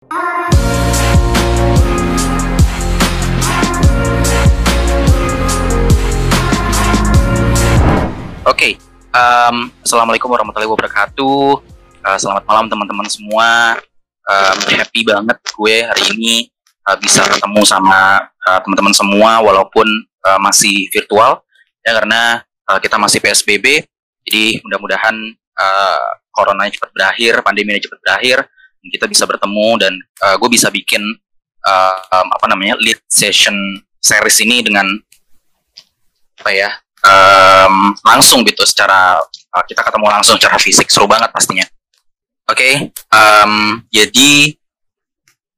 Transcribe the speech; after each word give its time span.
Oke, 0.00 0.16
okay, 8.48 8.72
um, 9.12 9.68
assalamualaikum 9.84 10.32
warahmatullahi 10.32 10.72
wabarakatuh. 10.72 11.60
Uh, 12.00 12.16
selamat 12.16 12.48
malam 12.48 12.72
teman-teman 12.72 13.04
semua. 13.12 13.76
Um, 14.24 14.56
happy 14.72 15.04
banget 15.04 15.36
gue 15.36 15.84
hari 15.84 16.04
ini 16.16 16.48
uh, 16.88 16.96
bisa 16.96 17.20
ketemu 17.28 17.60
sama 17.68 18.24
uh, 18.24 18.60
teman-teman 18.64 18.96
semua 18.96 19.44
walaupun 19.44 19.84
uh, 20.24 20.40
masih 20.40 20.88
virtual 20.96 21.44
ya 21.84 22.00
karena 22.00 22.40
uh, 22.72 22.80
kita 22.80 22.96
masih 22.96 23.20
PSBB. 23.20 23.84
Jadi 24.24 24.64
mudah-mudahan 24.64 25.12
uh, 25.60 26.08
corona 26.32 26.72
cepat 26.72 26.88
berakhir, 26.88 27.44
pandemi 27.44 27.76
cepat 27.76 28.00
berakhir, 28.00 28.48
kita 28.88 29.04
bisa 29.04 29.28
bertemu 29.28 29.68
dan 29.76 29.92
uh, 30.24 30.40
gue 30.40 30.48
bisa 30.48 30.72
bikin 30.72 31.02
uh, 31.66 31.96
um, 32.16 32.28
apa 32.32 32.46
namanya 32.48 32.80
lead 32.80 32.96
session 33.12 33.54
series 34.00 34.40
ini 34.40 34.64
dengan 34.64 34.88
apa 36.40 36.50
ya 36.56 36.70
um, 37.04 37.92
langsung 38.00 38.40
gitu 38.48 38.64
secara 38.64 39.20
uh, 39.52 39.64
kita 39.68 39.84
ketemu 39.84 40.06
langsung 40.08 40.40
secara 40.40 40.56
fisik 40.56 40.88
seru 40.88 41.04
banget 41.04 41.28
pastinya. 41.32 41.68
Oke, 42.50 42.66
okay, 42.66 42.74
um, 43.14 43.78
jadi 43.94 44.58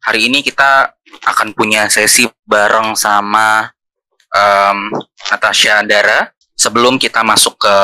hari 0.05 0.29
ini 0.29 0.45
kita 0.45 0.93
akan 1.25 1.57
punya 1.57 1.89
sesi 1.89 2.29
bareng 2.45 2.93
sama 2.99 3.73
um, 4.29 4.93
Natasha 5.31 5.81
Andara. 5.81 6.35
Sebelum 6.53 7.01
kita 7.01 7.25
masuk 7.25 7.59
ke 7.59 7.77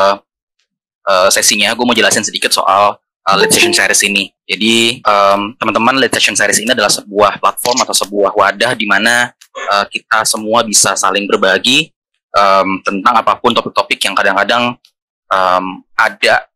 uh, 1.09 1.29
sesinya, 1.33 1.73
gue 1.73 1.85
mau 1.89 1.97
jelasin 1.97 2.21
sedikit 2.23 2.53
soal 2.53 3.01
uh, 3.29 3.37
Lead 3.37 3.53
Session 3.53 3.77
Series 3.77 4.01
ini. 4.09 4.33
Jadi 4.49 5.05
um, 5.05 5.53
teman-teman 5.61 6.01
Lead 6.01 6.13
Session 6.17 6.33
Series 6.33 6.65
ini 6.65 6.73
adalah 6.73 6.89
sebuah 6.89 7.37
platform 7.37 7.85
atau 7.85 7.93
sebuah 7.93 8.33
wadah 8.33 8.73
di 8.73 8.89
mana 8.89 9.29
uh, 9.69 9.85
kita 9.85 10.25
semua 10.25 10.65
bisa 10.65 10.97
saling 10.97 11.29
berbagi 11.29 11.93
um, 12.33 12.81
tentang 12.81 13.21
apa 13.21 13.37
pun 13.37 13.53
topik-topik 13.53 14.01
yang 14.01 14.17
kadang-kadang 14.17 14.81
um, 15.29 15.65
ada 15.93 16.49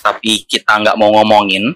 tapi 0.00 0.48
kita 0.48 0.78
nggak 0.80 0.96
mau 0.96 1.12
ngomongin 1.20 1.74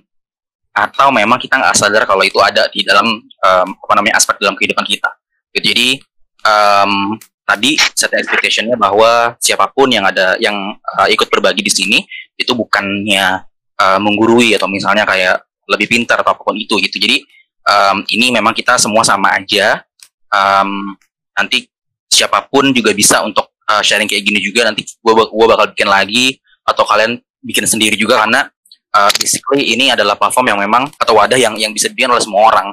atau 0.73 1.13
memang 1.13 1.37
kita 1.37 1.61
nggak 1.61 1.77
sadar 1.77 2.09
kalau 2.09 2.25
itu 2.25 2.41
ada 2.41 2.65
di 2.73 2.81
dalam 2.81 3.05
um, 3.21 3.69
apa 3.77 3.93
namanya 3.93 4.17
aspek 4.17 4.41
dalam 4.41 4.57
kehidupan 4.57 4.89
kita. 4.89 5.11
Jadi 5.53 6.01
um, 6.49 7.21
tadi 7.45 7.77
set 7.93 8.09
expectationnya 8.17 8.81
bahwa 8.81 9.37
siapa 9.37 9.69
pun 9.69 9.93
yang 9.93 10.09
ada 10.09 10.41
yang 10.41 10.57
uh, 10.97 11.09
ikut 11.13 11.29
berbagi 11.29 11.61
di 11.61 11.69
sini 11.69 11.99
itu 12.41 12.57
bukannya 12.57 13.52
uh, 13.83 13.99
menggurui 13.99 14.55
atau 14.55 14.71
misalnya 14.71 15.03
kayak 15.03 15.43
lebih 15.67 15.91
pintar 15.91 16.23
atau 16.23 16.35
apa 16.35 16.43
pun 16.43 16.55
itu 16.55 16.79
gitu. 16.79 17.03
Jadi 17.03 17.27
um, 17.67 18.07
ini 18.15 18.31
memang 18.31 18.55
kita 18.55 18.79
semua 18.79 19.03
sama 19.03 19.35
aja. 19.35 19.83
Um, 20.31 20.95
nanti 21.35 21.67
siapa 22.07 22.47
pun 22.47 22.71
juga 22.71 22.95
bisa 22.95 23.21
untuk 23.27 23.51
uh, 23.67 23.83
sharing 23.83 24.07
kayak 24.07 24.23
gini 24.23 24.39
juga. 24.39 24.67
Nanti 24.69 24.87
gue 24.87 25.13
gua 25.13 25.47
bakal 25.57 25.75
bikin 25.75 25.89
lagi 25.91 26.39
atau 26.63 26.87
kalian 26.87 27.19
bikin 27.43 27.67
sendiri 27.67 27.99
juga 27.99 28.23
karena 28.23 28.47
uh, 28.95 29.11
basically 29.19 29.75
ini 29.75 29.91
adalah 29.91 30.15
platform 30.15 30.55
yang 30.55 30.61
memang 30.63 30.87
atau 30.95 31.19
wadah 31.19 31.39
yang 31.39 31.59
yang 31.59 31.75
bisa 31.75 31.91
dibikin 31.91 32.13
oleh 32.13 32.23
semua 32.23 32.55
orang 32.55 32.71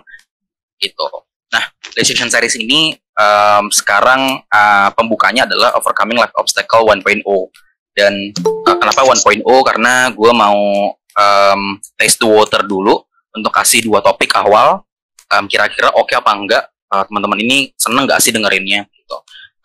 gitu. 0.78 1.06
Nah, 1.50 1.66
Decision 1.98 2.30
Series 2.30 2.56
ini 2.62 2.94
um, 3.18 3.74
sekarang 3.74 4.46
uh, 4.48 4.90
pembukanya 4.94 5.50
adalah 5.50 5.74
Overcoming 5.76 6.22
Life 6.22 6.36
Obstacle 6.38 6.86
1.0 6.86 7.26
dan 7.98 8.14
uh, 8.70 8.78
kenapa 8.78 9.02
1.0 9.02 9.42
karena 9.66 10.14
gue 10.14 10.32
mau 10.32 10.94
um, 11.20 11.78
taste 12.00 12.24
the 12.24 12.30
water 12.30 12.64
dulu 12.64 13.04
untuk 13.36 13.52
kasih 13.52 13.84
dua 13.84 14.00
topik 14.00 14.32
awal. 14.40 14.88
Um, 15.30 15.46
kira-kira 15.46 15.92
oke 15.94 16.10
okay 16.10 16.16
apa 16.18 16.32
enggak? 16.34 16.64
Uh, 16.90 17.06
teman-teman 17.06 17.38
ini 17.44 17.70
seneng 17.78 18.10
nggak 18.10 18.18
sih 18.24 18.34
dengerinnya? 18.34 18.88
Gitu. 18.90 19.18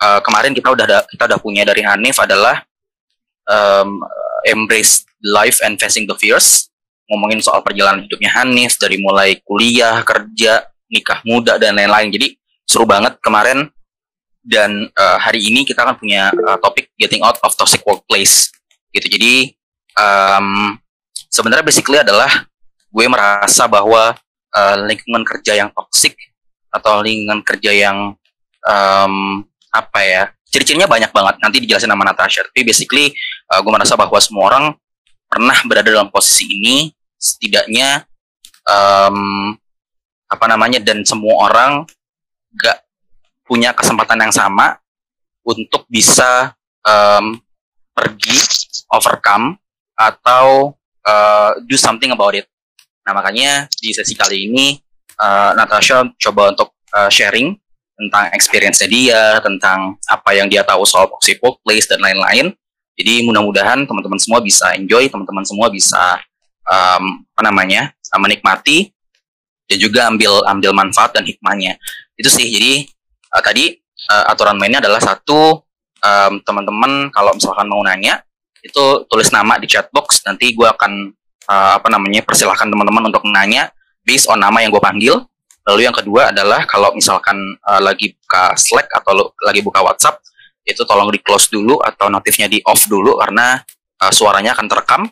Uh, 0.02 0.20
kemarin 0.20 0.52
kita 0.52 0.68
udah 0.68 0.84
ada, 0.84 0.98
kita 1.08 1.24
udah 1.24 1.38
punya 1.40 1.62
dari 1.64 1.80
Hanif 1.86 2.20
adalah 2.20 2.60
um, 3.48 4.04
embrace 4.44 5.08
life 5.24 5.64
and 5.64 5.80
facing 5.80 6.04
the 6.04 6.12
fears. 6.18 6.68
Ngomongin 7.08 7.40
soal 7.40 7.64
perjalanan 7.64 8.04
hidupnya 8.04 8.28
Hanif 8.36 8.76
dari 8.76 9.00
mulai 9.00 9.40
kuliah 9.40 10.04
kerja 10.04 10.68
nikah 10.92 11.24
muda 11.24 11.56
dan 11.56 11.80
lain-lain. 11.80 12.12
Jadi 12.12 12.36
seru 12.68 12.84
banget 12.84 13.16
kemarin. 13.24 13.72
Dan 14.44 14.92
uh, 14.92 15.16
hari 15.16 15.40
ini 15.40 15.64
kita 15.64 15.88
akan 15.88 15.96
punya 15.96 16.28
uh, 16.28 16.60
topik 16.60 16.92
getting 17.00 17.24
out 17.24 17.40
of 17.40 17.56
toxic 17.56 17.80
workplace. 17.88 18.52
Gitu. 18.92 19.08
Jadi 19.08 19.56
um, 19.96 20.76
sebenarnya 21.34 21.66
basically 21.66 21.98
adalah 21.98 22.30
gue 22.94 23.06
merasa 23.10 23.66
bahwa 23.66 24.14
uh, 24.54 24.76
lingkungan 24.86 25.26
kerja 25.26 25.58
yang 25.58 25.74
toxic 25.74 26.14
atau 26.70 27.02
lingkungan 27.02 27.42
kerja 27.42 27.74
yang 27.74 28.14
um, 28.62 29.42
apa 29.74 30.00
ya 30.06 30.22
ciri-cirinya 30.46 30.86
banyak 30.86 31.10
banget. 31.10 31.34
Nanti 31.42 31.58
dijelasin 31.58 31.90
sama 31.90 32.06
Natasha. 32.06 32.46
Tapi 32.46 32.62
basically 32.62 33.10
uh, 33.50 33.58
gue 33.58 33.72
merasa 33.74 33.98
bahwa 33.98 34.14
semua 34.22 34.54
orang 34.54 34.64
pernah 35.26 35.58
berada 35.66 35.90
dalam 35.90 36.14
posisi 36.14 36.46
ini 36.46 36.94
setidaknya 37.18 38.06
um, 38.70 39.50
apa 40.30 40.46
namanya 40.46 40.78
dan 40.78 41.02
semua 41.02 41.50
orang 41.50 41.82
gak 42.54 42.86
punya 43.42 43.74
kesempatan 43.74 44.22
yang 44.22 44.30
sama 44.30 44.78
untuk 45.42 45.82
bisa 45.90 46.54
um, 46.86 47.42
pergi 47.90 48.38
overcome 48.94 49.58
atau 49.98 50.74
uh, 51.06 51.56
do 51.68 51.76
something 51.76 52.10
about 52.10 52.34
it. 52.34 52.48
Nah 53.04 53.12
makanya 53.12 53.68
di 53.76 53.92
sesi 53.92 54.16
kali 54.16 54.48
ini 54.48 54.80
uh, 55.20 55.52
Natasha 55.54 56.08
coba 56.18 56.52
untuk 56.56 56.72
uh, 56.96 57.12
sharing 57.12 57.54
tentang 57.94 58.26
experience-nya 58.34 58.88
dia, 58.90 59.22
tentang 59.38 59.94
apa 60.10 60.34
yang 60.34 60.50
dia 60.50 60.66
tahu 60.66 60.82
soal 60.82 61.06
toxic 61.06 61.38
workplace 61.38 61.86
dan 61.86 62.02
lain-lain. 62.02 62.50
Jadi 62.94 63.26
mudah-mudahan 63.26 63.86
teman-teman 63.86 64.18
semua 64.18 64.42
bisa 64.42 64.74
enjoy, 64.74 65.06
teman-teman 65.10 65.42
semua 65.46 65.66
bisa 65.70 66.18
um, 66.66 67.22
apa 67.34 67.42
namanya 67.42 67.90
menikmati 68.14 68.94
dan 69.66 69.78
juga 69.82 70.06
ambil 70.06 70.42
ambil 70.46 70.70
manfaat 70.70 71.10
dan 71.14 71.26
hikmahnya. 71.26 71.74
Itu 72.14 72.30
sih. 72.30 72.46
Jadi 72.46 72.86
uh, 73.34 73.42
tadi 73.42 73.74
uh, 74.10 74.30
aturan 74.30 74.58
mainnya 74.58 74.78
adalah 74.78 75.02
satu 75.02 75.62
um, 76.02 76.32
teman-teman 76.42 77.10
kalau 77.10 77.34
misalkan 77.34 77.66
mau 77.66 77.82
nanya 77.82 78.22
itu 78.64 78.84
tulis 79.12 79.28
nama 79.28 79.60
di 79.60 79.68
chat 79.68 79.92
box. 79.92 80.24
Nanti 80.24 80.56
gue 80.56 80.64
akan 80.64 81.12
uh, 81.52 81.72
apa 81.76 81.88
namanya 81.92 82.24
persilahkan 82.24 82.66
teman-teman 82.72 83.12
untuk 83.12 83.28
nanya 83.28 83.68
based 84.00 84.26
on 84.32 84.40
nama 84.40 84.64
yang 84.64 84.72
gue 84.72 84.80
panggil 84.80 85.20
Lalu 85.64 85.88
yang 85.88 85.96
kedua 85.96 86.28
adalah 86.28 86.68
kalau 86.68 86.92
misalkan 86.92 87.56
uh, 87.64 87.80
lagi 87.80 88.12
buka 88.20 88.52
Slack 88.52 88.84
atau 88.92 89.32
lagi 89.48 89.64
buka 89.64 89.80
WhatsApp, 89.80 90.20
itu 90.64 90.84
tolong 90.84 91.08
di 91.08 91.20
close 91.24 91.48
dulu 91.48 91.80
atau 91.80 92.12
notifnya 92.12 92.48
di 92.48 92.60
off 92.68 92.84
dulu 92.84 93.16
karena 93.16 93.64
uh, 94.04 94.12
suaranya 94.12 94.52
akan 94.52 94.66
terekam. 94.68 95.02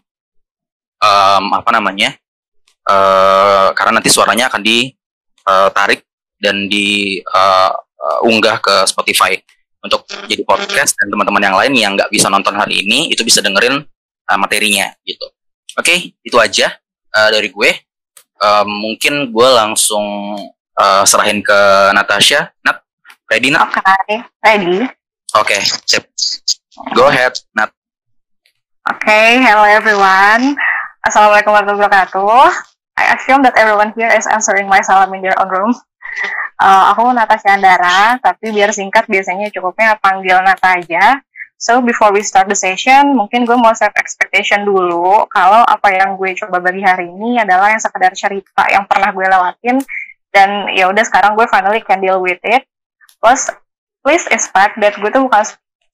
Um, 1.02 1.44
apa 1.56 1.72
namanya? 1.72 2.14
Uh, 2.84 3.72
karena 3.72 3.98
nanti 3.98 4.12
suaranya 4.12 4.52
akan 4.52 4.60
ditarik 4.60 6.04
dan 6.36 6.68
diunggah 6.68 8.56
uh, 8.60 8.62
ke 8.62 8.74
Spotify 8.84 9.40
untuk 9.82 10.06
jadi 10.30 10.42
podcast 10.46 10.94
dan 10.96 11.10
teman-teman 11.10 11.42
yang 11.42 11.56
lain 11.58 11.72
yang 11.74 11.92
nggak 11.98 12.10
bisa 12.10 12.30
nonton 12.30 12.54
hari 12.54 12.86
ini 12.86 13.10
itu 13.10 13.26
bisa 13.26 13.42
dengerin 13.42 13.82
uh, 14.30 14.38
materinya 14.38 14.94
gitu. 15.02 15.26
Oke, 15.74 15.86
okay, 15.86 15.98
itu 16.22 16.36
aja 16.38 16.78
uh, 17.16 17.28
dari 17.34 17.50
gue 17.50 17.70
um, 18.42 18.68
mungkin 18.68 19.30
gue 19.30 19.48
langsung 19.54 20.36
uh, 20.78 21.02
serahin 21.06 21.40
ke 21.40 21.60
Natasha. 21.94 22.50
Nat, 22.66 22.82
ready 23.30 23.54
Nat? 23.54 23.70
Oke, 23.70 23.80
okay, 23.80 24.18
ready. 24.42 24.78
Oke, 25.38 25.56
okay, 25.56 25.60
sip. 25.86 26.04
Go 26.92 27.08
ahead, 27.08 27.38
Nat. 27.54 27.70
Oke, 28.90 28.98
okay, 29.06 29.38
hello 29.38 29.62
everyone. 29.62 30.58
Assalamualaikum 31.06 31.54
warahmatullahi 31.54 31.86
wabarakatuh. 31.86 32.46
I 32.98 33.16
assume 33.16 33.42
that 33.42 33.56
everyone 33.56 33.94
here 33.96 34.10
is 34.12 34.28
answering 34.28 34.68
my 34.68 34.84
salam 34.84 35.10
in 35.16 35.22
their 35.22 35.34
own 35.38 35.48
room. 35.48 35.72
Uh, 36.62 36.94
aku 36.94 37.10
Natasha 37.10 37.58
Andara, 37.58 38.22
tapi 38.22 38.54
biar 38.54 38.70
singkat 38.70 39.10
biasanya 39.10 39.50
cukupnya 39.50 39.98
panggil 39.98 40.38
Nata 40.46 40.78
aja. 40.78 41.18
So 41.58 41.82
before 41.82 42.14
we 42.14 42.22
start 42.22 42.46
the 42.46 42.54
session, 42.54 43.18
mungkin 43.18 43.42
gue 43.42 43.58
mau 43.58 43.74
set 43.74 43.90
expectation 43.98 44.62
dulu 44.62 45.26
kalau 45.30 45.62
apa 45.66 45.90
yang 45.90 46.14
gue 46.14 46.38
coba 46.38 46.62
bagi 46.62 46.82
hari 46.82 47.10
ini 47.10 47.42
adalah 47.42 47.70
yang 47.70 47.82
sekedar 47.82 48.14
cerita 48.14 48.66
yang 48.70 48.86
pernah 48.86 49.10
gue 49.10 49.26
lewatin 49.26 49.78
dan 50.30 50.70
ya 50.74 50.90
udah 50.90 51.02
sekarang 51.06 51.34
gue 51.34 51.46
finally 51.50 51.82
can 51.82 51.98
deal 51.98 52.22
with 52.22 52.38
it. 52.46 52.62
Plus 53.18 53.50
please 54.02 54.26
expect 54.30 54.78
that 54.78 54.94
gue 54.98 55.10
tuh 55.10 55.22
bukan 55.26 55.42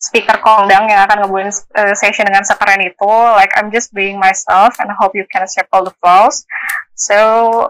speaker 0.00 0.38
kondang 0.40 0.88
yang 0.88 1.04
akan 1.04 1.26
ngebuin 1.26 1.50
uh, 1.52 1.92
session 1.92 2.24
dengan 2.24 2.48
sekeren 2.48 2.80
itu. 2.84 3.12
Like 3.36 3.52
I'm 3.56 3.68
just 3.68 3.92
being 3.92 4.16
myself 4.16 4.76
and 4.80 4.88
I 4.88 4.96
hope 4.96 5.12
you 5.12 5.28
can 5.28 5.44
accept 5.44 5.68
all 5.72 5.84
the 5.84 5.92
flaws. 6.00 6.48
So 6.98 7.18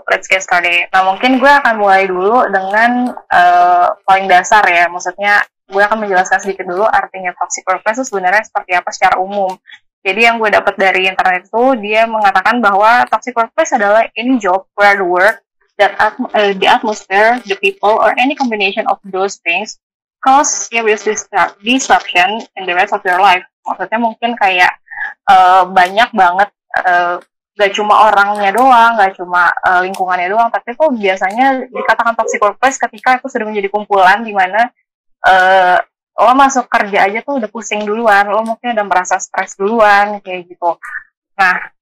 let's 0.09 0.25
get 0.25 0.41
started. 0.41 0.89
Nah 0.89 1.05
mungkin 1.05 1.37
gue 1.37 1.53
akan 1.53 1.77
mulai 1.77 2.09
dulu 2.09 2.49
dengan 2.49 3.13
uh, 3.13 3.93
paling 4.09 4.25
dasar 4.25 4.65
ya, 4.65 4.89
maksudnya 4.89 5.45
gue 5.69 5.85
akan 5.85 6.01
menjelaskan 6.01 6.41
sedikit 6.41 6.65
dulu 6.65 6.89
artinya 6.89 7.37
toxic 7.37 7.61
workplace 7.69 8.01
itu 8.01 8.09
sebenarnya 8.09 8.49
seperti 8.49 8.73
apa 8.73 8.89
secara 8.89 9.21
umum. 9.21 9.53
Jadi 10.01 10.25
yang 10.25 10.41
gue 10.41 10.49
dapat 10.49 10.81
dari 10.81 11.13
internet 11.13 11.45
itu 11.45 11.65
dia 11.85 12.09
mengatakan 12.09 12.65
bahwa 12.65 13.05
toxic 13.13 13.37
workplace 13.37 13.77
adalah 13.77 14.09
any 14.17 14.41
job 14.41 14.65
where 14.81 14.97
the 14.97 15.05
work 15.05 15.45
that 15.77 15.93
atm- 16.01 16.33
uh, 16.33 16.57
the 16.57 16.65
atmosphere, 16.65 17.37
the 17.45 17.59
people, 17.61 18.01
or 18.01 18.17
any 18.17 18.33
combination 18.33 18.89
of 18.89 18.97
those 19.05 19.37
things 19.45 19.77
cause 20.25 20.73
serious 20.73 21.05
disruption 21.05 22.43
in 22.57 22.65
the 22.65 22.73
rest 22.73 22.97
of 22.97 23.05
your 23.05 23.21
life. 23.21 23.45
Maksudnya 23.69 24.01
mungkin 24.01 24.41
kayak 24.41 24.73
uh, 25.29 25.69
banyak 25.69 26.09
banget 26.17 26.49
gak 27.59 27.75
cuma 27.75 28.07
orangnya 28.07 28.55
doang, 28.55 28.95
gak 28.95 29.19
cuma 29.19 29.51
uh, 29.67 29.83
lingkungannya 29.83 30.31
doang, 30.31 30.47
tapi 30.55 30.79
kok 30.79 30.95
biasanya 30.95 31.67
dikatakan 31.67 32.15
toxic 32.15 32.39
workplace 32.39 32.79
ketika 32.79 33.19
itu 33.19 33.27
sudah 33.27 33.47
menjadi 33.51 33.69
kumpulan 33.69 34.23
di 34.23 34.31
mana 34.31 34.71
uh, 35.27 35.83
lo 36.19 36.33
masuk 36.39 36.71
kerja 36.71 37.11
aja 37.11 37.19
tuh 37.27 37.43
udah 37.43 37.51
pusing 37.51 37.83
duluan, 37.83 38.31
lo 38.31 38.47
mungkin 38.47 38.79
udah 38.79 38.87
merasa 38.87 39.19
stres 39.19 39.59
duluan 39.59 40.23
kayak 40.23 40.47
gitu. 40.51 40.79
Nah, 41.35 41.75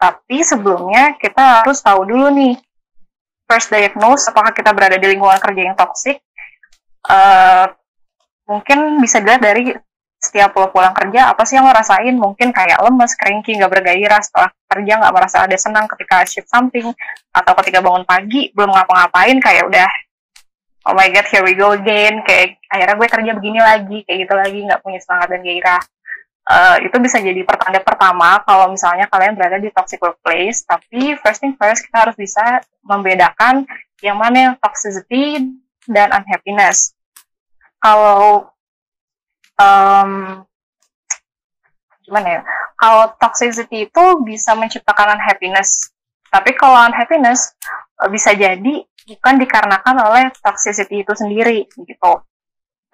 tapi 0.00 0.40
sebelumnya 0.44 1.16
kita 1.20 1.64
harus 1.64 1.80
tahu 1.84 2.08
dulu 2.08 2.32
nih 2.32 2.56
first 3.48 3.72
diagnose 3.72 4.28
apakah 4.28 4.52
kita 4.52 4.72
berada 4.76 5.00
di 5.00 5.08
lingkungan 5.08 5.40
kerja 5.40 5.72
yang 5.72 5.76
toxic. 5.76 6.20
Uh, 7.08 7.68
mungkin 8.44 9.00
bisa 9.00 9.20
dilihat 9.20 9.40
dari 9.40 9.72
setiap 10.18 10.50
lo 10.58 10.74
pulang 10.74 10.90
kerja 10.92 11.30
apa 11.30 11.46
sih 11.46 11.56
yang 11.56 11.70
lo 11.70 11.72
rasain? 11.72 12.14
Mungkin 12.18 12.50
kayak 12.50 12.82
lemes, 12.82 13.14
cranky, 13.14 13.54
nggak 13.54 13.70
bergairah 13.70 14.18
setelah 14.18 14.50
kerja 14.68 14.92
nggak 15.00 15.14
merasa 15.14 15.36
ada 15.46 15.56
senang 15.56 15.86
ketika 15.86 16.26
shift 16.26 16.50
something 16.50 16.90
atau 17.32 17.52
ketika 17.62 17.78
bangun 17.80 18.04
pagi 18.04 18.52
belum 18.52 18.74
ngapa-ngapain 18.74 19.40
kayak 19.40 19.64
udah 19.64 19.90
oh 20.88 20.94
my 20.96 21.08
god 21.08 21.24
here 21.28 21.44
we 21.44 21.56
go 21.56 21.72
again 21.72 22.20
kayak 22.26 22.60
akhirnya 22.68 22.94
gue 22.96 23.08
kerja 23.08 23.30
begini 23.36 23.60
lagi 23.60 23.98
kayak 24.04 24.18
gitu 24.28 24.34
lagi 24.36 24.58
nggak 24.64 24.80
punya 24.84 25.00
semangat 25.00 25.28
dan 25.32 25.40
gairah. 25.40 25.82
Uh, 26.48 26.80
itu 26.80 26.96
bisa 26.96 27.20
jadi 27.20 27.44
pertanda 27.44 27.76
pertama 27.84 28.40
kalau 28.40 28.72
misalnya 28.72 29.04
kalian 29.12 29.36
berada 29.36 29.60
di 29.60 29.68
toxic 29.68 30.00
workplace 30.00 30.64
tapi 30.64 31.12
first 31.20 31.44
thing 31.44 31.52
first 31.60 31.84
kita 31.84 32.08
harus 32.08 32.16
bisa 32.16 32.64
membedakan 32.80 33.68
yang 34.00 34.16
mana 34.16 34.36
yang 34.52 34.54
toxicity 34.56 35.44
dan 35.84 36.08
unhappiness. 36.08 36.96
Kalau 37.84 38.48
um, 39.58 40.10
gimana 42.06 42.28
ya? 42.40 42.42
Kalau 42.78 43.12
toxicity 43.18 43.90
itu 43.90 44.04
bisa 44.22 44.54
menciptakan 44.54 45.18
unhappiness, 45.18 45.90
tapi 46.30 46.54
kalau 46.54 46.78
unhappiness 46.88 47.52
eh, 48.00 48.08
bisa 48.08 48.32
jadi 48.32 48.86
bukan 49.08 49.34
dikarenakan 49.40 49.96
oleh 50.08 50.24
toxicity 50.40 51.02
itu 51.02 51.12
sendiri 51.12 51.66
gitu. 51.74 52.12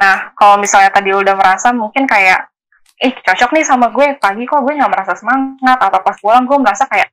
Nah, 0.01 0.35
kalau 0.35 0.59
misalnya 0.59 0.91
tadi 0.91 1.15
udah 1.15 1.35
merasa 1.39 1.71
mungkin 1.71 2.09
kayak, 2.09 2.51
eh 2.99 3.13
cocok 3.15 3.51
nih 3.55 3.65
sama 3.67 3.91
gue 3.91 4.19
pagi 4.19 4.47
kok 4.47 4.63
gue 4.63 4.75
nggak 4.75 4.91
merasa 4.91 5.13
semangat 5.19 5.79
atau 5.79 5.99
pas 6.03 6.17
pulang 6.19 6.47
gue 6.47 6.59
merasa 6.63 6.87
kayak 6.87 7.11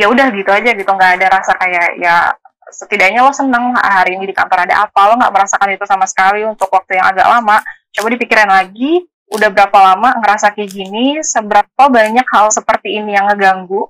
ya 0.00 0.06
udah 0.08 0.32
gitu 0.32 0.48
aja 0.48 0.70
gitu 0.72 0.90
nggak 0.90 1.12
ada 1.20 1.26
rasa 1.28 1.52
kayak 1.60 2.00
ya 2.00 2.32
setidaknya 2.70 3.20
lo 3.20 3.32
seneng 3.34 3.74
hari 3.76 4.16
ini 4.16 4.30
di 4.30 4.34
kantor 4.36 4.64
ada 4.64 4.86
apa 4.86 5.00
lo 5.10 5.14
nggak 5.18 5.32
merasakan 5.34 5.68
itu 5.74 5.84
sama 5.84 6.06
sekali 6.06 6.46
untuk 6.46 6.70
waktu 6.70 6.96
yang 6.96 7.06
agak 7.10 7.26
lama 7.26 7.58
coba 7.94 8.06
dipikirin 8.14 8.50
lagi 8.50 9.04
udah 9.30 9.48
berapa 9.54 9.78
lama 9.78 10.18
ngerasa 10.18 10.50
kayak 10.54 10.70
gini 10.74 11.22
seberapa 11.22 11.86
banyak 11.86 12.26
hal 12.26 12.50
seperti 12.50 12.98
ini 12.98 13.14
yang 13.14 13.30
ngeganggu 13.30 13.86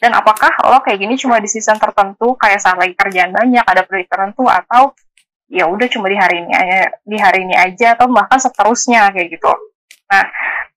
dan 0.00 0.16
apakah 0.16 0.50
lo 0.64 0.80
kayak 0.80 0.98
gini 0.98 1.14
cuma 1.20 1.36
di 1.38 1.46
season 1.46 1.76
tertentu 1.76 2.34
kayak 2.40 2.58
saat 2.58 2.80
lagi 2.80 2.96
kerjaan 2.96 3.30
banyak 3.30 3.62
ada 3.62 3.84
proyek 3.84 4.08
tertentu 4.08 4.48
atau 4.48 4.96
ya 5.50 5.68
udah 5.68 5.86
cuma 5.92 6.08
di 6.08 6.16
hari 6.16 6.40
ini 6.40 6.52
aja 6.56 6.80
di 7.04 7.16
hari 7.20 7.38
ini 7.44 7.54
aja 7.54 7.98
atau 7.98 8.08
bahkan 8.08 8.40
seterusnya 8.40 9.12
kayak 9.12 9.36
gitu. 9.36 9.52
Nah 10.08 10.24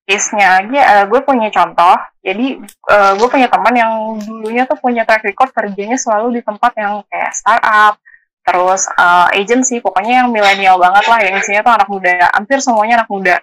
case-nya 0.03 0.59
aja 0.59 0.79
uh, 0.83 1.05
gue 1.07 1.23
punya 1.23 1.47
contoh. 1.55 1.95
Jadi 2.19 2.59
uh, 2.91 3.15
gue 3.15 3.27
punya 3.31 3.47
teman 3.47 3.71
yang 3.71 3.91
dulunya 4.19 4.67
tuh 4.67 4.75
punya 4.75 5.07
track 5.07 5.23
record 5.23 5.55
kerjanya 5.55 5.95
selalu 5.95 6.39
di 6.39 6.41
tempat 6.43 6.75
yang 6.75 6.99
kayak 7.07 7.31
startup 7.31 7.95
terus 8.43 8.91
uh, 8.99 9.31
agency 9.31 9.79
pokoknya 9.79 10.23
yang 10.23 10.29
milenial 10.29 10.75
banget 10.75 11.05
lah 11.07 11.19
yang 11.23 11.33
isinya 11.39 11.61
tuh 11.63 11.73
anak 11.73 11.89
muda. 11.89 12.11
Hampir 12.35 12.59
semuanya 12.59 13.03
anak 13.03 13.09
muda. 13.09 13.35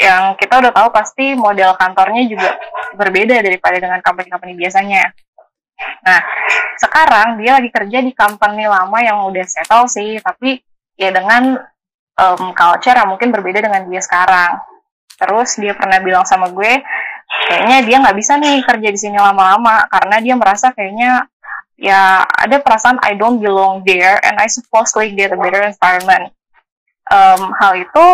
Yang 0.00 0.24
kita 0.40 0.54
udah 0.64 0.72
tahu 0.72 0.88
pasti 0.96 1.36
model 1.36 1.76
kantornya 1.76 2.24
juga 2.24 2.56
berbeda 2.96 3.44
daripada 3.44 3.76
dengan 3.76 4.00
company-company 4.00 4.56
biasanya. 4.56 5.12
Nah 6.04 6.20
sekarang 6.80 7.36
dia 7.40 7.60
lagi 7.60 7.68
kerja 7.68 7.98
di 8.00 8.12
company 8.16 8.64
lama 8.64 8.98
yang 9.04 9.28
udah 9.28 9.44
settle 9.44 9.84
sih 9.92 10.16
tapi 10.24 10.60
ya 10.96 11.12
dengan 11.12 11.60
um, 12.16 12.52
culture 12.56 12.96
yang 12.96 13.08
mungkin 13.12 13.28
berbeda 13.28 13.60
dengan 13.60 13.84
dia 13.92 14.00
sekarang. 14.00 14.56
Terus 15.20 15.60
dia 15.60 15.76
pernah 15.76 16.00
bilang 16.00 16.24
sama 16.24 16.48
gue 16.48 16.80
kayaknya 17.30 17.78
dia 17.86 17.96
nggak 18.02 18.16
bisa 18.16 18.40
nih 18.40 18.64
kerja 18.64 18.88
di 18.88 18.98
sini 18.98 19.18
lama-lama 19.20 19.86
karena 19.86 20.16
dia 20.18 20.34
merasa 20.34 20.72
kayaknya 20.74 21.28
ya 21.80 22.28
ada 22.28 22.60
perasaan 22.60 23.00
I 23.00 23.16
don't 23.16 23.40
belong 23.40 23.82
there 23.88 24.20
and 24.20 24.36
I 24.36 24.46
supposedly 24.52 25.16
get 25.16 25.32
a 25.32 25.38
better 25.40 25.64
environment. 25.64 26.36
Um, 27.08 27.56
hal 27.56 27.80
itu 27.80 28.04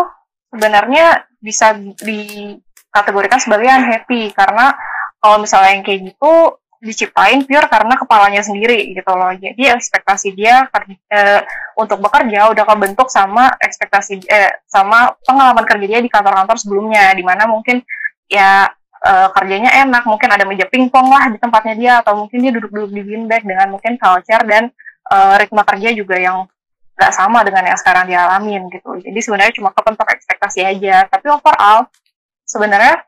sebenarnya 0.54 1.26
bisa 1.42 1.74
dikategorikan 2.00 3.42
sebagai 3.42 3.68
unhappy 3.68 4.30
karena 4.32 4.72
kalau 5.18 5.42
misalnya 5.42 5.76
yang 5.76 5.84
kayak 5.84 6.14
gitu 6.14 6.56
diciptain 6.86 7.42
pure 7.42 7.66
karena 7.66 7.98
kepalanya 7.98 8.40
sendiri 8.46 8.94
gitu 8.94 9.10
loh. 9.10 9.34
Jadi 9.34 9.66
ekspektasi 9.74 10.38
dia 10.38 10.70
uh, 10.70 11.40
untuk 11.74 11.98
bekerja 11.98 12.54
udah 12.54 12.64
kebentuk 12.64 13.10
sama 13.10 13.50
ekspektasi 13.58 14.22
eh, 14.30 14.62
sama 14.70 15.18
pengalaman 15.26 15.66
kerja 15.66 15.86
dia 15.90 16.00
di 16.00 16.08
kantor-kantor 16.12 16.56
sebelumnya, 16.56 17.10
di 17.16 17.26
mana 17.26 17.50
mungkin 17.50 17.82
ya 18.30 18.70
uh, 19.06 19.30
kerjanya 19.30 19.70
enak, 19.86 20.02
mungkin 20.10 20.28
ada 20.34 20.42
meja 20.42 20.66
pingpong 20.66 21.06
lah 21.06 21.30
di 21.30 21.38
tempatnya 21.38 21.74
dia, 21.78 21.92
atau 22.02 22.18
mungkin 22.18 22.42
dia 22.42 22.50
duduk-duduk 22.50 22.90
di 22.90 23.02
beanbag 23.06 23.46
dengan 23.46 23.70
mungkin 23.70 23.94
culture 23.94 24.42
dan 24.42 24.74
uh, 25.14 25.38
ritme 25.38 25.62
kerja 25.62 25.94
juga 25.94 26.18
yang 26.18 26.50
nggak 26.96 27.12
sama 27.12 27.44
dengan 27.46 27.70
yang 27.70 27.78
sekarang 27.78 28.08
dialamin 28.08 28.72
gitu. 28.72 28.98
Jadi 28.98 29.18
sebenarnya 29.20 29.54
cuma 29.54 29.70
kepentok 29.70 30.08
ekspektasi 30.16 30.64
aja. 30.64 31.04
Tapi 31.06 31.26
overall 31.28 31.86
sebenarnya 32.48 33.04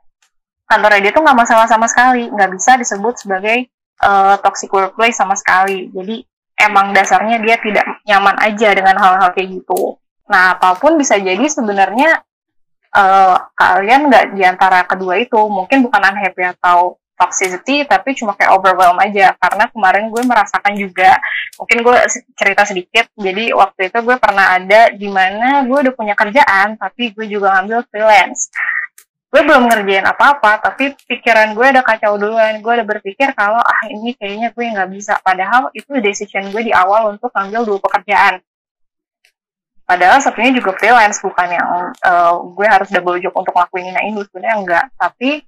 kantor 0.69 1.01
dia 1.01 1.11
tuh 1.11 1.25
nggak 1.25 1.39
masalah 1.39 1.67
sama 1.67 1.89
sekali, 1.89 2.29
nggak 2.29 2.51
bisa 2.53 2.77
disebut 2.77 3.17
sebagai 3.17 3.67
uh, 4.05 4.37
toxic 4.45 4.69
workplace 4.69 5.17
sama 5.17 5.35
sekali. 5.35 5.89
Jadi 5.89 6.21
emang 6.61 6.93
dasarnya 6.93 7.41
dia 7.41 7.57
tidak 7.57 7.87
nyaman 8.05 8.37
aja 8.45 8.69
dengan 8.77 9.01
hal-hal 9.01 9.33
kayak 9.33 9.57
gitu. 9.57 9.97
Nah, 10.29 10.61
apa 10.61 10.77
pun 10.77 11.01
bisa 11.01 11.17
jadi 11.17 11.41
sebenarnya 11.49 12.28
uh, 12.99 13.37
kalian 13.55 14.11
nggak 14.11 14.25
di 14.35 14.43
antara 14.43 14.83
kedua 14.83 15.23
itu 15.23 15.39
mungkin 15.47 15.87
bukan 15.87 16.03
unhappy 16.03 16.43
atau 16.59 16.99
toxicity 17.19 17.83
tapi 17.83 18.15
cuma 18.15 18.35
kayak 18.39 18.55
overwhelm 18.55 18.99
aja. 19.03 19.35
Karena 19.39 19.71
kemarin 19.71 20.11
gue 20.11 20.23
merasakan 20.23 20.75
juga 20.79 21.19
mungkin 21.59 21.83
gue 21.83 21.97
cerita 22.39 22.63
sedikit 22.67 23.11
jadi 23.19 23.55
waktu 23.55 23.91
itu 23.91 23.99
gue 24.03 24.17
pernah 24.19 24.55
ada 24.55 24.95
di 24.95 25.09
mana 25.11 25.67
gue 25.67 25.79
udah 25.89 25.95
punya 25.95 26.15
kerjaan 26.15 26.79
tapi 26.79 27.15
gue 27.15 27.27
juga 27.27 27.59
ngambil 27.59 27.87
freelance. 27.91 28.51
Gue 29.29 29.45
belum 29.45 29.69
ngerjain 29.69 30.09
apa-apa 30.09 30.73
tapi 30.73 30.97
pikiran 31.05 31.53
gue 31.53 31.67
udah 31.75 31.85
kacau 31.85 32.17
duluan. 32.17 32.63
Gue 32.63 32.79
udah 32.79 32.87
berpikir 32.87 33.35
kalau 33.35 33.61
ah 33.61 33.83
ini 33.91 34.15
kayaknya 34.15 34.55
gue 34.55 34.65
nggak 34.65 34.91
bisa. 34.95 35.19
Padahal 35.21 35.75
itu 35.75 35.91
decision 35.99 36.49
gue 36.55 36.71
di 36.71 36.73
awal 36.73 37.19
untuk 37.19 37.35
ngambil 37.35 37.63
dua 37.67 37.79
pekerjaan 37.83 38.39
Padahal 39.89 40.21
sebenarnya 40.21 40.61
juga 40.61 40.77
freelance, 40.77 41.25
bukan 41.25 41.49
yang 41.49 41.69
uh, 42.05 42.45
gue 42.53 42.67
harus 42.69 42.93
double 42.93 43.17
job 43.25 43.33
untuk 43.33 43.57
ngelakuin 43.57 43.89
ini 43.89 44.13
ini, 44.13 44.21
sebenarnya 44.21 44.57
enggak. 44.61 44.85
Tapi 45.01 45.41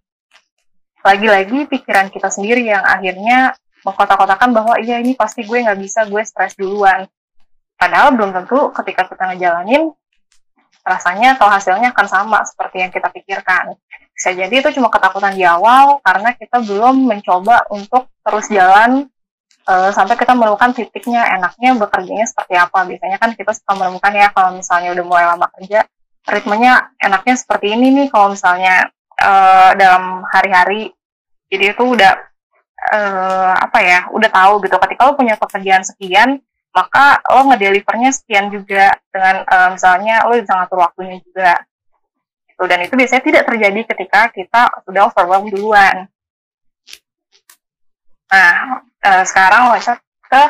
lagi-lagi 1.05 1.69
pikiran 1.69 2.09
kita 2.09 2.33
sendiri 2.33 2.65
yang 2.65 2.81
akhirnya 2.81 3.53
mengkotak-kotakan 3.85 4.57
bahwa 4.57 4.81
iya 4.81 4.97
ini 4.97 5.13
pasti 5.13 5.45
gue 5.45 5.61
nggak 5.61 5.77
bisa, 5.77 6.09
gue 6.09 6.25
stres 6.25 6.57
duluan. 6.57 7.05
Padahal 7.77 8.17
belum 8.17 8.33
tentu 8.33 8.73
ketika 8.81 9.13
kita 9.13 9.29
ngejalanin 9.29 9.93
rasanya 10.89 11.37
atau 11.37 11.49
hasilnya 11.53 11.93
akan 11.93 12.07
sama 12.09 12.41
seperti 12.49 12.81
yang 12.81 12.93
kita 12.93 13.13
pikirkan. 13.13 13.77
Bisa 14.17 14.33
jadi 14.33 14.53
itu 14.53 14.73
cuma 14.81 14.89
ketakutan 14.89 15.37
di 15.37 15.45
awal 15.45 16.01
karena 16.01 16.33
kita 16.33 16.65
belum 16.65 17.09
mencoba 17.09 17.69
untuk 17.73 18.09
terus 18.25 18.49
jalan 18.49 19.09
uh, 19.67 19.91
sampai 19.93 20.17
kita 20.17 20.33
menemukan 20.33 20.73
titiknya 20.73 21.27
enaknya 21.37 21.77
bekerjanya 21.77 22.27
seperti 22.29 22.55
apa. 22.57 22.87
Biasanya 22.87 23.19
kan 23.21 23.35
kita 23.37 23.53
suka 23.53 23.73
menemukan 23.77 24.13
ya 24.15 24.29
kalau 24.33 24.57
misalnya 24.57 24.95
udah 24.97 25.05
mulai 25.05 25.25
lama 25.29 25.47
kerja 25.59 25.85
ritmenya 26.29 26.93
enaknya 27.01 27.35
seperti 27.35 27.73
ini 27.75 27.87
nih 27.97 28.07
kalau 28.13 28.33
misalnya 28.33 28.89
uh, 29.21 29.73
dalam 29.77 30.25
hari-hari. 30.29 30.93
Jadi 31.51 31.75
itu 31.75 31.83
udah 31.83 32.15
uh, 32.95 33.53
apa 33.59 33.79
ya 33.83 33.99
udah 34.15 34.31
tahu 34.31 34.63
gitu. 34.65 34.77
Ketika 34.79 35.01
lo 35.11 35.19
punya 35.19 35.35
pekerjaan 35.37 35.83
sekian 35.83 36.39
maka 36.71 37.19
lo 37.35 37.51
ngedelivernya 37.51 38.15
sekian 38.15 38.47
juga 38.55 38.95
dengan 39.11 39.43
uh, 39.43 39.75
misalnya 39.75 40.23
lo 40.31 40.39
bisa 40.39 40.55
ngatur 40.55 40.79
waktunya 40.79 41.19
juga. 41.21 41.59
Gitu. 42.47 42.63
dan 42.69 42.79
itu 42.85 42.93
biasanya 42.93 43.23
tidak 43.25 43.43
terjadi 43.49 43.81
ketika 43.89 44.21
kita 44.31 44.63
sudah 44.85 45.09
overwhelmed 45.09 45.49
duluan. 45.49 46.07
Nah 48.31 48.85
uh, 49.05 49.25
sekarang 49.25 49.73
loncat 49.73 49.99
ke 50.31 50.43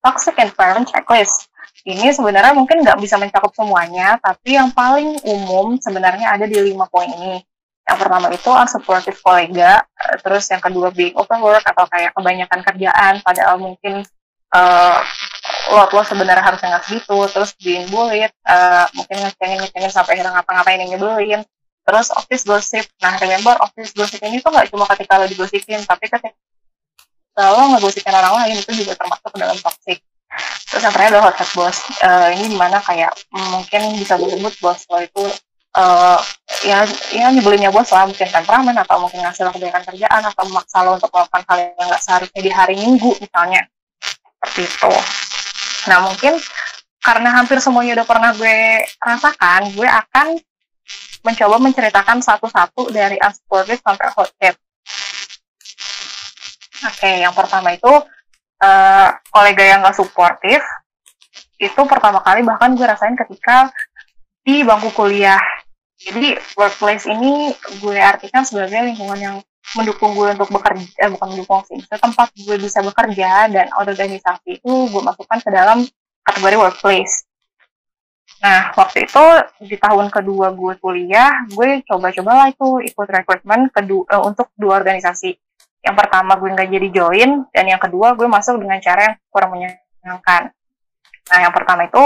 toxic 0.00 0.36
environment 0.40 0.88
checklist. 0.88 1.48
Ini 1.80 2.12
sebenarnya 2.12 2.52
mungkin 2.52 2.84
nggak 2.84 3.00
bisa 3.00 3.16
mencakup 3.16 3.56
semuanya, 3.56 4.20
tapi 4.20 4.56
yang 4.56 4.68
paling 4.70 5.16
umum 5.24 5.80
sebenarnya 5.80 6.36
ada 6.36 6.44
di 6.44 6.60
lima 6.60 6.84
poin 6.92 7.08
ini. 7.08 7.40
Yang 7.88 7.98
pertama 8.04 8.26
itu 8.28 8.50
unsupportive 8.52 9.18
kolega, 9.24 9.80
eh, 9.80 10.20
terus 10.20 10.44
yang 10.52 10.60
kedua 10.60 10.92
being 10.92 11.16
overwork 11.16 11.64
atau 11.64 11.88
kayak 11.88 12.12
kebanyakan 12.12 12.60
kerjaan, 12.62 13.14
padahal 13.24 13.56
mungkin 13.56 14.04
uh, 14.54 15.00
lot 15.70 15.90
lo 15.94 16.02
sebenarnya 16.02 16.42
harusnya 16.42 16.68
nggak 16.76 16.84
segitu 16.86 17.16
terus 17.30 17.50
being 17.62 17.86
bullied 17.88 18.32
uh, 18.46 18.86
mungkin 18.96 19.22
ngecengin 19.22 19.58
ngecengin 19.62 19.92
sampai 19.92 20.18
akhirnya 20.18 20.34
ngapa-ngapain 20.34 20.80
yang 20.82 20.90
nyebelin 20.98 21.40
terus 21.86 22.10
office 22.14 22.42
gossip 22.42 22.84
nah 22.98 23.14
remember 23.22 23.54
office 23.62 23.94
gossip 23.94 24.18
ini 24.26 24.42
tuh 24.42 24.50
nggak 24.50 24.70
cuma 24.74 24.84
ketika 24.90 25.22
lo 25.22 25.26
digosipin 25.30 25.80
tapi 25.86 26.10
ketika 26.10 26.34
lo 27.48 27.74
ngegosipin 27.76 28.12
orang 28.12 28.44
lain 28.44 28.56
itu 28.60 28.72
juga 28.84 28.92
termasuk 28.98 29.32
dalam 29.38 29.56
toxic. 29.56 29.98
Terus 30.70 30.82
yang 30.86 30.94
terakhir 30.94 31.10
adalah 31.18 31.34
hot 31.34 31.50
boss. 31.56 31.76
Uh, 32.04 32.28
ini 32.36 32.54
di 32.54 32.58
mana 32.58 32.78
kayak 32.78 33.10
mungkin 33.34 33.98
bisa 33.98 34.14
disebut 34.14 34.54
bos 34.62 34.80
lo 34.86 34.98
itu 35.02 35.24
uh, 35.74 36.18
ya 36.62 36.86
ya 37.10 37.26
nyebelinnya 37.34 37.74
bos 37.74 37.90
lah 37.90 38.06
mungkin 38.06 38.28
temperamen 38.30 38.76
atau 38.78 39.02
mungkin 39.02 39.26
ngasih 39.26 39.42
lo 39.46 39.50
kebanyakan 39.50 39.82
kerjaan 39.90 40.22
atau 40.22 40.42
memaksa 40.46 40.78
lo 40.86 40.94
untuk 40.94 41.10
melakukan 41.10 41.42
hal 41.48 41.58
yang 41.58 41.86
nggak 41.90 42.02
seharusnya 42.02 42.40
di 42.40 42.50
hari 42.52 42.74
minggu 42.78 43.10
misalnya. 43.18 43.62
Seperti 44.40 44.62
itu. 44.70 44.92
Nah 45.90 45.98
mungkin 46.06 46.34
karena 47.00 47.28
hampir 47.32 47.58
semuanya 47.58 48.00
udah 48.00 48.06
pernah 48.06 48.30
gue 48.36 48.84
rasakan 49.00 49.72
gue 49.72 49.88
akan 49.88 50.36
mencoba 51.24 51.56
menceritakan 51.60 52.20
satu-satu 52.20 52.92
dari 52.92 53.16
unsupportive 53.20 53.80
sampai 53.80 54.08
hot 54.12 54.30
Oke, 54.40 54.56
okay, 56.86 57.14
yang 57.20 57.34
pertama 57.36 57.76
itu 57.76 57.92
uh, 58.60 59.08
kolega 59.28 59.64
yang 59.64 59.84
gak 59.84 59.96
suportif 59.96 60.60
itu 61.60 61.80
pertama 61.84 62.24
kali 62.24 62.40
bahkan 62.40 62.72
gue 62.72 62.86
rasain 62.88 63.12
ketika 63.16 63.68
di 64.40 64.64
bangku 64.64 64.88
kuliah. 64.96 65.40
Jadi 66.00 66.32
workplace 66.56 67.04
ini 67.12 67.52
gue 67.84 67.98
artikan 68.00 68.40
sebagai 68.48 68.80
lingkungan 68.80 69.20
yang 69.20 69.36
mendukung 69.76 70.16
gue 70.16 70.32
untuk 70.32 70.48
bekerja, 70.48 70.88
eh, 71.04 71.10
bukan 71.12 71.36
mendukung 71.36 71.60
sih, 71.68 71.76
tempat 71.84 72.32
gue 72.32 72.56
bisa 72.56 72.80
bekerja 72.80 73.52
dan 73.52 73.68
organisasi 73.76 74.64
itu 74.64 74.72
gue 74.88 75.02
masukkan 75.04 75.38
ke 75.44 75.50
dalam 75.52 75.84
kategori 76.24 76.56
workplace. 76.56 77.28
Nah, 78.40 78.72
waktu 78.72 79.04
itu 79.04 79.24
di 79.68 79.76
tahun 79.76 80.08
kedua 80.08 80.56
gue 80.56 80.80
kuliah, 80.80 81.44
gue 81.52 81.84
coba-coba 81.84 82.32
lah 82.32 82.46
itu 82.48 82.80
ikut 82.80 83.08
recruitment 83.12 83.68
uh, 83.76 84.24
untuk 84.24 84.48
dua 84.56 84.80
organisasi 84.80 85.36
yang 85.80 85.96
pertama 85.96 86.36
gue 86.36 86.48
nggak 86.52 86.68
jadi 86.68 86.88
join 86.92 87.48
dan 87.52 87.64
yang 87.64 87.80
kedua 87.80 88.12
gue 88.12 88.28
masuk 88.28 88.60
dengan 88.60 88.76
cara 88.84 89.00
yang 89.12 89.14
kurang 89.32 89.50
menyenangkan. 89.56 90.52
Nah 91.30 91.38
yang 91.40 91.52
pertama 91.56 91.88
itu 91.88 92.02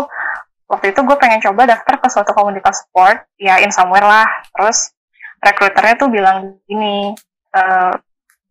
waktu 0.70 0.94
itu 0.94 1.00
gue 1.02 1.16
pengen 1.18 1.42
coba 1.42 1.66
daftar 1.66 1.94
ke 1.98 2.06
suatu 2.06 2.30
komunitas 2.30 2.86
sport 2.86 3.26
ya 3.34 3.58
in 3.58 3.74
somewhere 3.74 4.06
lah. 4.06 4.26
Terus 4.54 4.94
rekruternya 5.42 5.94
tuh 5.98 6.08
bilang 6.08 6.56
gini 6.70 7.12
uh, 7.52 7.92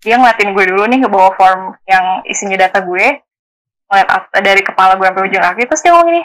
dia 0.03 0.20
ngeliatin 0.20 0.51
gue 0.51 0.65
dulu 0.68 0.84
nih 0.92 1.00
ke 1.00 1.08
bawah 1.08 1.32
form 1.39 1.62
yang 1.88 2.20
isinya 2.27 2.60
data 2.60 2.84
gue 2.84 3.24
ngeliat 3.88 4.10
dari 4.44 4.62
kepala 4.62 5.00
gue 5.00 5.08
sampai 5.08 5.24
ujung 5.32 5.44
kaki 5.44 5.63
terus 5.70 5.82
dia 5.86 5.92
ngomong 5.96 6.10
gini 6.12 6.24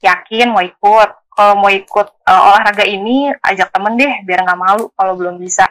yakin 0.00 0.48
mau 0.50 0.64
ikut? 0.64 1.10
Kalau 1.30 1.54
mau 1.56 1.72
ikut 1.72 2.08
uh, 2.26 2.48
olahraga 2.52 2.84
ini 2.84 3.32
ajak 3.32 3.72
temen 3.72 3.96
deh 3.96 4.12
biar 4.26 4.44
nggak 4.44 4.60
malu 4.60 4.88
kalau 4.96 5.14
belum 5.16 5.40
bisa. 5.40 5.68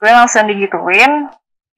Gue 0.00 0.10
langsung 0.10 0.48
digituin 0.48 1.28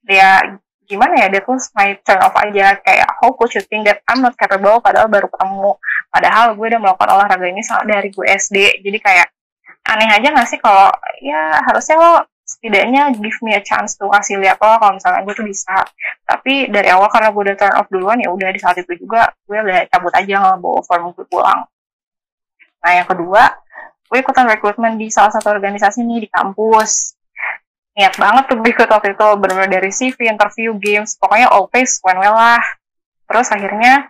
dia 0.03 0.59
gimana 0.87 1.25
ya 1.25 1.27
dia 1.33 1.41
tuh 1.41 1.57
my 1.79 1.97
turn 2.05 2.21
off 2.21 2.37
aja. 2.37 2.77
Kayak 2.83 3.09
how 3.23 3.33
could 3.33 3.53
you 3.55 3.63
think 3.65 3.89
that 3.89 4.05
I'm 4.11 4.21
not 4.21 4.37
capable 4.37 4.83
padahal 4.83 5.09
baru 5.09 5.31
ketemu. 5.31 5.79
Padahal 6.13 6.59
gue 6.59 6.67
udah 6.69 6.81
melakukan 6.83 7.09
olahraga 7.17 7.47
ini 7.49 7.63
dari 7.89 8.09
gue 8.13 8.27
SD 8.27 8.85
jadi 8.85 8.99
kayak 9.01 9.29
aneh 9.83 10.09
aja 10.15 10.29
gak 10.31 10.47
sih 10.47 10.63
kalau 10.63 10.95
ya 11.19 11.59
harusnya 11.59 11.97
lo 11.99 12.13
setidaknya 12.43 13.15
give 13.19 13.39
me 13.43 13.57
a 13.57 13.63
chance 13.65 13.97
tuh 13.97 14.11
kasih 14.11 14.39
lihat 14.39 14.61
lo 14.61 14.79
kalau 14.79 14.95
misalnya 14.99 15.25
gue 15.25 15.35
tuh 15.35 15.47
bisa. 15.47 15.77
Tapi 16.27 16.69
dari 16.69 16.89
awal 16.93 17.09
karena 17.09 17.33
gue 17.33 17.43
udah 17.51 17.57
turn 17.57 17.75
off 17.79 17.89
duluan 17.89 18.19
ya 18.21 18.29
udah 18.29 18.49
di 18.53 18.61
saat 18.61 18.77
itu 18.79 18.93
juga 19.01 19.33
gue 19.49 19.57
udah 19.57 19.89
cabut 19.89 20.13
aja 20.13 20.35
nggak 20.39 20.59
bawa 20.61 20.81
form 20.85 21.15
gue 21.17 21.27
pulang. 21.31 21.65
Nah 22.83 22.93
yang 22.93 23.09
kedua 23.09 23.43
gue 24.13 24.19
ikutan 24.21 24.45
recruitment 24.45 25.01
di 25.01 25.09
salah 25.09 25.33
satu 25.33 25.49
organisasi 25.49 26.05
nih 26.05 26.27
di 26.27 26.29
kampus 26.29 27.17
niat 27.93 28.15
banget 28.17 28.45
tuh 28.49 28.59
ikut 28.65 28.89
waktu 28.89 29.13
itu 29.13 29.27
benar 29.37 29.69
dari 29.69 29.91
CV, 29.93 30.17
interview, 30.33 30.73
games, 30.81 31.21
pokoknya 31.21 31.53
always 31.53 32.01
when 32.01 32.17
well 32.17 32.33
lah. 32.33 32.63
Terus 33.29 33.49
akhirnya 33.53 34.09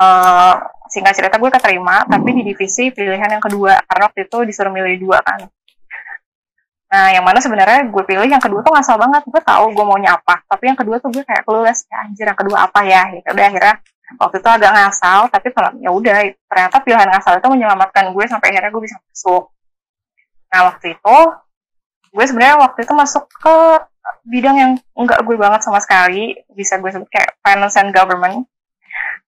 uh, 0.00 0.56
singkat 0.88 1.14
cerita 1.16 1.36
gue 1.36 1.50
keterima, 1.52 2.08
tapi 2.08 2.32
di 2.40 2.42
divisi 2.42 2.88
pilihan 2.90 3.28
yang 3.28 3.44
kedua 3.44 3.76
karena 3.84 4.02
waktu 4.08 4.26
itu 4.26 4.38
disuruh 4.48 4.72
milih 4.72 4.96
dua 5.04 5.20
kan. 5.20 5.46
Nah, 6.90 7.06
yang 7.14 7.22
mana 7.22 7.38
sebenarnya 7.38 7.86
gue 7.86 8.02
pilih 8.02 8.26
yang 8.26 8.42
kedua 8.42 8.66
tuh 8.66 8.74
ngasal 8.74 8.98
banget. 8.98 9.22
Gue 9.30 9.38
tahu 9.46 9.70
gue 9.70 9.84
maunya 9.86 10.18
apa, 10.18 10.42
tapi 10.50 10.72
yang 10.72 10.78
kedua 10.80 10.98
tuh 10.98 11.14
gue 11.14 11.22
kayak 11.22 11.46
clueless 11.46 11.86
ya 11.86 12.02
anjir 12.02 12.26
yang 12.26 12.34
kedua 12.34 12.66
apa 12.66 12.82
ya? 12.82 13.06
Gitu. 13.14 13.30
Udah 13.30 13.46
akhirnya 13.46 13.74
waktu 14.18 14.36
itu 14.42 14.48
agak 14.50 14.70
ngasal, 14.74 15.20
tapi 15.30 15.46
ya 15.78 15.90
udah 15.94 16.16
ternyata 16.50 16.76
pilihan 16.82 17.08
ngasal 17.14 17.38
itu 17.38 17.46
menyelamatkan 17.46 18.10
gue 18.10 18.24
sampai 18.26 18.46
akhirnya 18.50 18.70
gue 18.74 18.82
bisa 18.82 18.96
masuk. 18.98 19.54
Nah, 20.50 20.60
waktu 20.66 20.98
itu 20.98 21.16
gue 22.10 22.24
sebenarnya 22.26 22.58
waktu 22.58 22.82
itu 22.82 22.94
masuk 22.94 23.24
ke 23.30 23.56
bidang 24.26 24.56
yang 24.58 24.72
enggak 24.98 25.22
gue 25.22 25.36
banget 25.38 25.60
sama 25.62 25.78
sekali 25.78 26.34
bisa 26.52 26.76
gue 26.82 26.90
sebut 26.90 27.08
kayak 27.08 27.38
finance 27.40 27.76
and 27.78 27.94
government. 27.94 28.46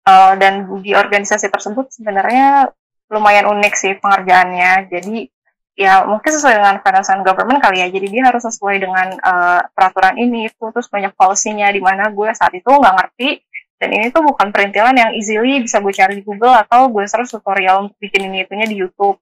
Uh, 0.03 0.35
dan 0.35 0.67
di 0.83 0.99
organisasi 0.99 1.47
tersebut 1.47 1.95
sebenarnya 1.95 2.75
lumayan 3.07 3.47
unik 3.47 3.75
sih 3.79 3.93
pengerjaannya. 4.03 4.91
Jadi 4.91 5.31
ya 5.79 6.05
mungkin 6.05 6.31
sesuai 6.35 6.59
dengan 6.59 6.77
finance 6.83 7.11
and 7.15 7.23
government 7.23 7.63
kali 7.63 7.87
ya. 7.87 7.89
Jadi 7.89 8.07
dia 8.11 8.23
harus 8.27 8.43
sesuai 8.43 8.77
dengan 8.83 9.15
uh, 9.23 9.63
peraturan 9.71 10.19
ini 10.19 10.51
itu 10.51 10.65
terus 10.75 10.91
banyak 10.91 11.15
policy-nya 11.15 11.71
di 11.71 11.79
mana 11.79 12.11
gue 12.11 12.29
saat 12.35 12.51
itu 12.57 12.67
nggak 12.67 12.95
ngerti. 12.99 13.31
Dan 13.79 13.91
ini 13.99 14.15
tuh 14.15 14.23
bukan 14.23 14.55
perintilan 14.55 14.95
yang 14.95 15.11
easily 15.15 15.59
bisa 15.59 15.83
gue 15.83 15.91
cari 15.91 16.19
di 16.19 16.23
Google 16.23 16.55
atau 16.55 16.87
gue 16.87 17.03
search 17.03 17.35
tutorial 17.35 17.91
untuk 17.91 17.99
bikin 17.99 18.31
ini 18.31 18.47
itunya 18.47 18.67
di 18.67 18.79
YouTube. 18.79 19.19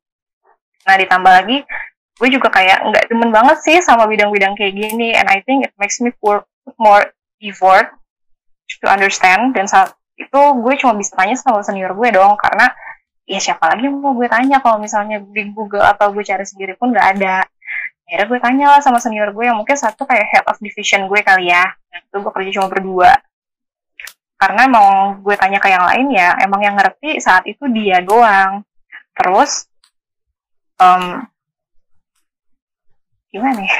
Nah 0.84 0.96
ditambah 0.96 1.32
lagi 1.32 1.64
gue 2.20 2.28
juga 2.28 2.52
kayak 2.52 2.84
nggak 2.84 3.04
demen 3.08 3.32
banget 3.32 3.64
sih 3.64 3.76
sama 3.80 4.04
bidang-bidang 4.04 4.52
kayak 4.52 4.76
gini. 4.76 5.16
And 5.16 5.24
I 5.32 5.40
think 5.40 5.64
it 5.64 5.72
makes 5.80 6.04
me 6.04 6.12
put 6.12 6.44
more 6.76 7.08
effort 7.40 7.96
to 8.84 8.86
understand. 8.92 9.56
Dan 9.56 9.64
saat 9.64 9.96
itu 10.20 10.40
gue 10.60 10.74
cuma 10.76 10.92
bisa 11.00 11.16
tanya 11.16 11.40
sama 11.40 11.64
senior 11.64 11.96
gue 11.96 12.12
dong. 12.12 12.36
Karena 12.36 12.68
ya 13.24 13.40
siapa 13.40 13.72
lagi 13.72 13.88
mau 13.88 14.12
gue 14.12 14.28
tanya 14.28 14.60
kalau 14.60 14.76
misalnya 14.76 15.24
di 15.24 15.48
Google 15.56 15.80
atau 15.80 16.12
gue 16.12 16.20
cari 16.20 16.44
sendiri 16.44 16.76
pun 16.76 16.92
nggak 16.92 17.08
ada. 17.16 17.48
Akhirnya 18.04 18.26
gue 18.28 18.38
tanya 18.44 18.66
lah 18.76 18.80
sama 18.84 19.00
senior 19.00 19.32
gue 19.32 19.48
yang 19.48 19.56
mungkin 19.56 19.80
satu 19.80 20.04
kayak 20.04 20.26
head 20.28 20.44
of 20.44 20.60
division 20.60 21.08
gue 21.08 21.24
kali 21.24 21.48
ya. 21.48 21.64
Nah, 21.64 21.98
itu 22.04 22.16
gue 22.20 22.32
kerja 22.36 22.50
cuma 22.60 22.68
berdua. 22.68 23.16
Karena 24.36 24.68
mau 24.68 25.16
gue 25.16 25.36
tanya 25.40 25.56
ke 25.56 25.72
yang 25.72 25.88
lain 25.88 26.06
ya 26.12 26.36
emang 26.44 26.60
yang 26.60 26.76
ngerti 26.76 27.16
saat 27.16 27.48
itu 27.48 27.64
dia 27.72 28.04
doang. 28.04 28.60
Terus 29.16 29.64
um, 30.80 31.29
gimana 33.30 33.62
ya? 33.62 33.78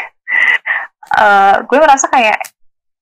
Uh, 1.11 1.55
gue 1.69 1.79
merasa 1.79 2.07
kayak 2.07 2.39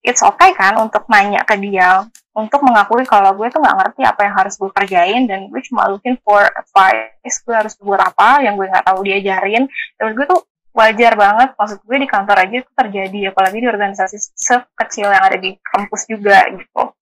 it's 0.02 0.24
okay 0.24 0.56
kan 0.56 0.80
untuk 0.80 1.04
nanya 1.12 1.44
ke 1.44 1.54
dia 1.60 2.08
untuk 2.38 2.62
mengakui 2.62 3.02
kalau 3.02 3.34
gue 3.34 3.50
tuh 3.50 3.58
nggak 3.58 3.76
ngerti 3.82 4.02
apa 4.06 4.20
yang 4.22 4.34
harus 4.38 4.54
gue 4.54 4.70
kerjain 4.70 5.26
dan 5.26 5.50
gue 5.50 5.60
cuma 5.66 5.90
looking 5.90 6.14
for 6.22 6.38
advice 6.38 7.42
gue 7.42 7.50
harus 7.50 7.74
buat 7.82 7.98
apa 7.98 8.46
yang 8.46 8.54
gue 8.54 8.70
nggak 8.70 8.86
tahu 8.86 9.02
diajarin. 9.02 9.66
Dan 9.98 10.14
gue 10.14 10.24
tuh 10.24 10.46
wajar 10.70 11.18
banget 11.18 11.58
maksud 11.58 11.82
gue 11.82 11.96
di 11.98 12.06
kantor 12.06 12.36
aja 12.46 12.54
itu 12.62 12.70
terjadi 12.70 13.34
apalagi 13.34 13.58
di 13.58 13.66
organisasi 13.66 14.16
sekecil 14.38 15.10
yang 15.10 15.24
ada 15.26 15.34
di 15.34 15.58
kampus 15.58 16.06
juga 16.06 16.46
gitu. 16.54 16.94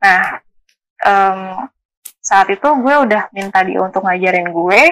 Nah 0.00 0.40
um, 1.04 1.68
saat 2.24 2.48
itu 2.48 2.64
gue 2.64 2.94
udah 3.06 3.28
minta 3.36 3.60
dia 3.60 3.78
untuk 3.84 4.02
ngajarin 4.08 4.48
gue 4.48 4.82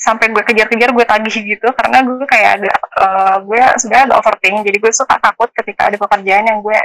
sampai 0.00 0.32
gue 0.32 0.42
kejar-kejar 0.42 0.90
gue 0.96 1.04
tagih 1.04 1.36
gitu. 1.44 1.68
Karena 1.76 2.00
gue 2.02 2.24
kayak 2.24 2.50
ada 2.58 2.72
uh, 2.98 3.36
gue 3.44 3.60
sebenarnya 3.76 4.04
ada 4.10 4.16
overthink. 4.16 4.64
Jadi 4.64 4.78
gue 4.80 4.92
suka 4.96 5.20
takut 5.20 5.52
ketika 5.52 5.92
ada 5.92 5.96
pekerjaan 6.00 6.48
yang 6.48 6.58
gue 6.64 6.78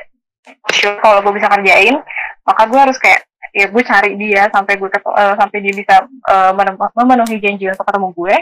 sure 0.75 0.99
kalau 1.01 1.25
gue 1.25 1.33
bisa 1.41 1.49
kerjain 1.49 1.97
maka 2.45 2.69
gue 2.69 2.77
harus 2.77 2.97
kayak 3.01 3.25
ya 3.55 3.65
gue 3.71 3.83
cari 3.87 4.13
dia 4.19 4.45
sampai 4.53 4.77
gue 4.77 4.89
uh, 4.91 5.33
sampai 5.39 5.57
dia 5.63 5.73
bisa 5.73 6.05
uh, 6.29 6.51
memenuhi 6.93 7.39
janji 7.41 7.71
untuk 7.71 7.87
ketemu 7.87 8.09
gue. 8.13 8.35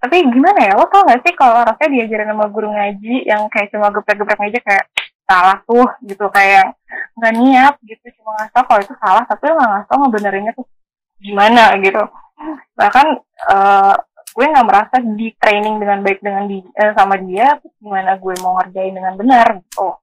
Tapi 0.00 0.16
gimana 0.32 0.60
ya 0.64 0.72
lo 0.80 0.88
tau 0.88 1.04
gak 1.04 1.20
sih 1.20 1.32
kalau 1.36 1.60
rasanya 1.60 1.90
diajarin 1.92 2.32
sama 2.32 2.46
guru 2.48 2.72
ngaji 2.72 3.28
yang 3.28 3.44
kayak 3.52 3.68
cuma 3.68 3.92
geprek-geprek 3.92 4.48
aja 4.48 4.60
kayak 4.64 4.84
salah 5.28 5.58
tuh 5.64 5.88
gitu. 6.04 6.24
Kayak 6.32 6.72
nggak 7.20 7.32
niat 7.36 7.74
gitu. 7.84 8.06
Cuma 8.20 8.38
ngasih 8.40 8.64
kalau 8.64 8.80
itu 8.80 8.94
salah 8.96 9.24
tapi 9.28 9.42
lo 9.50 9.60
nggak 9.60 9.70
ngasih 9.76 9.96
ngebenerinnya 10.00 10.52
tuh 10.56 10.66
gimana 11.20 11.76
gitu 11.84 12.00
bahkan 12.74 13.06
uh, 13.50 13.94
gue 14.30 14.46
nggak 14.46 14.66
merasa 14.66 14.96
di 15.02 15.34
training 15.36 15.82
dengan 15.82 15.98
baik 16.00 16.22
dengan 16.22 16.44
di, 16.46 16.62
uh, 16.62 16.92
sama 16.94 17.18
dia 17.20 17.58
gimana 17.82 18.16
gue 18.16 18.34
mau 18.40 18.56
ngerjain 18.60 18.94
dengan 18.94 19.14
benar 19.18 19.46
gitu. 19.60 19.98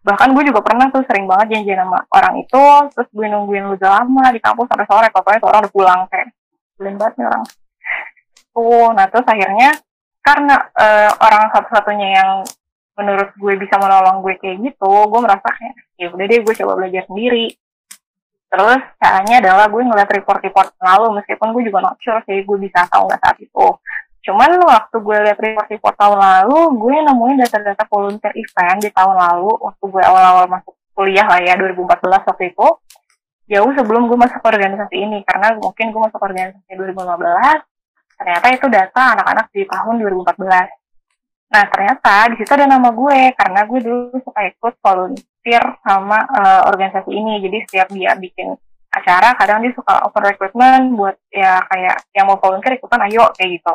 Bahkan 0.00 0.32
gue 0.32 0.44
juga 0.48 0.64
pernah 0.64 0.88
tuh 0.88 1.04
sering 1.04 1.28
banget 1.28 1.56
janjian 1.58 1.84
sama 1.84 2.04
orang 2.14 2.34
itu 2.40 2.64
terus 2.94 3.08
gue 3.12 3.26
nungguin 3.26 3.68
lu 3.68 3.76
lama 3.76 4.24
di 4.32 4.40
kampus 4.40 4.66
sampai 4.70 4.86
sore 4.88 5.08
pokoknya 5.12 5.44
orang 5.44 5.60
udah 5.66 5.72
pulang 5.72 6.00
kayak 6.08 6.28
belum 6.80 6.94
banget 6.96 7.14
nih 7.20 7.26
orang. 7.28 7.44
Tuh 8.50 8.88
nah 8.96 9.06
terus 9.08 9.26
akhirnya 9.28 9.70
karena 10.20 10.56
uh, 10.76 11.10
orang 11.16 11.44
satu-satunya 11.52 12.08
yang 12.20 12.30
menurut 13.00 13.32
gue 13.40 13.54
bisa 13.56 13.80
menolong 13.80 14.20
gue 14.20 14.36
kayak 14.36 14.60
gitu 14.60 14.92
gue 15.08 15.20
merasa 15.24 15.48
kayak 15.48 15.74
ya 15.96 16.12
udah 16.12 16.26
deh 16.28 16.40
gue 16.44 16.54
coba 16.60 16.72
belajar 16.76 17.02
sendiri 17.08 17.56
Terus 18.50 18.80
caranya 18.98 19.36
adalah 19.38 19.66
gue 19.70 19.82
ngeliat 19.86 20.10
report-report 20.10 20.74
lalu 20.82 21.22
meskipun 21.22 21.54
gue 21.54 21.62
juga 21.70 21.78
not 21.86 21.96
sure 22.02 22.18
sih 22.26 22.42
gue 22.42 22.58
bisa 22.58 22.82
atau 22.90 23.06
nggak 23.06 23.20
saat 23.22 23.38
itu. 23.38 23.66
Cuman 24.26 24.50
waktu 24.66 24.96
gue 25.00 25.16
liat 25.22 25.38
report-report 25.38 25.94
tahun 25.96 26.18
lalu, 26.18 26.58
gue 26.76 26.94
nemuin 27.08 27.36
data-data 27.46 27.84
volunteer 27.88 28.34
event 28.34 28.78
di 28.82 28.90
tahun 28.90 29.16
lalu 29.16 29.50
waktu 29.54 29.84
gue 29.86 30.02
awal-awal 30.02 30.44
masuk 30.50 30.74
kuliah 30.92 31.24
lah 31.24 31.40
ya 31.40 31.54
2014 31.56 32.28
waktu 32.28 32.44
itu. 32.52 32.68
Jauh 33.50 33.70
sebelum 33.74 34.06
gue 34.10 34.18
masuk 34.18 34.42
organisasi 34.42 34.94
ini 34.98 35.22
karena 35.26 35.54
mungkin 35.58 35.90
gue 35.90 36.00
masuk 36.06 36.20
organisasi 36.22 36.70
2015 36.70 37.66
ternyata 38.20 38.46
itu 38.52 38.66
data 38.68 39.02
anak-anak 39.16 39.46
di 39.50 39.64
tahun 39.64 39.94
2014 40.04 40.80
Nah 41.50 41.64
ternyata 41.66 42.30
di 42.30 42.36
situ 42.38 42.52
ada 42.54 42.66
nama 42.70 42.94
gue 42.94 43.34
karena 43.34 43.60
gue 43.66 43.80
dulu 43.82 44.16
suka 44.22 44.46
ikut 44.46 44.74
volunteer 44.78 45.26
sama 45.84 46.18
uh, 46.28 46.62
organisasi 46.68 47.10
ini. 47.10 47.40
Jadi 47.40 47.58
setiap 47.68 47.88
dia 47.92 48.12
bikin 48.16 48.52
acara, 48.90 49.38
kadang 49.38 49.62
dia 49.62 49.72
suka 49.72 50.02
open 50.04 50.22
recruitment 50.26 50.84
buat 50.98 51.16
ya 51.30 51.62
kayak 51.70 52.10
yang 52.12 52.26
mau 52.26 52.38
volunteer 52.42 52.76
ikutan 52.76 53.00
ayo 53.06 53.30
kayak 53.38 53.60
gitu. 53.60 53.74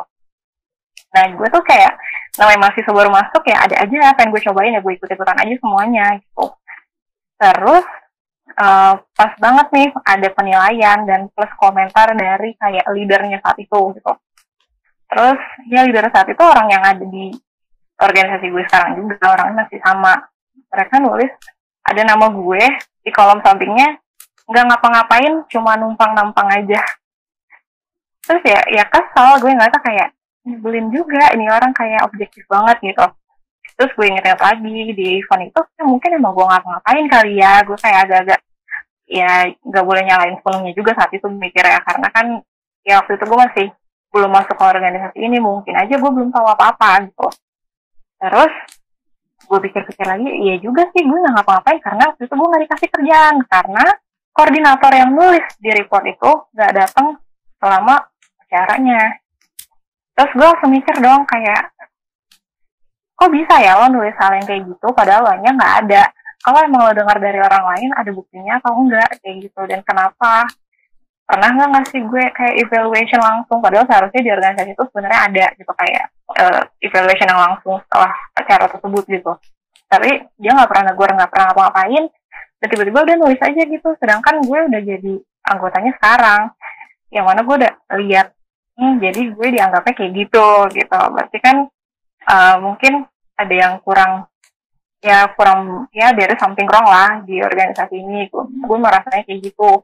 Nah 1.16 1.24
gue 1.32 1.48
tuh 1.48 1.64
kayak 1.64 1.96
namanya 2.36 2.60
masih 2.68 2.82
baru 2.92 3.08
masuk 3.08 3.42
ya 3.48 3.56
ada 3.64 3.76
aja 3.80 4.12
pengen 4.12 4.30
gue 4.36 4.42
cobain 4.44 4.76
ya 4.76 4.84
gue 4.84 4.92
ikut 4.92 5.08
ikutan 5.08 5.36
aja 5.40 5.54
semuanya 5.56 6.06
gitu. 6.20 6.44
Terus 7.40 7.86
uh, 8.60 8.94
pas 9.00 9.32
banget 9.40 9.66
nih 9.72 9.88
ada 10.04 10.28
penilaian 10.36 10.98
dan 11.08 11.20
plus 11.32 11.52
komentar 11.56 12.12
dari 12.12 12.52
kayak 12.60 12.84
leadernya 12.92 13.40
saat 13.40 13.56
itu 13.56 13.80
gitu. 13.96 14.12
Terus 15.08 15.40
ya 15.72 15.80
leader 15.88 16.12
saat 16.12 16.28
itu 16.28 16.42
orang 16.44 16.68
yang 16.68 16.84
ada 16.84 17.04
di 17.08 17.32
organisasi 17.96 18.52
gue 18.52 18.64
sekarang 18.68 19.00
juga 19.00 19.16
orang 19.32 19.56
masih 19.56 19.80
sama 19.80 20.12
mereka 20.68 21.00
nulis 21.00 21.32
ada 21.86 22.02
nama 22.02 22.26
gue 22.30 22.62
di 23.06 23.10
kolom 23.14 23.38
sampingnya. 23.42 23.98
Nggak 24.46 24.64
ngapa-ngapain 24.70 25.42
cuma 25.50 25.74
numpang-nampang 25.78 26.48
aja. 26.50 26.82
Terus 28.26 28.42
ya 28.42 28.60
ya 28.70 28.84
kesal 28.90 29.38
gue 29.38 29.50
nggak 29.54 29.78
kayak 29.82 30.08
nyebelin 30.46 30.90
juga. 30.90 31.30
Ini 31.34 31.46
orang 31.50 31.70
kayak 31.70 32.06
objektif 32.06 32.42
banget 32.50 32.78
gitu. 32.82 33.06
Terus 33.76 33.90
gue 33.94 34.06
inget 34.08 34.24
lagi 34.26 34.74
di 34.96 35.20
event 35.20 35.52
itu 35.52 35.60
ya 35.76 35.84
mungkin 35.84 36.10
emang 36.18 36.32
gue 36.34 36.46
ngapa-ngapain 36.46 37.06
kali 37.06 37.32
ya. 37.38 37.62
Gue 37.62 37.78
kayak 37.78 37.98
agak-agak 38.10 38.40
ya 39.06 39.30
nggak 39.62 39.84
boleh 39.86 40.02
nyalain 40.02 40.34
sepenuhnya 40.42 40.72
juga 40.74 40.90
saat 40.98 41.14
itu 41.14 41.30
mikir 41.30 41.62
ya 41.62 41.78
karena 41.86 42.10
kan 42.10 42.26
ya 42.82 42.98
waktu 42.98 43.14
itu 43.14 43.24
gue 43.30 43.38
masih 43.38 43.66
belum 44.10 44.30
masuk 44.34 44.54
ke 44.58 44.64
organisasi 44.64 45.18
ini. 45.22 45.38
Mungkin 45.38 45.74
aja 45.74 45.94
gue 45.94 46.10
belum 46.10 46.30
tahu 46.34 46.46
apa-apa 46.46 47.06
gitu. 47.06 47.26
Terus 48.16 48.52
gue 49.44 49.58
pikir-pikir 49.68 50.06
lagi 50.08 50.26
iya 50.26 50.56
juga 50.58 50.88
sih 50.96 51.04
gue 51.04 51.12
nggak 51.12 51.34
ngapa-ngapain 51.36 51.80
karena 51.84 52.02
waktu 52.08 52.22
itu 52.24 52.34
gue 52.34 52.48
nggak 52.48 52.62
dikasih 52.66 52.88
kerjaan. 52.88 53.36
Karena 53.46 53.84
koordinator 54.32 54.92
yang 54.92 55.10
nulis 55.12 55.46
di 55.60 55.70
report 55.72 56.04
itu 56.08 56.30
nggak 56.56 56.72
datang 56.72 57.06
selama 57.60 57.96
acaranya. 58.42 59.02
Terus 60.16 60.32
gue 60.32 60.46
langsung 60.48 60.72
mikir 60.72 60.96
dong 61.04 61.22
kayak 61.28 61.62
kok 63.16 63.32
bisa 63.32 63.54
ya 63.64 63.80
lo 63.80 63.88
nulis 63.88 64.12
hal 64.20 64.36
yang 64.36 64.44
kayak 64.44 64.68
gitu 64.68 64.88
padahal 64.92 65.24
lo 65.24 65.32
nya 65.40 65.50
nggak 65.52 65.74
ada? 65.84 66.02
Kalau 66.40 66.58
emang 66.62 66.80
lo 66.88 66.92
dengar 66.92 67.16
dari 67.18 67.40
orang 67.40 67.64
lain 67.74 67.90
ada 67.96 68.10
buktinya 68.12 68.60
atau 68.60 68.72
enggak? 68.76 69.08
Kayak 69.20 69.36
gitu. 69.50 69.60
Dan 69.66 69.80
kenapa 69.82 70.46
pernah 71.26 71.50
nggak 71.50 71.70
ngasih 71.74 72.00
gue 72.06 72.24
kayak 72.32 72.54
evaluation 72.62 73.18
langsung? 73.18 73.58
Padahal 73.58 73.84
seharusnya 73.90 74.22
di 74.22 74.30
organisasi 74.30 74.70
itu 74.78 74.84
sebenarnya 74.88 75.20
ada 75.26 75.44
gitu 75.58 75.72
kayak 75.74 76.04
uh, 76.38 76.62
evaluation 76.78 77.28
yang 77.28 77.42
langsung 77.42 77.76
setelah 77.82 78.12
acara 78.38 78.64
tersebut 78.70 79.04
gitu. 79.10 79.32
Tapi 79.90 80.10
dia 80.38 80.50
nggak 80.54 80.70
pernah 80.70 80.94
gue 80.94 81.06
nggak 81.06 81.30
pernah 81.30 81.44
ngapa-ngapain. 81.50 82.04
Dan 82.56 82.66
tiba-tiba 82.72 82.98
udah 83.04 83.16
nulis 83.18 83.40
aja 83.42 83.62
gitu. 83.66 83.88
Sedangkan 83.98 84.34
gue 84.40 84.58
udah 84.70 84.80
jadi 84.80 85.14
anggotanya 85.50 85.92
sekarang. 85.98 86.42
Yang 87.10 87.24
mana 87.26 87.40
gue 87.42 87.56
udah 87.58 87.72
lihat 87.98 88.26
hmm, 88.78 88.94
jadi 89.02 89.20
gue 89.34 89.48
dianggapnya 89.50 89.94
kayak 89.98 90.12
gitu 90.14 90.48
gitu. 90.78 91.00
Berarti 91.10 91.38
kan 91.42 91.56
uh, 92.30 92.56
mungkin 92.62 93.02
ada 93.34 93.54
yang 93.54 93.74
kurang 93.82 94.30
ya 95.04 95.28
kurang 95.36 95.86
ya 95.92 96.10
dari 96.16 96.34
something 96.38 96.66
wrong 96.70 96.86
lah 96.86 97.18
di 97.26 97.42
organisasi 97.42 97.98
ini. 97.98 98.30
Gue, 98.30 98.46
gue 98.46 98.78
merasanya 98.78 99.26
kayak 99.26 99.42
gitu 99.42 99.82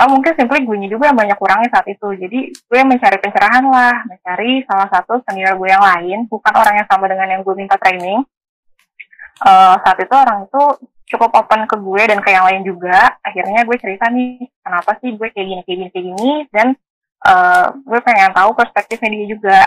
oh 0.00 0.08
mungkin 0.08 0.32
simply 0.32 0.64
gue 0.64 0.76
juga 0.88 1.12
yang 1.12 1.18
banyak 1.18 1.36
kurangnya 1.36 1.68
saat 1.68 1.86
itu. 1.92 2.08
Jadi 2.16 2.40
gue 2.56 2.80
mencari 2.88 3.18
pencerahan 3.20 3.64
lah 3.68 3.94
mencari 4.08 4.64
salah 4.64 4.88
satu 4.88 5.20
senior 5.28 5.60
gue 5.60 5.68
yang 5.68 5.84
lain 5.84 6.18
bukan 6.24 6.52
orang 6.56 6.80
yang 6.80 6.88
sama 6.88 7.04
dengan 7.06 7.28
yang 7.28 7.42
gue 7.44 7.54
minta 7.54 7.76
training. 7.76 8.24
Uh, 9.40 9.76
saat 9.84 9.98
itu 10.00 10.12
orang 10.12 10.48
itu 10.48 10.62
cukup 11.10 11.32
open 11.32 11.64
ke 11.66 11.76
gue 11.76 12.02
dan 12.08 12.18
ke 12.24 12.30
yang 12.32 12.44
lain 12.48 12.62
juga. 12.64 13.20
Akhirnya 13.20 13.66
gue 13.68 13.76
cerita 13.76 14.08
nih 14.08 14.40
kenapa 14.64 14.96
sih 15.04 15.12
gue 15.12 15.28
kayak 15.28 15.46
gini 15.46 15.62
kayak 15.68 15.78
gini 15.78 15.90
kayak 15.92 16.06
gini 16.16 16.32
dan 16.48 16.66
uh, 17.28 17.66
gue 17.76 18.00
pengen 18.00 18.32
tahu 18.32 18.50
perspektifnya 18.56 19.08
dia 19.12 19.26
juga. 19.28 19.58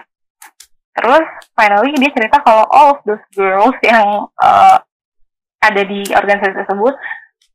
Terus 0.93 1.26
finally 1.54 1.93
dia 1.98 2.12
cerita 2.13 2.41
kalau 2.41 2.65
all 2.74 2.98
of 2.98 3.00
those 3.06 3.26
girls 3.38 3.78
yang 3.86 4.30
uh, 4.41 4.78
ada 5.62 5.82
di 5.86 6.04
organisasi 6.10 6.65
tersebut 6.65 6.93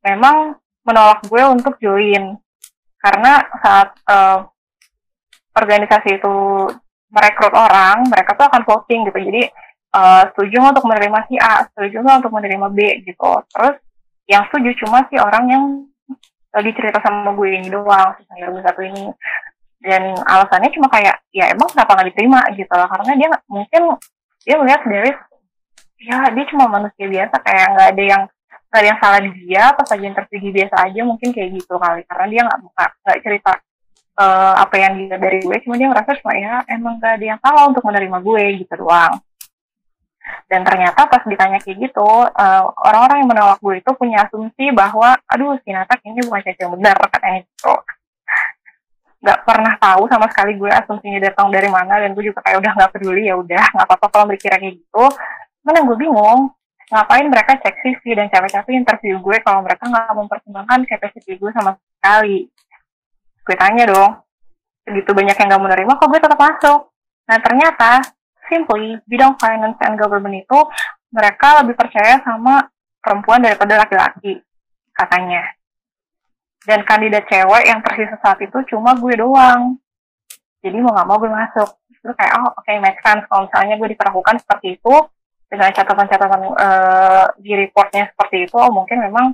memang 0.03 0.55
menolak 0.87 1.21
gue 1.27 1.43
untuk 1.43 1.75
join 1.83 2.39
karena 2.99 3.43
saat 3.63 3.89
uh, 4.07 4.43
organisasi 5.55 6.19
itu 6.19 6.35
merekrut 7.09 7.55
orang 7.55 8.05
mereka 8.07 8.37
tuh 8.37 8.45
akan 8.47 8.63
voting 8.67 9.07
gitu. 9.09 9.19
Jadi 9.19 9.43
uh, 9.95 10.23
setuju 10.31 10.71
untuk 10.71 10.85
menerima 10.85 11.19
si 11.27 11.35
A 11.41 11.65
setuju 11.71 12.05
untuk 12.05 12.31
menerima 12.31 12.67
B 12.71 12.79
gitu. 13.03 13.31
Terus 13.49 13.75
yang 14.29 14.45
setuju 14.51 14.85
cuma 14.85 15.07
si 15.09 15.17
orang 15.17 15.45
yang 15.49 15.63
lagi 16.49 16.71
cerita 16.73 17.01
sama 17.01 17.33
gue 17.33 17.49
ini 17.49 17.69
doang 17.69 18.13
yang 18.37 18.53
gue 18.53 18.63
satu 18.63 18.81
ini. 18.83 19.09
Dan 19.79 20.11
alasannya 20.27 20.75
cuma 20.75 20.91
kayak 20.91 21.23
ya 21.31 21.55
emang 21.55 21.71
kenapa 21.71 21.95
nggak 21.95 22.09
diterima 22.11 22.39
gitu 22.51 22.73
loh 22.75 22.87
karena 22.91 23.11
dia 23.15 23.29
mungkin 23.47 23.81
dia 24.43 24.55
melihat 24.59 24.81
dari 24.83 25.11
ya 26.03 26.27
dia 26.35 26.45
cuma 26.51 26.67
manusia 26.67 27.05
biasa 27.07 27.35
kayak 27.47 27.65
nggak 27.75 27.89
ada 27.95 28.03
yang 28.03 28.23
ada 28.69 28.85
yang 28.85 28.99
salah 29.01 29.19
di 29.21 29.31
dia 29.33 29.73
pas 29.73 29.87
lagi 29.89 30.05
interview 30.05 30.53
biasa 30.53 30.75
aja 30.85 31.01
mungkin 31.01 31.29
kayak 31.33 31.49
gitu 31.57 31.75
kali. 31.81 32.01
Karena 32.05 32.25
dia 32.29 32.41
nggak 32.45 32.59
buka 32.61 32.85
nggak 33.01 33.19
cerita 33.25 33.51
uh, 34.19 34.53
apa 34.59 34.75
yang 34.77 34.93
dia 34.99 35.17
dari 35.17 35.39
gue. 35.41 35.55
Cuma 35.63 35.79
dia 35.79 35.87
ngerasa 35.87 36.19
cuma 36.19 36.33
ya 36.35 36.61
emang 36.67 36.99
gak 36.99 37.17
ada 37.17 37.25
yang 37.35 37.39
salah 37.39 37.63
untuk 37.71 37.83
menerima 37.87 38.17
gue 38.19 38.43
gitu 38.61 38.73
doang. 38.83 39.15
Dan 40.45 40.61
ternyata 40.61 41.09
pas 41.09 41.25
ditanya 41.25 41.57
kayak 41.57 41.89
gitu 41.89 42.09
eh, 42.29 42.63
orang-orang 42.85 43.25
yang 43.25 43.29
menolak 43.33 43.57
gue 43.65 43.81
itu 43.81 43.91
punya 43.97 44.29
asumsi 44.29 44.69
bahwa 44.69 45.17
aduh 45.25 45.57
si 45.65 45.73
Nata 45.73 45.97
ini 46.05 46.21
bukan 46.21 46.41
cewek 46.45 46.59
yang 46.61 46.73
benar 46.77 46.97
katanya 47.09 47.39
gitu. 47.49 47.73
Nggak 49.25 49.39
pernah 49.41 49.73
tahu 49.81 50.05
sama 50.05 50.29
sekali 50.29 50.53
gue 50.53 50.69
asumsinya 50.69 51.19
datang 51.33 51.49
dari 51.49 51.65
mana 51.65 51.97
dan 51.97 52.13
gue 52.13 52.29
juga 52.29 52.45
kayak 52.45 52.61
udah 52.61 52.71
nggak 52.77 52.91
peduli 52.93 53.25
ya 53.25 53.35
udah 53.41 53.63
nggak 53.73 53.87
apa-apa 53.89 54.07
kalau 54.13 54.25
berkira 54.29 54.61
kayak 54.61 54.77
gitu. 54.77 55.05
Mana 55.65 55.81
gue 55.81 55.97
bingung 55.97 56.53
ngapain 56.89 57.25
mereka 57.29 57.53
cek 57.61 57.85
CV 57.85 58.17
dan 58.17 58.27
capek-capek 58.33 58.73
interview 58.73 59.21
gue 59.21 59.37
kalau 59.45 59.61
mereka 59.61 59.85
nggak 59.85 60.09
mempertimbangkan 60.09 60.79
capacity 60.89 61.37
gue 61.37 61.51
sama 61.53 61.77
sekali. 61.77 62.49
Gue 63.45 63.55
tanya 63.57 63.83
dong, 63.89 64.11
segitu 64.85 65.13
banyak 65.13 65.37
yang 65.37 65.47
nggak 65.53 65.63
menerima, 65.69 65.91
kok 65.97 66.09
gue 66.09 66.19
tetap 66.21 66.39
masuk? 66.41 66.79
Nah 67.29 67.37
ternyata, 67.37 67.91
simply, 68.49 68.97
bidang 69.05 69.37
finance 69.37 69.77
and 69.85 70.01
government 70.01 70.41
itu 70.41 70.59
mereka 71.13 71.61
lebih 71.61 71.77
percaya 71.77 72.17
sama 72.25 72.65
perempuan 73.01 73.41
daripada 73.41 73.85
laki-laki, 73.85 74.41
katanya. 74.93 75.45
Dan 76.65 76.81
kandidat 76.83 77.29
cewek 77.29 77.69
yang 77.69 77.79
tersisa 77.85 78.17
saat 78.19 78.41
itu 78.41 78.57
cuma 78.73 78.97
gue 78.97 79.13
doang. 79.15 79.77
Jadi 80.59 80.77
mau 80.81 80.91
nggak 80.91 81.07
mau 81.07 81.17
gue 81.21 81.31
masuk. 81.31 81.69
Terus 81.99 82.15
kayak, 82.17 82.33
oh 82.41 82.51
oke, 82.51 82.65
okay, 82.65 82.81
make 82.81 82.99
sense. 82.99 83.23
Kalau 83.29 83.47
misalnya 83.47 83.75
gue 83.79 83.89
diperlakukan 83.95 84.35
seperti 84.43 84.75
itu, 84.75 84.95
dengan 85.49 85.69
catatan-catatan 85.73 86.41
uh, 86.53 87.25
di 87.41 87.57
reportnya 87.57 88.13
seperti 88.13 88.45
itu 88.45 88.55
oh, 88.55 88.69
mungkin 88.69 89.01
memang 89.01 89.33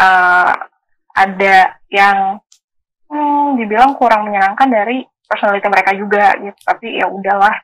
uh, 0.00 0.52
ada 1.14 1.56
yang 1.92 2.40
hmm, 3.12 3.60
dibilang 3.60 3.94
kurang 3.94 4.26
menyenangkan 4.26 4.66
dari 4.66 5.04
personality 5.28 5.68
mereka 5.70 5.92
juga 5.94 6.24
gitu. 6.40 6.58
Tapi 6.64 6.98
ya 6.98 7.06
udahlah 7.06 7.54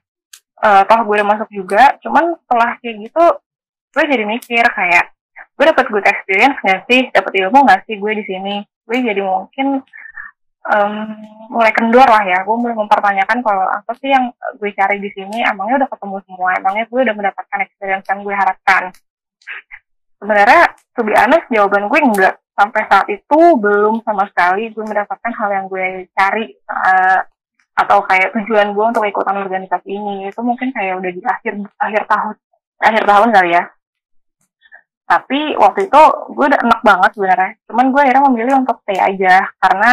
uh, 0.63 0.83
toh 0.87 1.01
gue 1.03 1.15
udah 1.19 1.29
masuk 1.29 1.49
juga. 1.51 1.99
Cuman 2.05 2.37
setelah 2.47 2.79
kayak 2.79 2.97
gitu 3.11 3.25
gue 3.91 4.05
jadi 4.07 4.25
mikir 4.29 4.65
kayak 4.71 5.11
gue 5.59 5.65
dapat 5.67 5.87
good 5.91 6.07
experience 6.07 6.57
gak 6.63 6.87
sih? 6.87 7.11
Dapat 7.11 7.33
ilmu 7.49 7.59
gak 7.67 7.85
sih 7.91 7.99
gue 7.99 8.13
di 8.15 8.25
sini? 8.25 8.57
Gue 8.87 9.03
jadi 9.03 9.21
mungkin 9.21 9.83
um, 10.71 10.95
mulai 11.51 11.75
kendor 11.75 12.07
lah 12.07 12.23
ya. 12.23 12.47
Gue 12.47 12.57
mulai 12.57 12.79
mempertanyakan 12.79 13.43
kalau 13.43 13.67
apa 13.67 13.93
sih 13.99 14.09
yang 14.09 14.31
gue 14.57 14.71
cari 14.73 15.03
di 15.03 15.11
sini? 15.13 15.43
Emangnya 15.43 15.85
udah 15.85 15.91
ketemu 15.91 16.17
semua? 16.25 16.51
Emangnya 16.57 16.85
gue 16.87 17.01
udah 17.03 17.15
mendapatkan 17.19 17.59
experience 17.67 18.07
yang 18.07 18.21
gue 18.23 18.35
harapkan? 18.35 18.83
Sebenarnya 20.21 20.63
to 20.95 21.01
be 21.03 21.13
jawaban 21.51 21.91
gue 21.91 22.01
enggak. 22.01 22.35
Sampai 22.55 22.85
saat 22.93 23.09
itu 23.09 23.41
belum 23.57 24.05
sama 24.05 24.29
sekali 24.31 24.69
gue 24.71 24.85
mendapatkan 24.85 25.33
hal 25.33 25.49
yang 25.49 25.67
gue 25.67 26.13
cari 26.13 26.45
uh, 26.69 27.21
atau 27.73 28.05
kayak 28.05 28.37
tujuan 28.37 28.77
gue 28.77 28.85
untuk 28.85 29.03
ikutan 29.09 29.41
organisasi 29.41 29.89
ini. 29.91 30.29
Itu 30.29 30.45
mungkin 30.45 30.71
kayak 30.71 31.01
udah 31.01 31.11
di 31.11 31.23
akhir 31.25 31.55
akhir 31.81 32.03
tahun 32.07 32.35
akhir 32.81 33.03
tahun 33.09 33.29
kali 33.33 33.51
ya. 33.57 33.65
Tapi 35.11 35.59
waktu 35.59 35.91
itu 35.91 36.03
gue 36.37 36.47
udah 36.47 36.61
enak 36.63 36.81
banget 36.87 37.11
sebenarnya. 37.19 37.51
Cuman 37.67 37.87
gue 37.91 38.01
akhirnya 38.05 38.25
memilih 38.31 38.55
untuk 38.63 38.77
stay 38.85 39.01
aja. 39.01 39.49
Karena 39.59 39.91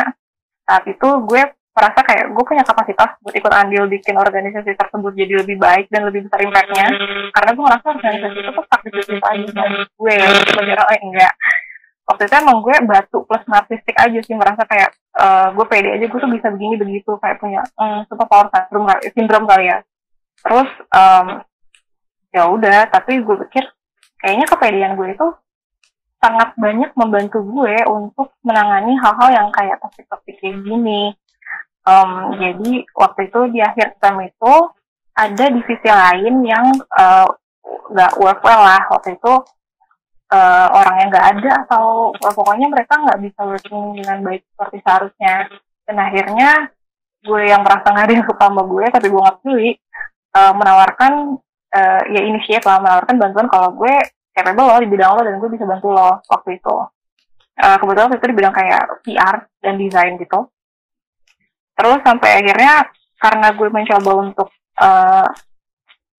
saat 0.67 0.83
itu 0.83 1.07
gue 1.23 1.41
merasa 1.77 1.99
kayak 2.01 2.33
gue 2.33 2.43
punya 2.43 2.65
kapasitas 2.65 3.21
buat 3.21 3.37
ikut 3.37 3.53
andil 3.53 3.85
bikin 3.85 4.17
organisasi 4.17 4.73
tersebut 4.73 5.13
jadi 5.13 5.45
lebih 5.45 5.61
baik 5.61 5.85
dan 5.93 6.09
lebih 6.09 6.25
besar 6.25 6.41
impactnya. 6.41 6.89
Karena 7.29 7.49
gue 7.53 7.63
merasa 7.63 7.85
organisasi 7.93 8.37
itu 8.41 8.51
tuh 8.51 8.65
praktis 8.65 9.05
aja 9.07 9.63
gue 9.85 10.15
sebagai 10.49 10.73
orang 10.73 11.01
enggak. 11.05 11.33
Waktu 12.07 12.23
itu 12.25 12.35
emang 12.39 12.57
gue 12.65 12.75
batu 12.87 13.17
plus 13.29 13.43
narsistik 13.45 13.93
aja 13.93 14.19
sih 14.25 14.33
merasa 14.33 14.65
kayak 14.65 14.89
uh, 15.21 15.53
gue 15.53 15.65
pede 15.69 15.93
aja 15.93 16.05
gue 16.09 16.19
tuh 16.19 16.31
bisa 16.33 16.49
begini 16.49 16.75
begitu. 16.81 17.13
Kayak 17.21 17.37
punya 17.37 17.61
um, 17.77 18.01
super 18.09 18.25
power 18.25 18.49
syndrome 18.49 18.89
sindrom 19.13 19.45
kali 19.45 19.69
ya. 19.69 19.77
Terus 20.41 20.69
um, 20.91 21.27
ya 22.33 22.43
udah 22.49 22.89
tapi 22.89 23.21
gue 23.21 23.35
pikir 23.47 23.69
kayaknya 24.17 24.49
kepedean 24.49 24.97
gue 24.97 25.13
itu 25.13 25.27
sangat 26.17 26.57
banyak 26.57 26.91
membantu 26.97 27.45
gue 27.45 27.75
untuk 27.87 28.33
menangani 28.41 28.97
hal-hal 28.97 29.29
yang 29.29 29.49
kayak 29.53 29.77
topik-topik 29.81 30.35
kayak 30.41 30.57
gini. 30.65 31.13
Um, 31.87 32.35
jadi 32.35 32.83
waktu 32.97 33.31
itu 33.31 33.39
di 33.53 33.59
akhir 33.63 33.95
term 34.03 34.19
itu 34.25 34.53
ada 35.15 35.45
divisi 35.49 35.87
lain 35.87 36.35
yang 36.43 36.65
uh, 36.93 37.27
nggak 37.93 38.13
work 38.19 38.41
well 38.43 38.61
lah. 38.65 38.81
Waktu 38.91 39.15
itu 39.15 39.33
uh, 40.33 40.67
orang 40.73 40.95
yang 41.05 41.09
nggak 41.13 41.27
ada 41.37 41.51
atau 41.69 42.11
uh, 42.11 42.33
pokoknya 42.33 42.67
mereka 42.67 42.97
nggak 42.97 43.21
bisa 43.23 43.41
working 43.45 44.01
dengan 44.01 44.17
baik 44.25 44.43
seperti 44.51 44.77
seharusnya. 44.83 45.35
Dan 45.87 45.95
akhirnya 46.03 46.49
gue 47.23 47.41
yang 47.47 47.61
merasa 47.63 47.87
nggak 47.91 48.05
ada 48.07 48.13
yang 48.13 48.27
suka 48.27 48.43
sama 48.47 48.63
gue 48.63 48.85
tapi 48.93 49.07
gue 49.09 49.21
nggak 49.21 49.37
peduli 49.41 49.71
uh, 50.37 50.53
menawarkan 50.53 51.13
uh, 51.73 52.01
ya 52.13 52.21
initiate 52.23 52.65
lah 52.67 52.79
menawarkan 52.79 53.15
bantuan 53.17 53.47
kalau 53.49 53.69
gue 53.75 53.95
capable 54.37 54.69
lo 54.69 54.77
di 54.77 54.89
bidang 54.93 55.11
lo 55.17 55.21
dan 55.25 55.41
gue 55.41 55.49
bisa 55.49 55.65
bantu 55.65 55.89
lo 55.89 56.21
waktu 56.29 56.61
itu. 56.61 56.75
Uh, 57.57 57.75
kebetulan 57.81 58.05
waktu 58.05 58.17
itu 58.21 58.27
di 58.29 58.37
bidang 58.37 58.53
kayak 58.53 58.83
PR 59.01 59.35
dan 59.65 59.73
desain 59.81 60.13
gitu. 60.21 60.39
Terus 61.73 61.99
sampai 62.05 62.29
akhirnya 62.45 62.85
karena 63.17 63.47
gue 63.57 63.67
mencoba 63.73 64.11
untuk 64.21 64.49
uh, 64.77 65.25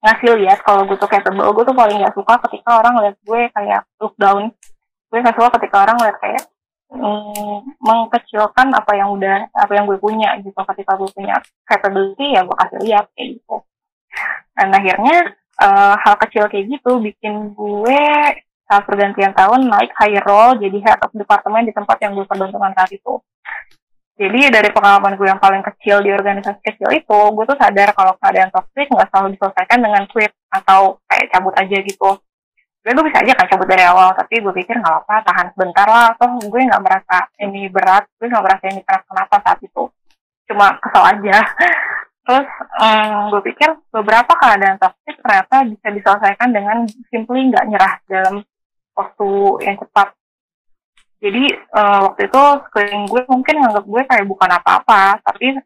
ngasih 0.02 0.34
lihat 0.38 0.62
kalau 0.66 0.86
gue 0.86 0.98
tuh 0.98 1.10
capable 1.10 1.50
gue 1.54 1.64
tuh 1.66 1.76
paling 1.78 1.98
gak 2.02 2.14
suka 2.14 2.34
ketika 2.46 2.82
orang 2.82 2.94
lihat 3.06 3.16
gue 3.22 3.40
kayak 3.54 3.82
look 4.02 4.14
down. 4.18 4.50
Gue 5.10 5.18
gak 5.22 5.38
suka 5.38 5.48
ketika 5.58 5.86
orang 5.86 5.98
lihat 6.02 6.16
kayak 6.18 6.42
mm, 6.90 7.56
mengkecilkan 7.82 8.68
apa 8.74 8.92
yang 8.98 9.14
udah 9.14 9.46
apa 9.54 9.72
yang 9.78 9.86
gue 9.86 9.98
punya 9.98 10.34
gitu. 10.42 10.58
Ketika 10.58 10.98
gue 10.98 11.10
punya 11.14 11.38
capability 11.66 12.34
ya 12.34 12.42
gue 12.42 12.56
kasih 12.66 12.78
lihat 12.82 13.06
kayak 13.14 13.28
gitu. 13.38 13.56
Dan 14.58 14.74
akhirnya 14.74 15.38
uh, 15.62 15.94
hal 15.98 16.14
kecil 16.22 16.46
kayak 16.46 16.66
gitu 16.70 16.98
bikin 17.02 17.54
gue 17.54 18.02
saat 18.68 18.84
pergantian 18.84 19.32
tahun 19.32 19.66
naik 19.66 19.92
high 19.96 20.20
role 20.24 20.58
jadi 20.60 20.78
head 20.84 20.98
of 21.02 21.12
department 21.16 21.68
di 21.68 21.74
tempat 21.74 21.96
yang 22.04 22.12
gue 22.14 22.26
perbentukan 22.28 22.72
saat 22.76 22.90
itu 22.92 23.22
jadi 24.18 24.50
dari 24.50 24.74
pengalaman 24.74 25.14
gue 25.14 25.30
yang 25.30 25.38
paling 25.38 25.62
kecil 25.62 26.02
di 26.02 26.10
organisasi 26.10 26.58
kecil 26.58 26.90
itu, 26.90 27.20
gue 27.38 27.44
tuh 27.46 27.54
sadar 27.54 27.94
kalau 27.94 28.18
keadaan 28.18 28.50
toxic 28.50 28.90
nggak 28.90 29.14
selalu 29.14 29.38
diselesaikan 29.38 29.78
dengan 29.78 30.02
quit 30.10 30.34
atau 30.50 30.98
kayak 31.06 31.30
cabut 31.30 31.54
aja 31.54 31.78
gitu. 31.86 32.10
Gue 32.82 32.92
gue 32.98 33.04
bisa 33.06 33.22
aja 33.22 33.32
kan 33.38 33.46
cabut 33.46 33.70
dari 33.70 33.86
awal, 33.86 34.10
tapi 34.18 34.42
gue 34.42 34.50
pikir 34.58 34.74
nggak 34.74 34.90
apa-apa, 34.90 35.22
tahan 35.22 35.46
sebentar 35.54 35.86
lah. 35.86 36.04
Atau 36.18 36.34
gue 36.50 36.60
nggak 36.66 36.82
merasa 36.82 37.30
ini 37.38 37.70
berat, 37.70 38.10
gue 38.18 38.26
nggak 38.26 38.42
merasa 38.42 38.64
ini 38.66 38.82
keras 38.82 39.06
kenapa 39.06 39.36
saat 39.38 39.58
itu. 39.62 39.82
Cuma 40.50 40.66
kesel 40.82 41.04
aja. 41.06 41.38
Terus 42.28 42.44
um, 42.76 43.32
gue 43.32 43.40
pikir 43.48 43.72
beberapa 43.88 44.28
keadaan 44.36 44.76
toxic 44.76 45.16
ternyata 45.24 45.64
bisa 45.64 45.88
diselesaikan 45.88 46.52
dengan 46.52 46.84
simply 47.08 47.48
nggak 47.48 47.64
nyerah 47.72 47.94
dalam 48.04 48.44
waktu 48.92 49.30
yang 49.64 49.80
cepat. 49.80 50.12
Jadi 51.24 51.44
uh, 51.72 52.12
waktu 52.12 52.28
itu 52.28 52.42
sekeliling 52.68 53.04
gue 53.08 53.22
mungkin 53.32 53.54
nganggap 53.64 53.84
gue 53.88 54.02
kayak 54.04 54.26
bukan 54.28 54.50
apa-apa 54.60 55.24
tapi 55.24 55.56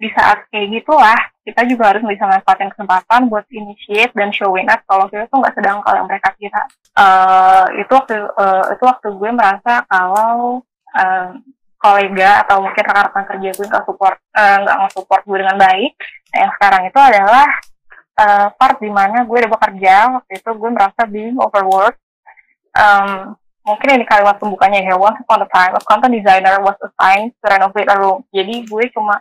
di 0.00 0.08
saat 0.10 0.50
kayak 0.50 0.82
gitulah 0.82 1.20
kita 1.46 1.62
juga 1.70 1.94
harus 1.94 2.02
bisa 2.02 2.26
manfaatin 2.26 2.74
kesempatan 2.74 3.30
buat 3.30 3.46
initiate 3.52 4.10
dan 4.10 4.34
showing 4.34 4.66
up 4.66 4.82
kalau 4.90 5.06
kita 5.06 5.30
tuh 5.30 5.38
nggak 5.38 5.54
sedang 5.54 5.78
kalau 5.86 6.10
mereka 6.10 6.34
kira. 6.34 6.66
Uh, 6.98 7.70
itu 7.78 7.92
waktu 7.94 8.18
uh, 8.34 8.66
itu 8.74 8.82
waktu 8.82 9.08
gue 9.14 9.30
merasa 9.30 9.86
kalau 9.86 10.58
uh, 10.98 11.38
kolega 11.80 12.44
atau 12.44 12.60
mungkin 12.60 12.84
rekan-rekan 12.84 13.24
kerja 13.24 13.48
gue 13.56 13.66
nggak 13.66 13.84
support 13.88 14.20
nggak 14.36 14.76
uh, 14.84 14.92
support 14.92 15.24
gue 15.24 15.38
dengan 15.40 15.56
baik 15.56 15.96
nah, 16.30 16.38
yang 16.44 16.52
sekarang 16.60 16.82
itu 16.92 17.00
adalah 17.00 17.48
uh, 18.20 18.46
part 18.54 18.76
di 18.78 18.90
mana 18.92 19.24
gue 19.24 19.36
udah 19.36 19.50
bekerja 19.50 19.94
waktu 20.20 20.32
itu 20.40 20.50
gue 20.52 20.70
merasa 20.70 21.02
being 21.08 21.38
overworked. 21.40 22.00
Um, 22.76 23.34
mungkin 23.66 24.00
ini 24.00 24.06
kalimat 24.06 24.40
pembukanya 24.40 24.80
ya 24.80 24.96
once 24.96 25.20
upon 25.20 25.44
a 25.44 25.48
time 25.50 25.74
a 25.76 25.82
content 25.84 26.14
designer 26.16 26.62
was 26.64 26.78
assigned 26.80 27.34
to 27.40 27.44
renovate 27.48 27.90
a 27.90 27.96
room. 27.96 28.22
Jadi 28.30 28.68
gue 28.68 28.84
cuma 28.92 29.20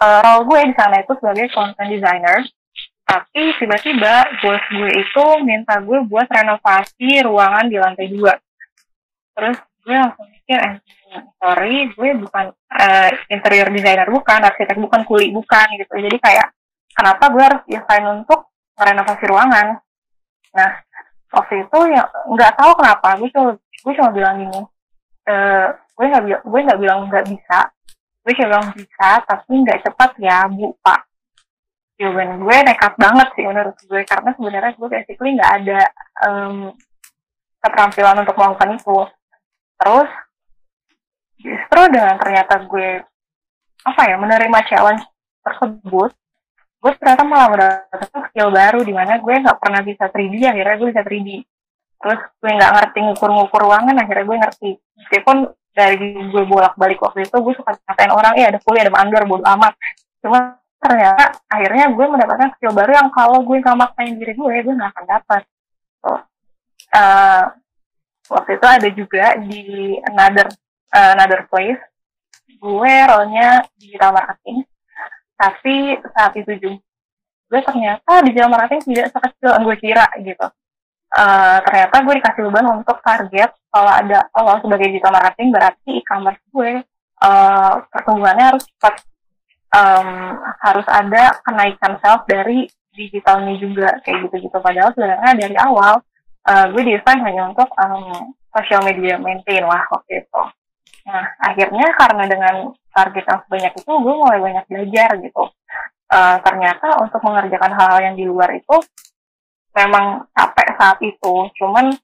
uh, 0.00 0.18
role 0.24 0.46
gue 0.46 0.60
di 0.70 0.74
sana 0.78 1.02
itu 1.02 1.12
sebagai 1.18 1.50
content 1.52 1.90
designer. 1.90 2.38
Tapi 3.10 3.42
tiba-tiba 3.58 4.38
bos 4.38 4.62
gue 4.70 4.90
itu 5.02 5.24
minta 5.42 5.82
gue 5.82 5.98
buat 6.06 6.30
renovasi 6.30 7.26
ruangan 7.26 7.66
di 7.66 7.76
lantai 7.76 8.06
dua. 8.06 8.38
Terus 9.34 9.58
gue 9.80 9.96
langsung 9.96 10.26
mikir 10.28 10.58
eh, 10.60 10.76
sorry 11.40 11.88
gue 11.90 12.10
bukan 12.20 12.52
uh, 12.52 13.10
interior 13.32 13.68
designer 13.72 14.08
bukan 14.12 14.40
arsitek 14.44 14.76
bukan 14.78 15.02
kuli 15.08 15.32
bukan 15.32 15.66
gitu. 15.80 15.94
Jadi 15.96 16.16
kayak 16.20 16.52
kenapa 16.92 17.24
gue 17.32 17.42
harus 17.42 17.62
desain 17.66 18.04
untuk 18.06 18.52
renovasi 18.76 19.24
ruangan? 19.26 19.80
Nah 20.54 20.70
waktu 21.30 21.64
itu 21.66 21.78
ya 21.94 22.02
nggak 22.26 22.52
tahu 22.58 22.72
kenapa 22.76 23.08
gue 23.18 23.30
cuma 23.30 23.50
gue 23.56 23.92
cuma 23.94 24.10
bilang 24.10 24.34
gini 24.42 24.60
e, 25.30 25.34
gue 25.70 26.06
nggak 26.10 26.24
bilang 26.26 26.42
gue 26.42 26.60
nggak 26.66 26.80
bilang 26.82 26.98
nggak 27.06 27.26
bisa 27.30 27.58
gue 28.26 28.32
cuma 28.34 28.48
bilang 28.50 28.68
bisa 28.74 29.08
tapi 29.24 29.52
nggak 29.62 29.80
cepat 29.86 30.10
ya 30.18 30.44
bu 30.50 30.74
pak. 30.82 31.06
Jawaban 32.00 32.40
gue 32.40 32.56
nekat 32.64 32.94
banget 32.96 33.28
sih 33.36 33.44
menurut 33.44 33.76
gue 33.76 34.02
karena 34.08 34.30
sebenarnya 34.34 34.72
gue 34.74 34.88
basically 34.88 35.30
nggak 35.36 35.52
ada 35.62 35.80
um, 36.26 36.72
keterampilan 37.60 38.16
untuk 38.24 38.36
melakukan 38.40 38.70
itu 38.80 38.98
terus? 39.80 40.10
Justru 41.40 41.80
dengan 41.88 42.20
ternyata 42.20 42.54
gue 42.68 43.00
apa 43.80 44.02
ya 44.04 44.20
menerima 44.20 44.58
challenge 44.68 45.04
tersebut 45.40 46.12
gue 46.80 46.92
ternyata 46.96 47.24
malah 47.28 47.48
mendapatkan 47.52 48.32
skill 48.32 48.52
baru 48.52 48.80
di 48.84 48.92
mana 48.92 49.20
gue 49.20 49.34
nggak 49.36 49.56
pernah 49.60 49.80
bisa 49.84 50.08
3D 50.08 50.48
akhirnya 50.48 50.76
gue 50.80 50.88
bisa 50.92 51.04
3D 51.04 51.28
terus 52.00 52.20
gue 52.40 52.50
nggak 52.56 52.72
ngerti 52.72 52.98
ngukur-ngukur 53.04 53.60
ruangan 53.60 53.92
akhirnya 54.00 54.24
gue 54.24 54.38
ngerti. 54.40 54.70
Meskipun 55.04 55.36
dari 55.70 56.16
gue 56.32 56.44
bolak-balik 56.48 56.98
waktu 56.98 57.28
itu 57.28 57.36
gue 57.36 57.54
suka 57.54 57.76
ngatain 57.76 58.10
orang 58.10 58.34
ya 58.40 58.48
ada 58.50 58.58
kuliah 58.64 58.88
ada 58.88 58.92
mandor 58.96 59.22
bodo 59.28 59.44
amat. 59.44 59.76
Cuma 60.24 60.56
ternyata 60.80 61.36
akhirnya 61.44 61.92
gue 61.92 62.06
mendapatkan 62.08 62.56
skill 62.56 62.72
baru 62.72 62.96
yang 62.96 63.08
kalau 63.12 63.44
gue 63.44 63.56
nggak 63.60 63.76
maksain 63.76 64.16
diri 64.16 64.32
gue 64.32 64.54
gue 64.64 64.74
nggak 64.74 64.90
akan 64.96 65.04
dapat. 65.04 65.42
So, 66.00 66.10
uh, 66.96 67.44
waktu 68.30 68.56
itu 68.56 68.66
ada 68.66 68.88
juga 68.94 69.24
di 69.42 69.98
another 70.06 70.46
uh, 70.94 71.10
another 71.18 71.44
place. 71.50 71.82
Gue 72.60 72.92
role-nya 73.08 73.66
digital 73.76 74.14
marketing 74.14 74.62
tapi 75.40 75.96
saat 76.12 76.36
itu 76.36 76.52
juga 76.60 76.84
gue 77.50 77.60
ternyata 77.66 78.22
di 78.22 78.30
digital 78.30 78.52
marketing 78.52 78.80
tidak 78.94 79.10
sekecil 79.10 79.50
yang 79.50 79.64
gue 79.66 79.76
kira 79.80 80.06
gitu. 80.22 80.46
Uh, 81.10 81.58
ternyata 81.66 81.96
gue 82.06 82.14
dikasih 82.22 82.42
beban 82.46 82.70
untuk 82.70 83.02
target 83.02 83.50
kalau 83.74 83.90
ada 83.90 84.30
kalau 84.30 84.54
sebagai 84.62 84.94
digital 84.94 85.18
marketing 85.18 85.50
berarti 85.50 85.90
e-commerce 85.98 86.44
gue 86.54 86.72
uh, 87.24 87.72
pertumbuhannya 87.90 88.46
harus 88.54 88.64
cepat. 88.70 88.94
Um, 89.70 90.34
harus 90.66 90.82
ada 90.90 91.38
kenaikan 91.46 91.94
sales 92.02 92.26
dari 92.26 92.66
digitalnya 92.90 93.54
juga 93.54 93.88
kayak 94.02 94.26
gitu-gitu. 94.26 94.58
Padahal 94.58 94.90
sebenarnya 94.98 95.30
dari 95.38 95.56
awal 95.62 96.02
uh, 96.48 96.66
gue 96.72 96.82
desain 96.86 97.20
hanya 97.20 97.50
untuk 97.50 97.68
um, 97.76 98.32
social 98.54 98.80
media 98.86 99.18
maintain 99.18 99.64
lah 99.66 99.84
waktu 99.90 100.24
itu 100.24 100.42
Nah, 101.10 101.24
akhirnya 101.40 101.86
karena 101.96 102.24
dengan 102.28 102.54
target 102.92 103.24
yang 103.24 103.40
sebanyak 103.46 103.72
itu, 103.74 103.92
gue 103.92 104.14
mulai 104.14 104.38
banyak 104.38 104.64
belajar 104.68 105.10
gitu. 105.18 105.44
Uh, 106.10 106.36
ternyata 106.42 106.98
untuk 106.98 107.22
mengerjakan 107.22 107.72
hal-hal 107.74 108.00
yang 108.02 108.16
di 108.18 108.26
luar 108.26 108.50
itu 108.54 108.76
memang 109.74 110.26
capek 110.34 110.68
saat 110.78 110.98
itu. 111.02 111.34
Cuman 111.58 111.94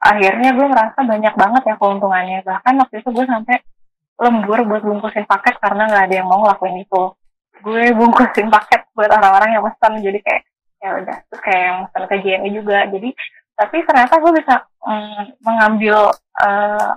akhirnya 0.00 0.52
gue 0.52 0.66
merasa 0.68 1.00
banyak 1.04 1.34
banget 1.34 1.62
ya 1.68 1.74
keuntungannya. 1.80 2.38
Bahkan 2.44 2.74
waktu 2.80 2.94
itu 3.00 3.08
gue 3.12 3.26
sampai 3.28 3.56
lembur 4.20 4.60
buat 4.68 4.82
bungkusin 4.84 5.24
paket 5.24 5.56
karena 5.56 5.88
nggak 5.88 6.04
ada 6.12 6.14
yang 6.20 6.28
mau 6.28 6.44
ngelakuin 6.44 6.84
itu. 6.84 7.02
Gue 7.64 7.92
bungkusin 7.96 8.52
paket 8.52 8.88
buat 8.92 9.08
orang-orang 9.08 9.56
yang 9.56 9.64
pesan. 9.64 10.04
Jadi 10.04 10.18
kayak 10.20 10.42
ya 10.80 10.96
udah 10.96 11.16
terus 11.28 11.40
kayak 11.44 11.62
yang 11.64 11.78
pesan 11.88 12.04
ke 12.08 12.16
JMI 12.20 12.50
juga. 12.52 12.78
Jadi 12.92 13.08
tapi 13.60 13.84
ternyata 13.84 14.16
gue 14.16 14.32
bisa 14.40 14.64
mm, 14.80 15.44
mengambil 15.44 16.08
uh, 16.40 16.90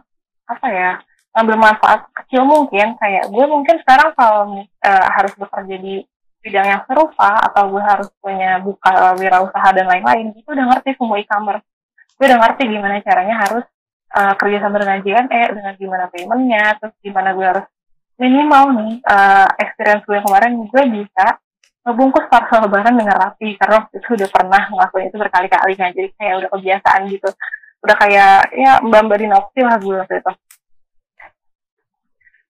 apa 0.48 0.68
ya 0.72 0.92
ngambil 1.36 1.56
manfaat 1.60 2.08
kecil 2.24 2.48
mungkin. 2.48 2.96
Kayak 2.96 3.28
gue 3.28 3.46
mungkin 3.52 3.76
sekarang 3.84 4.16
kalau 4.16 4.64
uh, 4.64 5.08
harus 5.20 5.34
bekerja 5.36 5.76
di 5.76 6.00
bidang 6.40 6.68
yang 6.72 6.82
serupa 6.88 7.40
atau 7.52 7.68
gue 7.72 7.84
harus 7.84 8.08
punya 8.24 8.64
buka 8.64 9.16
wirausaha 9.20 9.70
dan 9.76 9.88
lain-lain 9.88 10.32
itu 10.36 10.48
udah 10.48 10.66
ngerti 10.72 10.96
semua 10.96 11.20
e-commerce. 11.20 11.68
Gue 12.16 12.26
udah 12.32 12.40
ngerti 12.40 12.64
gimana 12.72 13.04
caranya 13.04 13.36
harus 13.44 13.66
uh, 14.16 14.34
kerja 14.40 14.58
sama 14.64 14.80
dengan 14.80 15.00
JNE 15.04 15.44
dengan 15.52 15.74
gimana 15.76 16.06
paymentnya 16.14 16.64
terus 16.80 16.96
gimana 17.02 17.30
gue 17.34 17.46
harus 17.46 17.68
minimal 18.22 18.64
nih 18.78 18.94
uh, 19.10 19.50
experience 19.58 20.06
gue 20.06 20.20
kemarin 20.22 20.54
gue 20.64 20.84
bisa 21.02 21.26
ngebungkus 21.84 22.26
parcel 22.32 22.64
lebaran 22.64 22.96
dengan 22.96 23.16
rapi 23.20 23.60
karena 23.60 23.84
waktu 23.84 24.00
itu 24.00 24.10
udah 24.16 24.30
pernah 24.32 24.62
ngelakuin 24.72 25.12
itu 25.12 25.18
berkali-kali 25.20 25.74
kan 25.76 25.92
jadi 25.92 26.10
kayak 26.16 26.36
udah 26.40 26.50
kebiasaan 26.56 27.02
gitu. 27.12 27.30
Udah 27.84 27.96
kayak 28.00 28.36
ya 28.56 28.80
mbak 28.80 29.02
mbak 29.04 29.20
dinopsi 29.20 29.60
lah 29.60 29.76
gue 29.76 29.96
waktu 30.00 30.16
itu. 30.24 30.32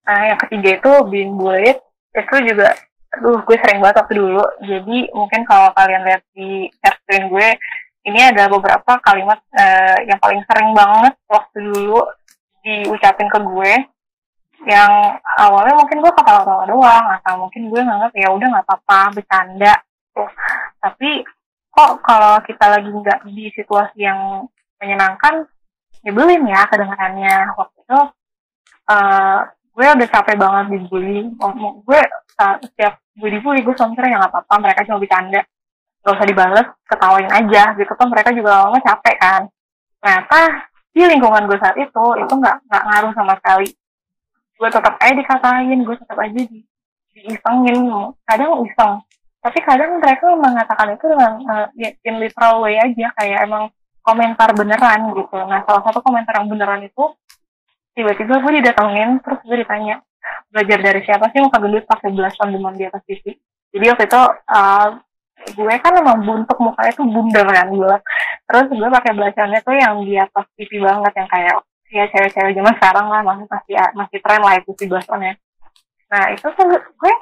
Nah 0.06 0.20
yang 0.30 0.40
ketiga 0.46 0.70
itu 0.78 0.92
being 1.10 1.34
bullied 1.34 1.80
itu 2.14 2.36
juga 2.46 2.78
aduh 3.14 3.42
gue 3.42 3.58
sering 3.58 3.82
banget 3.82 3.98
waktu 4.06 4.14
dulu. 4.22 4.46
Jadi 4.62 4.98
mungkin 5.18 5.42
kalau 5.50 5.74
kalian 5.74 6.06
lihat 6.06 6.22
di 6.38 6.70
screen 6.78 7.34
gue 7.34 7.48
ini 8.04 8.20
ada 8.20 8.52
beberapa 8.52 9.00
kalimat 9.02 9.40
uh, 9.56 9.98
yang 10.06 10.20
paling 10.22 10.44
sering 10.46 10.76
banget 10.76 11.14
waktu 11.26 11.58
dulu 11.74 12.06
diucapin 12.64 13.28
ke 13.28 13.40
gue 13.42 13.74
yang 14.64 15.20
awalnya 15.40 15.76
mungkin 15.76 16.00
gue 16.00 16.14
ketawa-tawa 16.16 16.64
doang 16.68 17.06
atau 17.20 17.34
mungkin 17.48 17.68
gue 17.68 17.82
nganggap 17.84 18.12
ya 18.16 18.28
udah 18.32 18.48
nggak 18.48 18.66
apa-apa 18.68 19.00
bercanda. 19.20 19.74
Tuh. 20.16 20.30
Tapi 20.80 21.24
kok 21.74 21.92
kalau 22.06 22.40
kita 22.48 22.66
lagi 22.72 22.90
nggak 22.90 23.20
di 23.28 23.52
situasi 23.52 23.98
yang 24.08 24.48
menyenangkan 24.80 25.44
nyebelin 26.08 26.48
ya 26.48 26.64
kedengarannya. 26.72 27.36
Waktu 27.60 27.78
itu 27.84 28.00
uh, 28.88 29.40
gue 29.52 29.86
udah 30.00 30.10
capek 30.10 30.36
banget 30.40 30.66
dibully. 30.80 31.28
Gue 31.84 32.00
setiap 32.64 33.04
gue 33.20 33.30
dibully 33.30 33.60
gue 33.62 33.76
selalu 33.76 34.00
ya 34.00 34.18
nggak 34.24 34.32
apa-apa 34.32 34.56
mereka 34.64 34.88
cuma 34.88 35.04
bercanda. 35.04 35.42
Gak 36.04 36.20
usah 36.20 36.28
dibales 36.28 36.68
ketawain 36.88 37.32
aja. 37.32 37.64
Gitu 37.76 37.92
kan 37.96 38.08
mereka 38.08 38.32
juga 38.32 38.64
lama 38.64 38.80
capek 38.80 39.16
kan. 39.20 39.42
Ternyata 40.00 40.40
di 40.94 41.02
lingkungan 41.04 41.50
gue 41.52 41.58
saat 41.60 41.76
itu 41.76 42.06
itu 42.22 42.34
nggak 42.38 42.70
nggak 42.70 42.84
ngaruh 42.86 43.12
sama 43.18 43.34
sekali 43.42 43.74
gue 44.58 44.70
tetap 44.70 44.96
aja 45.02 45.14
dikatain 45.14 45.80
gue 45.82 45.96
tetap 45.98 46.18
aja 46.18 46.42
di 46.46 46.60
diisengin. 47.14 47.80
Kadang 48.26 48.66
iseng. 48.66 48.94
Tapi 49.44 49.60
kadang 49.62 50.00
mereka 50.00 50.34
mengatakan 50.34 50.96
itu 50.96 51.06
dengan 51.06 51.34
uh, 51.46 51.68
in 51.78 52.16
literal 52.18 52.64
way 52.64 52.80
aja 52.80 53.12
kayak 53.20 53.46
emang 53.46 53.70
komentar 54.02 54.50
beneran 54.56 55.14
gitu. 55.14 55.38
Nah 55.46 55.62
salah 55.68 55.84
satu 55.84 56.00
komentar 56.02 56.40
yang 56.40 56.48
beneran 56.50 56.82
itu 56.84 57.12
tiba-tiba 57.94 58.42
gue 58.42 58.52
didatengin 58.64 59.22
terus 59.22 59.40
gue 59.46 59.58
ditanya 59.62 60.02
belajar 60.50 60.80
dari 60.80 61.02
siapa 61.06 61.30
sih? 61.30 61.44
Muka 61.44 61.60
gendut 61.62 61.86
pakai 61.86 62.10
belasan 62.10 62.56
demam 62.56 62.74
di 62.74 62.88
atas 62.88 63.04
TV 63.06 63.38
jadi 63.74 63.86
waktu 63.90 64.06
itu 64.06 64.22
uh, 64.54 64.90
gue 65.44 65.76
kan 65.82 65.94
emang 65.98 66.22
buntuk 66.24 66.58
mukanya 66.62 66.94
tuh 66.94 67.10
bundar 67.10 67.50
kan 67.50 67.68
gue. 67.74 67.96
Terus 68.46 68.66
gue 68.70 68.90
pakai 69.02 69.12
belasannya 69.18 69.60
tuh 69.66 69.76
yang 69.76 69.96
di 70.06 70.14
atas 70.16 70.46
TV 70.54 70.78
banget 70.78 71.14
yang 71.18 71.28
kayak 71.28 71.56
ya 71.94 72.10
cewek-cewek 72.10 72.58
zaman 72.58 72.74
sekarang 72.82 73.06
lah 73.06 73.22
masih 73.22 73.46
masih 73.46 73.76
masih 73.94 74.18
tren 74.26 74.42
lah 74.42 74.58
itu 74.58 74.72
si 74.82 74.86
ya. 74.90 75.34
Nah 76.10 76.24
itu 76.34 76.48
tuh 76.58 76.66
gue 76.74 77.14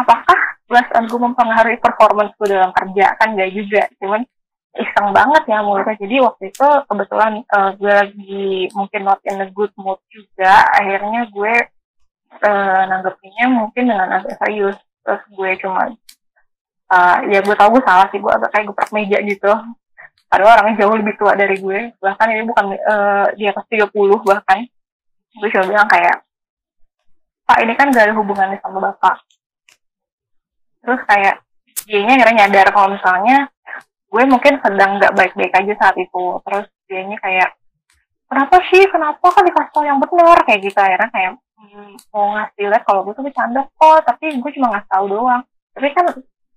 apakah 0.00 0.38
belasan 0.64 1.04
gue 1.04 1.20
mempengaruhi 1.20 1.76
performance 1.76 2.32
gue 2.40 2.48
dalam 2.48 2.72
kerja? 2.72 3.12
Kan 3.20 3.36
gak 3.36 3.52
juga 3.52 3.84
cuman 4.00 4.24
iseng 4.72 5.08
banget 5.12 5.42
ya 5.44 5.60
mulutnya. 5.60 5.96
Jadi 6.00 6.16
waktu 6.24 6.42
itu 6.48 6.68
kebetulan 6.88 7.32
uh, 7.52 7.70
gue 7.76 7.92
lagi 7.92 8.48
mungkin 8.72 9.00
not 9.04 9.20
in 9.28 9.44
a 9.44 9.48
good 9.52 9.72
mood 9.76 10.00
juga 10.08 10.64
akhirnya 10.72 11.28
gue 11.28 11.54
uh, 12.40 12.82
nanggepinnya 12.88 13.46
mungkin 13.52 13.84
dengan 13.92 14.08
agak 14.08 14.40
serius. 14.40 14.80
Terus 15.04 15.22
gue 15.36 15.50
cuma 15.60 15.92
uh, 16.88 17.16
ya 17.28 17.44
gue 17.44 17.54
tau 17.56 17.68
gue 17.68 17.82
salah 17.84 18.08
sih 18.08 18.16
gue 18.16 18.32
agak 18.32 18.50
kayak 18.56 18.66
geprak 18.72 18.90
meja 18.96 19.20
gitu 19.20 19.52
ada 20.32 20.48
orang 20.48 20.72
yang 20.72 20.76
jauh 20.80 20.96
lebih 20.96 21.14
tua 21.20 21.36
dari 21.36 21.60
gue 21.60 21.92
bahkan 22.00 22.32
ini 22.32 22.48
bukan 22.48 22.72
uh, 22.72 23.28
di 23.36 23.44
atas 23.44 23.68
30 23.68 23.92
bahkan. 24.24 24.64
Gue 25.36 25.48
cuma 25.52 25.64
bilang 25.68 25.88
kayak 25.88 26.24
pak 27.44 27.58
ini 27.60 27.72
kan 27.76 27.92
gak 27.92 28.08
ada 28.08 28.14
hubungannya 28.16 28.56
sama 28.64 28.80
bapak. 28.80 29.20
Terus 30.80 31.00
kayak 31.04 31.44
dia 31.84 32.00
nya 32.00 32.16
akhirnya 32.16 32.48
nyadar 32.48 32.72
kalau 32.72 32.88
misalnya 32.96 33.52
gue 34.12 34.22
mungkin 34.28 34.60
sedang 34.60 35.00
nggak 35.00 35.12
baik-baik 35.12 35.52
aja 35.52 35.72
saat 35.76 35.96
itu. 36.00 36.24
Terus 36.48 36.66
dia 36.88 37.02
nya 37.04 37.16
kayak 37.20 37.50
kenapa 38.32 38.56
sih? 38.72 38.82
Kenapa 38.88 39.26
kan 39.28 39.44
dikasih 39.44 39.72
tau 39.76 39.84
yang 39.84 40.00
benar? 40.00 40.40
Kayak 40.48 40.60
gitu 40.64 40.78
akhirnya 40.80 41.10
kayak 41.12 41.30
hmm, 41.60 41.92
mau 42.08 42.40
ngasih 42.40 42.64
lihat 42.72 42.82
kalau 42.88 43.04
gue 43.04 43.12
tuh 43.12 43.24
bercanda 43.24 43.68
kok 43.68 44.00
tapi 44.08 44.32
gue 44.40 44.50
cuma 44.56 44.72
ngasih 44.72 44.88
tahu 44.88 45.04
doang. 45.12 45.44
Tapi 45.76 45.88
kan 45.92 46.06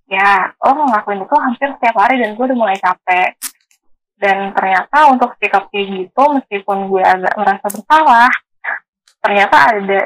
ya 0.08 0.48
lo 0.64 0.72
ngelakuin 0.80 1.28
itu 1.28 1.36
hampir 1.36 1.68
setiap 1.76 1.96
hari 2.00 2.16
dan 2.24 2.32
gue 2.32 2.44
udah 2.48 2.56
mulai 2.56 2.78
capek 2.80 3.36
dan 4.16 4.52
ternyata 4.56 5.12
untuk 5.12 5.36
sikap 5.36 5.68
kayak 5.68 5.86
gitu 5.92 6.22
meskipun 6.40 6.88
gue 6.88 7.02
agak 7.04 7.34
merasa 7.36 7.66
bersalah 7.68 8.32
ternyata 9.20 9.56
ada 9.76 10.00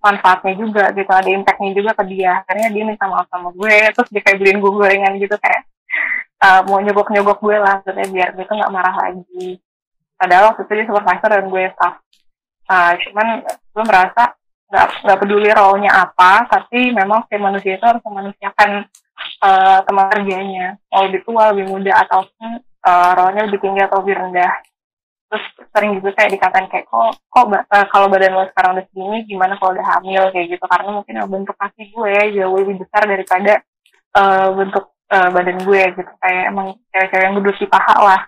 manfaatnya 0.00 0.54
juga 0.56 0.84
gitu 0.96 1.12
ada 1.12 1.28
impactnya 1.28 1.70
juga 1.76 1.92
ke 1.92 2.04
dia. 2.08 2.40
Akhirnya 2.40 2.68
dia 2.72 2.84
minta 2.88 3.04
maaf 3.06 3.28
sama 3.28 3.52
gue 3.52 3.76
terus 3.92 4.08
dia 4.08 4.22
kayak 4.24 4.38
beliin 4.40 4.58
gue 4.58 4.72
gorengan 4.72 5.12
gitu 5.20 5.36
kayak 5.36 5.68
uh, 6.40 6.60
mau 6.64 6.80
nyogok 6.80 7.12
nyogok 7.12 7.38
gue 7.44 7.56
lah 7.60 7.84
gitu 7.84 8.00
biar 8.14 8.28
gue 8.32 8.44
tuh 8.48 8.56
nggak 8.56 8.72
marah 8.72 8.96
lagi. 8.96 9.60
Padahal 10.16 10.52
waktu 10.52 10.62
itu 10.64 10.72
dia 10.72 10.86
supervisor 10.88 11.30
dan 11.30 11.46
gue 11.48 11.64
staff. 11.76 11.94
Uh, 12.70 12.92
cuman 13.04 13.26
gue 13.44 13.84
merasa 13.84 14.22
nggak 14.70 14.86
nggak 15.02 15.18
peduli 15.18 15.50
role-nya 15.50 15.90
apa 15.90 16.46
tapi 16.46 16.94
memang 16.94 17.26
si 17.26 17.34
manusia 17.34 17.74
itu 17.74 17.82
harus 17.82 17.98
memanusiakan 18.06 18.70
uh, 19.44 19.78
teman 19.84 20.06
kerjanya. 20.16 20.66
Mau 20.88 21.04
lebih 21.04 21.20
tua 21.28 21.52
lebih 21.52 21.68
muda 21.68 21.92
ataupun 22.08 22.62
uh, 22.84 23.10
role-nya 23.16 23.46
lebih 23.48 23.60
tinggi 23.60 23.80
atau 23.84 24.00
lebih 24.04 24.16
rendah. 24.16 24.52
Terus 25.30 25.44
sering 25.70 26.02
juga 26.02 26.10
kayak 26.18 26.30
dikatain 26.34 26.66
kayak 26.66 26.86
kok 26.90 27.22
kok 27.30 27.44
uh, 27.46 27.86
kalau 27.94 28.10
badan 28.10 28.34
lo 28.34 28.50
sekarang 28.50 28.70
udah 28.74 28.84
segini 28.90 29.18
gimana 29.30 29.54
kalau 29.62 29.78
udah 29.78 29.86
hamil? 29.96 30.22
Kayak 30.34 30.46
gitu. 30.58 30.64
Karena 30.66 30.90
mungkin 30.90 31.16
bentuk 31.30 31.56
kaki 31.56 31.82
gue 31.94 32.14
jauh 32.34 32.56
lebih 32.58 32.76
besar 32.82 33.02
daripada 33.06 33.52
uh, 34.18 34.48
bentuk 34.58 34.84
uh, 35.14 35.28
badan 35.30 35.58
gue 35.62 35.82
gitu. 35.94 36.12
Kayak 36.18 36.42
emang 36.50 36.66
cewek-cewek 36.90 37.24
yang 37.24 37.34
gedus 37.38 37.58
di 37.62 37.68
paha 37.70 37.96
lah. 38.02 38.20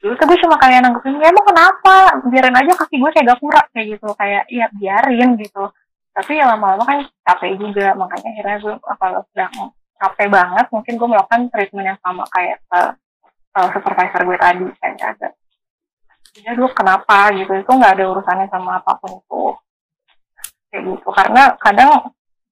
Dulu 0.00 0.16
tuh 0.16 0.26
gue 0.32 0.38
cuma 0.46 0.56
kayak 0.56 0.80
nanggepin 0.80 1.20
ya 1.20 1.28
emang 1.28 1.46
kenapa? 1.50 1.96
Biarin 2.30 2.56
aja 2.56 2.72
kaki 2.72 2.96
gue 2.96 3.10
kayak 3.10 3.26
gak 3.34 3.40
kurang 3.42 3.66
kayak 3.74 3.86
gitu. 3.98 4.08
Kayak 4.14 4.42
iya 4.46 4.66
biarin 4.70 5.30
gitu. 5.42 5.64
Tapi 6.14 6.38
ya 6.38 6.44
lama-lama 6.54 6.86
kan 6.86 6.98
capek 7.26 7.58
juga. 7.58 7.98
Makanya 7.98 8.28
akhirnya 8.30 8.56
gue 8.62 8.74
kalau 8.78 9.20
sedang 9.34 9.74
capek 10.00 10.26
banget 10.32 10.66
mungkin 10.72 10.94
gue 10.96 11.08
melakukan 11.12 11.40
treatment 11.52 11.86
yang 11.92 12.00
sama 12.00 12.24
kayak 12.32 12.56
uh, 12.72 12.96
uh, 13.56 13.68
supervisor 13.74 14.22
gue 14.26 14.38
tadi 14.38 14.64
kayak 14.78 15.16
ada 15.16 15.28
jadi 16.30 16.54
dulu 16.54 16.70
kenapa? 16.70 17.34
Gitu. 17.34 17.50
Itu 17.50 17.70
nggak 17.74 17.92
ada 17.98 18.04
urusannya 18.06 18.46
sama 18.50 18.78
apa 18.78 18.92
pun 19.02 19.18
itu. 19.18 19.42
Kayak 20.70 20.82
gitu. 20.86 21.08
Karena 21.10 21.42
kadang 21.58 21.90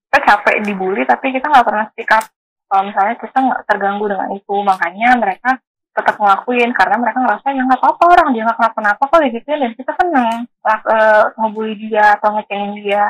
kita 0.08 0.18
capek 0.24 0.56
dibully 0.64 1.02
tapi 1.04 1.30
kita 1.37 1.46
nggak 1.52 1.66
pernah 1.68 1.87
sikap 1.92 2.24
kalau 2.68 2.82
misalnya 2.88 3.14
kita 3.20 3.38
nggak 3.44 3.62
terganggu 3.68 4.04
dengan 4.08 4.28
itu 4.32 4.56
makanya 4.64 5.08
mereka 5.20 5.50
tetap 5.92 6.16
ngelakuin 6.16 6.70
karena 6.72 6.96
mereka 6.96 7.18
ngerasa 7.20 7.46
ya 7.52 7.62
nggak 7.68 7.80
apa-apa 7.80 8.04
orang 8.16 8.28
dia 8.32 8.42
nggak 8.48 8.56
kenapa-napa 8.56 9.02
kok 9.04 9.20
gitu 9.28 9.48
dan 9.52 9.72
kita 9.76 9.92
seneng 10.00 10.48
uh, 10.64 11.24
ngebully 11.37 11.74
dia 11.76 12.16
atau 12.16 12.28
ngecengin 12.34 12.72
dia. 12.80 13.04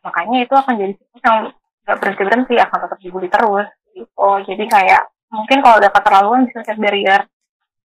Makanya 0.00 0.48
itu 0.48 0.54
akan 0.56 0.74
jadi 0.80 0.92
sesuatu 0.96 1.20
yang 1.28 1.38
nggak 1.84 1.96
berhenti 2.00 2.22
berhenti 2.24 2.54
akan 2.56 2.78
tetap 2.88 2.98
dibully 3.04 3.28
terus 3.28 3.68
gitu. 3.92 4.28
Jadi 4.48 4.64
kayak 4.64 5.02
mungkin 5.30 5.58
kalau 5.62 5.78
udah 5.78 5.90
keterlaluan 5.94 6.46
bisa 6.50 6.60
set 6.66 6.78
barrier 6.78 7.22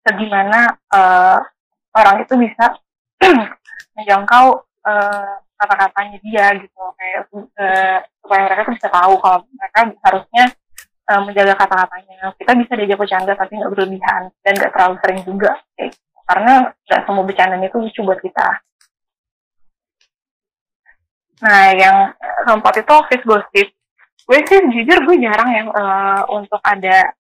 segimana 0.06 0.78
uh, 0.94 1.42
orang 1.98 2.22
itu 2.22 2.34
bisa 2.38 2.78
menjangkau 3.98 4.46
uh, 4.86 5.34
kata-katanya 5.58 6.18
dia 6.22 6.46
gitu. 6.60 6.82
Kayak 7.00 7.22
uh, 7.34 7.98
supaya 8.22 8.42
mereka 8.46 8.62
tuh 8.68 8.76
bisa 8.78 8.90
tahu 8.92 9.14
kalau 9.18 9.40
mereka 9.56 9.80
harusnya 10.06 10.46
uh, 11.10 11.22
menjaga 11.26 11.54
kata-katanya. 11.58 12.36
Kita 12.38 12.52
bisa 12.54 12.72
diajak 12.78 13.00
bercanda 13.00 13.34
tapi 13.34 13.58
nggak 13.58 13.72
berlebihan 13.72 14.22
dan 14.46 14.54
nggak 14.54 14.72
terlalu 14.76 14.96
sering 15.02 15.20
juga 15.26 15.52
kayak 15.74 15.90
gitu. 15.96 16.20
karena 16.26 16.54
nggak 16.90 17.02
semua 17.06 17.24
bercanda 17.26 17.56
itu 17.62 17.78
lucu 17.78 18.02
buat 18.02 18.20
kita. 18.22 18.48
Nah 21.46 21.66
yang 21.78 21.98
keempat 22.46 22.74
itu 22.82 22.92
office 22.94 23.26
gossip. 23.26 23.68
Gue 24.26 24.40
sih 24.42 24.58
jujur 24.58 25.06
gue 25.06 25.18
jarang 25.22 25.50
ya 25.54 25.64
uh, 25.70 26.22
untuk 26.34 26.58
ada 26.66 27.14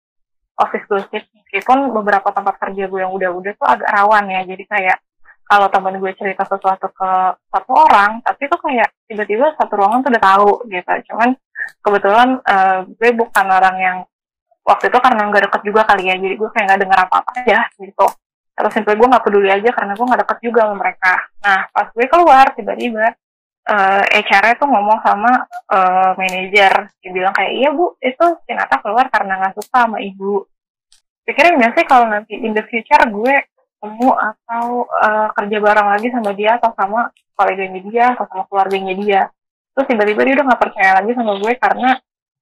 office 0.55 0.85
gossip 0.87 1.23
meskipun 1.35 1.91
beberapa 1.91 2.31
tempat 2.31 2.55
kerja 2.59 2.87
gue 2.87 2.99
yang 2.99 3.11
udah-udah 3.11 3.53
tuh 3.55 3.67
agak 3.67 3.89
rawan 3.91 4.25
ya. 4.31 4.41
Jadi 4.47 4.63
kayak 4.67 4.97
kalau 5.45 5.69
temen 5.69 6.01
gue 6.01 6.11
cerita 6.17 6.41
sesuatu 6.47 6.89
ke 6.89 7.11
satu 7.53 7.71
orang 7.75 8.17
tapi 8.25 8.49
tuh 8.49 8.59
kayak 8.59 8.89
tiba-tiba 9.05 9.53
satu 9.59 9.73
ruangan 9.77 10.01
tuh 10.01 10.11
udah 10.15 10.23
tahu 10.23 10.49
gitu. 10.71 10.91
Cuman 11.11 11.29
kebetulan 11.83 12.29
uh, 12.41 12.79
gue 12.87 13.09
bukan 13.13 13.45
orang 13.45 13.75
yang 13.77 13.97
waktu 14.65 14.89
itu 14.89 14.97
karena 14.97 15.21
nggak 15.29 15.43
deket 15.51 15.61
juga 15.67 15.81
kali 15.85 16.03
ya. 16.09 16.15
Jadi 16.17 16.33
gue 16.39 16.49
kayak 16.49 16.65
nggak 16.71 16.81
denger 16.87 16.99
apa-apa 17.05 17.31
aja 17.43 17.59
gitu. 17.77 18.07
Terus 18.55 18.71
simpel 18.71 18.95
gue 18.95 19.07
nggak 19.11 19.25
peduli 19.27 19.49
aja 19.51 19.69
karena 19.75 19.93
gue 19.93 20.05
nggak 20.07 20.21
deket 20.25 20.39
juga 20.41 20.59
sama 20.65 20.75
mereka. 20.79 21.13
Nah 21.43 21.59
pas 21.69 21.87
gue 21.91 22.05
keluar 22.07 22.45
tiba-tiba 22.55 23.05
uh, 23.65 24.03
eh, 24.05 24.21
HR 24.21 24.61
tuh 24.61 24.67
ngomong 24.69 24.99
sama 25.01 25.31
uh, 25.73 26.11
manajer. 26.17 26.73
Dia 27.01 27.11
bilang 27.11 27.33
kayak 27.33 27.51
iya 27.53 27.69
bu 27.73 27.97
itu 28.01 28.25
Sinata 28.45 28.77
keluar 28.81 29.09
karena 29.09 29.41
nggak 29.41 29.53
suka 29.57 29.89
sama 29.89 29.97
ibu. 30.01 30.45
Pikirin 31.25 31.57
gak 31.57 31.73
sih 31.73 31.85
kalau 31.89 32.05
nanti 32.05 32.37
in 32.37 32.53
the 32.53 32.61
future 32.69 33.01
gue 33.09 33.33
ketemu 33.49 34.09
atau 34.13 34.85
uh, 34.85 35.33
kerja 35.33 35.57
bareng 35.57 35.89
lagi 35.97 36.07
sama 36.13 36.37
dia 36.37 36.61
atau 36.61 36.69
sama 36.77 37.09
koleganya 37.33 37.81
dia 37.81 38.05
atau 38.13 38.29
sama 38.29 38.43
keluarganya 38.45 38.93
dia? 38.93 39.21
Terus 39.73 39.85
tiba-tiba 39.89 40.21
dia 40.21 40.33
udah 40.37 40.45
nggak 40.53 40.61
percaya 40.69 40.91
lagi 41.01 41.11
sama 41.17 41.33
gue 41.41 41.53
karena 41.57 41.89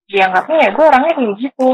dianggapnya 0.03 0.57
ya 0.67 0.69
gue 0.75 0.83
orangnya 0.83 1.13
kayak 1.15 1.35
gitu. 1.39 1.69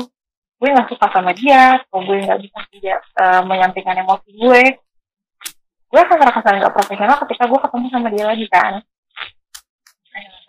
Gue 0.59 0.69
nggak 0.69 0.89
suka 0.93 1.07
sama 1.09 1.31
dia 1.33 1.81
atau 1.81 1.99
gue 2.05 2.17
nggak 2.29 2.39
bisa 2.45 2.59
dia 2.77 2.95
uh, 3.17 3.41
menyampaikan 3.41 3.97
emosi 3.97 4.29
gue. 4.29 4.63
Gue 5.89 5.99
akan 6.05 6.17
merasa 6.21 6.45
nggak 6.45 6.73
profesional 6.77 7.17
ketika 7.25 7.43
gue 7.49 7.59
ketemu 7.65 7.85
sama 7.89 8.07
dia 8.13 8.25
lagi 8.29 8.45
kan 8.53 8.85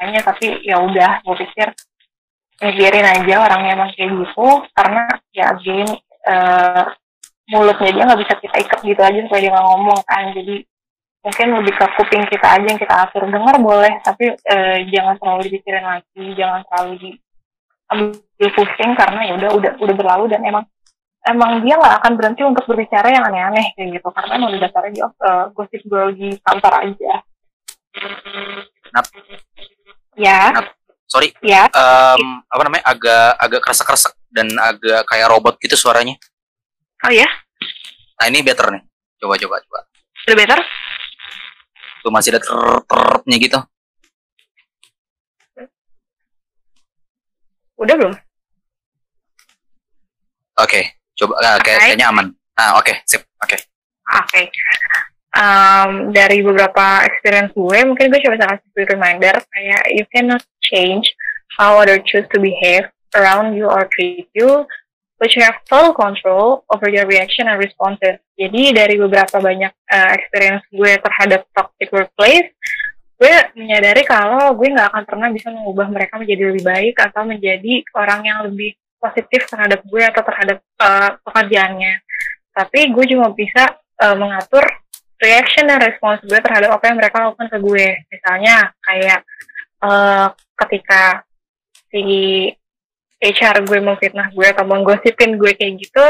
makanya 0.01 0.33
tapi 0.33 0.65
ya 0.65 0.81
udah 0.81 1.21
gue 1.21 1.37
pikir 1.45 1.69
ya 2.57 2.73
biarin 2.73 3.05
aja 3.05 3.35
orangnya 3.45 3.77
emang 3.77 3.93
kayak 3.93 4.17
gitu 4.17 4.49
karena 4.73 5.05
ya 5.29 5.45
again 5.53 5.89
uh, 6.25 6.89
mulutnya 7.53 7.93
dia 7.93 8.05
nggak 8.09 8.21
bisa 8.25 8.35
kita 8.41 8.57
ikat 8.65 8.81
gitu 8.81 8.97
aja 8.97 9.21
supaya 9.29 9.41
dia 9.45 9.53
nggak 9.53 9.67
ngomong 9.69 10.01
kan 10.09 10.33
jadi 10.33 10.65
mungkin 11.21 11.49
lebih 11.53 11.75
ke 11.77 11.87
kuping 12.01 12.25
kita 12.33 12.47
aja 12.49 12.65
yang 12.65 12.81
kita 12.81 12.95
atur 12.97 13.29
dengar 13.29 13.61
boleh 13.61 13.93
tapi 14.01 14.33
uh, 14.33 14.79
jangan 14.89 15.21
terlalu 15.21 15.53
dipikirin 15.53 15.85
lagi 15.85 16.25
jangan 16.33 16.61
terlalu 16.65 16.93
di 16.97 17.11
ambil 17.93 18.49
pusing 18.57 18.93
karena 18.97 19.21
ya 19.29 19.33
udah 19.37 19.51
udah 19.53 19.73
udah 19.85 19.95
berlalu 20.01 20.25
dan 20.33 20.41
emang 20.49 20.65
emang 21.29 21.61
dia 21.61 21.77
nggak 21.77 21.97
akan 22.01 22.13
berhenti 22.17 22.41
untuk 22.49 22.65
berbicara 22.65 23.13
yang 23.13 23.29
aneh-aneh 23.29 23.77
kayak 23.77 24.01
gitu 24.01 24.09
karena 24.17 24.49
udah 24.49 24.61
dasarnya 24.65 24.93
dia 24.97 25.09
uh, 25.29 25.45
gosip 25.53 25.85
girl 25.85 26.09
di 26.17 26.41
kantor 26.41 26.89
aja. 26.89 27.13
Nap. 28.97 29.05
Ya. 30.21 30.53
Sorry. 31.09 31.33
Ya. 31.41 31.65
Um, 31.73 32.45
apa 32.45 32.63
namanya? 32.69 32.85
Agak 32.85 33.41
agak 33.41 33.61
kerasa-kerasa 33.65 34.13
dan 34.29 34.53
agak 34.61 35.09
kayak 35.09 35.33
robot 35.33 35.57
gitu 35.57 35.75
suaranya. 35.81 36.15
Oh 37.09 37.13
ya? 37.13 37.27
Nah 38.21 38.29
ini 38.29 38.45
better 38.45 38.69
nih. 38.69 38.85
Coba 39.17 39.41
coba 39.41 39.57
coba. 39.65 39.81
Udah 40.29 40.37
better? 40.37 40.61
Tuh 42.05 42.13
masih 42.13 42.37
ada 42.37 42.41
ter 42.45 43.37
gitu. 43.41 43.59
Udah 47.81 47.95
belum? 47.97 48.13
Oke, 50.61 50.69
okay. 50.69 50.85
coba 51.17 51.41
uh, 51.41 51.57
kayak, 51.65 51.81
kayaknya 51.81 52.13
aman. 52.13 52.27
Ah, 52.53 52.77
oke, 52.77 52.85
okay. 52.85 53.01
sip. 53.09 53.25
Oke. 53.41 53.57
Okay. 53.57 53.61
Oke. 54.21 54.53
Okay. 54.53 55.09
Um, 55.31 56.11
dari 56.11 56.43
beberapa 56.43 57.07
experience 57.07 57.55
gue, 57.55 57.79
mungkin 57.87 58.11
gue 58.11 58.19
coba 58.19 58.59
kasih 58.59 58.83
reminder 58.83 59.39
kayak 59.55 59.83
you 59.95 60.03
cannot 60.11 60.43
change 60.59 61.07
how 61.55 61.79
other 61.79 62.03
choose 62.03 62.27
to 62.35 62.43
behave 62.43 62.91
around 63.15 63.55
you 63.55 63.71
or 63.71 63.87
treat 63.95 64.27
you, 64.35 64.67
but 65.23 65.31
you 65.39 65.47
have 65.47 65.63
total 65.71 65.95
control 65.95 66.67
over 66.67 66.91
your 66.91 67.07
reaction 67.07 67.47
and 67.47 67.63
responses. 67.63 68.19
Jadi 68.35 68.75
dari 68.75 68.99
beberapa 68.99 69.39
banyak 69.39 69.71
uh, 69.71 70.11
experience 70.19 70.67
gue 70.67 70.93
terhadap 70.99 71.47
toxic 71.55 71.95
workplace, 71.95 72.51
gue 73.21 73.35
menyadari 73.55 74.03
kalau 74.03 74.57
gue 74.59 74.67
nggak 74.67 74.91
akan 74.91 75.05
pernah 75.07 75.29
bisa 75.31 75.55
mengubah 75.55 75.95
mereka 75.95 76.19
menjadi 76.19 76.43
lebih 76.51 76.65
baik 76.67 76.95
atau 76.99 77.23
menjadi 77.23 77.87
orang 77.95 78.21
yang 78.27 78.39
lebih 78.51 78.75
positif 78.99 79.47
terhadap 79.47 79.85
gue 79.87 80.03
atau 80.03 80.23
terhadap 80.27 80.59
uh, 80.83 81.21
pekerjaannya. 81.23 82.03
Tapi 82.51 82.91
gue 82.91 83.05
cuma 83.15 83.31
bisa 83.37 83.79
uh, 84.01 84.17
mengatur 84.17 84.80
reaction 85.21 85.69
dan 85.69 85.79
respons 85.79 86.25
gue 86.25 86.41
terhadap 86.41 86.81
apa 86.81 86.85
yang 86.89 86.97
mereka 86.97 87.17
lakukan 87.29 87.49
ke 87.53 87.59
gue. 87.61 87.87
Misalnya 88.09 88.73
kayak 88.81 89.21
uh, 89.85 90.27
ketika 90.67 91.23
si 91.93 92.05
HR 93.21 93.69
gue 93.69 93.79
memfitnah 93.85 94.33
gue 94.33 94.47
atau 94.49 94.65
menggosipin 94.65 95.37
gue 95.37 95.53
kayak 95.53 95.77
gitu, 95.77 96.05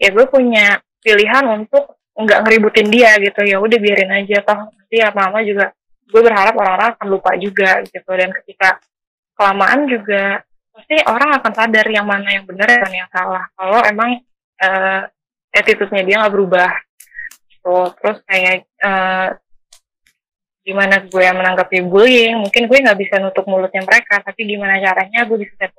ya 0.00 0.08
gue 0.08 0.26
punya 0.26 0.80
pilihan 1.04 1.44
untuk 1.52 2.00
nggak 2.16 2.40
ngeributin 2.40 2.88
dia 2.88 3.20
gitu. 3.20 3.44
Ya 3.44 3.60
udah 3.60 3.78
biarin 3.78 4.12
aja 4.16 4.40
toh 4.40 4.72
nanti 4.72 4.96
apa-apa 5.04 5.44
juga 5.44 5.76
gue 6.08 6.20
berharap 6.22 6.54
orang-orang 6.56 6.88
akan 6.96 7.06
lupa 7.08 7.32
juga 7.36 7.82
gitu 7.84 8.10
dan 8.12 8.30
ketika 8.42 8.78
kelamaan 9.34 9.90
juga 9.90 10.44
pasti 10.74 10.94
orang 11.06 11.30
akan 11.42 11.52
sadar 11.54 11.86
yang 11.90 12.06
mana 12.06 12.28
yang 12.34 12.46
benar 12.46 12.66
dan 12.66 12.92
yang 12.92 13.10
salah 13.10 13.46
kalau 13.58 13.82
emang 13.82 14.22
uh, 14.62 15.02
attitude-nya 15.54 16.02
dia 16.02 16.16
nggak 16.22 16.34
berubah 16.34 16.70
so, 17.64 17.88
terus 17.96 18.20
kayak 18.28 18.68
uh, 18.84 19.32
gimana 20.64 21.00
gue 21.08 21.22
yang 21.24 21.40
menanggapi 21.40 21.80
bullying? 21.88 22.44
Mungkin 22.44 22.68
gue 22.68 22.78
nggak 22.84 23.00
bisa 23.00 23.16
nutup 23.20 23.48
mulutnya 23.48 23.80
mereka 23.84 24.20
tapi 24.20 24.44
gimana 24.44 24.76
caranya 24.76 25.24
gue 25.24 25.36
bisa 25.40 25.56
set 25.56 25.72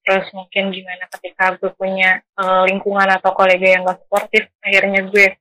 terus 0.00 0.26
mungkin 0.32 0.72
gimana 0.72 1.04
ketika 1.12 1.54
gue 1.60 1.70
punya 1.76 2.24
uh, 2.40 2.64
lingkungan 2.64 3.06
atau 3.20 3.36
kolega 3.36 3.78
yang 3.78 3.84
gak 3.84 4.00
sportif 4.08 4.48
akhirnya 4.64 5.06
gue 5.06 5.36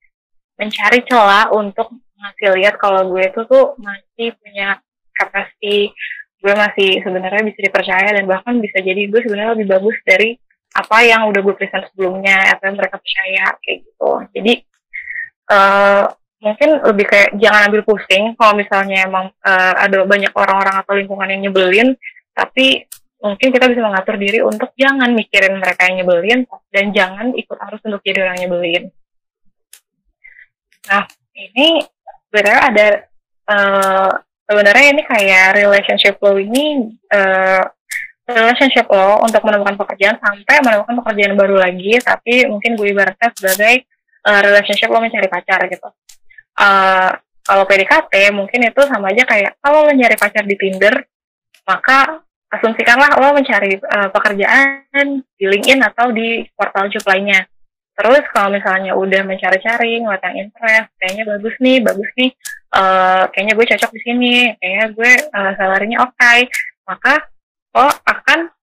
mencari 0.60 0.99
celah 1.08 1.49
untuk 1.56 1.89
ngasih 2.19 2.60
lihat 2.60 2.75
kalau 2.75 3.08
gue 3.08 3.23
itu 3.23 3.41
tuh 3.47 3.80
masih 3.80 4.36
punya 4.43 4.78
kapasitas 5.15 5.95
gue 6.39 6.54
masih 6.56 7.04
sebenarnya 7.04 7.43
bisa 7.43 7.60
dipercaya 7.60 8.15
dan 8.15 8.23
bahkan 8.23 8.63
bisa 8.63 8.80
jadi 8.80 9.12
gue 9.12 9.19
sebenarnya 9.19 9.60
lebih 9.60 9.67
bagus 9.75 9.97
dari 10.08 10.39
apa 10.71 11.04
yang 11.04 11.28
udah 11.28 11.41
gue 11.43 11.56
present 11.60 11.84
sebelumnya 11.91 12.56
apa 12.56 12.71
yang 12.71 12.80
mereka 12.80 12.95
percaya 12.95 13.45
kayak 13.60 13.78
gitu. 13.84 14.12
Jadi 14.38 14.54
uh, 15.49 16.05
mungkin 16.39 16.79
lebih 16.79 17.05
kayak 17.05 17.29
jangan 17.35 17.67
ambil 17.67 17.83
pusing 17.83 18.31
kalau 18.39 18.55
misalnya 18.55 19.03
emang 19.03 19.27
uh, 19.43 19.73
ada 19.75 20.07
banyak 20.07 20.31
orang-orang 20.31 20.75
atau 20.79 20.93
lingkungan 20.95 21.27
yang 21.27 21.41
nyebelin 21.49 21.89
tapi 22.31 22.88
mungkin 23.19 23.51
kita 23.51 23.67
bisa 23.67 23.83
mengatur 23.83 24.15
diri 24.15 24.39
untuk 24.39 24.71
jangan 24.79 25.12
mikirin 25.12 25.59
mereka 25.59 25.91
yang 25.91 26.03
nyebelin 26.03 26.47
dan 26.71 26.85
jangan 26.95 27.35
ikut 27.35 27.57
arus 27.67 27.83
untuk 27.83 27.99
jadi 27.99 28.23
orang 28.23 28.39
nyebelin. 28.39 28.83
Nah 30.88 31.03
ini 31.35 31.83
sebenarnya 32.31 32.62
ada 32.71 32.88
uh, 33.51 34.12
sebenarnya 34.47 34.85
ini 34.95 35.01
kayak 35.03 35.59
relationship 35.59 36.15
lo 36.23 36.39
ini 36.39 36.95
uh, 37.12 37.67
relationship 38.23 38.88
lo 38.88 39.19
untuk 39.19 39.43
menemukan 39.43 39.75
pekerjaan 39.75 40.15
sampai 40.23 40.55
menemukan 40.63 40.95
pekerjaan 41.03 41.35
baru 41.35 41.55
lagi 41.59 41.99
tapi 41.99 42.47
mungkin 42.47 42.79
gue 42.79 42.88
ibaratnya 42.95 43.29
sebagai 43.35 43.83
uh, 44.25 44.41
relationship 44.43 44.89
lo 44.91 44.99
mencari 44.99 45.27
pacar 45.32 45.63
gitu. 45.69 45.89
Uh, 46.60 47.12
kalau 47.45 47.63
PDKT 47.65 48.36
mungkin 48.36 48.67
itu 48.67 48.82
sama 48.86 49.15
aja 49.15 49.23
kayak 49.23 49.58
kalau 49.63 49.88
lo 49.88 49.91
nyari 49.95 50.19
pacar 50.19 50.43
di 50.43 50.60
Tinder 50.60 50.91
maka 51.63 52.19
asumsikanlah 52.51 53.15
lo 53.15 53.32
mencari 53.32 53.79
uh, 53.79 54.10
pekerjaan 54.12 55.23
di 55.38 55.45
LinkedIn 55.45 55.79
atau 55.86 56.12
di 56.12 56.43
portal 56.58 56.91
job 56.91 57.05
lainnya 57.08 57.47
Terus 57.99 58.23
kalau 58.32 58.55
misalnya 58.55 58.95
udah 58.95 59.27
mencari-cari, 59.27 59.99
ngeliat 59.99 60.23
interest, 60.32 60.88
kayaknya 61.03 61.36
bagus 61.36 61.55
nih, 61.60 61.77
bagus 61.84 62.08
nih, 62.15 62.32
uh, 62.71 63.27
kayaknya 63.27 63.53
gue 63.60 63.65
cocok 63.75 63.91
di 63.91 64.01
sini, 64.08 64.36
kayaknya 64.55 64.86
gue 64.95 65.12
uh, 65.36 65.51
salarinya 65.60 66.08
oke, 66.08 66.15
okay, 66.15 66.47
maka 66.88 67.27
lo 67.75 67.91
akan 68.08 68.55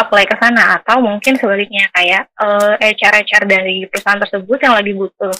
apply 0.00 0.24
ke 0.24 0.36
sana 0.40 0.80
atau 0.80 1.04
mungkin 1.04 1.36
sebaliknya 1.36 1.88
kayak 1.92 2.32
uh, 2.40 2.74
HR-HR 2.80 3.44
dari 3.44 3.84
perusahaan 3.86 4.20
tersebut 4.20 4.58
yang 4.60 4.74
lagi 4.74 4.92
butuh 4.96 5.34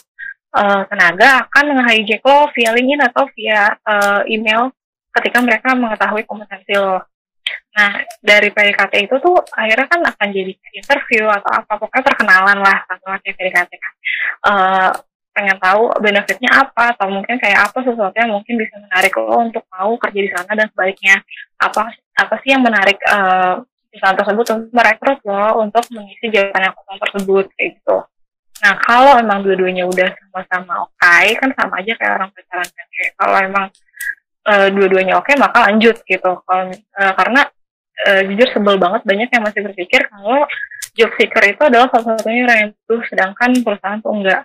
uh, 0.55 0.83
tenaga 0.87 1.47
akan 1.49 1.65
nge-hijack 1.81 2.23
lo 2.23 2.51
via 2.53 2.71
LinkedIn 2.75 3.03
atau 3.11 3.25
via 3.35 3.75
uh, 3.87 4.23
email 4.29 4.71
ketika 5.17 5.39
mereka 5.43 5.75
mengetahui 5.75 6.23
kompetensi 6.29 6.75
lo. 6.77 7.03
Nah, 7.71 8.03
dari 8.23 8.51
PDKT 8.51 9.11
itu 9.11 9.17
tuh 9.19 9.35
akhirnya 9.55 9.87
kan 9.91 10.01
akan 10.07 10.29
jadi 10.31 10.53
interview 10.75 11.27
atau 11.27 11.51
apa, 11.51 11.73
pokoknya 11.79 12.05
perkenalan 12.07 12.59
lah 12.63 12.79
sama 12.87 13.19
PDKT 13.23 13.73
kan. 13.75 13.95
Uh, 14.47 14.91
pengen 15.31 15.57
tahu 15.63 15.95
benefitnya 16.03 16.51
apa 16.51 16.93
atau 16.95 17.07
mungkin 17.07 17.39
kayak 17.39 17.71
apa 17.71 17.79
sesuatu 17.87 18.13
yang 18.19 18.35
mungkin 18.35 18.59
bisa 18.59 18.75
menarik 18.83 19.15
lo 19.15 19.39
untuk 19.39 19.63
mau 19.71 19.95
kerja 19.95 20.21
di 20.21 20.31
sana 20.31 20.53
dan 20.59 20.67
sebaliknya 20.75 21.23
apa 21.63 21.95
apa 22.19 22.35
sih 22.43 22.51
yang 22.51 22.67
menarik 22.67 22.99
uh, 23.07 23.63
perusahaan 23.91 24.17
tersebut 24.17 24.47
untuk 24.55 24.71
merekrut 24.71 25.19
lo 25.27 25.47
untuk 25.67 25.85
mengisi 25.91 26.31
jabatan 26.31 26.71
yang 26.71 26.75
kosong 26.79 26.99
tersebut 27.03 27.45
kayak 27.59 27.71
gitu. 27.83 27.97
Nah 28.61 28.75
kalau 28.87 29.13
emang 29.19 29.43
dua-duanya 29.43 29.85
udah 29.91 30.11
sama-sama 30.15 30.87
oke 30.87 30.95
okay, 30.95 31.35
kan 31.35 31.51
sama 31.59 31.83
aja 31.83 31.93
kayak 31.99 32.13
orang 32.23 32.31
pacaran 32.31 32.69
kan? 32.71 32.87
Kalau 33.19 33.37
emang 33.43 33.67
uh, 34.47 34.69
dua-duanya 34.71 35.15
oke 35.19 35.27
okay, 35.27 35.37
maka 35.37 35.59
lanjut 35.67 35.97
gitu. 36.07 36.31
Kalau 36.47 36.65
uh, 36.71 37.13
karena 37.19 37.43
uh, 38.07 38.23
jujur 38.31 38.49
sebel 38.55 38.77
banget 38.79 39.03
banyak 39.03 39.29
yang 39.29 39.43
masih 39.43 39.61
berpikir 39.67 40.01
kalau 40.07 40.47
job 40.95 41.11
seeker 41.19 41.45
itu 41.51 41.63
adalah 41.67 41.89
salah 41.91 42.19
satunya 42.19 42.47
orang 42.47 42.59
yang 42.63 42.71
butuh 42.75 43.01
sedangkan 43.11 43.51
perusahaan 43.65 43.99
tuh 43.99 44.13
enggak. 44.15 44.43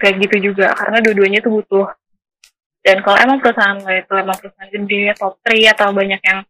Kayak 0.00 0.14
gitu 0.28 0.36
juga 0.52 0.72
karena 0.78 1.02
dua-duanya 1.02 1.38
itu 1.42 1.50
butuh. 1.50 1.88
Dan 2.80 3.04
kalau 3.04 3.18
emang 3.20 3.44
perusahaan 3.44 3.76
lo 3.76 3.92
itu 3.92 4.12
emang 4.16 4.36
perusahaan 4.40 4.70
gede 4.72 5.12
top 5.20 5.36
3 5.44 5.76
atau 5.76 5.88
banyak 5.92 6.20
yang 6.24 6.40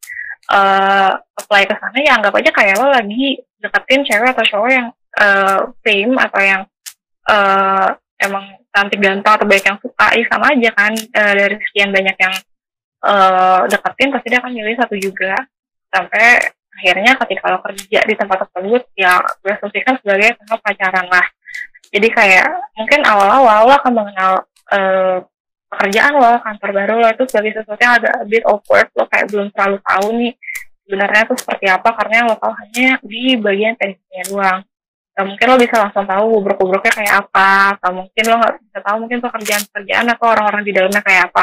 uh, 0.51 1.13
apply 1.39 1.63
ke 1.65 1.75
sana 1.79 1.99
ya 2.03 2.13
anggap 2.19 2.35
aja 2.35 2.51
kayak 2.51 2.77
lo 2.83 2.91
lagi 2.91 3.39
deketin 3.63 4.03
cewek 4.05 4.35
atau 4.35 4.45
cowok 4.51 4.71
yang 4.71 4.89
uh, 5.21 5.71
fame 5.87 6.15
atau 6.19 6.41
yang 6.43 6.63
uh, 7.31 7.89
emang 8.21 8.45
cantik 8.71 9.01
ganteng 9.03 9.35
atau 9.35 9.47
banyak 9.47 9.67
yang 9.67 9.79
suka 9.81 10.07
ya 10.15 10.25
sama 10.29 10.47
aja 10.53 10.71
kan. 10.75 10.93
Uh, 10.93 11.33
dari 11.37 11.57
sekian 11.71 11.91
banyak 11.91 12.17
yang 12.19 12.35
uh, 13.07 13.61
deketin 13.67 14.11
pasti 14.13 14.27
dia 14.31 14.39
akan 14.43 14.53
milih 14.53 14.77
satu 14.77 14.95
juga. 14.99 15.35
Sampai 15.91 16.39
akhirnya 16.71 17.13
ketika 17.27 17.45
lo 17.51 17.59
kerja 17.61 18.01
di 18.07 18.15
tempat 18.15 18.47
tersebut 18.47 18.83
ya 18.95 19.21
gue 19.43 19.53
asumsikan 19.53 19.99
sebagai 20.01 20.39
pacaran 20.49 21.07
lah. 21.11 21.27
Jadi 21.91 22.09
kayak 22.09 22.47
mungkin 22.79 23.03
awal-awal 23.03 23.67
lo 23.67 23.75
akan 23.75 23.93
mengenal 23.93 24.33
uh, 24.71 25.19
pekerjaan 25.71 26.13
lo 26.19 26.43
kantor 26.43 26.71
baru 26.75 26.95
lo 26.99 27.09
itu 27.09 27.25
sebagai 27.31 27.63
sesuatu 27.63 27.79
yang 27.79 27.95
agak 28.03 28.13
a 28.19 28.25
bit 28.27 28.45
awkward 28.45 28.91
lo 28.99 29.05
kayak 29.07 29.27
belum 29.31 29.47
terlalu 29.55 29.79
tahu 29.87 30.07
nih 30.19 30.33
sebenarnya 30.91 31.21
itu 31.31 31.35
seperti 31.39 31.67
apa 31.71 31.89
karena 31.95 32.15
yang 32.19 32.27
lo 32.27 32.37
tahu 32.43 32.53
hanya 32.59 32.89
di 33.07 33.39
bagian 33.39 33.79
teknisnya 33.79 34.25
doang. 34.35 34.61
Gak 35.15 35.25
mungkin 35.27 35.47
lo 35.47 35.57
bisa 35.63 35.77
langsung 35.79 36.07
tahu 36.11 36.25
gubruk-gubruknya 36.35 36.93
kayak 36.99 37.15
apa 37.23 37.79
atau 37.79 37.91
mungkin 38.03 38.25
lo 38.27 38.35
nggak 38.43 38.55
bisa 38.59 38.79
tahu 38.83 38.97
mungkin 39.07 39.19
pekerjaan-pekerjaan 39.23 40.07
atau 40.11 40.27
orang-orang 40.27 40.63
di 40.67 40.73
dalamnya 40.75 41.03
kayak 41.07 41.23
apa. 41.31 41.43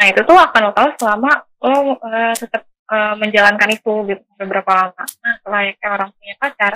Nah 0.00 0.06
itu 0.08 0.20
tuh 0.24 0.38
akan 0.40 0.60
lo 0.64 0.72
tahu 0.72 0.88
selama 0.96 1.30
lo 1.60 1.76
uh, 2.00 2.34
tetap 2.36 2.62
uh, 2.88 3.14
menjalankan 3.20 3.68
itu 3.68 3.92
gitu 4.08 4.24
beberapa 4.40 4.70
lama. 4.72 5.04
Nah 5.20 5.34
kayak 5.44 5.92
orang 5.92 6.08
punya 6.16 6.34
pacar 6.40 6.72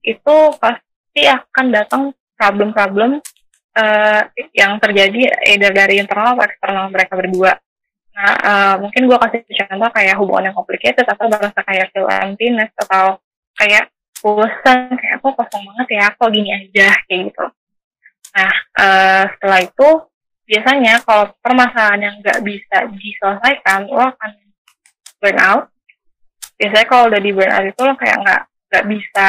itu 0.00 0.36
pasti 0.56 1.22
akan 1.28 1.66
datang 1.68 2.02
problem-problem 2.36 3.20
uh, 3.76 4.20
yang 4.56 4.80
terjadi 4.80 5.30
either 5.52 5.70
dari 5.70 6.00
internal 6.00 6.34
atau 6.34 6.48
eksternal 6.48 6.88
mereka 6.88 7.14
berdua 7.14 7.60
Nah, 8.16 8.32
uh, 8.32 8.74
mungkin 8.80 9.04
gue 9.04 9.18
kasih 9.28 9.44
contoh 9.44 9.92
kayak 9.92 10.16
hubungan 10.16 10.48
yang 10.48 10.56
complicated 10.56 11.04
atau 11.04 11.28
merasa 11.28 11.60
kayak 11.60 11.92
feel 11.92 12.08
emptiness 12.08 12.72
atau 12.88 13.20
kayak 13.60 13.92
bosan, 14.24 14.96
kayak 14.96 15.20
aku 15.20 15.36
kosong 15.36 15.68
banget 15.68 16.00
ya, 16.00 16.06
kok 16.16 16.32
gini 16.32 16.48
aja, 16.48 16.96
kayak 17.04 17.20
gitu. 17.28 17.44
Nah, 18.32 18.52
uh, 18.80 19.22
setelah 19.36 19.60
itu 19.68 19.88
biasanya 20.48 20.94
kalau 21.04 21.24
permasalahan 21.44 22.00
yang 22.00 22.14
nggak 22.24 22.40
bisa 22.40 22.76
diselesaikan, 22.96 23.84
lo 23.92 24.00
akan 24.00 24.30
burn 25.20 25.36
out. 25.36 25.68
Biasanya 26.56 26.86
kalau 26.88 27.12
udah 27.12 27.20
di 27.20 27.30
burn 27.36 27.52
out 27.52 27.68
itu 27.68 27.80
lo 27.84 27.94
kayak 28.00 28.16
nggak 28.24 28.42
nggak 28.72 28.84
bisa 28.96 29.26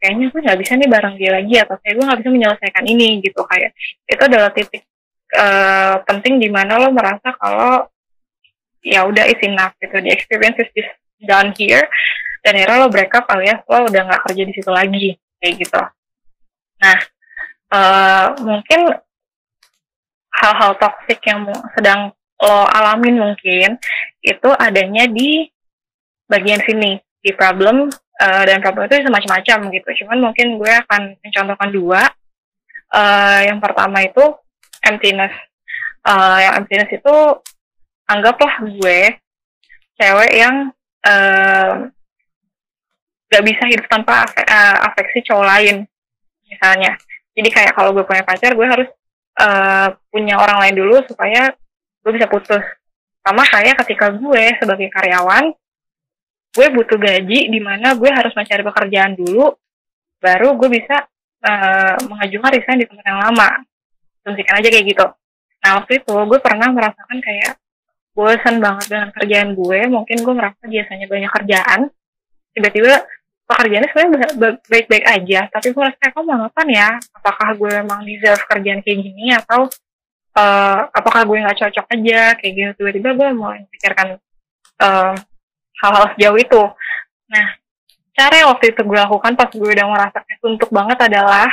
kayaknya 0.00 0.32
gue 0.32 0.40
nggak 0.40 0.60
bisa 0.64 0.72
nih 0.80 0.88
bareng 0.88 1.14
dia 1.20 1.30
lagi 1.36 1.54
atau 1.60 1.76
kayak 1.76 1.94
gue 2.00 2.04
nggak 2.08 2.20
bisa 2.24 2.30
menyelesaikan 2.32 2.84
ini 2.88 3.08
gitu. 3.20 3.40
Kayak 3.44 3.70
itu 4.08 4.22
adalah 4.24 4.50
titik 4.50 4.82
uh, 5.36 6.00
penting 6.08 6.40
di 6.40 6.48
mana 6.48 6.80
lo 6.80 6.88
merasa 6.90 7.36
kalau 7.36 7.86
ya 8.80 9.04
udah 9.04 9.28
is 9.28 9.40
enough 9.44 9.76
gitu. 9.76 9.92
The 10.00 10.10
experience 10.10 10.56
is 10.56 10.72
just 10.72 10.92
done 11.20 11.52
here. 11.54 11.84
Dan 12.40 12.56
akhirnya 12.56 12.80
lo 12.80 12.88
break 12.88 13.12
up 13.12 13.28
alias 13.28 13.60
lo 13.68 13.84
udah 13.84 14.02
nggak 14.08 14.22
kerja 14.24 14.42
di 14.48 14.52
situ 14.56 14.70
lagi 14.72 15.06
kayak 15.36 15.54
gitu. 15.60 15.82
Nah 16.80 16.98
uh, 17.76 18.26
mungkin 18.40 18.96
hal-hal 20.32 20.72
toxic 20.80 21.20
yang 21.28 21.44
sedang 21.76 22.16
lo 22.40 22.64
alamin 22.72 23.20
mungkin 23.20 23.76
itu 24.24 24.48
adanya 24.56 25.04
di 25.04 25.44
bagian 26.24 26.64
sini 26.64 26.96
di 27.20 27.36
problem 27.36 27.92
uh, 28.20 28.42
dan 28.44 28.60
problem 28.60 28.86
itu 28.86 29.00
bisa 29.00 29.10
macam-macam 29.10 29.58
gitu. 29.72 29.88
Cuman 30.04 30.18
mungkin 30.20 30.60
gue 30.60 30.72
akan 30.86 31.16
mencontohkan 31.24 31.70
dua. 31.72 32.02
Uh, 32.90 33.40
yang 33.48 33.58
pertama 33.58 34.04
itu 34.04 34.24
emptiness. 34.84 35.32
Uh, 36.04 36.38
yang 36.40 36.54
emptiness 36.60 36.90
itu 36.92 37.16
anggaplah 38.08 38.54
gue 38.66 39.00
cewek 40.00 40.32
yang 40.32 40.72
uh, 41.04 41.88
gak 43.30 43.44
bisa 43.46 43.62
hidup 43.68 43.86
tanpa 43.86 44.26
afe 44.26 44.42
uh, 44.42 44.76
afeksi 44.90 45.22
cowok 45.28 45.46
lain 45.46 45.76
misalnya. 46.50 46.98
Jadi 47.36 47.48
kayak 47.52 47.72
kalau 47.78 47.94
gue 47.94 48.02
punya 48.02 48.26
pacar 48.26 48.58
gue 48.58 48.66
harus 48.66 48.88
uh, 49.38 49.94
punya 50.10 50.34
orang 50.40 50.58
lain 50.66 50.76
dulu 50.82 50.98
supaya 51.06 51.54
gue 52.02 52.12
bisa 52.16 52.26
putus. 52.26 52.64
Sama 53.20 53.44
kayak 53.46 53.78
ketika 53.84 54.10
gue 54.10 54.44
sebagai 54.58 54.88
karyawan 54.90 55.52
gue 56.50 56.66
butuh 56.74 56.98
gaji 56.98 57.46
di 57.46 57.60
mana 57.62 57.94
gue 57.94 58.10
harus 58.10 58.34
mencari 58.34 58.62
pekerjaan 58.66 59.14
dulu 59.14 59.54
baru 60.20 60.58
gue 60.58 60.68
bisa 60.68 61.06
uh, 61.46 61.96
mengajukan 62.06 62.50
resign 62.52 62.78
di 62.84 62.86
tempat 62.86 63.04
yang 63.08 63.20
lama. 63.24 63.48
Asumsikan 64.20 64.60
aja 64.60 64.68
kayak 64.68 64.86
gitu. 64.86 65.06
Nah 65.64 65.70
waktu 65.80 65.92
itu 66.04 66.14
gue 66.14 66.38
pernah 66.44 66.68
merasakan 66.68 67.18
kayak 67.24 67.56
bosan 68.12 68.60
banget 68.60 68.86
dengan 68.92 69.08
kerjaan 69.16 69.48
gue. 69.56 69.80
Mungkin 69.88 70.16
gue 70.20 70.34
merasa 70.36 70.62
biasanya 70.68 71.06
banyak 71.08 71.30
kerjaan. 71.32 71.80
Tiba-tiba 72.52 72.94
pekerjaannya 73.48 73.88
sebenarnya 73.90 74.30
baik-baik 74.70 75.06
aja 75.10 75.40
tapi 75.50 75.74
gue 75.74 75.80
merasa 75.80 76.12
kok 76.12 76.24
monoton 76.26 76.68
ya? 76.68 76.88
Apakah 77.16 77.48
gue 77.56 77.70
memang 77.80 78.00
deserve 78.04 78.44
kerjaan 78.44 78.80
kayak 78.84 78.98
gini? 79.00 79.32
Atau 79.32 79.72
uh, 80.36 80.80
apakah 80.92 81.24
gue 81.24 81.36
nggak 81.40 81.58
cocok 81.64 81.86
aja? 81.96 82.36
Kayak 82.36 82.52
gitu. 82.52 82.70
Tiba-tiba 82.84 83.10
gue 83.16 83.28
mau 83.32 83.56
pikirkan 83.72 84.20
uh, 84.84 85.14
hal-hal 85.80 86.04
sejauh 86.14 86.38
itu. 86.38 86.62
Nah 87.32 87.46
cara 88.14 88.34
yang 88.36 88.48
waktu 88.52 88.76
itu 88.76 88.80
gue 88.84 88.98
lakukan 89.00 89.32
pas 89.32 89.48
gue 89.48 89.70
udah 89.70 89.86
merasa 89.88 90.18
suntuk 90.44 90.68
banget 90.68 90.98
adalah 91.08 91.48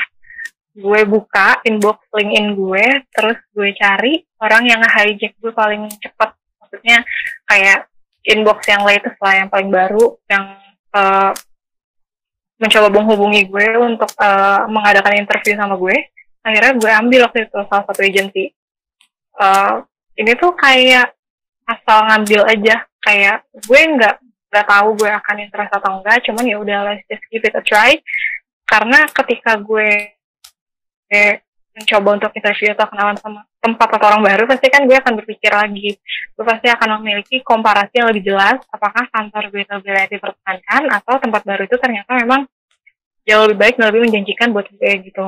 gue 0.77 1.01
buka 1.09 1.57
inbox 1.65 2.05
LinkedIn 2.13 2.53
gue 2.53 2.85
terus 3.09 3.39
gue 3.55 3.69
cari 3.73 4.21
orang 4.43 4.63
yang 4.69 4.81
hijack 4.83 5.33
gue 5.39 5.51
paling 5.55 5.87
cepat. 6.03 6.35
Maksudnya 6.61 7.01
kayak 7.47 7.87
inbox 8.27 8.67
yang 8.67 8.83
latest 8.83 9.17
lah 9.23 9.33
yang 9.39 9.47
paling 9.47 9.71
baru 9.71 10.19
yang 10.27 10.59
uh, 10.91 11.31
mencoba 12.57 12.87
menghubungi 12.89 13.47
gue 13.47 13.67
untuk 13.79 14.11
uh, 14.19 14.67
mengadakan 14.67 15.23
interview 15.23 15.55
sama 15.55 15.77
gue 15.77 15.95
akhirnya 16.47 16.73
gue 16.79 16.91
ambil 16.91 17.19
waktu 17.27 17.39
itu 17.43 17.59
salah 17.67 17.83
satu 17.83 18.01
agency. 18.07 18.55
Uh, 19.37 19.83
ini 20.15 20.33
tuh 20.39 20.55
kayak 20.55 21.11
asal 21.67 22.07
ngambil 22.07 22.47
aja 22.47 22.86
kayak 23.03 23.45
gue 23.53 23.81
nggak 23.97 24.15
nggak 24.47 24.65
tahu 24.67 24.89
gue 24.95 25.09
akan 25.11 25.35
interest 25.43 25.71
atau 25.75 25.91
enggak 25.99 26.23
cuman 26.23 26.43
ya 26.47 26.57
udah 26.57 26.77
let's 26.87 27.03
just 27.11 27.23
give 27.29 27.43
it 27.43 27.55
a 27.55 27.63
try 27.63 27.99
karena 28.67 29.07
ketika 29.11 29.55
gue 29.59 30.17
eh, 31.07 31.35
mencoba 31.77 32.09
untuk 32.17 32.31
interview 32.33 32.73
atau 32.73 32.89
kenalan 32.89 33.17
sama 33.21 33.45
tempat 33.61 33.89
atau 34.01 34.05
orang 34.09 34.23
baru, 34.25 34.43
pasti 34.49 34.67
kan 34.73 34.89
gue 34.89 34.97
akan 34.97 35.13
berpikir 35.21 35.53
lagi. 35.53 35.93
Gue 36.33 36.45
pasti 36.45 36.67
akan 36.73 37.01
memiliki 37.01 37.45
komparasi 37.45 38.01
yang 38.01 38.09
lebih 38.09 38.33
jelas, 38.33 38.57
apakah 38.73 39.05
kantor 39.13 39.53
gue 39.53 39.61
lebih 39.61 39.91
layak 39.93 40.09
dipertahankan, 40.09 40.81
atau 40.89 41.13
tempat 41.21 41.41
baru 41.45 41.69
itu 41.69 41.77
ternyata 41.77 42.11
memang 42.17 42.49
jauh 43.29 43.45
lebih 43.45 43.59
baik 43.61 43.75
dan 43.77 43.85
lebih 43.93 44.01
menjanjikan 44.09 44.49
buat 44.49 44.65
gue 44.73 44.91
gitu. 45.05 45.25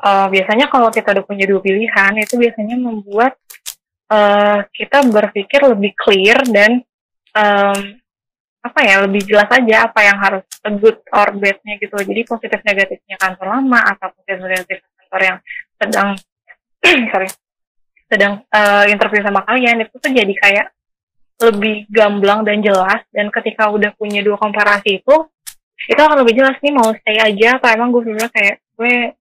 Uh, 0.00 0.26
biasanya 0.32 0.70
kalau 0.72 0.88
kita 0.88 1.12
udah 1.12 1.24
punya 1.26 1.44
dua 1.44 1.60
pilihan, 1.60 2.12
itu 2.22 2.34
biasanya 2.38 2.76
membuat 2.78 3.34
uh, 4.08 4.62
kita 4.70 5.04
berpikir 5.10 5.60
lebih 5.66 5.92
clear 5.98 6.38
dan 6.48 6.80
um, 7.34 7.78
apa 8.60 8.80
ya 8.84 9.00
lebih 9.08 9.24
jelas 9.24 9.48
aja 9.48 9.88
apa 9.88 10.00
yang 10.04 10.18
harus 10.20 10.44
good 10.80 11.00
or 11.16 11.28
badnya 11.32 11.80
gitu. 11.80 11.96
Jadi 11.96 12.20
positif 12.28 12.60
negatifnya 12.60 13.16
kantor 13.16 13.46
lama 13.56 13.80
atau 13.96 14.12
positif 14.12 14.36
negatif 14.44 14.78
kantor 15.00 15.20
yang 15.24 15.38
sedang 15.80 16.08
sorry 17.12 17.28
sedang 18.10 18.42
uh, 18.52 18.84
interview 18.90 19.22
sama 19.22 19.46
kalian 19.46 19.86
itu 19.86 19.94
tuh 19.96 20.12
jadi 20.12 20.34
kayak 20.34 20.66
lebih 21.40 21.88
gamblang 21.88 22.44
dan 22.44 22.60
jelas. 22.60 23.00
Dan 23.08 23.32
ketika 23.32 23.72
udah 23.72 23.96
punya 23.96 24.20
dua 24.20 24.36
komparasi 24.36 25.00
itu 25.00 25.16
itu 25.88 25.96
akan 25.96 26.20
lebih 26.20 26.44
jelas 26.44 26.60
nih 26.60 26.76
mau 26.76 26.92
stay 26.92 27.16
aja 27.16 27.56
atau 27.56 27.72
emang 27.72 27.88
gue 27.88 28.04
sebenarnya 28.04 28.28
kayak 28.36 28.56
gue 28.76 29.16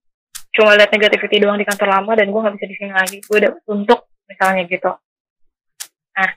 cuma 0.52 0.76
lihat 0.76 0.92
negativity 0.92 1.40
doang 1.40 1.56
di 1.56 1.64
kantor 1.64 1.88
lama 1.88 2.12
dan 2.20 2.28
gue 2.28 2.40
nggak 2.44 2.56
bisa 2.60 2.68
di 2.68 2.76
sini 2.76 2.92
lagi. 2.92 3.18
Gue 3.24 3.38
udah 3.40 3.52
untuk 3.72 4.12
misalnya 4.28 4.68
gitu. 4.68 4.92
Nah 6.20 6.30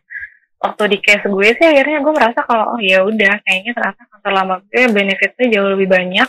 waktu 0.63 0.83
di 0.95 0.99
case 1.03 1.27
gue 1.27 1.49
sih 1.59 1.67
akhirnya 1.67 1.99
gue 1.99 2.13
merasa 2.15 2.41
kalau 2.47 2.79
oh 2.79 2.81
ya 2.81 3.03
udah 3.03 3.43
kayaknya 3.43 3.75
ternyata 3.75 4.03
kantor 4.07 4.33
lama 4.33 4.55
gue 4.71 4.83
benefitnya 4.95 5.47
jauh 5.59 5.71
lebih 5.75 5.89
banyak. 5.91 6.29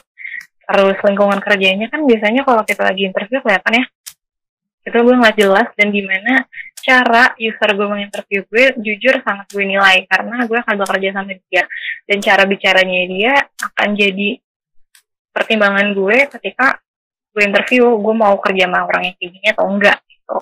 Terus 0.63 0.97
lingkungan 1.05 1.39
kerjanya 1.43 1.85
kan 1.93 2.01
biasanya 2.07 2.41
kalau 2.41 2.63
kita 2.65 2.81
lagi 2.81 3.01
interview 3.05 3.39
kelihatan 3.45 3.83
ya 3.83 3.85
itu 4.83 4.97
gue 4.99 5.15
nggak 5.15 5.37
jelas 5.39 5.67
dan 5.79 5.95
gimana 5.95 6.43
cara 6.83 7.31
user 7.39 7.69
gue 7.71 7.87
menginterview 7.87 8.43
gue 8.51 8.65
jujur 8.83 9.15
sangat 9.23 9.47
gue 9.47 9.63
nilai 9.63 10.03
karena 10.11 10.43
gue 10.43 10.59
akan 10.59 10.75
bekerja 10.81 11.09
sama 11.15 11.31
dia. 11.47 11.63
Dan 12.03 12.17
cara 12.19 12.43
bicaranya 12.43 13.01
dia 13.07 13.33
akan 13.63 13.89
jadi 13.95 14.29
pertimbangan 15.31 15.95
gue 15.95 16.17
ketika 16.27 16.83
gue 17.31 17.43
interview 17.47 17.95
gue 17.95 18.15
mau 18.15 18.35
kerja 18.43 18.67
sama 18.67 18.83
orang 18.83 19.13
yang 19.13 19.15
kayak 19.17 19.31
gini 19.31 19.47
atau 19.55 19.65
enggak 19.71 19.97
gitu. 20.09 20.37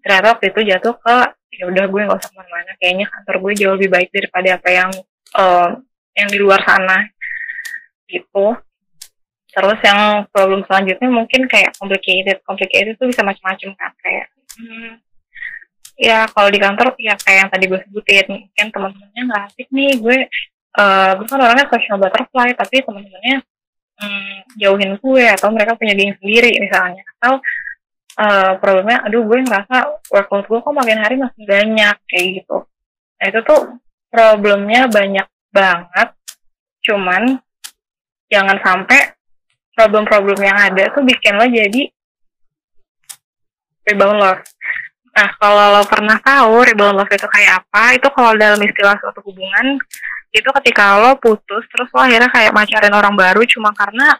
Ternyata 0.00 0.26
waktu 0.38 0.44
itu 0.54 0.60
jatuh 0.70 0.94
ke 0.96 1.16
ya 1.50 1.64
udah 1.66 1.84
gue 1.90 2.00
nggak 2.06 2.18
usah 2.18 2.30
ke 2.30 2.36
mana-mana. 2.38 2.72
Kayaknya 2.78 3.06
kantor 3.10 3.36
gue 3.42 3.52
jauh 3.58 3.74
lebih 3.76 3.90
baik 3.90 4.08
daripada 4.14 4.48
apa 4.56 4.68
yang 4.70 4.90
um, 5.36 5.70
yang 6.14 6.28
di 6.30 6.38
luar 6.38 6.60
sana. 6.62 6.98
Gitu. 8.06 8.46
Terus 9.50 9.78
yang 9.82 10.30
problem 10.30 10.62
selanjutnya 10.66 11.08
mungkin 11.10 11.50
kayak 11.50 11.74
complicated. 11.76 12.38
Complicated 12.46 12.94
itu 12.94 13.04
bisa 13.10 13.26
macam-macam 13.26 13.70
kan 13.74 13.92
kayak 13.98 14.26
hmm, 14.56 14.92
ya 15.98 16.24
kalau 16.30 16.48
di 16.48 16.58
kantor 16.62 16.94
ya 17.02 17.14
kayak 17.18 17.38
yang 17.46 17.50
tadi 17.50 17.64
gue 17.66 17.80
sebutin. 17.82 18.26
Mungkin 18.30 18.66
teman-temannya 18.70 19.22
nggak 19.26 19.42
asik 19.50 19.68
nih. 19.74 19.92
Gue 19.98 20.16
uh, 20.78 21.10
gue 21.18 21.26
kan 21.26 21.38
orangnya 21.42 21.66
social 21.66 21.98
butterfly 21.98 22.54
tapi 22.54 22.76
teman-temannya 22.86 23.36
hmm, 23.98 24.34
jauhin 24.54 24.92
gue 25.02 25.24
atau 25.34 25.50
mereka 25.50 25.74
punya 25.74 25.98
geng 25.98 26.14
sendiri 26.22 26.54
misalnya. 26.62 27.02
Atau 27.18 27.42
uh, 28.18 28.58
problemnya 28.58 29.04
aduh 29.06 29.22
gue 29.22 29.38
ngerasa 29.44 30.02
workload 30.10 30.46
gue 30.48 30.58
kok 30.58 30.74
makin 30.74 30.98
hari 30.98 31.14
makin 31.20 31.42
banyak 31.46 31.96
kayak 32.10 32.26
gitu 32.42 32.56
nah 33.20 33.26
itu 33.28 33.40
tuh 33.44 33.60
problemnya 34.10 34.90
banyak 34.90 35.28
banget 35.52 36.08
cuman 36.82 37.38
jangan 38.30 38.56
sampai 38.62 39.14
problem-problem 39.74 40.40
yang 40.40 40.58
ada 40.58 40.90
tuh 40.94 41.02
bikin 41.02 41.34
lo 41.36 41.46
jadi 41.46 41.90
rebound 43.90 44.18
love. 44.22 44.42
Nah, 45.10 45.28
kalau 45.42 45.66
lo 45.74 45.82
pernah 45.88 46.16
tahu 46.22 46.62
rebound 46.62 46.96
love 47.00 47.10
itu 47.10 47.26
kayak 47.26 47.64
apa, 47.64 47.98
itu 47.98 48.08
kalau 48.14 48.32
dalam 48.38 48.60
istilah 48.62 48.94
suatu 49.02 49.20
hubungan, 49.26 49.80
itu 50.30 50.46
ketika 50.62 51.02
lo 51.02 51.18
putus, 51.18 51.66
terus 51.66 51.88
lo 51.90 51.98
akhirnya 51.98 52.30
kayak 52.30 52.54
macarin 52.54 52.94
orang 52.94 53.18
baru 53.18 53.42
cuma 53.50 53.74
karena 53.74 54.14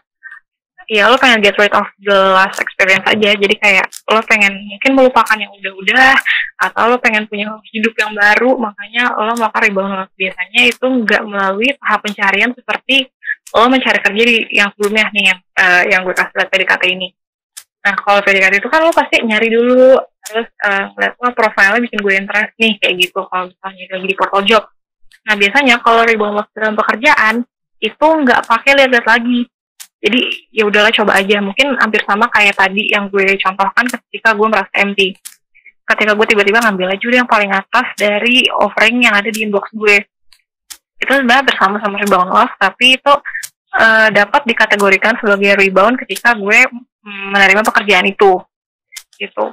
ya 0.91 1.07
lo 1.07 1.15
pengen 1.15 1.39
get 1.39 1.55
rid 1.55 1.71
of 1.71 1.87
the 2.03 2.35
last 2.35 2.59
experience 2.59 3.07
aja. 3.07 3.31
Jadi 3.31 3.55
kayak 3.55 3.87
lo 4.11 4.19
pengen 4.27 4.59
mungkin 4.67 4.91
melupakan 4.91 5.39
yang 5.39 5.47
udah-udah 5.55 6.19
atau 6.67 6.83
lo 6.91 6.97
pengen 6.99 7.31
punya 7.31 7.47
hidup 7.71 7.95
yang 7.95 8.11
baru. 8.11 8.59
Makanya 8.59 9.15
lo 9.15 9.31
melakukan 9.39 9.61
rebound 9.63 9.91
love 9.95 10.13
biasanya 10.19 10.61
itu 10.67 10.83
nggak 10.83 11.23
melalui 11.23 11.71
tahap 11.79 12.03
pencarian 12.03 12.51
seperti 12.51 13.07
lo 13.55 13.71
mencari 13.71 13.99
kerja 14.03 14.23
di 14.27 14.37
yang 14.51 14.67
sebelumnya 14.75 15.07
nih 15.15 15.23
yang 15.31 15.39
uh, 15.55 15.83
yang 15.87 15.99
gue 16.03 16.15
kasih 16.15 16.35
lihat 16.35 16.49
PDKT 16.51 16.83
ini. 16.91 17.07
Nah 17.87 17.95
kalau 17.95 18.19
PDKT 18.19 18.53
itu 18.59 18.67
kan 18.67 18.79
lo 18.83 18.91
pasti 18.91 19.15
nyari 19.23 19.47
dulu. 19.47 19.95
Terus 20.21 20.47
uh, 20.67 20.85
lihat 20.99 21.15
wah 21.23 21.31
profilnya 21.31 21.79
bikin 21.79 21.99
gue 22.03 22.13
interest 22.19 22.51
nih 22.59 22.75
kayak 22.83 22.95
gitu. 22.99 23.23
Kalau 23.31 23.47
misalnya 23.47 23.83
lagi 23.95 24.07
di 24.11 24.15
portal 24.19 24.43
job. 24.43 24.63
Nah 25.23 25.39
biasanya 25.39 25.79
kalau 25.79 26.03
rebound 26.03 26.35
love 26.35 26.51
dalam 26.51 26.75
pekerjaan 26.75 27.35
itu 27.81 28.05
nggak 28.05 28.45
pakai 28.45 28.71
lihat-lihat 28.75 29.07
lagi 29.07 29.47
jadi 30.01 30.21
ya 30.49 30.65
udahlah 30.65 30.89
coba 30.89 31.21
aja. 31.21 31.37
Mungkin 31.37 31.77
hampir 31.77 32.01
sama 32.09 32.25
kayak 32.33 32.57
tadi 32.57 32.89
yang 32.89 33.05
gue 33.13 33.37
contohkan 33.37 33.85
ketika 33.85 34.33
gue 34.33 34.47
merasa 34.49 34.73
empty. 34.81 35.13
Ketika 35.85 36.17
gue 36.17 36.25
tiba-tiba 36.25 36.57
ngambil 36.57 36.97
aja 36.97 37.05
yang 37.05 37.29
paling 37.29 37.53
atas 37.53 37.87
dari 37.93 38.49
offering 38.49 39.05
yang 39.05 39.13
ada 39.13 39.29
di 39.29 39.45
inbox 39.45 39.69
gue. 39.77 40.01
Itu 40.97 41.11
sebenarnya 41.13 41.45
bersama 41.45 41.77
sama 41.77 42.01
rebound 42.01 42.29
loss 42.33 42.51
tapi 42.57 42.97
itu 42.97 43.13
uh, 43.77 44.09
dapat 44.09 44.41
dikategorikan 44.49 45.21
sebagai 45.21 45.53
rebound 45.61 46.01
ketika 46.01 46.33
gue 46.33 46.65
menerima 47.05 47.61
pekerjaan 47.61 48.09
itu. 48.09 48.41
Gitu. 49.21 49.45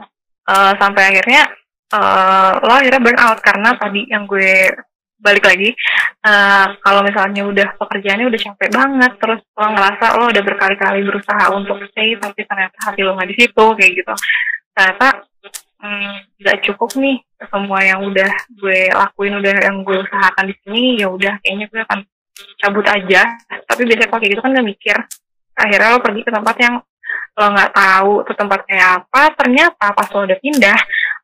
Uh, 0.48 0.72
sampai 0.80 1.12
akhirnya 1.12 1.44
uh, 1.92 2.56
lo 2.64 2.72
akhirnya 2.72 3.04
burn 3.04 3.20
out 3.20 3.38
karena 3.44 3.76
tadi 3.76 4.08
yang 4.08 4.24
gue 4.24 4.72
balik 5.18 5.44
lagi 5.44 5.74
uh, 6.22 6.66
kalau 6.78 7.02
misalnya 7.02 7.42
udah 7.42 7.68
pekerjaannya 7.74 8.30
udah 8.30 8.40
capek 8.40 8.70
banget 8.70 9.12
terus 9.18 9.40
lo 9.58 9.66
ngerasa 9.74 10.04
lo 10.14 10.24
udah 10.30 10.42
berkali-kali 10.46 11.00
berusaha 11.02 11.44
untuk 11.54 11.82
stay 11.90 12.14
tapi 12.14 12.46
ternyata 12.46 12.76
hati 12.86 13.00
lo 13.02 13.18
nggak 13.18 13.30
di 13.34 13.36
situ 13.36 13.64
kayak 13.74 13.92
gitu. 13.98 14.14
Ternyata 14.74 15.08
mm, 15.82 16.14
nggak 16.38 16.56
mm, 16.58 16.64
cukup 16.70 16.90
nih 17.02 17.16
semua 17.38 17.78
yang 17.82 18.00
udah 18.06 18.32
gue 18.54 18.80
lakuin 18.94 19.34
udah 19.42 19.54
yang 19.62 19.76
gue 19.82 19.96
usahakan 20.06 20.44
di 20.46 20.54
sini 20.62 20.82
ya 21.02 21.08
udah 21.10 21.34
kayaknya 21.42 21.66
gue 21.66 21.80
akan 21.82 22.00
cabut 22.62 22.86
aja. 22.86 23.22
Tapi 23.66 23.82
biasanya 23.86 24.08
kalau 24.10 24.20
kayak 24.22 24.32
gitu 24.38 24.42
kan 24.42 24.54
gak 24.54 24.68
mikir. 24.68 24.96
Akhirnya 25.58 25.88
lo 25.90 25.98
pergi 25.98 26.22
ke 26.22 26.30
tempat 26.30 26.56
yang 26.62 26.74
lo 27.38 27.46
nggak 27.54 27.70
tahu 27.70 28.12
tuh 28.26 28.34
tempat 28.34 28.60
kayak 28.66 28.88
apa 29.02 29.22
ternyata 29.38 29.86
pas 29.94 30.08
lo 30.10 30.26
udah 30.26 30.38
pindah 30.42 30.78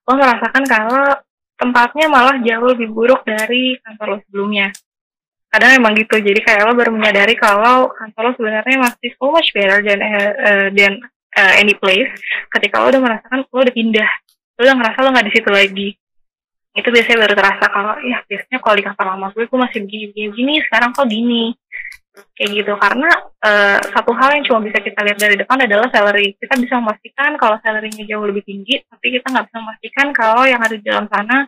lo 0.06 0.12
merasakan 0.14 0.62
kalau 0.62 1.04
tempatnya 1.64 2.06
malah 2.12 2.36
jauh 2.44 2.68
lebih 2.76 2.92
buruk 2.92 3.24
dari 3.24 3.80
kantor 3.80 4.06
lo 4.06 4.18
sebelumnya. 4.28 4.68
Kadang 5.48 5.80
emang 5.80 5.96
gitu, 5.96 6.20
jadi 6.20 6.40
kayak 6.44 6.62
lo 6.68 6.72
baru 6.76 6.92
menyadari 6.92 7.38
kalau 7.40 7.88
kantor 7.88 8.22
lo 8.28 8.32
sebenarnya 8.36 8.76
masih 8.76 9.10
so 9.16 9.32
much 9.32 9.48
better 9.56 9.80
than, 9.80 9.98
uh, 10.04 10.68
than 10.76 11.00
uh, 11.40 11.54
any 11.56 11.72
place 11.72 12.10
ketika 12.52 12.84
lo 12.84 12.92
udah 12.92 13.00
merasakan 13.00 13.48
lo 13.48 13.58
udah 13.64 13.74
pindah. 13.74 14.10
Lo 14.58 14.60
udah 14.68 14.76
ngerasa 14.76 14.98
lo 15.00 15.08
nggak 15.14 15.26
di 15.26 15.32
situ 15.32 15.50
lagi. 15.50 15.88
Itu 16.74 16.90
biasanya 16.90 17.18
baru 17.24 17.34
terasa 17.38 17.64
kalau, 17.70 17.94
ya 18.02 18.18
biasanya 18.26 18.58
kalau 18.58 18.74
di 18.74 18.84
kantor 18.84 19.06
lama 19.14 19.26
gue, 19.30 19.46
gue 19.46 19.60
masih 19.62 19.78
begini-begini, 19.86 20.54
sekarang 20.66 20.90
kok 20.90 21.06
gini 21.06 21.54
kayak 22.34 22.50
gitu. 22.62 22.72
Karena 22.78 23.10
uh, 23.42 23.78
satu 23.90 24.14
hal 24.14 24.38
yang 24.38 24.44
cuma 24.46 24.60
bisa 24.62 24.78
kita 24.78 25.00
lihat 25.02 25.18
dari 25.18 25.34
depan 25.38 25.58
adalah 25.66 25.90
salary. 25.90 26.34
Kita 26.38 26.54
bisa 26.58 26.78
memastikan 26.78 27.34
kalau 27.38 27.56
salarynya 27.62 28.04
jauh 28.06 28.24
lebih 28.26 28.46
tinggi 28.46 28.82
tapi 28.86 29.18
kita 29.18 29.26
nggak 29.30 29.44
bisa 29.50 29.58
memastikan 29.58 30.06
kalau 30.14 30.42
yang 30.46 30.60
ada 30.62 30.74
di 30.74 30.84
dalam 30.86 31.06
sana 31.10 31.46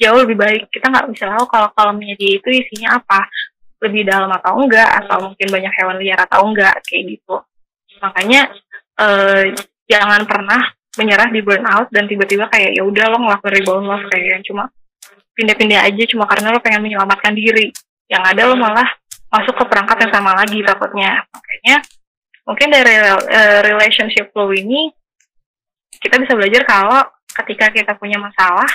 jauh 0.00 0.18
lebih 0.24 0.36
baik. 0.36 0.62
Kita 0.72 0.86
nggak 0.88 1.06
bisa 1.12 1.24
tahu 1.36 1.44
kalau 1.48 1.68
kolomnya 1.76 2.14
dia 2.16 2.40
itu 2.40 2.48
isinya 2.48 3.00
apa. 3.00 3.28
Lebih 3.76 4.08
dalam 4.08 4.32
atau 4.32 4.56
enggak 4.56 4.88
atau 5.04 5.30
mungkin 5.30 5.48
banyak 5.52 5.72
hewan 5.76 5.96
liar 6.00 6.18
atau 6.24 6.48
enggak 6.48 6.80
kayak 6.88 7.12
gitu. 7.12 7.36
Makanya 8.00 8.48
uh, 9.00 9.44
jangan 9.84 10.24
pernah 10.24 10.60
menyerah 10.96 11.28
di 11.28 11.44
burnout 11.44 11.92
dan 11.92 12.08
tiba-tiba 12.08 12.48
kayak 12.48 12.72
ya 12.72 12.82
udah 12.82 13.04
lo 13.12 13.20
ngelakuin 13.20 13.52
rebound 13.60 13.84
loss 13.84 14.02
kayak 14.08 14.40
cuma 14.48 14.72
pindah-pindah 15.36 15.84
aja 15.84 16.02
cuma 16.08 16.24
karena 16.24 16.56
lo 16.56 16.58
pengen 16.64 16.88
menyelamatkan 16.88 17.36
diri. 17.36 17.68
Yang 18.08 18.22
ada 18.32 18.42
lo 18.48 18.56
malah 18.56 18.88
masuk 19.30 19.54
ke 19.58 19.64
perangkat 19.66 20.06
yang 20.06 20.12
sama 20.14 20.32
lagi 20.38 20.58
takutnya. 20.62 21.26
Makanya 21.30 21.76
mungkin 22.46 22.68
dari 22.70 22.94
uh, 23.02 23.60
relationship 23.66 24.30
flow 24.30 24.54
ini 24.54 24.94
kita 25.98 26.20
bisa 26.22 26.32
belajar 26.38 26.62
kalau 26.62 27.02
ketika 27.42 27.72
kita 27.74 27.92
punya 27.98 28.20
masalah 28.22 28.68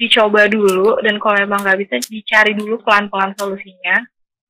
dicoba 0.00 0.48
dulu 0.48 0.96
dan 1.04 1.20
kalau 1.20 1.36
emang 1.36 1.60
nggak 1.60 1.78
bisa 1.84 1.94
dicari 2.08 2.56
dulu 2.56 2.80
pelan-pelan 2.80 3.36
solusinya. 3.36 4.00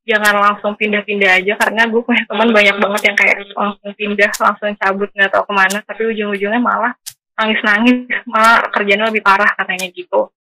Jangan 0.06 0.34
langsung 0.42 0.74
pindah-pindah 0.74 1.44
aja 1.44 1.54
karena 1.60 1.86
gue 1.86 2.00
punya 2.02 2.24
teman 2.24 2.50
banyak 2.50 2.76
banget 2.80 3.02
yang 3.12 3.16
kayak 3.18 3.36
langsung 3.52 3.92
pindah 3.94 4.30
langsung 4.40 4.72
cabut 4.80 5.10
nggak 5.12 5.30
tahu 5.30 5.44
ke 5.44 5.52
mana 5.54 5.78
tapi 5.84 6.02
ujung-ujungnya 6.08 6.58
malah 6.58 6.96
nangis-nangis 7.36 8.08
malah 8.26 8.64
kerjanya 8.72 9.12
lebih 9.12 9.22
parah 9.22 9.50
katanya 9.54 9.86
gitu. 9.92 10.32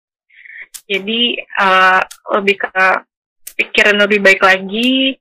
Jadi 0.89 1.37
uh, 1.59 2.01
lebih 2.39 2.65
ke 2.65 3.08
pikiran 3.59 3.99
lebih 3.99 4.23
baik 4.23 4.39
lagi 4.39 5.19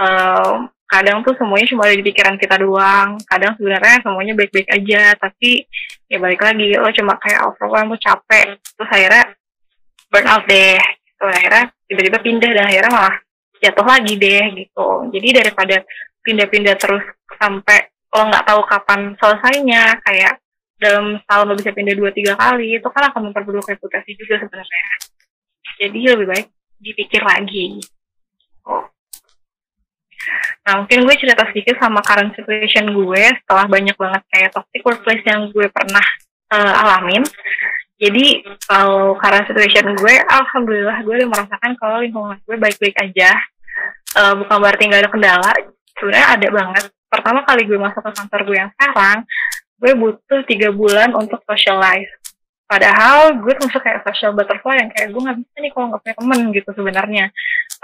uh, 0.00 0.64
kadang 0.94 1.26
tuh 1.26 1.34
semuanya 1.34 1.66
cuma 1.66 1.88
ada 1.88 1.96
di 1.96 2.06
pikiran 2.06 2.36
kita 2.38 2.60
doang. 2.60 3.18
Kadang 3.26 3.58
sebenarnya 3.58 4.04
semuanya 4.04 4.32
baik-baik 4.38 4.68
aja 4.70 5.02
tapi 5.18 5.66
ya 6.06 6.22
balik 6.22 6.38
lagi 6.38 6.76
lo 6.78 6.88
cuma 6.94 7.18
kayak 7.18 7.40
overwhelmed 7.50 7.96
lo 7.96 7.98
capek. 7.98 8.56
Terus 8.62 8.90
akhirnya 8.92 9.24
burn 10.12 10.26
out 10.30 10.44
deh 10.46 10.78
gitu. 10.78 11.24
Akhirnya 11.26 11.64
tiba-tiba 11.90 12.18
pindah 12.22 12.50
dan 12.54 12.64
akhirnya 12.70 12.92
malah 12.94 13.16
jatuh 13.58 13.86
lagi 13.86 14.14
deh 14.14 14.44
gitu. 14.54 14.88
Jadi 15.10 15.28
daripada 15.34 15.76
pindah-pindah 16.24 16.76
terus 16.78 17.04
sampai 17.36 17.90
lo 18.14 18.22
nggak 18.30 18.46
tahu 18.46 18.60
kapan 18.70 19.00
selesainya 19.18 19.98
kayak 20.06 20.38
dalam 20.78 21.18
tahun 21.26 21.44
lo 21.50 21.54
bisa 21.58 21.74
pindah 21.74 21.94
dua 21.98 22.10
tiga 22.14 22.38
kali 22.38 22.78
itu 22.78 22.88
kan 22.92 23.10
akan 23.10 23.30
memperburuk 23.30 23.66
reputasi 23.66 24.14
juga 24.14 24.38
sebenarnya. 24.38 24.84
Jadi 25.82 25.98
lebih 26.06 26.26
baik 26.30 26.46
dipikir 26.84 27.24
lagi. 27.24 27.80
Nah, 30.64 30.80
mungkin 30.80 31.04
gue 31.04 31.16
cerita 31.20 31.44
sedikit 31.52 31.76
sama 31.76 32.00
current 32.00 32.32
situation 32.32 32.88
gue 32.92 33.24
setelah 33.44 33.68
banyak 33.68 33.96
banget 33.96 34.22
kayak 34.32 34.50
toxic 34.52 34.80
workplace 34.80 35.24
yang 35.28 35.52
gue 35.52 35.68
pernah 35.68 36.04
uh, 36.52 36.72
alamin. 36.84 37.24
Jadi, 38.00 38.40
kalau 38.64 39.16
current 39.20 39.44
situation 39.48 39.92
gue, 39.96 40.14
alhamdulillah 40.24 41.04
gue 41.04 41.14
udah 41.20 41.28
merasakan 41.28 41.72
kalau 41.76 42.00
lingkungan 42.00 42.40
gue 42.44 42.56
baik-baik 42.56 42.96
aja. 43.00 43.36
Uh, 44.16 44.32
bukan 44.40 44.56
berarti 44.60 44.82
nggak 44.88 45.02
ada 45.04 45.10
kendala, 45.12 45.52
sebenarnya 46.00 46.26
ada 46.32 46.48
banget. 46.48 46.84
Pertama 47.12 47.40
kali 47.44 47.62
gue 47.68 47.78
masuk 47.78 48.00
ke 48.00 48.10
kantor 48.16 48.40
gue 48.48 48.56
yang 48.56 48.70
sekarang, 48.78 49.18
gue 49.84 49.92
butuh 50.00 50.40
tiga 50.48 50.68
bulan 50.72 51.12
untuk 51.12 51.44
socialize 51.44 52.23
padahal 52.64 53.36
gue 53.38 53.52
termasuk 53.54 53.82
kayak 53.84 54.02
social 54.08 54.32
butterfly 54.32 54.80
yang 54.80 54.90
kayak 54.90 55.12
gue 55.12 55.20
nggak 55.20 55.38
bisa 55.40 55.56
nih 55.60 55.72
kalau 55.72 55.86
nggak 55.92 56.02
punya 56.02 56.16
temen 56.16 56.40
gitu 56.52 56.70
sebenarnya. 56.72 57.24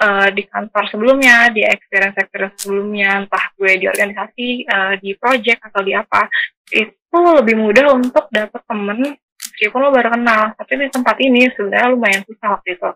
Uh, 0.00 0.28
di 0.32 0.42
kantor 0.48 0.84
sebelumnya 0.88 1.52
di 1.52 1.60
experience 1.60 2.16
experience 2.16 2.56
sebelumnya 2.64 3.20
entah 3.20 3.44
gue 3.52 3.72
di 3.76 3.84
organisasi 3.84 4.48
uh, 4.64 4.94
di 4.96 5.12
project 5.20 5.60
atau 5.60 5.84
di 5.84 5.92
apa 5.92 6.24
itu 6.72 7.18
lebih 7.20 7.60
mudah 7.60 7.92
untuk 7.92 8.32
dapet 8.32 8.64
temen 8.64 8.98
meskipun 9.60 9.78
lo 9.84 9.90
baru 9.92 10.08
kenal. 10.16 10.56
Tapi 10.56 10.72
di 10.80 10.88
tempat 10.88 11.16
ini 11.20 11.52
sebenarnya 11.52 11.88
lumayan 11.92 12.22
susah 12.24 12.48
waktu 12.56 12.80
itu. 12.80 12.90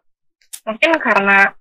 Mungkin 0.64 0.91
karena 0.97 1.53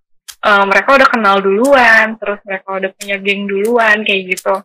uh, 0.48 0.64
mereka 0.64 0.90
udah 0.96 1.10
kenal 1.12 1.36
duluan 1.44 2.16
terus 2.16 2.40
mereka 2.48 2.80
udah 2.80 2.90
punya 2.96 3.16
geng 3.20 3.44
duluan 3.44 3.98
kayak 4.08 4.22
gitu. 4.32 4.56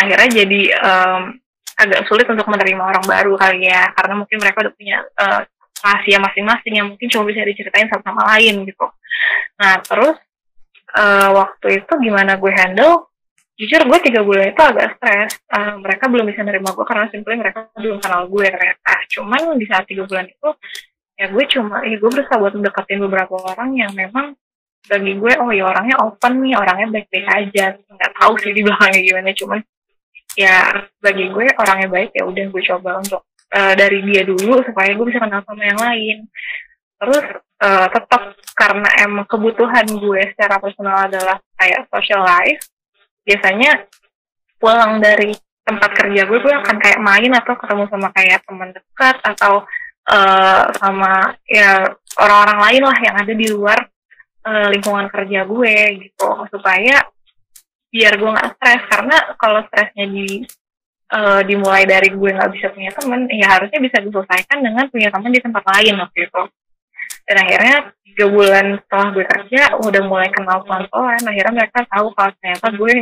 Akhirnya 0.00 0.28
jadi 0.44 0.62
um, 0.80 1.20
agak 1.80 2.04
sulit 2.06 2.28
untuk 2.28 2.44
menerima 2.44 2.82
orang 2.82 3.04
baru 3.08 3.32
kali 3.40 3.66
ya 3.66 3.88
karena 3.96 4.14
mungkin 4.20 4.36
mereka 4.36 4.68
udah 4.68 4.74
punya 4.76 4.98
uh, 5.16 5.40
rahasia 5.80 6.18
masing-masing 6.20 6.74
yang 6.76 6.86
mungkin 6.92 7.08
cuma 7.08 7.24
bisa 7.24 7.40
diceritain 7.40 7.88
satu 7.88 8.04
sama 8.04 8.36
lain 8.36 8.68
gitu. 8.68 8.86
Nah 9.56 9.80
terus 9.80 10.16
uh, 10.92 11.28
waktu 11.32 11.80
itu 11.80 11.92
gimana 12.04 12.36
gue 12.36 12.52
handle? 12.52 13.08
Jujur 13.56 13.84
gue 13.84 13.98
tiga 14.00 14.24
bulan 14.24 14.52
itu 14.52 14.62
agak 14.64 14.96
stres. 14.96 15.40
Uh, 15.48 15.80
mereka 15.80 16.08
belum 16.08 16.28
bisa 16.28 16.44
nerima 16.44 16.72
gue 16.72 16.84
karena 16.84 17.08
simply 17.08 17.36
mereka 17.36 17.68
belum 17.76 18.00
kenal 18.00 18.28
gue 18.28 18.46
ternyata. 18.48 18.94
Cuman 19.16 19.56
di 19.56 19.66
saat 19.68 19.84
tiga 19.88 20.04
bulan 20.04 20.28
itu 20.28 20.48
ya 21.20 21.28
gue 21.28 21.44
cuma 21.52 21.84
ya 21.84 21.96
gue 22.00 22.08
berusaha 22.08 22.40
buat 22.40 22.56
mendekatin 22.56 23.00
beberapa 23.04 23.36
orang 23.36 23.76
yang 23.76 23.92
memang 23.92 24.32
bagi 24.88 25.12
gue 25.20 25.32
oh 25.36 25.52
ya 25.52 25.68
orangnya 25.68 26.00
open 26.00 26.40
nih 26.40 26.56
orangnya 26.56 26.88
baik-baik 26.96 27.28
aja 27.28 27.76
nggak 27.76 28.12
tahu 28.16 28.32
sih 28.40 28.56
di 28.56 28.64
belakangnya 28.64 29.00
gimana 29.04 29.30
cuman 29.36 29.60
ya 30.40 30.88
bagi 31.04 31.28
gue 31.28 31.46
orangnya 31.52 31.88
baik 31.92 32.16
ya 32.16 32.24
udah 32.24 32.44
gue 32.48 32.62
coba 32.64 32.90
untuk 32.96 33.22
uh, 33.52 33.74
dari 33.76 34.00
dia 34.08 34.24
dulu 34.24 34.64
supaya 34.64 34.96
gue 34.96 35.06
bisa 35.06 35.20
kenal 35.20 35.44
sama 35.44 35.62
yang 35.68 35.80
lain. 35.80 36.16
Terus 37.00 37.24
uh, 37.60 37.86
tetap 37.92 38.22
karena 38.56 38.88
emang 39.04 39.28
kebutuhan 39.28 39.84
gue 39.88 40.20
secara 40.32 40.56
personal 40.56 41.08
adalah 41.08 41.36
kayak 41.60 41.88
social 41.92 42.24
life 42.24 42.60
biasanya 43.24 43.84
pulang 44.56 45.00
dari 45.00 45.36
tempat 45.64 45.90
kerja 45.92 46.24
gue 46.24 46.38
gue 46.40 46.54
akan 46.56 46.76
kayak 46.80 47.00
main 47.04 47.30
atau 47.36 47.54
ketemu 47.56 47.84
sama 47.92 48.08
kayak 48.16 48.40
teman 48.48 48.72
dekat 48.72 49.16
atau 49.22 49.64
uh, 50.08 50.64
sama 50.76 51.36
ya 51.46 51.84
orang-orang 52.16 52.58
lain 52.68 52.82
lah 52.88 52.98
yang 53.00 53.16
ada 53.16 53.32
di 53.32 53.46
luar 53.52 53.78
uh, 54.44 54.68
lingkungan 54.72 55.08
kerja 55.12 55.44
gue 55.44 55.74
gitu. 56.08 56.28
Supaya 56.48 57.04
biar 57.90 58.12
gue 58.16 58.30
nggak 58.30 58.50
stres. 58.56 58.82
Karena 58.88 59.16
kalau 59.36 59.60
stresnya 59.66 60.06
di 60.06 60.46
uh, 61.12 61.42
dimulai 61.44 61.84
dari 61.84 62.08
gue 62.14 62.30
nggak 62.30 62.50
bisa 62.54 62.66
punya 62.72 62.90
teman 62.94 63.26
ya 63.28 63.46
harusnya 63.58 63.80
bisa 63.82 63.98
diselesaikan 64.00 64.58
dengan 64.62 64.84
punya 64.88 65.08
teman 65.10 65.30
di 65.30 65.40
tempat 65.42 65.64
lain 65.76 65.94
waktu 66.00 66.18
itu. 66.30 66.42
Dan 67.26 67.36
akhirnya 67.46 67.76
tiga 68.02 68.26
bulan 68.26 68.66
setelah 68.82 69.06
gue 69.14 69.24
kerja 69.26 69.62
udah 69.78 70.02
mulai 70.06 70.28
kenal 70.34 70.66
pelan-pelan. 70.66 71.22
Akhirnya 71.22 71.54
mereka 71.54 71.78
tahu 71.86 72.06
kalau 72.14 72.32
ternyata 72.38 72.66
gue 72.74 72.92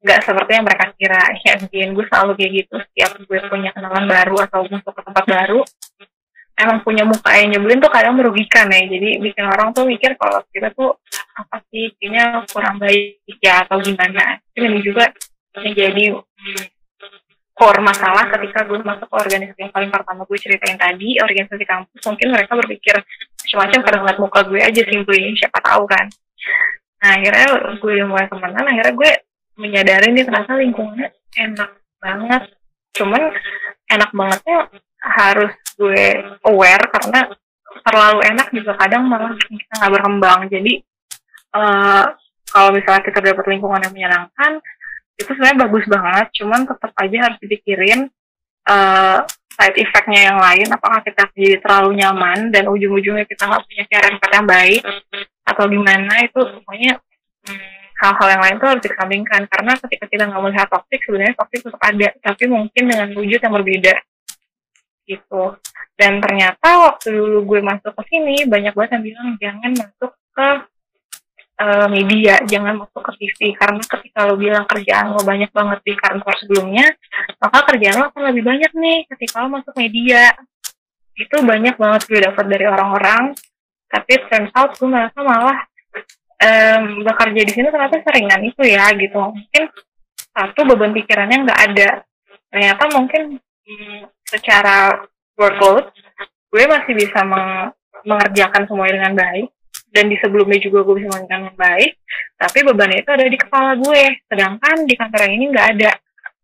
nggak 0.00 0.20
seperti 0.24 0.50
yang 0.56 0.64
mereka 0.64 0.84
kira. 0.96 1.22
Ya 1.44 1.54
gue 1.92 2.04
selalu 2.08 2.32
kayak 2.36 2.52
gitu. 2.64 2.74
Setiap 2.78 3.10
gue 3.20 3.38
punya 3.48 3.70
kenalan 3.76 4.06
baru 4.08 4.36
atau 4.48 4.64
masuk 4.68 4.92
ke 4.96 5.02
tempat 5.04 5.24
baru 5.28 5.60
emang 6.60 6.84
punya 6.84 7.02
muka 7.08 7.32
yang 7.36 7.56
nyebelin 7.56 7.80
tuh 7.80 7.92
kadang 7.92 8.14
merugikan 8.16 8.68
ya. 8.68 8.84
Jadi 8.84 9.18
bikin 9.18 9.44
orang 9.48 9.72
tuh 9.72 9.88
mikir 9.88 10.14
kalau 10.20 10.44
kita 10.52 10.68
tuh 10.76 10.96
apa 11.36 11.64
sih 11.72 11.90
kayaknya 11.96 12.44
kurang 12.52 12.76
baik 12.76 13.40
ya 13.40 13.64
atau 13.64 13.80
gimana. 13.80 14.38
Ini 14.52 14.80
juga 14.84 15.08
menjadi 15.56 16.20
core 17.60 17.84
masalah 17.84 18.24
ketika 18.32 18.64
gue 18.64 18.80
masuk 18.80 19.04
ke 19.04 19.16
organisasi 19.20 19.60
yang 19.60 19.74
paling 19.74 19.92
pertama 19.92 20.24
gue 20.24 20.38
ceritain 20.40 20.80
tadi 20.80 21.20
organisasi 21.20 21.64
kampus 21.68 22.00
mungkin 22.08 22.32
mereka 22.32 22.56
berpikir 22.56 22.96
macam-macam 22.96 23.80
karena 23.84 23.98
ngeliat 24.00 24.18
muka 24.24 24.40
gue 24.48 24.60
aja 24.64 24.82
simply 24.88 25.36
siapa 25.36 25.60
tahu 25.60 25.84
kan. 25.84 26.08
Nah 27.04 27.10
akhirnya 27.20 27.46
gue 27.76 27.92
mulai 28.08 28.26
temenan 28.32 28.64
akhirnya 28.64 28.94
gue 28.96 29.10
menyadari 29.60 30.08
nih 30.16 30.24
ternyata 30.24 30.56
lingkungannya 30.56 31.08
enak 31.36 31.70
banget. 32.00 32.42
Cuman 32.96 33.22
enak 33.92 34.10
bangetnya 34.16 34.58
harus 35.00 35.52
gue 35.80 36.04
aware 36.44 36.84
karena 36.92 37.32
terlalu 37.80 38.20
enak 38.28 38.48
juga 38.52 38.72
kadang 38.76 39.08
malah 39.08 39.32
kita 39.40 39.74
nggak 39.80 39.92
berkembang. 39.96 40.40
Jadi 40.52 40.84
uh, 41.56 42.04
kalau 42.50 42.70
misalnya 42.76 43.02
kita 43.06 43.18
dapat 43.22 43.44
lingkungan 43.48 43.80
yang 43.88 43.94
menyenangkan 43.94 44.60
itu 45.16 45.30
sebenarnya 45.32 45.58
bagus 45.68 45.84
banget. 45.88 46.26
Cuman 46.36 46.60
tetap 46.68 46.92
aja 46.96 47.18
harus 47.30 47.38
dipikirin 47.40 48.00
uh, 48.68 49.18
side 49.56 49.76
effectnya 49.80 50.20
yang 50.32 50.38
lain. 50.40 50.68
Apakah 50.68 51.00
kita 51.00 51.28
jadi 51.32 51.56
terlalu 51.60 52.00
nyaman 52.00 52.52
dan 52.52 52.68
ujung-ujungnya 52.68 53.24
kita 53.24 53.48
nggak 53.48 53.64
punya 53.64 53.84
cara 53.88 54.06
yang 54.12 54.46
baik 54.46 54.82
atau 55.44 55.64
gimana 55.66 56.14
itu 56.22 56.38
pokoknya 56.38 56.92
hmm, 57.48 57.80
hal-hal 57.98 58.28
yang 58.30 58.42
lain 58.46 58.54
itu 58.56 58.66
harus 58.70 58.82
dikesampingkan 58.86 59.40
karena 59.50 59.72
ketika 59.82 60.04
kita 60.06 60.22
nggak 60.30 60.42
melihat 60.46 60.68
toxic 60.70 61.00
sebenarnya 61.04 61.34
toxic 61.36 61.60
tetap 61.64 61.82
ada. 61.82 62.08
Tapi 62.20 62.44
mungkin 62.48 62.82
dengan 62.84 63.08
wujud 63.16 63.40
yang 63.40 63.54
berbeda 63.54 63.94
gitu 65.10 65.58
dan 65.98 66.22
ternyata 66.22 66.68
waktu 66.88 67.12
dulu 67.12 67.44
gue 67.44 67.60
masuk 67.60 67.92
ke 67.92 68.02
sini 68.08 68.46
banyak 68.46 68.72
banget 68.72 68.90
yang 68.96 69.04
bilang 69.04 69.28
jangan 69.36 69.72
masuk 69.74 70.12
ke 70.32 70.48
uh, 71.60 71.86
media, 71.92 72.40
jangan 72.48 72.80
masuk 72.80 73.00
ke 73.04 73.12
TV 73.20 73.52
karena 73.52 73.82
ketika 73.84 74.24
lo 74.24 74.34
bilang 74.40 74.64
kerjaan 74.64 75.12
lo 75.12 75.20
banyak 75.20 75.52
banget 75.52 75.78
di 75.84 75.92
kantor 75.92 76.34
sebelumnya, 76.40 76.86
maka 77.36 77.58
kerjaan 77.68 77.96
lo 78.00 78.04
akan 78.08 78.22
lebih 78.32 78.42
banyak 78.48 78.72
nih 78.72 78.98
ketika 79.12 79.44
lo 79.44 79.48
masuk 79.52 79.74
media. 79.76 80.32
Itu 81.12 81.44
banyak 81.44 81.76
banget 81.76 82.02
gue 82.08 82.20
dapat 82.24 82.44
dari 82.48 82.64
orang-orang, 82.64 83.36
tapi 83.92 84.12
turns 84.32 84.52
out 84.56 84.72
gue 84.72 84.88
merasa 84.88 85.20
malah 85.20 85.58
um, 86.40 87.04
bekerja 87.04 87.40
di 87.44 87.52
sini 87.52 87.68
ternyata 87.68 88.00
seringan 88.00 88.40
itu 88.40 88.62
ya 88.64 88.88
gitu. 88.96 89.20
Mungkin 89.20 89.64
satu 90.32 90.60
beban 90.64 90.96
pikirannya 90.96 91.44
nggak 91.44 91.60
ada. 91.60 91.90
Ternyata 92.50 92.82
mungkin 92.96 93.22
hmm, 93.36 94.00
secara 94.30 95.02
workload 95.34 95.90
gue 96.50 96.64
masih 96.66 96.94
bisa 96.94 97.22
meng 97.26 97.74
mengerjakan 98.06 98.64
semuanya 98.64 99.02
dengan 99.02 99.14
baik. 99.18 99.48
Dan 99.90 100.06
di 100.06 100.14
sebelumnya 100.22 100.62
juga 100.62 100.86
gue 100.86 101.02
bisa 101.02 101.10
melakukan 101.10 101.50
yang 101.50 101.58
baik 101.58 101.92
tapi 102.40 102.58
beban 102.64 102.94
itu 102.96 103.10
ada 103.12 103.26
di 103.28 103.38
kepala 103.38 103.76
gue. 103.76 104.02
Sedangkan 104.30 104.76
di 104.88 104.94
kantor 104.96 105.20
yang 105.28 105.34
ini 105.36 105.44
nggak 105.52 105.68
ada 105.76 105.90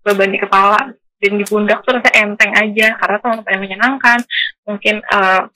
beban 0.05 0.31
di 0.35 0.39
kepala. 0.43 0.81
Dan 1.17 1.41
di 1.41 1.49
pundak 1.49 1.81
tuh 1.81 1.97
rasa 1.97 2.13
enteng 2.13 2.53
aja 2.53 2.93
karena 3.01 3.17
teman-teman 3.25 3.61
menyenangkan. 3.65 4.19
Mungkin 4.69 5.01
uh, 5.09 5.49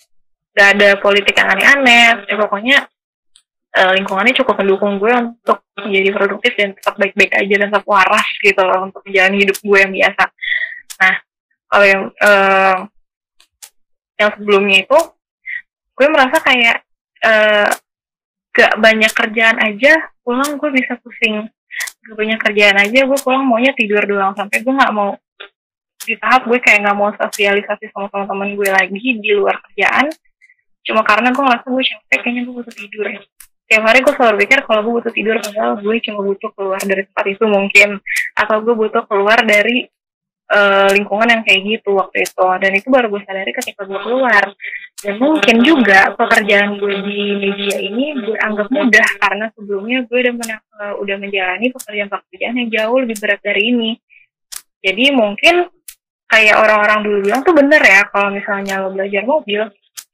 gak 0.57 0.69
ada 0.81 0.97
politik 0.97 1.37
yang 1.37 1.53
aneh-aneh. 1.53 2.25
Ya 2.25 2.35
pokoknya 2.41 2.79
uh, 3.77 3.93
lingkungannya 3.93 4.33
cukup 4.41 4.57
mendukung 4.65 4.97
gue 4.97 5.13
untuk 5.13 5.61
menjadi 5.77 6.09
produktif 6.17 6.53
dan 6.57 6.73
tetap 6.73 6.97
baik-baik 6.97 7.33
aja 7.37 7.55
dan 7.61 7.69
tetap 7.69 7.85
waras 7.85 8.29
gitu 8.41 8.63
loh 8.65 8.89
untuk 8.89 9.05
menjalani 9.05 9.37
hidup 9.45 9.59
gue 9.61 9.79
yang 9.79 9.93
biasa. 9.93 10.25
Nah 11.05 11.15
kalau 11.71 11.87
yang 11.87 12.03
uh, 12.19 12.77
yang 14.19 14.31
sebelumnya 14.37 14.85
itu 14.85 14.99
gue 15.97 16.07
merasa 16.11 16.37
kayak 16.43 16.83
uh, 17.25 17.71
gak 18.51 18.75
banyak 18.83 19.13
kerjaan 19.15 19.57
aja 19.63 20.11
pulang 20.27 20.59
gue 20.59 20.71
bisa 20.75 20.99
pusing. 21.01 21.47
Gak 22.05 22.17
banyak 22.19 22.39
kerjaan 22.43 22.77
aja 22.83 23.07
gue 23.07 23.19
pulang 23.23 23.47
maunya 23.47 23.71
tidur 23.79 24.03
doang. 24.05 24.35
Sampai 24.35 24.67
gue 24.67 24.75
nggak 24.75 24.93
mau 24.93 25.15
di 26.01 26.17
tahap 26.19 26.49
gue 26.49 26.59
kayak 26.59 26.83
nggak 26.83 26.97
mau 26.97 27.13
sosialisasi 27.15 27.93
sama 27.93 28.11
teman-teman 28.11 28.59
gue 28.59 28.69
lagi 28.69 29.11
di 29.23 29.31
luar 29.31 29.63
kerjaan. 29.71 30.11
Cuma 30.83 31.07
karena 31.07 31.31
gue 31.31 31.45
ngerasa 31.45 31.67
gue 31.71 31.85
capek 31.87 32.19
kayaknya 32.19 32.43
gue 32.49 32.55
butuh 32.59 32.75
tidur. 32.75 33.07
Ya 33.07 33.21
tiap 33.71 33.87
hari 33.87 34.03
gue 34.03 34.15
selalu 34.19 34.37
pikir 34.43 34.67
kalau 34.67 34.83
gue 34.83 34.93
butuh 34.99 35.15
tidur 35.15 35.39
padahal 35.39 35.79
gue 35.79 35.97
cuma 36.03 36.21
butuh 36.27 36.51
keluar 36.59 36.83
dari 36.83 37.03
tempat 37.07 37.27
itu 37.31 37.45
mungkin. 37.47 37.89
Atau 38.35 38.57
gue 38.67 38.75
butuh 38.75 39.07
keluar 39.07 39.39
dari 39.47 39.87
uh, 40.51 40.89
lingkungan 40.93 41.31
yang 41.31 41.43
kayak 41.47 41.61
gitu 41.65 41.97
waktu 41.97 42.27
itu. 42.27 42.47
Dan 42.61 42.71
itu 42.75 42.89
baru 42.91 43.07
gue 43.09 43.23
sadari 43.25 43.51
ketika 43.55 43.87
gue 43.87 44.01
keluar. 44.03 44.45
Dan 45.01 45.15
mungkin 45.17 45.57
juga 45.65 46.13
pekerjaan 46.13 46.77
gue 46.77 46.95
di 47.09 47.21
media 47.41 47.77
ini 47.81 48.13
gue 48.21 48.37
anggap 48.37 48.69
mudah 48.69 49.09
karena 49.17 49.47
sebelumnya 49.57 50.05
gue 50.05 50.19
udah 50.21 50.35
men 50.37 50.51
uh, 50.53 50.95
udah 51.01 51.17
menjalani 51.17 51.73
pekerjaan-pekerjaan 51.73 52.55
yang 52.61 52.69
jauh 52.69 52.99
lebih 53.01 53.17
berat 53.17 53.41
dari 53.41 53.63
ini. 53.73 53.91
Jadi 54.85 55.13
mungkin 55.13 55.69
kayak 56.31 56.57
orang-orang 56.61 57.01
dulu 57.03 57.19
bilang 57.27 57.41
tuh 57.43 57.55
bener 57.57 57.83
ya 57.83 58.07
kalau 58.13 58.31
misalnya 58.31 58.87
lo 58.87 58.95
belajar 58.95 59.25
mobil 59.27 59.67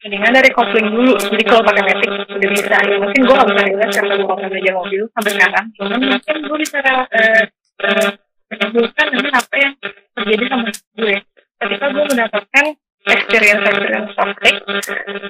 mendingan 0.05 0.33
dari 0.39 0.51
kopling 0.55 0.89
dulu. 0.93 1.13
Jadi 1.19 1.43
kalau 1.43 1.63
pakai 1.67 1.83
metik 1.83 2.11
udah 2.15 2.51
bisa. 2.53 2.77
Ya 2.85 2.97
mungkin 3.01 3.21
gue 3.27 3.35
gak 3.35 3.49
bisa 3.51 3.63
lihat 3.67 3.91
karena 3.91 4.13
gue 4.15 4.27
gak 4.29 4.51
belajar 4.53 4.75
mobil 4.77 5.03
sampai 5.11 5.33
sekarang. 5.35 5.67
Cuman 5.75 5.99
mungkin 5.99 6.37
gue 6.47 6.59
bisa 6.63 6.79
uh, 6.85 8.11
menyebutkan 8.47 9.07
dengan 9.11 9.33
apa 9.37 9.55
yang 9.59 9.73
terjadi 10.15 10.45
sama 10.47 10.71
gue 10.71 11.17
ketika 11.57 11.87
gue 11.89 12.05
mendapatkan 12.13 12.65
experience 13.07 13.63
experience 13.65 14.11
toxic 14.13 14.55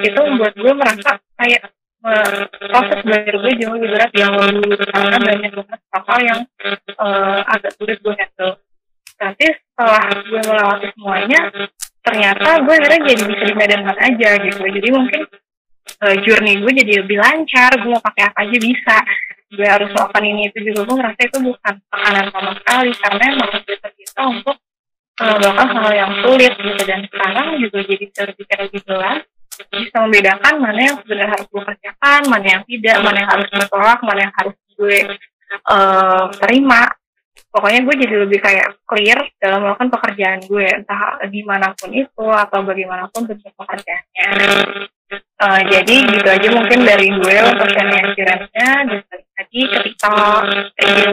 itu 0.02 0.20
membuat 0.20 0.54
gue 0.56 0.72
merasa 0.74 1.10
kayak 1.36 1.62
uh, 2.02 2.42
proses 2.70 2.98
belajar 3.04 3.34
gue 3.36 3.52
jauh 3.60 3.74
lebih 3.76 3.90
berat. 3.94 4.10
Yang 4.16 4.32
dulu 4.56 4.74
karena 4.80 5.18
banyak 5.20 5.52
banget 5.52 5.80
hal 5.92 6.20
yang 6.22 6.40
uh, 6.98 7.40
agak 7.50 7.72
sulit 7.76 7.98
gue 8.00 8.14
handle. 8.16 8.54
Tapi 9.16 9.44
setelah 9.48 10.04
gue 10.24 10.40
melewati 10.44 10.88
semuanya 10.92 11.40
ternyata 12.06 12.48
gue 12.62 12.74
akhirnya 12.74 13.00
jadi 13.02 13.22
bisa 13.26 13.44
dimedankan 13.50 13.96
aja 13.98 14.30
gitu. 14.40 14.60
Jadi 14.62 14.88
mungkin 14.92 15.20
uh, 16.04 16.16
journey 16.24 16.54
gue 16.64 16.72
jadi 16.84 16.92
lebih 17.04 17.18
lancar 17.20 17.70
gue 17.76 17.90
mau 17.90 18.02
pakai 18.02 18.22
apa 18.32 18.38
aja 18.44 18.58
bisa 18.60 18.96
gue 19.52 19.66
harus 19.66 19.88
melakukan 19.94 20.24
ini 20.26 20.42
itu 20.50 20.58
juga. 20.66 20.80
Gue 20.86 20.96
ngerasa 20.98 21.20
itu 21.22 21.38
bukan 21.42 21.74
tekanan 21.86 22.26
sama 22.34 22.50
sekali 22.58 22.90
karena 22.98 23.24
emang 23.30 23.48
gue 23.52 23.76
terbiasa 23.78 24.20
untuk 24.26 24.56
uh, 25.22 25.36
melakukan 25.38 25.68
hal 25.78 25.92
yang 25.94 26.12
sulit 26.24 26.52
gitu. 26.58 26.82
Dan 26.82 27.00
sekarang 27.06 27.46
juga 27.62 27.78
jadi 27.86 28.04
berpikir 28.10 28.56
lebih 28.66 28.80
jelas 28.82 29.20
bisa 29.56 29.96
membedakan 30.04 30.54
mana 30.60 30.80
yang 30.84 30.96
sebenarnya 31.00 31.30
harus 31.32 31.46
gue 31.48 31.62
kerjakan 31.64 32.20
mana 32.28 32.46
yang 32.46 32.62
tidak 32.68 32.96
mana 33.00 33.16
yang 33.24 33.30
harus 33.32 33.46
gue 33.48 33.66
tolak 33.72 34.00
mana 34.04 34.20
yang 34.28 34.34
harus 34.34 34.56
gue 34.76 34.98
uh, 35.70 36.24
terima. 36.42 36.82
Pokoknya 37.56 37.80
gue 37.88 37.94
jadi 38.04 38.16
lebih 38.28 38.38
kayak 38.44 38.84
clear 38.84 39.16
dalam 39.40 39.64
melakukan 39.64 39.88
pekerjaan 39.88 40.40
gue. 40.44 40.66
Entah 40.76 41.24
di 41.32 41.40
mana 41.40 41.72
pun 41.72 41.88
itu 41.94 42.26
atau 42.28 42.60
bagaimanapun 42.60 43.24
bentuk 43.24 43.52
pekerjaannya 43.56 44.28
uh, 45.14 45.60
jadi 45.66 45.96
gitu 46.10 46.28
aja 46.28 46.48
mungkin 46.50 46.80
dari 46.82 47.08
gue 47.10 47.36
untuk 47.46 47.68
sharing 47.70 47.96
experience-nya 48.02 48.70
dan 48.86 48.98
tadi 49.10 49.60
ketika 49.68 50.12
review 50.44 51.12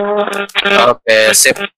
oke 0.88 1.02
okay, 1.04 1.34
sip 1.36 1.58
oke 1.58 1.70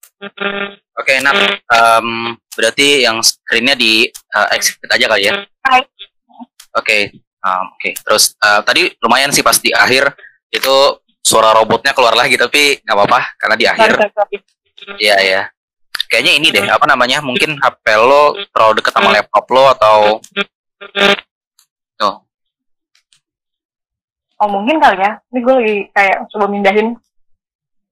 okay, 0.95 1.18
nah 1.24 1.34
um, 1.72 2.34
berarti 2.55 3.03
yang 3.03 3.20
screennya 3.20 3.76
di 3.76 4.07
uh, 4.36 4.47
exit 4.55 4.80
aja 4.88 5.05
kali 5.09 5.28
ya 5.28 5.34
oke 5.34 5.91
okay. 6.80 7.13
um, 7.43 7.72
oke 7.74 7.80
okay. 7.82 7.93
terus 7.99 8.36
uh, 8.39 8.63
tadi 8.63 8.91
lumayan 9.03 9.34
sih 9.34 9.43
pas 9.43 9.57
di 9.59 9.74
akhir 9.76 10.16
itu 10.53 10.76
suara 11.26 11.51
robotnya 11.57 11.91
keluar 11.91 12.13
lagi 12.13 12.38
tapi 12.38 12.80
nggak 12.86 12.95
apa-apa 12.95 13.20
karena 13.41 13.55
di 13.57 13.66
akhir 13.66 13.91
Iya 14.99 15.18
ya. 15.24 15.41
Kayaknya 16.05 16.34
ini 16.38 16.47
deh, 16.53 16.66
apa 16.70 16.86
namanya? 16.86 17.24
Mungkin 17.24 17.57
HP 17.57 17.86
lo 17.97 18.38
terlalu 18.53 18.74
deket 18.80 18.93
sama 18.93 19.09
laptop 19.09 19.45
lo 19.49 19.63
atau 19.74 19.97
Tuh. 21.96 22.16
Oh 24.36 24.48
mungkin 24.52 24.78
kali 24.78 25.00
ya. 25.00 25.12
Ini 25.32 25.39
gue 25.39 25.54
lagi 25.56 25.76
kayak 25.96 26.16
coba 26.28 26.46
mindahin. 26.48 26.88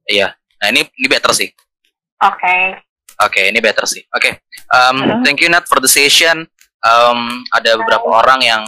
Iya. 0.05 0.35
Nah 0.59 0.67
ini 0.69 0.83
ini 0.99 1.07
better 1.07 1.31
sih. 1.31 1.49
Oke. 2.19 2.83
Oke, 3.21 3.41
ini 3.47 3.61
better 3.61 3.85
sih. 3.85 4.01
Oke, 4.09 4.41
um, 4.73 4.97
Mhm. 4.97 5.21
thank 5.21 5.37
you 5.37 5.47
Nat 5.47 5.69
for 5.69 5.77
the 5.77 5.87
session. 5.87 6.49
Um, 6.81 7.19
ada 7.53 7.77
beberapa 7.77 8.03
orang 8.09 8.41
yang 8.41 8.61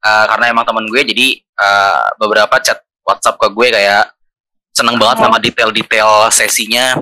uh, 0.00 0.24
karena 0.30 0.54
emang 0.54 0.62
temen 0.64 0.86
gue, 0.86 1.02
jadi 1.02 1.26
uh, 1.58 2.06
beberapa 2.16 2.56
chat 2.62 2.78
WhatsApp 3.02 3.36
ke 3.36 3.50
gue 3.50 3.68
kayak 3.74 4.14
seneng 4.70 4.96
banget 4.96 5.18
Oh. 5.18 5.22
sama 5.26 5.42
detail-detail 5.42 6.30
sesinya. 6.30 6.94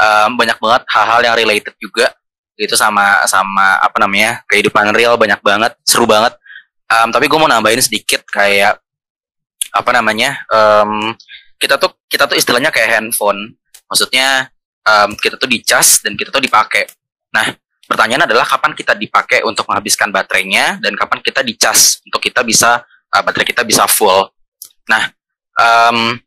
Um, 0.00 0.40
banyak 0.40 0.56
banget 0.56 0.82
hal-hal 0.88 1.20
yang 1.20 1.36
related 1.36 1.76
juga 1.76 2.08
gitu 2.56 2.72
sama 2.72 3.20
sama 3.28 3.76
apa 3.78 4.00
namanya 4.00 4.40
kehidupan 4.48 4.96
real 4.96 5.20
banyak 5.20 5.38
banget, 5.44 5.76
seru 5.84 6.08
banget. 6.08 6.32
Um, 6.90 7.08
tapi 7.14 7.30
gue 7.30 7.38
mau 7.38 7.46
nambahin 7.46 7.78
sedikit 7.78 8.26
kayak 8.26 8.82
apa 9.70 9.90
namanya 9.94 10.42
um, 10.50 11.14
kita 11.54 11.78
tuh 11.78 11.94
kita 12.10 12.26
tuh 12.26 12.34
istilahnya 12.34 12.74
kayak 12.74 12.98
handphone. 12.98 13.54
Maksudnya 13.86 14.50
um, 14.82 15.14
kita 15.14 15.38
tuh 15.38 15.46
dicas 15.46 16.02
dan 16.02 16.18
kita 16.18 16.34
tuh 16.34 16.42
dipakai. 16.42 16.90
Nah, 17.30 17.46
pertanyaan 17.86 18.26
adalah 18.26 18.42
kapan 18.42 18.74
kita 18.74 18.98
dipakai 18.98 19.46
untuk 19.46 19.70
menghabiskan 19.70 20.10
baterainya 20.10 20.82
dan 20.82 20.98
kapan 20.98 21.22
kita 21.22 21.46
dicas 21.46 22.02
untuk 22.02 22.18
kita 22.18 22.42
bisa 22.42 22.82
uh, 23.14 23.22
baterai 23.22 23.46
kita 23.46 23.62
bisa 23.62 23.86
full. 23.86 24.26
Nah, 24.90 25.14
um, 25.58 26.18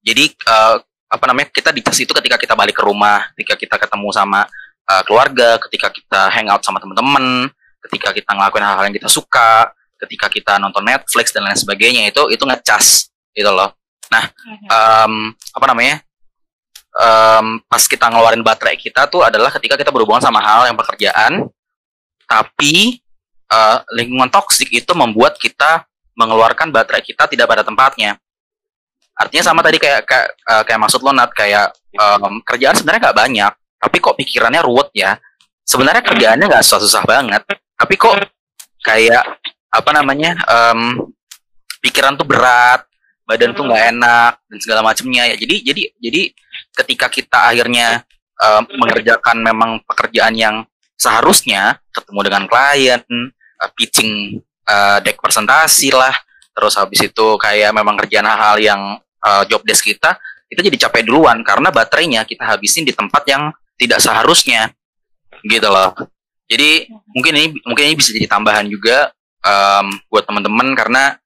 jadi 0.00 0.32
uh, 0.48 0.80
apa 1.12 1.24
namanya 1.28 1.52
kita 1.52 1.68
dicas 1.68 2.00
itu 2.00 2.12
ketika 2.16 2.40
kita 2.40 2.56
balik 2.56 2.80
ke 2.80 2.84
rumah, 2.84 3.28
ketika 3.36 3.60
kita 3.60 3.76
ketemu 3.76 4.08
sama 4.16 4.48
uh, 4.88 5.02
keluarga, 5.04 5.60
ketika 5.68 5.92
kita 5.92 6.32
hangout 6.32 6.64
sama 6.64 6.80
teman-teman, 6.80 7.52
ketika 7.84 8.16
kita 8.16 8.30
ngelakuin 8.32 8.64
hal-hal 8.64 8.84
yang 8.88 8.96
kita 8.96 9.10
suka, 9.12 9.68
ketika 10.06 10.26
kita 10.26 10.52
nonton 10.58 10.82
Netflix 10.82 11.30
dan 11.30 11.46
lain 11.46 11.56
sebagainya 11.56 12.10
itu 12.10 12.22
itu 12.34 12.42
ngecas 12.42 13.08
gitu 13.32 13.50
loh. 13.50 13.72
Mhm. 14.12 14.66
Um, 14.68 15.14
apa 15.32 15.66
namanya? 15.72 16.04
um, 16.96 17.60
pas 17.66 17.84
kita 17.84 18.08
ngeluarin 18.08 18.44
baterai 18.44 18.76
kita 18.76 19.08
tuh 19.08 19.24
adalah 19.24 19.48
ketika 19.52 19.74
kita 19.76 19.90
berhubungan 19.90 20.20
sama 20.20 20.40
hal 20.44 20.68
yang 20.68 20.76
pekerjaan, 20.76 21.48
tapi 22.28 23.00
uh, 23.48 23.80
lingkungan 23.96 24.28
toksik 24.28 24.68
itu 24.72 24.92
membuat 24.92 25.36
kita 25.40 25.84
mengeluarkan 26.16 26.68
baterai 26.68 27.00
kita 27.00 27.24
tidak 27.28 27.48
pada 27.48 27.64
tempatnya. 27.64 28.20
Artinya 29.16 29.44
sama 29.44 29.60
tadi 29.60 29.76
kayak 29.76 30.08
kayak, 30.08 30.28
uh, 30.48 30.62
kayak 30.64 30.80
maksud 30.80 31.00
lo 31.04 31.12
Nat 31.12 31.32
kayak 31.32 31.72
um, 31.96 32.40
kerjaan 32.44 32.76
sebenarnya 32.76 33.10
nggak 33.10 33.18
banyak, 33.18 33.52
tapi 33.80 33.96
kok 34.00 34.16
pikirannya 34.16 34.60
ruwet 34.64 34.92
ya. 34.92 35.16
Sebenarnya 35.62 36.02
kerjaannya 36.02 36.46
nggak 36.50 36.64
susah-susah 36.64 37.06
banget, 37.06 37.42
tapi 37.78 37.94
kok 37.94 38.18
kayak 38.82 39.24
apa 39.72 39.90
namanya 39.96 40.36
um, 40.44 41.08
pikiran 41.80 42.14
tuh 42.20 42.28
berat, 42.28 42.84
badan 43.24 43.56
tuh 43.56 43.64
nggak 43.64 43.84
enak 43.96 44.32
dan 44.44 44.58
segala 44.60 44.80
macamnya 44.84 45.32
ya. 45.32 45.36
Jadi 45.40 45.56
jadi 45.64 45.82
jadi 45.96 46.22
ketika 46.76 47.08
kita 47.08 47.38
akhirnya 47.48 48.04
um, 48.36 48.62
mengerjakan 48.76 49.40
memang 49.40 49.80
pekerjaan 49.88 50.36
yang 50.36 50.56
seharusnya 51.00 51.80
ketemu 51.90 52.20
dengan 52.28 52.42
klien, 52.46 53.02
uh, 53.58 53.70
pitching 53.74 54.38
uh, 54.68 55.00
deck 55.00 55.18
presentasi 55.18 55.90
lah, 55.90 56.14
terus 56.54 56.76
habis 56.76 57.00
itu 57.02 57.26
kayak 57.40 57.72
memang 57.72 57.96
kerjaan 57.98 58.28
hal-hal 58.28 58.56
yang 58.60 58.80
uh, 59.24 59.42
job 59.48 59.64
desk 59.66 59.88
kita, 59.88 60.20
kita 60.52 60.60
jadi 60.62 60.76
capek 60.86 61.08
duluan 61.08 61.40
karena 61.42 61.72
baterainya 61.72 62.22
kita 62.28 62.44
habisin 62.46 62.86
di 62.86 62.92
tempat 62.94 63.24
yang 63.26 63.50
tidak 63.80 63.98
seharusnya, 63.98 64.70
gitu 65.42 65.66
loh. 65.66 65.90
Jadi 66.46 66.86
mungkin 67.10 67.32
ini 67.34 67.48
mungkin 67.64 67.84
ini 67.90 67.94
bisa 67.96 68.12
jadi 68.12 68.28
tambahan 68.28 68.68
juga 68.68 69.10
um, 69.42 69.86
buat 70.08 70.24
teman-teman 70.24 70.74
karena 70.74 71.18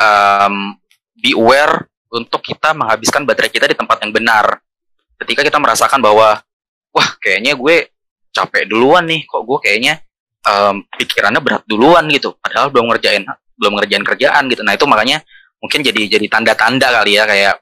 um, 0.00 0.76
be 1.18 1.32
aware 1.36 1.88
untuk 2.08 2.40
kita 2.40 2.72
menghabiskan 2.72 3.28
baterai 3.28 3.52
kita 3.52 3.68
di 3.68 3.76
tempat 3.76 4.00
yang 4.02 4.12
benar. 4.12 4.60
Ketika 5.18 5.44
kita 5.44 5.58
merasakan 5.60 6.00
bahwa 6.00 6.40
wah 6.94 7.08
kayaknya 7.20 7.52
gue 7.58 7.92
capek 8.32 8.70
duluan 8.70 9.04
nih, 9.04 9.26
kok 9.26 9.42
gue 9.44 9.58
kayaknya 9.60 10.00
um, 10.46 10.84
pikirannya 10.96 11.42
berat 11.42 11.62
duluan 11.66 12.06
gitu, 12.08 12.32
padahal 12.38 12.70
belum 12.72 12.94
ngerjain 12.94 13.26
belum 13.58 13.72
ngerjain 13.82 14.04
kerjaan 14.06 14.46
gitu. 14.48 14.62
Nah 14.62 14.78
itu 14.78 14.86
makanya 14.86 15.20
mungkin 15.58 15.82
jadi 15.82 16.06
jadi 16.06 16.26
tanda-tanda 16.30 17.02
kali 17.02 17.18
ya 17.18 17.26
kayak 17.26 17.54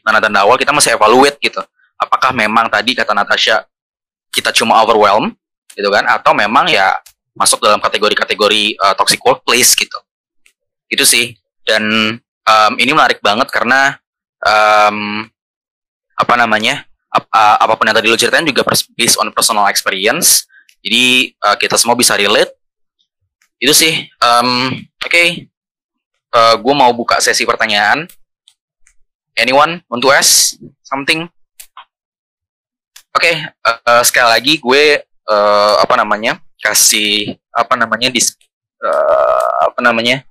tanda-tanda 0.00 0.48
awal 0.48 0.56
kita 0.56 0.72
masih 0.72 0.96
evaluate 0.96 1.36
gitu. 1.44 1.60
Apakah 2.00 2.32
memang 2.32 2.72
tadi 2.72 2.96
kata 2.96 3.12
Natasha 3.12 3.68
kita 4.32 4.56
cuma 4.56 4.80
overwhelm 4.80 5.36
gitu 5.76 5.92
kan, 5.92 6.08
atau 6.08 6.32
memang 6.32 6.66
ya 6.72 6.96
masuk 7.40 7.64
dalam 7.64 7.80
kategori-kategori 7.80 8.76
uh, 8.76 8.92
toxic 8.92 9.24
workplace 9.24 9.72
gitu. 9.72 9.96
Itu 10.92 11.08
sih. 11.08 11.32
Dan 11.64 11.84
um, 12.20 12.72
ini 12.76 12.92
menarik 12.92 13.24
banget 13.24 13.48
karena 13.48 13.96
um, 14.44 15.24
apa 16.20 16.34
namanya 16.36 16.84
ap- 17.08 17.32
apa 17.32 17.72
pun 17.80 17.88
yang 17.88 17.96
tadi 17.96 18.12
lo 18.12 18.20
ceritain 18.20 18.44
juga 18.44 18.60
based 18.92 19.16
on 19.16 19.32
personal 19.32 19.64
experience. 19.72 20.44
Jadi 20.84 21.32
uh, 21.40 21.56
kita 21.56 21.80
semua 21.80 21.96
bisa 21.96 22.12
relate. 22.20 22.52
Itu 23.56 23.72
sih. 23.72 24.04
Um, 24.20 24.84
oke. 25.00 25.48
Uh, 26.30 26.54
gue 26.60 26.74
mau 26.76 26.92
buka 26.92 27.24
sesi 27.24 27.48
pertanyaan. 27.48 28.04
Anyone 29.40 29.80
want 29.88 30.04
to 30.04 30.12
ask 30.12 30.60
something? 30.84 31.24
Oke 33.10 33.32
uh, 33.66 33.78
uh, 33.84 34.02
sekali 34.06 34.28
lagi 34.30 34.54
gue 34.62 35.02
uh, 35.02 35.74
apa 35.82 35.98
namanya 35.98 36.38
kasih 36.60 37.34
apa 37.50 37.74
namanya 37.74 38.12
dis 38.12 38.36
uh, 38.84 39.72
apa 39.72 39.80
namanya 39.80 40.22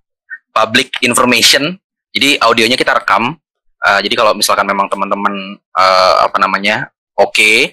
public 0.53 0.93
information 1.01 1.77
jadi 2.13 2.37
audionya 2.41 2.77
kita 2.77 2.93
rekam 2.93 3.37
Uh, 3.79 4.03
jadi 4.03 4.11
kalau 4.19 4.35
misalkan 4.35 4.67
memang 4.67 4.91
teman-teman 4.91 5.55
uh, 5.71 6.15
apa 6.27 6.35
namanya 6.35 6.91
oke, 7.15 7.71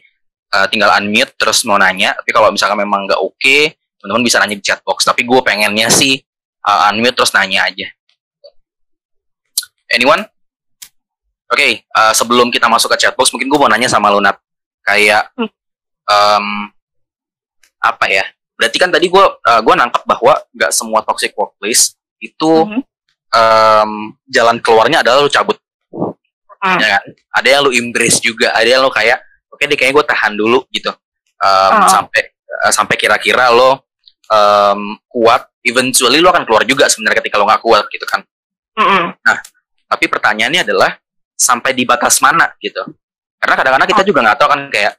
uh, 0.54 0.66
tinggal 0.70 0.94
unmute 0.94 1.34
terus 1.34 1.66
mau 1.66 1.74
nanya. 1.74 2.14
Tapi 2.14 2.30
kalau 2.30 2.54
misalkan 2.54 2.78
memang 2.78 3.10
nggak 3.10 3.18
oke, 3.18 3.56
teman-teman 3.98 4.22
bisa 4.22 4.38
nanya 4.38 4.54
di 4.54 4.62
chat 4.62 4.78
box. 4.86 5.02
Tapi 5.02 5.26
gue 5.26 5.40
pengennya 5.42 5.90
sih 5.90 6.22
uh, 6.62 6.90
unmute 6.94 7.18
terus 7.18 7.34
nanya 7.34 7.66
aja. 7.66 7.90
Anyone? 9.90 10.22
Oke, 11.50 11.86
uh, 11.94 12.14
sebelum 12.14 12.54
kita 12.54 12.70
masuk 12.70 12.94
ke 12.94 13.06
chat 13.06 13.14
box, 13.18 13.30
mungkin 13.34 13.50
gue 13.50 13.58
mau 13.58 13.70
nanya 13.70 13.90
sama 13.90 14.10
Lunat. 14.10 14.38
Kayak 14.86 15.34
um, 16.06 16.70
apa 17.82 18.06
ya? 18.06 18.22
Berarti 18.56 18.76
kan 18.80 18.88
tadi 18.88 19.06
gue 19.06 19.20
uh, 19.20 19.60
gue 19.60 19.74
nangkep 19.76 20.02
bahwa 20.08 20.32
nggak 20.56 20.72
semua 20.72 21.04
toxic 21.04 21.36
workplace 21.36 21.92
itu 22.18 22.50
Mhm. 22.64 22.80
um, 23.32 23.90
jalan 24.26 24.56
keluarnya 24.60 25.04
adalah 25.04 25.20
lu 25.20 25.30
cabut 25.30 25.56
Hmm. 26.56 26.80
ya 26.80 26.98
kan? 26.98 27.04
Ada 27.36 27.48
yang 27.52 27.60
lu 27.68 27.70
embrace 27.76 28.18
juga, 28.18 28.48
ada 28.56 28.64
yang 28.64 28.80
lu 28.80 28.88
kayak 28.88 29.20
oke 29.52 29.60
deh 29.60 29.76
kayaknya 29.76 30.00
gue 30.00 30.06
tahan 30.08 30.32
dulu 30.34 30.64
gitu. 30.72 30.88
Um, 31.36 31.84
Oh. 31.84 31.88
sampai 31.92 32.32
uh, 32.64 32.72
sampai 32.72 32.96
kira-kira 32.96 33.52
lo 33.52 33.84
um, 34.32 34.96
kuat, 35.06 35.46
eventually 35.62 36.18
lo 36.18 36.32
akan 36.32 36.48
keluar 36.48 36.64
juga 36.64 36.88
sebenarnya 36.88 37.20
ketika 37.20 37.36
lo 37.36 37.44
nggak 37.44 37.60
kuat 37.62 37.84
gitu 37.92 38.08
kan. 38.08 38.24
Mm-mm. 38.76 39.14
Tapi 39.86 40.04
pertanyaannya 40.08 40.64
adalah 40.66 40.96
sampai 41.36 41.76
di 41.76 41.84
batas 41.84 42.18
mana 42.24 42.48
gitu. 42.58 42.80
Karena 43.36 43.54
kadang-kadang 43.54 43.88
kita 43.92 44.02
Oh. 44.02 44.08
juga 44.08 44.20
nggak 44.24 44.38
tahu 44.40 44.48
kan 44.48 44.60
kayak 44.72 44.92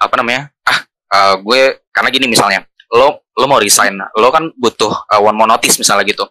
apa 0.00 0.14
namanya? 0.16 0.42
Ah, 0.64 0.78
uh, 1.12 1.34
gue 1.38 1.60
karena 1.92 2.08
gini 2.10 2.26
misalnya, 2.26 2.64
lo 2.92 3.26
lo 3.36 3.44
mau 3.50 3.60
resign, 3.60 3.98
lo 3.98 4.28
kan 4.30 4.48
butuh 4.54 4.92
uh, 5.10 5.20
one 5.20 5.36
more 5.36 5.50
notice 5.50 5.76
misalnya 5.76 6.06
gitu. 6.06 6.24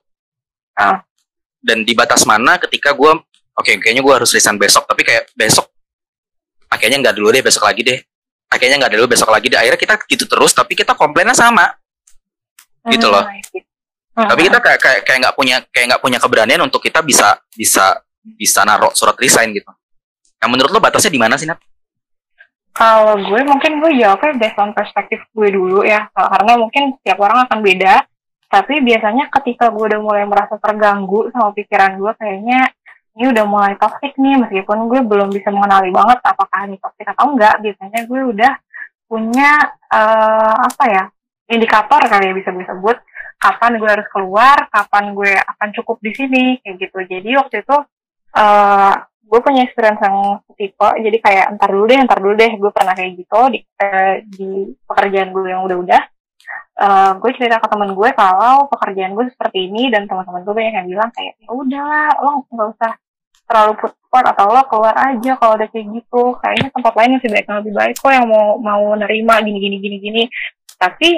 Ah. 0.76 1.04
Dan 1.66 1.82
di 1.82 1.98
batas 1.98 2.24
mana 2.30 2.62
ketika 2.62 2.94
gue 2.94 3.12
oke 3.56 3.72
kayaknya 3.82 4.04
gue 4.04 4.14
harus 4.14 4.30
resign 4.36 4.60
besok 4.60 4.86
tapi 4.86 5.02
kayak 5.02 5.32
besok 5.34 5.66
kayaknya 6.76 7.10
nggak 7.10 7.16
dulu 7.16 7.32
deh 7.32 7.42
besok 7.42 7.64
lagi 7.64 7.82
deh 7.82 8.00
kayaknya 8.52 8.86
nggak 8.86 8.94
dulu 9.00 9.06
besok 9.08 9.32
lagi 9.32 9.48
deh 9.48 9.58
akhirnya 9.58 9.80
kita 9.80 9.96
gitu 10.12 10.28
terus 10.28 10.52
tapi 10.52 10.76
kita 10.76 10.92
komplainnya 10.94 11.34
sama 11.34 11.72
Gitu 12.86 13.10
loh. 13.10 13.26
Hmm. 14.16 14.32
tapi 14.32 14.48
kita 14.48 14.64
kayak 14.64 14.80
kayak 14.80 15.02
kayak 15.04 15.20
nggak 15.28 15.36
punya 15.36 15.58
kayak 15.76 15.86
nggak 15.92 16.00
punya 16.00 16.20
keberanian 16.24 16.64
untuk 16.64 16.80
kita 16.80 17.04
bisa 17.04 17.36
bisa 17.52 18.00
bisa 18.24 18.64
naruh 18.64 18.96
surat 18.96 19.12
resign 19.20 19.52
gitu 19.52 19.68
nah 20.40 20.48
menurut 20.48 20.72
lo 20.72 20.80
batasnya 20.80 21.12
di 21.12 21.20
mana 21.20 21.36
sih 21.36 21.44
Nat? 21.44 21.60
Kalau 22.76 23.16
gue 23.16 23.42
mungkin 23.48 23.80
gue 23.80 23.92
jawabnya 24.04 24.36
based 24.36 24.60
on 24.60 24.76
perspektif 24.76 25.24
gue 25.32 25.48
dulu 25.48 25.88
ya, 25.88 26.12
karena 26.12 26.60
mungkin 26.60 27.00
setiap 27.00 27.24
orang 27.24 27.48
akan 27.48 27.64
beda. 27.64 28.04
Tapi 28.52 28.84
biasanya 28.84 29.32
ketika 29.32 29.72
gue 29.72 29.96
udah 29.96 30.02
mulai 30.04 30.28
merasa 30.28 30.60
terganggu 30.60 31.32
sama 31.32 31.56
pikiran 31.56 31.96
gue, 31.96 32.12
kayaknya 32.20 32.68
ini 33.16 33.32
udah 33.32 33.46
mulai 33.48 33.74
toxic 33.80 34.12
nih, 34.20 34.36
meskipun 34.44 34.92
gue 34.92 35.00
belum 35.08 35.32
bisa 35.32 35.56
mengenali 35.56 35.88
banget 35.88 36.20
apakah 36.20 36.68
ini 36.68 36.76
toxic 36.76 37.08
atau 37.08 37.32
enggak. 37.32 37.56
Biasanya 37.64 38.00
gue 38.12 38.22
udah 38.36 38.54
punya 39.08 39.52
eh, 39.96 40.56
apa 40.68 40.84
ya 40.92 41.04
indikator 41.48 42.02
kali 42.12 42.28
ya 42.28 42.34
bisa 42.36 42.52
gue 42.52 42.66
sebut 42.68 42.98
kapan 43.40 43.80
gue 43.80 43.90
harus 43.90 44.08
keluar, 44.12 44.68
kapan 44.68 45.16
gue 45.16 45.32
akan 45.32 45.70
cukup 45.80 45.98
di 46.04 46.12
sini 46.12 46.44
kayak 46.60 46.76
gitu. 46.76 47.00
Jadi 47.08 47.30
waktu 47.40 47.56
itu 47.64 47.78
eh 48.36 48.96
gue 49.26 49.40
punya 49.42 49.66
experience 49.66 50.02
yang 50.06 50.40
tipe 50.54 50.90
jadi 51.02 51.18
kayak 51.18 51.46
entar 51.58 51.70
dulu 51.74 51.86
deh 51.90 51.98
entar 51.98 52.18
dulu 52.22 52.34
deh 52.38 52.52
gue 52.56 52.72
pernah 52.72 52.94
kayak 52.94 53.12
gitu 53.18 53.40
di 53.52 53.60
eh, 53.82 54.22
di 54.26 54.50
pekerjaan 54.86 55.34
gue 55.34 55.50
yang 55.50 55.66
udah-udah. 55.66 56.02
Eh, 56.76 57.12
gue 57.18 57.32
cerita 57.34 57.58
ke 57.58 57.68
temen 57.72 57.92
gue 57.98 58.10
kalau 58.14 58.70
pekerjaan 58.70 59.18
gue 59.18 59.26
seperti 59.34 59.72
ini 59.72 59.90
dan 59.90 60.06
teman-teman 60.06 60.46
gue 60.46 60.54
banyak 60.54 60.74
yang 60.78 60.88
bilang 60.88 61.10
kayak 61.12 61.34
ya 61.42 61.50
udahlah 61.50 62.10
lo 62.22 62.32
nggak 62.52 62.70
usah 62.78 62.92
terlalu 63.46 63.74
put 63.78 63.92
support 63.94 64.26
atau 64.26 64.46
lo 64.50 64.62
keluar 64.70 64.96
aja 64.98 65.32
kalau 65.42 65.54
udah 65.58 65.68
kayak 65.74 65.88
gitu. 65.90 66.24
Kayaknya 66.42 66.70
tempat 66.74 66.94
lain 66.94 67.10
yang 67.10 67.22
lebih 67.22 67.34
baik 67.34 67.48
lebih 67.50 67.74
baik 67.74 67.96
kok 67.98 68.14
yang 68.14 68.28
mau 68.30 68.48
mau 68.62 68.84
nerima 68.94 69.36
gini 69.42 69.58
gini 69.58 69.78
gini 69.82 69.98
gini. 70.00 70.24
Tapi 70.78 71.10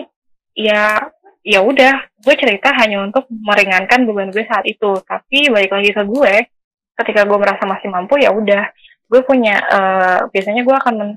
ya 0.55 0.99
ya 1.43 1.59
udah 1.63 1.95
gue 2.23 2.35
cerita 2.35 2.71
hanya 2.75 3.03
untuk 3.03 3.27
meringankan 3.31 4.07
beban 4.07 4.31
gue 4.31 4.43
saat 4.47 4.63
itu. 4.63 4.91
Tapi 5.03 5.51
balik 5.51 5.71
lagi 5.75 5.91
ke 5.91 6.03
gue 6.07 6.33
ketika 6.97 7.23
gue 7.23 7.37
merasa 7.37 7.63
masih 7.63 7.87
mampu 7.93 8.17
ya 8.17 8.33
udah. 8.33 8.73
Gue 9.07 9.23
punya 9.23 9.55
uh, 9.71 10.19
biasanya 10.33 10.67
gue 10.67 10.75
akan 10.75 10.93
men 10.97 11.11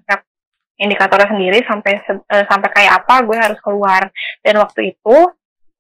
indikatornya 0.81 1.29
sendiri 1.29 1.61
sampai 1.69 2.01
uh, 2.09 2.45
sampai 2.49 2.69
kayak 2.73 3.05
apa 3.05 3.15
gue 3.27 3.37
harus 3.37 3.59
keluar. 3.61 4.09
Dan 4.41 4.61
waktu 4.61 4.97
itu 4.97 5.17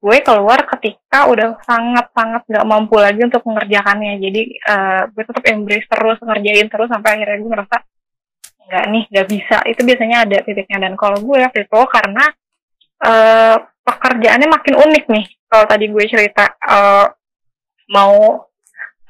gue 0.00 0.16
keluar 0.24 0.64
ketika 0.64 1.28
udah 1.28 1.60
sangat-sangat 1.60 2.48
nggak 2.48 2.66
mampu 2.66 2.96
lagi 2.96 3.20
untuk 3.20 3.44
mengerjakannya. 3.46 4.18
Jadi 4.18 4.42
uh, 4.64 5.02
gue 5.12 5.22
tetap 5.24 5.44
embrace 5.48 5.88
terus 5.88 6.18
ngerjain 6.20 6.68
terus 6.68 6.88
sampai 6.88 7.10
akhirnya 7.16 7.38
gue 7.40 7.50
merasa 7.52 7.76
nggak 8.68 8.84
nih 8.90 9.04
nggak 9.08 9.28
bisa. 9.28 9.56
Itu 9.68 9.80
biasanya 9.86 10.16
ada 10.28 10.36
titiknya. 10.44 10.78
Dan 10.88 10.92
kalau 10.98 11.20
gue 11.20 11.38
waktu 11.40 11.64
itu 11.64 11.80
karena 11.88 12.24
uh, 13.06 13.56
pekerjaannya 13.86 14.48
makin 14.50 14.74
unik 14.76 15.04
nih. 15.08 15.26
Kalau 15.48 15.64
tadi 15.64 15.84
gue 15.88 16.04
cerita 16.06 16.44
uh, 16.66 17.06
mau 17.90 18.49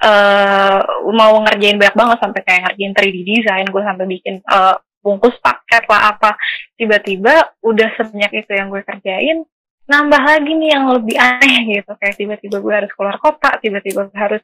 uh, 0.01 0.79
mau 1.13 1.33
ngerjain 1.45 1.77
banyak 1.77 1.95
banget 1.95 2.17
sampai 2.19 2.41
kayak 2.43 2.61
ngerjain 2.67 2.93
3D 2.97 3.17
design 3.23 3.65
gue 3.69 3.81
sampai 3.81 4.05
bikin 4.09 4.35
uh, 4.49 4.75
bungkus 5.01 5.37
paket 5.41 5.85
lah 5.89 6.17
apa. 6.17 6.37
Tiba-tiba 6.77 7.57
udah 7.61 7.89
sebanyak 7.97 8.45
itu 8.45 8.51
yang 8.53 8.67
gue 8.73 8.81
kerjain 8.81 9.45
nambah 9.89 10.23
lagi 10.23 10.51
nih 10.55 10.69
yang 10.71 10.85
lebih 10.93 11.17
aneh 11.17 11.81
gitu. 11.81 11.91
Kayak 11.97 12.15
tiba-tiba 12.17 12.57
gue 12.61 12.73
harus 12.73 12.91
keluar 12.95 13.17
kota 13.21 13.57
tiba-tiba 13.61 14.09
harus 14.13 14.43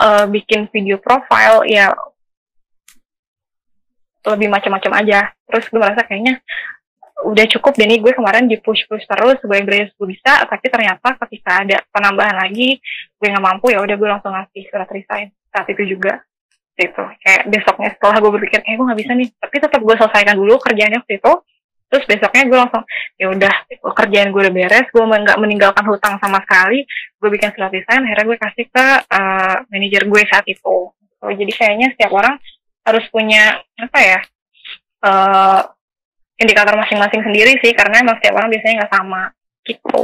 uh, 0.00 0.24
bikin 0.28 0.68
video 0.72 1.00
profile 1.00 1.64
ya 1.68 1.92
lebih 4.22 4.48
macam-macam 4.52 4.92
aja. 5.02 5.32
Terus 5.48 5.64
gue 5.68 5.80
merasa 5.80 6.02
kayaknya 6.06 6.40
udah 7.22 7.46
cukup 7.58 7.72
deh 7.78 7.86
nih 7.86 8.02
gue 8.02 8.12
kemarin 8.12 8.50
di 8.50 8.58
push 8.58 8.82
push 8.90 9.06
terus 9.06 9.38
gue 9.38 9.58
grace 9.62 9.94
gue 9.94 10.08
bisa 10.10 10.42
tapi 10.46 10.66
ternyata 10.66 11.14
ketika 11.26 11.62
ada 11.62 11.76
penambahan 11.94 12.34
lagi 12.34 12.82
gue 13.18 13.26
nggak 13.30 13.42
mampu 13.42 13.70
ya 13.70 13.78
udah 13.78 13.94
gue 13.94 14.08
langsung 14.10 14.34
ngasih 14.34 14.62
surat 14.68 14.88
resign 14.90 15.30
saat 15.52 15.68
itu 15.70 15.96
juga. 15.96 16.24
Gitu 16.72 17.04
kayak 17.22 17.52
besoknya 17.52 17.88
setelah 17.94 18.16
gue 18.18 18.30
berpikir 18.40 18.58
kayak 18.64 18.76
gue 18.80 18.86
nggak 18.88 19.00
bisa 19.04 19.12
nih 19.14 19.28
tapi 19.38 19.56
tetap 19.60 19.80
gue 19.84 19.94
selesaikan 19.94 20.34
dulu 20.34 20.54
kerjaannya 20.58 20.98
waktu 21.04 21.14
itu. 21.22 21.32
Terus 21.92 22.04
besoknya 22.08 22.42
gue 22.48 22.58
langsung 22.58 22.82
ya 23.20 23.26
udah 23.28 23.54
kerjaan 23.92 24.28
gue 24.32 24.40
udah 24.48 24.54
beres 24.56 24.88
gue 24.88 25.04
nggak 25.04 25.38
meninggalkan 25.38 25.84
hutang 25.84 26.16
sama 26.18 26.40
sekali 26.42 26.88
gue 27.20 27.28
bikin 27.28 27.52
surat 27.52 27.70
desain 27.70 28.00
akhirnya 28.00 28.26
gue 28.26 28.38
kasih 28.40 28.66
ke 28.72 28.86
uh, 29.12 29.56
manajer 29.70 30.02
gue 30.08 30.22
saat 30.26 30.46
itu. 30.48 30.76
So, 31.22 31.30
jadi 31.30 31.52
kayaknya 31.54 31.94
setiap 31.94 32.10
orang 32.18 32.34
harus 32.82 33.04
punya 33.14 33.62
apa 33.78 33.98
ya 34.02 34.18
uh, 35.06 35.62
indikator 36.42 36.74
masing-masing 36.74 37.22
sendiri 37.22 37.52
sih 37.62 37.72
karena 37.72 38.02
emang 38.02 38.18
setiap 38.18 38.34
orang 38.42 38.48
biasanya 38.50 38.74
nggak 38.82 38.92
sama 38.92 39.22
gitu 39.62 40.00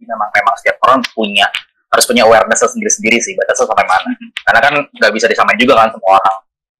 memang 0.00 0.28
memang 0.32 0.54
setiap 0.58 0.76
orang 0.86 1.00
punya 1.14 1.46
harus 1.90 2.04
punya 2.06 2.22
awareness 2.26 2.62
sendiri-sendiri 2.62 3.18
sih 3.18 3.34
batasnya 3.34 3.66
sampai 3.66 3.86
mana 3.86 4.10
mm 4.10 4.14
-hmm. 4.14 4.28
karena 4.46 4.60
kan 4.62 4.74
nggak 4.94 5.12
bisa 5.14 5.26
disamain 5.26 5.58
juga 5.58 5.74
kan 5.78 5.90
semua 5.90 6.18
orang 6.18 6.36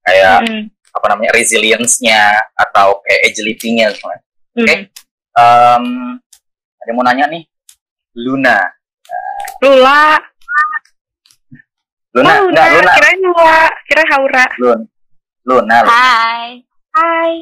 kayak 0.07 0.39
mm 0.43 0.49
-hmm 0.49 0.65
apa 0.91 1.07
namanya 1.15 1.33
resilience-nya 1.39 2.35
atau 2.59 3.01
kayak 3.07 3.21
agility-nya. 3.31 3.95
Oke. 3.95 4.11
Okay? 4.59 4.79
Um, 5.39 6.19
ada 6.83 6.91
mau 6.95 7.05
nanya 7.07 7.31
nih. 7.31 7.43
Luna. 8.19 8.59
Lula. 9.63 10.19
Luna, 12.11 12.33
oh, 12.43 12.51
Luna. 12.51 12.63
Luna. 12.75 12.93
Kira 12.99 13.11
Luna, 13.23 13.59
kira 13.87 14.03
Haura. 14.11 14.47
Luna. 14.59 14.85
Luna. 15.51 15.83
Hai. 15.83 16.63
Hai. 16.95 17.33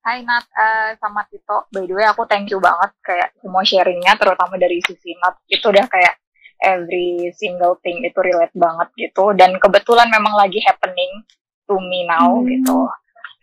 Hai 0.00 0.24
Nat, 0.24 0.48
uh, 0.48 0.96
sama 0.96 1.28
Tito. 1.28 1.68
By 1.68 1.84
the 1.84 1.92
way, 1.92 2.08
aku 2.08 2.24
thank 2.24 2.48
you 2.48 2.56
banget 2.56 2.96
kayak 3.04 3.36
semua 3.44 3.60
sharingnya, 3.60 4.16
terutama 4.16 4.56
dari 4.56 4.80
sisi 4.80 5.12
Nat. 5.20 5.36
Itu 5.44 5.68
udah 5.68 5.84
kayak 5.84 6.16
every 6.64 7.28
single 7.36 7.76
thing 7.84 8.00
itu 8.00 8.16
relate 8.16 8.56
banget 8.56 8.88
gitu. 8.96 9.36
Dan 9.36 9.60
kebetulan 9.60 10.08
memang 10.08 10.40
lagi 10.40 10.64
happening 10.64 11.28
to 11.68 11.76
me 11.76 12.08
now 12.08 12.40
hmm. 12.40 12.48
gitu. 12.48 12.88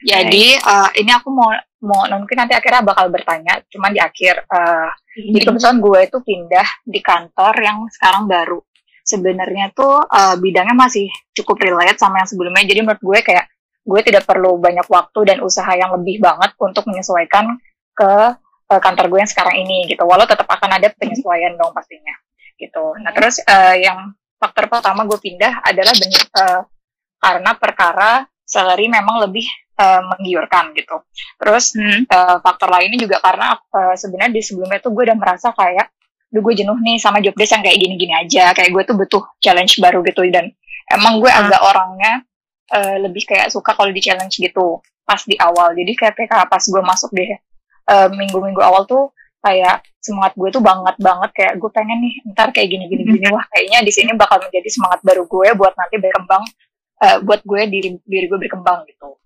Jadi 0.02 0.58
uh, 0.66 0.90
ini 0.98 1.12
aku 1.14 1.30
mau 1.30 1.54
mau 1.86 2.10
mungkin 2.10 2.42
nanti 2.42 2.58
akhirnya 2.58 2.82
bakal 2.82 3.14
bertanya, 3.14 3.62
cuman 3.70 3.94
di 3.94 4.02
akhir. 4.02 4.50
Uh, 4.50 4.90
hmm. 4.90 5.30
Jadi 5.38 5.44
kebetulan 5.46 5.78
gue 5.78 6.00
itu 6.10 6.18
pindah 6.26 6.68
di 6.82 7.00
kantor 7.06 7.54
yang 7.62 7.86
sekarang 7.94 8.26
baru. 8.26 8.58
Sebenarnya 9.06 9.70
tuh 9.78 10.02
uh, 10.02 10.34
bidangnya 10.42 10.74
masih 10.74 11.06
cukup 11.38 11.62
relate 11.62 12.02
sama 12.02 12.26
yang 12.26 12.30
sebelumnya. 12.34 12.66
Jadi 12.66 12.82
menurut 12.82 13.04
gue 13.06 13.22
kayak 13.22 13.46
gue 13.86 14.02
tidak 14.02 14.26
perlu 14.26 14.58
banyak 14.58 14.90
waktu 14.90 15.20
dan 15.30 15.38
usaha 15.46 15.70
yang 15.78 15.94
lebih 15.94 16.18
banget 16.18 16.58
untuk 16.58 16.90
menyesuaikan 16.90 17.62
ke 17.94 18.14
uh, 18.74 18.82
kantor 18.82 19.14
gue 19.14 19.20
yang 19.22 19.30
sekarang 19.30 19.62
ini 19.62 19.86
gitu. 19.86 20.02
Walau 20.04 20.26
tetap 20.26 20.50
akan 20.50 20.82
ada 20.82 20.90
penyesuaian 20.98 21.54
dong 21.54 21.72
pastinya 21.72 22.18
gitu. 22.58 22.98
Nah 23.00 23.14
terus 23.14 23.38
uh, 23.46 23.78
yang 23.78 24.18
faktor 24.42 24.66
pertama 24.68 25.06
gue 25.06 25.20
pindah 25.22 25.62
adalah 25.62 25.94
benar 25.94 26.24
uh, 26.34 26.62
karena 27.22 27.52
perkara 27.56 28.12
salary 28.46 28.90
memang 28.90 29.22
lebih 29.30 29.46
uh, 29.78 30.02
menggiurkan 30.14 30.74
gitu. 30.78 31.02
Terus 31.38 31.74
hmm. 31.78 32.10
uh, 32.10 32.38
faktor 32.42 32.70
lainnya 32.70 33.00
juga 33.02 33.22
karena 33.22 33.58
uh, 33.58 33.96
sebenarnya 33.98 34.34
di 34.34 34.42
sebelumnya 34.42 34.80
tuh 34.82 34.94
gue 34.94 35.04
udah 35.10 35.18
merasa 35.18 35.50
kayak, 35.52 35.90
duh 36.30 36.42
gue 36.42 36.54
jenuh 36.54 36.78
nih 36.78 36.98
sama 37.02 37.20
job 37.24 37.34
desk 37.34 37.58
yang 37.58 37.64
kayak 37.66 37.78
gini-gini 37.80 38.14
aja, 38.14 38.54
kayak 38.54 38.70
gue 38.72 38.84
tuh 38.86 38.96
butuh 38.96 39.24
challenge 39.42 39.82
baru 39.82 40.06
gitu 40.06 40.26
dan 40.30 40.54
emang 40.94 41.18
gue 41.18 41.32
hmm. 41.32 41.42
agak 41.48 41.62
orangnya 41.66 42.14
uh, 42.72 42.98
lebih 43.02 43.28
kayak 43.28 43.54
suka 43.54 43.76
kalau 43.76 43.92
di 43.92 44.02
challenge 44.02 44.40
gitu 44.40 44.82
pas 45.06 45.22
di 45.26 45.38
awal. 45.38 45.74
Jadi 45.78 45.92
kayak 45.94 46.16
kayak 46.18 46.50
pas 46.50 46.64
gue 46.64 46.82
masuk 46.82 47.14
deh 47.14 47.38
minggu-minggu 48.18 48.58
uh, 48.58 48.70
awal 48.74 48.90
tuh 48.90 49.14
kayak 49.46 49.86
semangat 50.02 50.34
gue 50.34 50.50
tuh 50.50 50.64
banget 50.66 50.98
banget 50.98 51.30
kayak 51.38 51.54
gue 51.62 51.70
pengen 51.70 52.02
nih 52.02 52.14
ntar 52.34 52.50
kayak 52.50 52.66
gini 52.66 52.90
gini 52.90 53.06
gini 53.06 53.30
wah 53.30 53.46
kayaknya 53.54 53.86
di 53.86 53.94
sini 53.94 54.18
bakal 54.18 54.42
menjadi 54.42 54.70
semangat 54.74 55.06
baru 55.06 55.30
gue 55.30 55.54
buat 55.54 55.74
nanti 55.78 56.02
berkembang 56.02 56.44
uh, 57.06 57.18
buat 57.22 57.46
gue 57.46 57.62
diri 57.70 57.90
diri 58.02 58.26
gue 58.26 58.40
berkembang 58.42 58.90
gitu. 58.90 59.22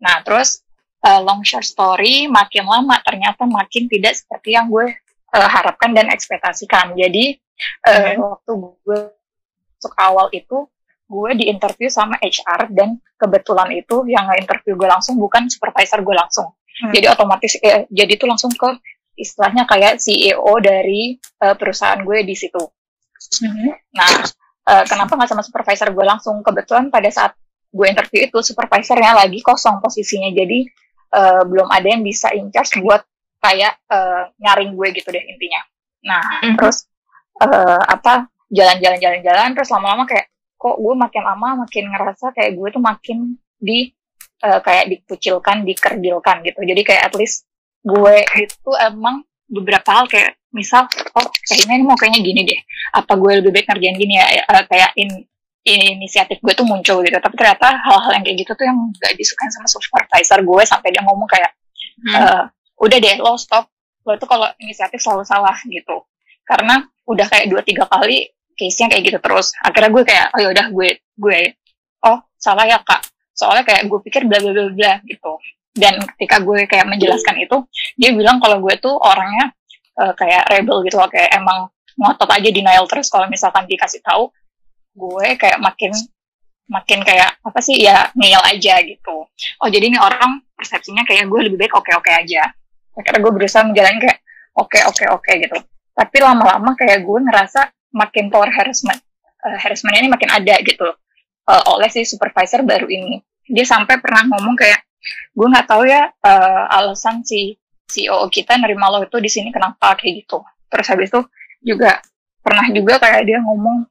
Nah 0.00 0.24
terus 0.24 0.64
uh, 1.04 1.20
long 1.20 1.44
short 1.44 1.68
story 1.68 2.32
makin 2.32 2.64
lama 2.64 2.96
ternyata 3.04 3.44
makin 3.44 3.92
tidak 3.92 4.16
seperti 4.16 4.56
yang 4.56 4.72
gue 4.72 4.88
uh, 5.36 5.48
harapkan 5.48 5.92
dan 5.92 6.08
ekspektasikan. 6.08 6.96
Jadi 6.96 7.36
uh, 7.84 8.16
hmm. 8.16 8.24
waktu 8.24 8.52
gue 8.88 9.00
masuk 9.76 9.94
awal 10.00 10.26
itu 10.32 10.64
gue 11.08 11.30
di 11.40 11.48
interview 11.48 11.88
sama 11.88 12.20
HR 12.20 12.68
dan 12.76 13.00
kebetulan 13.16 13.72
itu 13.72 14.04
yang 14.06 14.28
nge-interview 14.28 14.76
gue 14.76 14.88
langsung 14.88 15.16
bukan 15.16 15.48
supervisor 15.48 16.04
gue 16.04 16.12
langsung. 16.12 16.52
Hmm. 16.52 16.92
Jadi 16.92 17.06
otomatis 17.08 17.56
eh, 17.64 17.88
jadi 17.88 18.12
itu 18.14 18.28
langsung 18.28 18.52
ke 18.52 18.76
istilahnya 19.18 19.66
kayak 19.66 19.98
CEO 19.98 20.52
dari 20.62 21.18
uh, 21.42 21.56
perusahaan 21.58 21.98
gue 21.98 22.22
di 22.22 22.36
situ. 22.38 22.60
Hmm. 23.42 23.74
Nah, 23.96 24.12
uh, 24.68 24.84
kenapa 24.86 25.16
nggak 25.16 25.30
sama 25.32 25.42
supervisor 25.42 25.90
gue 25.90 26.06
langsung 26.06 26.38
kebetulan 26.44 26.92
pada 26.92 27.08
saat 27.08 27.32
gue 27.68 27.86
interview 27.88 28.24
itu 28.24 28.38
supervisornya 28.40 29.12
lagi 29.16 29.44
kosong 29.44 29.80
posisinya 29.84 30.32
jadi 30.32 30.58
uh, 31.12 31.42
belum 31.44 31.68
ada 31.68 31.88
yang 31.88 32.02
bisa 32.04 32.32
in 32.32 32.48
charge 32.48 32.80
buat 32.80 33.04
kayak 33.44 33.76
uh, 33.92 34.32
nyaring 34.40 34.72
gue 34.74 34.88
gitu 34.96 35.08
deh 35.12 35.20
intinya 35.20 35.60
nah 36.02 36.22
mm-hmm. 36.24 36.56
terus 36.56 36.88
uh, 37.44 37.82
apa 37.84 38.32
jalan-jalan 38.48 38.98
jalan-jalan 38.98 39.48
terus 39.52 39.68
lama-lama 39.68 40.08
kayak 40.08 40.17
kok 40.58 40.76
gue 40.82 40.94
makin 40.98 41.22
lama 41.22 41.62
makin 41.64 41.84
ngerasa 41.86 42.34
kayak 42.34 42.58
gue 42.58 42.68
tuh 42.74 42.82
makin 42.82 43.38
di 43.62 43.94
uh, 44.42 44.58
kayak 44.58 44.90
dikucilkan 44.90 45.62
dikerdilkan 45.62 46.42
gitu. 46.42 46.60
Jadi 46.66 46.82
kayak 46.82 47.02
at 47.08 47.14
least 47.14 47.46
gue 47.86 48.14
itu 48.42 48.70
emang 48.82 49.22
beberapa 49.46 49.86
hal 50.02 50.10
kayak 50.10 50.36
misal 50.50 50.90
oh 51.14 51.26
kayaknya 51.46 51.78
ini 51.78 51.84
mau 51.86 51.94
kayaknya 51.94 52.20
gini 52.26 52.40
deh. 52.42 52.60
Apa 52.98 53.14
gue 53.14 53.38
lebih 53.38 53.54
baik 53.54 53.70
ngerjain 53.70 53.96
gini 53.96 54.18
ya? 54.18 54.26
Uh, 54.50 54.64
kayak 54.66 54.90
in, 54.98 55.10
in 55.62 55.80
inisiatif 55.98 56.42
gue 56.42 56.52
tuh 56.58 56.66
muncul 56.66 57.06
gitu. 57.06 57.16
Tapi 57.16 57.34
ternyata 57.38 57.78
hal-hal 57.78 58.10
yang 58.18 58.24
kayak 58.26 58.38
gitu 58.42 58.52
tuh 58.58 58.66
yang 58.66 58.78
gak 58.98 59.14
disukain 59.14 59.54
sama 59.54 59.70
supervisor 59.70 60.42
gue 60.42 60.62
sampai 60.66 60.88
dia 60.90 61.02
ngomong 61.06 61.30
kayak 61.30 61.54
hmm. 62.02 62.14
uh, 62.18 62.42
udah 62.82 62.98
deh 62.98 63.16
lo 63.22 63.38
stop. 63.38 63.70
Lo 64.02 64.18
tuh 64.18 64.26
kalau 64.26 64.50
inisiatif 64.58 64.98
selalu 64.98 65.22
salah 65.22 65.54
gitu. 65.70 66.02
Karena 66.42 66.82
udah 67.06 67.26
kayak 67.30 67.46
dua 67.46 67.62
tiga 67.62 67.84
kali 67.86 68.26
case 68.58 68.82
nya 68.82 68.90
kayak 68.90 69.04
gitu 69.06 69.18
terus. 69.22 69.54
Akhirnya 69.62 69.90
gue 69.94 70.02
kayak 70.02 70.26
oh 70.34 70.40
yaudah 70.42 70.66
gue 70.74 70.88
gue 70.98 71.38
oh 72.04 72.18
salah 72.34 72.66
ya 72.66 72.82
kak. 72.82 73.06
Soalnya 73.32 73.62
kayak 73.62 73.86
gue 73.86 73.98
pikir 74.02 74.26
bla 74.26 74.42
bla 74.42 74.50
bla 74.50 74.68
bla 74.74 74.92
gitu. 75.06 75.32
Dan 75.78 76.02
ketika 76.14 76.42
gue 76.42 76.66
kayak 76.66 76.90
menjelaskan 76.90 77.38
itu 77.38 77.56
dia 77.94 78.10
bilang 78.10 78.42
kalau 78.42 78.58
gue 78.58 78.74
tuh 78.82 78.98
orangnya 78.98 79.54
uh, 80.02 80.12
kayak 80.18 80.50
rebel 80.50 80.82
gitu 80.82 80.98
loh. 80.98 81.06
Kayak 81.06 81.38
emang 81.38 81.70
ngotot 81.94 82.30
aja 82.30 82.48
denial 82.50 82.84
terus 82.90 83.06
kalau 83.06 83.30
misalkan 83.30 83.66
dikasih 83.70 84.02
tahu 84.02 84.30
gue 84.98 85.38
kayak 85.38 85.62
makin 85.62 85.94
makin 86.68 87.00
kayak 87.00 87.38
apa 87.40 87.58
sih 87.62 87.78
ya 87.78 88.10
ngeyel 88.18 88.42
aja 88.42 88.82
gitu. 88.82 89.30
Oh 89.62 89.68
jadi 89.70 89.88
ini 89.88 89.98
orang 90.02 90.42
persepsinya 90.58 91.06
kayak 91.06 91.30
gue 91.30 91.40
lebih 91.46 91.58
baik 91.62 91.74
oke 91.78 91.90
oke 91.94 92.10
aja. 92.10 92.50
Akhirnya 92.98 93.22
gue 93.22 93.32
berusaha 93.32 93.62
menjalani 93.62 93.98
kayak 94.02 94.18
oke 94.58 94.78
oke 94.90 95.04
oke 95.14 95.32
gitu. 95.38 95.58
Tapi 95.94 96.16
lama-lama 96.18 96.74
kayak 96.74 97.06
gue 97.06 97.18
ngerasa 97.22 97.60
makin 97.92 98.28
power 98.28 98.50
harassment. 98.52 99.00
Uh, 99.38 99.56
harassment 99.58 99.94
ini 99.96 100.08
makin 100.10 100.28
ada 100.28 100.58
gitu. 100.60 100.88
Uh, 101.48 101.62
oleh 101.72 101.88
si 101.88 102.04
supervisor 102.04 102.64
baru 102.66 102.86
ini. 102.88 103.22
Dia 103.48 103.64
sampai 103.64 103.96
pernah 104.02 104.28
ngomong 104.28 104.56
kayak 104.58 104.84
gue 105.32 105.46
nggak 105.46 105.66
tahu 105.70 105.88
ya 105.88 106.10
uh, 106.10 106.64
alasan 106.74 107.24
si 107.24 107.56
CEO 107.88 108.28
kita 108.28 108.60
nerima 108.60 108.92
lo 108.92 109.00
itu 109.00 109.16
di 109.16 109.30
sini 109.32 109.48
kenapa 109.48 109.96
kayak 109.96 110.26
gitu. 110.26 110.44
Terus 110.68 110.86
habis 110.92 111.08
itu 111.08 111.20
juga 111.64 111.96
pernah 112.44 112.68
juga 112.68 113.00
kayak 113.00 113.22
dia 113.24 113.40
ngomong 113.40 113.88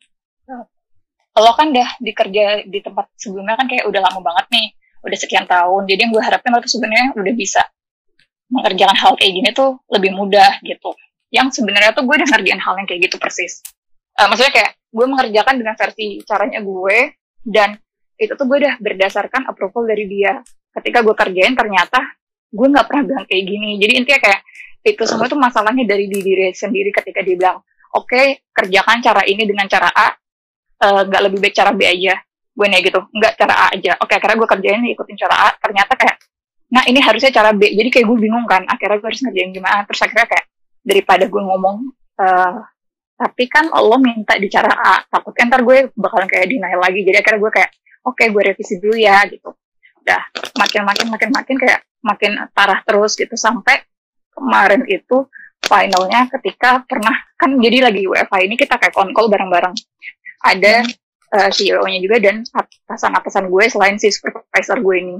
lo 1.38 1.54
kan 1.54 1.70
dah 1.70 2.02
dikerja 2.02 2.66
di 2.66 2.82
tempat 2.82 3.14
sebelumnya 3.14 3.54
kan 3.54 3.70
kayak 3.70 3.86
udah 3.86 4.02
lama 4.10 4.26
banget 4.26 4.46
nih 4.54 4.68
udah 5.06 5.18
sekian 5.18 5.46
tahun. 5.46 5.86
Jadi 5.86 6.00
yang 6.10 6.12
gue 6.14 6.24
harapin 6.24 6.50
lo 6.50 6.60
tuh 6.62 6.72
sebenarnya 6.78 7.14
udah 7.14 7.34
bisa 7.38 7.62
mengerjakan 8.50 8.98
hal 8.98 9.14
kayak 9.20 9.34
gini 9.38 9.50
tuh 9.54 9.78
lebih 9.90 10.18
mudah 10.18 10.58
gitu. 10.66 10.98
Yang 11.30 11.62
sebenarnya 11.62 11.94
tuh 11.94 12.10
gue 12.10 12.16
udah 12.18 12.30
ngerjain 12.30 12.62
hal 12.62 12.74
yang 12.82 12.88
kayak 12.90 13.02
gitu 13.10 13.18
persis 13.22 13.62
uh, 14.18 14.28
maksudnya 14.28 14.54
kayak 14.54 14.72
gue 14.88 15.06
mengerjakan 15.06 15.56
dengan 15.62 15.76
versi 15.78 16.06
caranya 16.26 16.60
gue 16.64 16.98
dan 17.46 17.78
itu 18.18 18.34
tuh 18.34 18.46
gue 18.50 18.58
udah 18.66 18.76
berdasarkan 18.82 19.46
approval 19.46 19.86
dari 19.86 20.10
dia. 20.10 20.42
Ketika 20.74 21.06
gue 21.06 21.14
kerjain 21.14 21.54
ternyata 21.54 22.02
gue 22.50 22.68
nggak 22.68 22.86
pernah 22.90 23.04
bilang 23.06 23.26
kayak 23.30 23.44
gini. 23.46 23.78
Jadi 23.78 23.94
intinya 23.94 24.20
kayak 24.22 24.42
itu 24.88 25.04
semua 25.06 25.28
tuh 25.30 25.38
masalahnya 25.38 25.84
dari 25.86 26.10
diri 26.10 26.50
sendiri 26.56 26.90
ketika 26.96 27.20
dia 27.22 27.36
bilang 27.36 27.58
oke 27.94 28.08
okay, 28.08 28.42
kerjakan 28.56 29.04
cara 29.04 29.22
ini 29.28 29.44
dengan 29.44 29.68
cara 29.68 29.90
A 29.92 30.08
eh, 30.80 31.02
nggak 31.06 31.22
uh, 31.22 31.26
lebih 31.30 31.38
baik 31.44 31.56
cara 31.56 31.72
B 31.74 31.86
aja. 31.86 32.18
Gue 32.58 32.66
nih 32.74 32.82
gitu 32.90 33.00
nggak 33.14 33.34
cara 33.38 33.54
A 33.54 33.66
aja. 33.74 33.94
Oke 34.02 34.16
okay, 34.16 34.18
karena 34.18 34.36
gue 34.42 34.48
kerjain 34.50 34.82
ikutin 34.98 35.18
cara 35.18 35.36
A 35.38 35.50
ternyata 35.62 35.94
kayak 35.94 36.18
nah 36.68 36.84
ini 36.90 37.00
harusnya 37.00 37.30
cara 37.30 37.54
B. 37.54 37.70
Jadi 37.70 37.90
kayak 37.94 38.06
gue 38.10 38.18
bingung 38.18 38.46
kan 38.50 38.66
akhirnya 38.66 38.98
gue 38.98 39.10
harus 39.14 39.22
ngerjain 39.22 39.50
gimana. 39.54 39.86
Terus 39.86 40.02
akhirnya 40.02 40.26
kayak 40.26 40.46
daripada 40.88 41.26
gue 41.30 41.42
ngomong 41.42 41.78
uh, 42.18 42.54
tapi 43.18 43.50
kan 43.50 43.66
Allah 43.74 43.98
minta 43.98 44.38
di 44.38 44.46
cara 44.46 44.70
A 44.70 45.02
takutnya 45.10 45.50
ntar 45.50 45.66
gue 45.66 45.90
bakalan 45.98 46.30
kayak 46.30 46.54
denial 46.54 46.78
lagi. 46.78 47.02
Jadi 47.02 47.18
akhirnya 47.18 47.42
gue 47.42 47.52
kayak 47.52 47.72
oke 48.06 48.14
okay, 48.14 48.28
gue 48.30 48.42
revisi 48.46 48.78
dulu 48.78 48.94
ya 48.94 49.26
gitu. 49.26 49.50
Udah 50.06 50.22
makin 50.62 50.82
makin 50.86 51.06
makin 51.10 51.30
makin 51.34 51.56
kayak 51.58 51.82
makin 52.06 52.32
parah 52.54 52.80
terus 52.86 53.18
gitu. 53.18 53.34
Sampai 53.34 53.82
kemarin 54.30 54.86
itu 54.86 55.26
finalnya 55.66 56.30
ketika 56.38 56.86
pernah 56.86 57.18
kan 57.34 57.58
jadi 57.58 57.90
lagi 57.90 58.06
WFH 58.06 58.38
ini 58.46 58.56
kita 58.56 58.78
kayak 58.78 58.94
konkol 58.94 59.34
bareng-bareng. 59.34 59.74
Ada 60.46 60.86
uh, 61.34 61.50
eh, 61.50 61.50
CEO-nya 61.50 62.00
juga 62.06 62.22
dan 62.22 62.46
atasan-atasan 62.46 63.50
gue 63.50 63.66
selain 63.66 63.98
si 63.98 64.14
supervisor 64.14 64.78
gue 64.78 64.96
ini. 65.02 65.18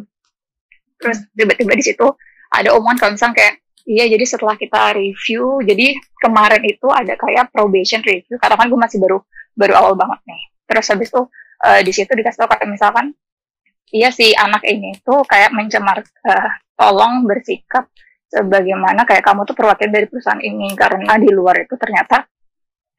Terus 1.02 1.26
tiba-tiba 1.34 1.74
di 1.74 1.82
situ 1.82 2.06
ada 2.54 2.78
omongan 2.78 2.98
kalau 3.02 3.12
misalnya 3.18 3.36
kayak 3.42 3.56
iya 3.88 4.06
jadi 4.12 4.26
setelah 4.28 4.60
kita 4.60 4.94
review 5.00 5.64
jadi 5.64 5.96
kemarin 6.20 6.62
itu 6.68 6.88
ada 6.92 7.16
kayak 7.16 7.50
probation 7.56 8.04
review 8.04 8.36
karena 8.38 8.60
kan 8.60 8.68
gue 8.68 8.80
masih 8.80 9.00
baru 9.00 9.24
baru 9.58 9.74
awal 9.74 9.94
banget 9.98 10.20
nih. 10.28 10.42
Terus 10.68 10.86
habis 10.92 11.08
itu 11.10 11.22
uh, 11.64 11.82
di 11.82 11.92
situ 11.96 12.12
dikasih 12.12 12.46
tau 12.46 12.50
kayak 12.52 12.70
misalkan 12.70 13.16
iya 13.90 14.12
si 14.12 14.36
anak 14.36 14.62
ini 14.68 15.00
tuh 15.02 15.24
kayak 15.24 15.56
mencemar 15.56 16.04
uh, 16.04 16.52
tolong 16.78 17.26
bersikap 17.26 17.88
sebagaimana 18.28 19.08
kayak 19.08 19.24
kamu 19.24 19.48
tuh 19.48 19.56
perwakilan 19.56 19.92
dari 19.96 20.08
perusahaan 20.12 20.44
ini 20.44 20.76
karena 20.76 21.16
di 21.16 21.32
luar 21.32 21.64
itu 21.64 21.80
ternyata 21.80 22.28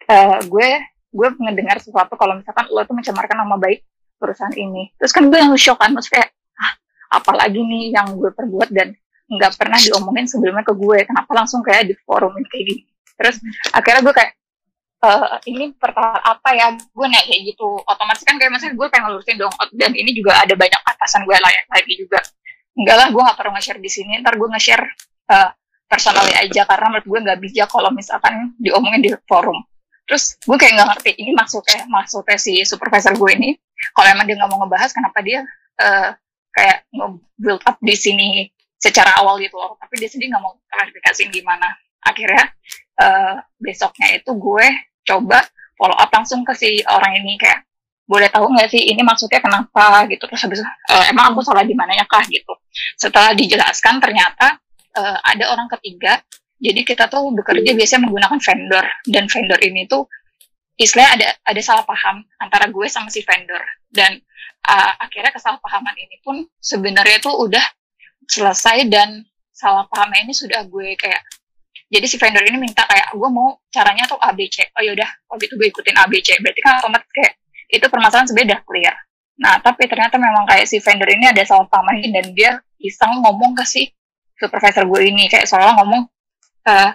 uh, 0.09 0.41
gue 0.49 0.68
gue 1.09 1.28
mendengar 1.41 1.76
sesuatu 1.80 2.16
kalau 2.16 2.41
misalkan 2.41 2.68
lo 2.72 2.80
tuh 2.89 2.97
mencemarkan 2.97 3.36
nama 3.36 3.57
baik 3.61 3.84
perusahaan 4.16 4.53
ini 4.57 4.93
terus 4.97 5.12
kan 5.12 5.28
gue 5.28 5.36
yang 5.36 5.53
shock 5.61 5.78
kan 5.78 5.93
terus 5.93 6.09
kayak 6.09 6.32
ah 6.57 6.72
apalagi 7.20 7.61
nih 7.61 7.93
yang 7.93 8.16
gue 8.16 8.32
perbuat 8.32 8.72
dan 8.72 8.97
nggak 9.29 9.61
pernah 9.61 9.76
diomongin 9.76 10.24
sebelumnya 10.24 10.64
ke 10.64 10.72
gue. 10.72 10.99
Kenapa 11.05 11.31
langsung 11.37 11.61
kayak 11.61 11.93
di 11.93 11.95
forum 12.03 12.33
kayak 12.49 12.64
gini? 12.64 12.83
Terus 13.14 13.37
akhirnya 13.76 14.01
gue 14.01 14.14
kayak 14.16 14.33
uh, 15.05 15.37
ini 15.45 15.76
perkara 15.76 16.16
apa 16.24 16.51
ya? 16.57 16.72
Gue 16.74 17.07
nanya 17.07 17.24
kayak 17.29 17.43
gitu. 17.53 17.68
Otomatis 17.85 18.24
kan 18.24 18.41
kayak 18.41 18.51
maksudnya 18.57 18.74
gue 18.74 18.87
pengen 18.89 19.05
ngurusin 19.12 19.37
dong. 19.37 19.53
Dan 19.76 19.93
ini 19.93 20.11
juga 20.16 20.41
ada 20.41 20.55
banyak 20.57 20.81
atasan 20.81 21.29
gue 21.29 21.37
layak 21.37 21.66
lagi 21.68 21.93
juga. 22.01 22.20
Enggak 22.79 22.97
lah 22.97 23.09
gue 23.11 23.20
gak 23.20 23.37
perlu 23.37 23.51
nge-share 23.59 23.81
di 23.83 23.91
sini. 23.91 24.12
Ntar 24.24 24.35
gue 24.41 24.49
nge-share 24.49 24.85
uh, 25.29 25.51
personalnya 25.85 26.37
aja. 26.41 26.62
Karena 26.64 26.87
menurut 26.97 27.07
gue 27.07 27.18
nggak 27.29 27.39
bijak 27.45 27.68
kalau 27.68 27.91
misalkan 27.93 28.57
diomongin 28.57 29.05
di 29.05 29.11
forum. 29.29 29.61
Terus 30.09 30.41
gue 30.41 30.57
kayak 30.57 30.72
nggak 30.81 30.89
ngerti 30.97 31.12
ini 31.20 31.37
maksudnya 31.37 31.85
maksudnya 31.85 32.41
si 32.41 32.64
supervisor 32.64 33.12
gue 33.12 33.31
ini 33.37 33.61
kalau 33.93 34.09
emang 34.09 34.24
dia 34.24 34.41
nggak 34.41 34.51
mau 34.51 34.64
ngebahas 34.64 34.91
kenapa 34.91 35.20
dia 35.20 35.45
uh, 35.85 36.16
kayak 36.57 36.89
nge-build 36.97 37.62
up 37.68 37.76
di 37.85 37.93
sini 37.93 38.49
secara 38.79 39.18
awal 39.18 39.43
gitu 39.43 39.59
loh 39.59 39.74
tapi 39.74 39.99
dia 39.99 40.07
sendiri 40.07 40.31
nggak 40.31 40.43
mau 40.43 40.55
klarifikasiin 40.70 41.35
gimana. 41.35 41.68
Akhirnya 41.99 42.47
uh, 43.03 43.35
besoknya 43.59 44.22
itu 44.22 44.31
gue 44.39 44.66
coba 45.03 45.43
follow 45.74 45.99
up 45.99 46.11
langsung 46.14 46.47
ke 46.47 46.55
si 46.55 46.83
orang 46.87 47.18
ini 47.18 47.35
kayak 47.39 47.66
boleh 48.09 48.33
tahu 48.33 48.49
nggak 48.49 48.72
sih 48.72 48.89
ini 48.89 49.05
maksudnya 49.05 49.43
kenapa? 49.43 50.09
Gitu. 50.09 50.24
Terus 50.24 50.41
habis 50.41 50.61
uh, 50.64 51.05
emang 51.12 51.37
aku 51.37 51.45
salah 51.45 51.66
di 51.66 51.76
mana 51.76 51.93
ya 51.93 52.09
kah? 52.09 52.24
Gitu. 52.24 52.55
Setelah 52.97 53.37
dijelaskan 53.37 54.01
ternyata 54.01 54.57
uh, 54.97 55.18
ada 55.20 55.45
orang 55.53 55.68
ketiga. 55.76 56.22
Jadi 56.59 56.83
kita 56.83 57.07
tuh 57.07 57.31
bekerja 57.31 57.70
biasanya 57.76 58.09
menggunakan 58.09 58.39
vendor. 58.41 58.87
Dan 59.07 59.29
vendor 59.29 59.61
ini 59.62 59.87
tuh 59.87 60.09
istilahnya 60.74 61.11
ada 61.20 61.29
ada 61.55 61.61
salah 61.62 61.85
paham 61.85 62.24
antara 62.41 62.66
gue 62.72 62.87
sama 62.89 63.12
si 63.12 63.20
vendor. 63.22 63.61
Dan 63.93 64.16
uh, 64.64 64.93
akhirnya 64.99 65.31
kesalahpahaman 65.31 65.95
ini 66.01 66.16
pun 66.24 66.43
sebenarnya 66.59 67.20
tuh 67.20 67.37
udah 67.37 67.62
selesai 68.29 68.87
dan 68.93 69.24
salah 69.51 69.89
pahamnya 69.91 70.29
ini 70.29 70.35
sudah 70.37 70.62
gue 70.68 70.95
kayak 70.95 71.24
jadi 71.89 72.05
si 72.05 72.20
vendor 72.20 72.45
ini 72.45 72.61
minta 72.61 72.85
kayak 72.85 73.16
gue 73.16 73.29
mau 73.33 73.57
caranya 73.72 74.05
tuh 74.05 74.20
ABC 74.20 74.70
oh 74.76 74.83
yaudah 74.85 75.09
kalau 75.09 75.41
gitu 75.41 75.57
gue 75.57 75.68
ikutin 75.72 75.97
ABC 75.97 76.37
berarti 76.45 76.61
kan 76.61 76.79
otomatis 76.85 77.09
kayak 77.11 77.33
itu 77.68 77.87
permasalahan 77.89 78.26
sebenarnya 78.29 78.49
udah 78.57 78.61
clear. 78.64 78.95
Nah 79.39 79.55
tapi 79.61 79.85
ternyata 79.85 80.16
memang 80.16 80.49
kayak 80.49 80.66
si 80.68 80.81
vendor 80.81 81.09
ini 81.09 81.29
ada 81.29 81.45
salah 81.45 81.68
paham 81.68 81.89
dan 82.12 82.33
dia 82.33 82.61
iseng 82.81 83.20
ngomong 83.20 83.53
ke 83.57 83.64
si 83.68 83.83
supervisor 84.41 84.89
gue 84.89 85.01
ini. 85.05 85.29
Kayak 85.29 85.47
soalnya 85.49 85.76
ngomong 85.81 86.09
uh, 86.68 86.91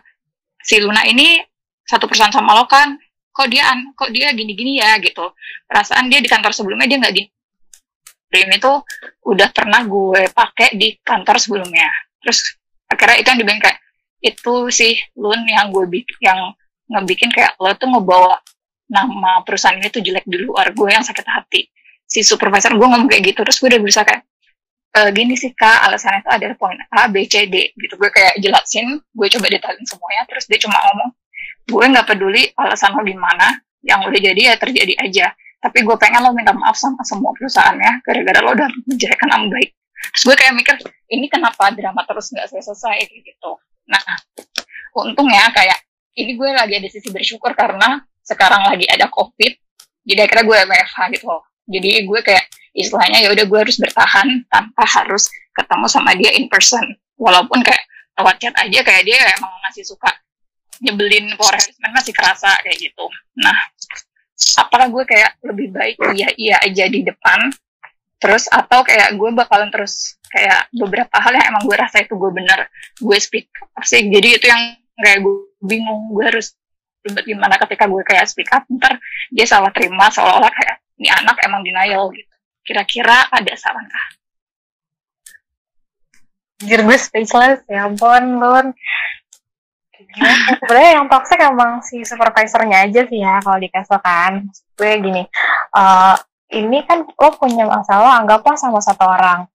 si 0.66 0.82
Luna 0.82 1.06
ini 1.06 1.42
satu 1.86 2.10
perusahaan 2.10 2.34
sama 2.34 2.58
lo 2.58 2.66
kan? 2.66 2.98
Kok 3.34 3.48
dia 3.50 3.70
kok 3.94 4.10
dia 4.10 4.34
gini-gini 4.34 4.82
ya? 4.82 4.98
Gitu. 4.98 5.26
Perasaan 5.70 6.10
dia 6.10 6.22
di 6.22 6.30
kantor 6.30 6.54
sebelumnya 6.54 6.90
dia 6.90 6.98
nggak 7.02 7.16
di 7.16 7.24
ini 8.42 8.58
tuh 8.58 8.82
udah 9.30 9.50
pernah 9.54 9.86
gue 9.86 10.30
pakai 10.34 10.74
di 10.74 10.98
kantor 11.00 11.38
sebelumnya. 11.38 11.90
Terus 12.24 12.58
akhirnya 12.90 13.18
itu 13.22 13.28
yang 13.30 13.40
dibilang 13.40 13.62
kayak 13.62 13.80
itu 14.24 14.56
sih 14.72 14.94
Lun 15.20 15.44
yang 15.46 15.70
gue 15.70 15.86
bikin 15.86 16.18
yang 16.24 16.40
ngebikin 16.90 17.30
kayak 17.30 17.60
lo 17.60 17.76
tuh 17.76 17.90
ngebawa 17.92 18.40
nama 18.90 19.42
perusahaan 19.44 19.76
ini 19.80 19.90
tuh 19.90 20.04
jelek 20.04 20.26
di 20.28 20.42
luar 20.44 20.72
gue 20.72 20.90
yang 20.90 21.04
sakit 21.04 21.28
hati. 21.28 21.68
Si 22.08 22.22
supervisor 22.22 22.74
gue 22.76 22.88
ngomong 22.88 23.10
kayak 23.10 23.34
gitu 23.34 23.40
terus 23.44 23.58
gue 23.60 23.70
udah 23.74 23.82
bisa 23.82 24.02
kayak 24.06 24.24
e, 24.94 25.00
gini 25.16 25.34
sih 25.34 25.52
kak 25.56 25.90
alasannya 25.90 26.22
itu 26.22 26.30
adalah 26.30 26.56
poin 26.60 26.78
A 26.94 27.10
B 27.10 27.26
C 27.26 27.50
D 27.50 27.74
gitu. 27.74 27.98
Gue 27.98 28.10
kayak 28.14 28.38
jelasin 28.40 29.02
gue 29.02 29.28
coba 29.34 29.46
detailin 29.50 29.86
semuanya 29.88 30.24
terus 30.30 30.46
dia 30.46 30.60
cuma 30.62 30.78
ngomong 30.78 31.10
gue 31.64 31.86
nggak 31.96 32.06
peduli 32.06 32.44
alasan 32.60 32.94
lo 32.94 33.02
gimana 33.08 33.64
yang 33.84 34.04
udah 34.08 34.20
jadi 34.20 34.42
ya 34.52 34.56
terjadi 34.56 34.94
aja 35.00 35.28
tapi 35.64 35.80
gue 35.88 35.96
pengen 35.96 36.28
lo 36.28 36.36
minta 36.36 36.52
maaf 36.52 36.76
sama 36.76 37.00
semua 37.08 37.32
perusahaannya 37.40 38.04
gara-gara 38.04 38.40
lo 38.44 38.52
udah 38.52 38.68
menjelekkan 38.84 39.32
nama 39.32 39.48
baik. 39.48 39.72
Terus 40.12 40.24
gue 40.28 40.36
kayak 40.36 40.54
mikir 40.60 40.76
ini 41.16 41.32
kenapa 41.32 41.72
drama 41.72 42.04
terus 42.04 42.36
nggak 42.36 42.52
selesai? 42.52 43.08
Gitu. 43.08 43.52
Nah 43.88 44.04
untungnya 45.00 45.48
kayak 45.56 45.80
ini 46.20 46.36
gue 46.36 46.50
lagi 46.52 46.76
ada 46.76 46.90
sisi 46.92 47.08
bersyukur 47.10 47.56
karena 47.56 48.04
sekarang 48.28 48.68
lagi 48.68 48.84
ada 48.92 49.08
covid 49.08 49.56
jadi 50.04 50.28
akhirnya 50.28 50.44
gue 50.44 50.58
WFH 50.68 50.98
gitu 51.16 51.26
loh. 51.32 51.44
Jadi 51.64 51.92
gue 52.04 52.20
kayak 52.20 52.46
istilahnya 52.76 53.24
ya 53.24 53.30
udah 53.32 53.46
gue 53.48 53.60
harus 53.64 53.80
bertahan 53.80 54.28
tanpa 54.52 54.84
harus 54.84 55.32
ketemu 55.56 55.86
sama 55.88 56.12
dia 56.20 56.36
in 56.36 56.52
person. 56.52 56.84
Walaupun 57.16 57.64
kayak 57.64 57.88
lewat 58.20 58.36
chat 58.44 58.54
aja 58.60 58.80
kayak 58.84 59.04
dia 59.08 59.18
emang 59.40 59.50
masih 59.64 59.88
suka 59.88 60.12
nyebelin 60.84 61.32
power 61.40 61.56
harassment 61.56 61.94
masih 61.96 62.12
kerasa 62.12 62.52
kayak 62.68 62.78
gitu. 62.84 63.06
Nah 63.40 63.56
apakah 64.58 64.88
gue 64.90 65.04
kayak 65.06 65.32
lebih 65.46 65.74
baik 65.74 65.96
iya 66.18 66.30
iya 66.36 66.56
aja 66.62 66.86
di 66.90 67.06
depan 67.06 67.54
terus 68.18 68.48
atau 68.48 68.82
kayak 68.88 69.14
gue 69.20 69.30
bakalan 69.36 69.70
terus 69.70 70.18
kayak 70.32 70.72
beberapa 70.74 71.14
hal 71.20 71.34
yang 71.36 71.54
emang 71.54 71.64
gue 71.68 71.78
rasa 71.78 72.02
itu 72.02 72.16
gue 72.16 72.32
bener 72.34 72.72
gue 72.98 73.18
speak 73.20 73.52
sih 73.84 74.08
jadi 74.10 74.40
itu 74.42 74.46
yang 74.50 74.80
kayak 74.98 75.22
gue 75.22 75.36
bingung 75.62 76.14
gue 76.16 76.26
harus 76.26 76.56
gimana 77.04 77.60
ketika 77.60 77.86
gue 77.86 78.02
kayak 78.08 78.26
speak 78.26 78.48
up 78.56 78.64
ntar 78.80 78.96
dia 79.30 79.44
salah 79.44 79.70
terima 79.76 80.08
seolah-olah 80.08 80.50
kayak 80.50 80.80
ini 80.98 81.12
anak 81.12 81.36
emang 81.44 81.62
denial 81.62 82.08
gitu 82.16 82.34
Kira-kira 82.64 83.28
ada 83.28 83.54
saran 83.60 83.86
kah? 83.92 84.08
Anjir 86.64 86.80
gue 86.80 86.96
speechless, 86.96 87.60
ya 87.68 87.92
ampun, 87.92 88.40
Lun. 88.40 88.72
Sebenarnya 90.64 90.92
yang 91.02 91.08
toxic 91.08 91.40
emang 91.40 91.82
si 91.86 92.04
supervisornya 92.04 92.88
aja 92.88 93.02
sih 93.08 93.20
ya 93.22 93.40
kalau 93.44 93.58
di 93.60 93.70
Castle 93.72 94.02
kan. 94.04 94.48
Gue 94.74 94.92
gini, 95.00 95.24
uh, 95.78 96.16
ini 96.54 96.82
kan 96.86 97.06
lo 97.06 97.30
punya 97.38 97.66
masalah 97.70 98.22
anggaplah 98.22 98.58
sama 98.58 98.82
satu 98.82 99.06
orang. 99.06 99.46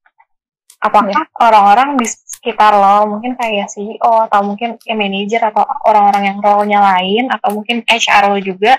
Apakah 0.79 1.11
ya. 1.11 1.43
orang-orang 1.43 1.99
di 1.99 2.07
sekitar 2.07 2.71
lo, 2.71 3.19
mungkin 3.19 3.35
kayak 3.35 3.67
CEO 3.67 4.31
atau 4.31 4.47
mungkin 4.47 4.79
ya 4.87 4.95
manajer 4.95 5.43
atau 5.51 5.67
orang-orang 5.91 6.31
yang 6.31 6.39
role-nya 6.39 6.79
lain 6.79 7.27
atau 7.35 7.51
mungkin 7.51 7.83
HR 7.83 8.31
lo 8.31 8.39
juga 8.39 8.79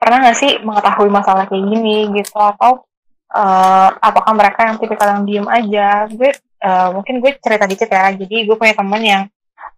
pernah 0.00 0.24
nggak 0.24 0.36
sih 0.36 0.60
mengetahui 0.60 1.08
masalah 1.12 1.44
kayak 1.48 1.64
gini 1.64 2.12
gitu 2.16 2.36
atau 2.36 2.84
uh, 3.32 3.88
apakah 3.98 4.32
mereka 4.36 4.68
yang 4.68 4.76
tipikal 4.76 5.08
yang 5.16 5.24
diem 5.24 5.48
aja 5.48 6.04
gue 6.12 6.30
uh, 6.60 6.88
mungkin 6.92 7.24
gue 7.24 7.32
cerita 7.40 7.64
dikit 7.64 7.88
ya 7.88 8.12
jadi 8.12 8.36
gue 8.44 8.56
punya 8.56 8.76
teman 8.76 9.02
yang 9.02 9.22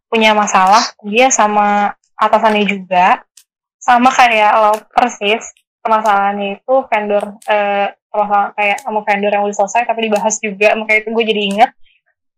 punya 0.07 0.33
masalah 0.33 0.83
dia 1.05 1.29
sama 1.31 1.95
atasannya 2.17 2.65
juga. 2.67 3.23
Sama 3.79 4.11
kayak 4.11 4.53
lo 4.59 4.73
persis 4.91 5.47
permasalahannya 5.87 6.59
itu 6.59 6.75
vendor 6.91 7.25
uh, 7.47 7.87
permasalahan 8.11 8.51
kayak 8.59 8.79
sama 8.83 9.01
vendor 9.07 9.31
yang 9.31 9.45
udah 9.47 9.57
selesai 9.63 9.87
tapi 9.87 10.11
dibahas 10.11 10.35
juga 10.43 10.75
makanya 10.75 11.07
itu 11.07 11.11
gue 11.15 11.25
jadi 11.31 11.43
inget 11.47 11.71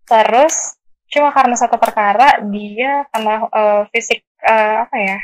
terus 0.05 0.77
cuma 1.09 1.33
karena 1.33 1.57
satu 1.57 1.81
perkara 1.81 2.45
dia 2.53 3.09
karena 3.09 3.49
uh, 3.49 3.83
fisik 3.89 4.21
uh, 4.45 4.85
apa 4.85 4.97
ya 5.01 5.19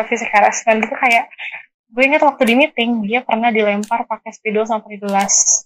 uh, 0.00 0.04
fisik 0.08 0.32
harassment 0.32 0.88
itu 0.88 0.96
kayak 0.96 1.28
gue 1.88 2.02
inget 2.04 2.24
waktu 2.24 2.42
di 2.48 2.54
meeting 2.56 3.04
dia 3.04 3.24
pernah 3.24 3.48
dilempar 3.48 4.04
pakai 4.04 4.32
spidol 4.32 4.68
sampai 4.68 5.00
gelas. 5.00 5.64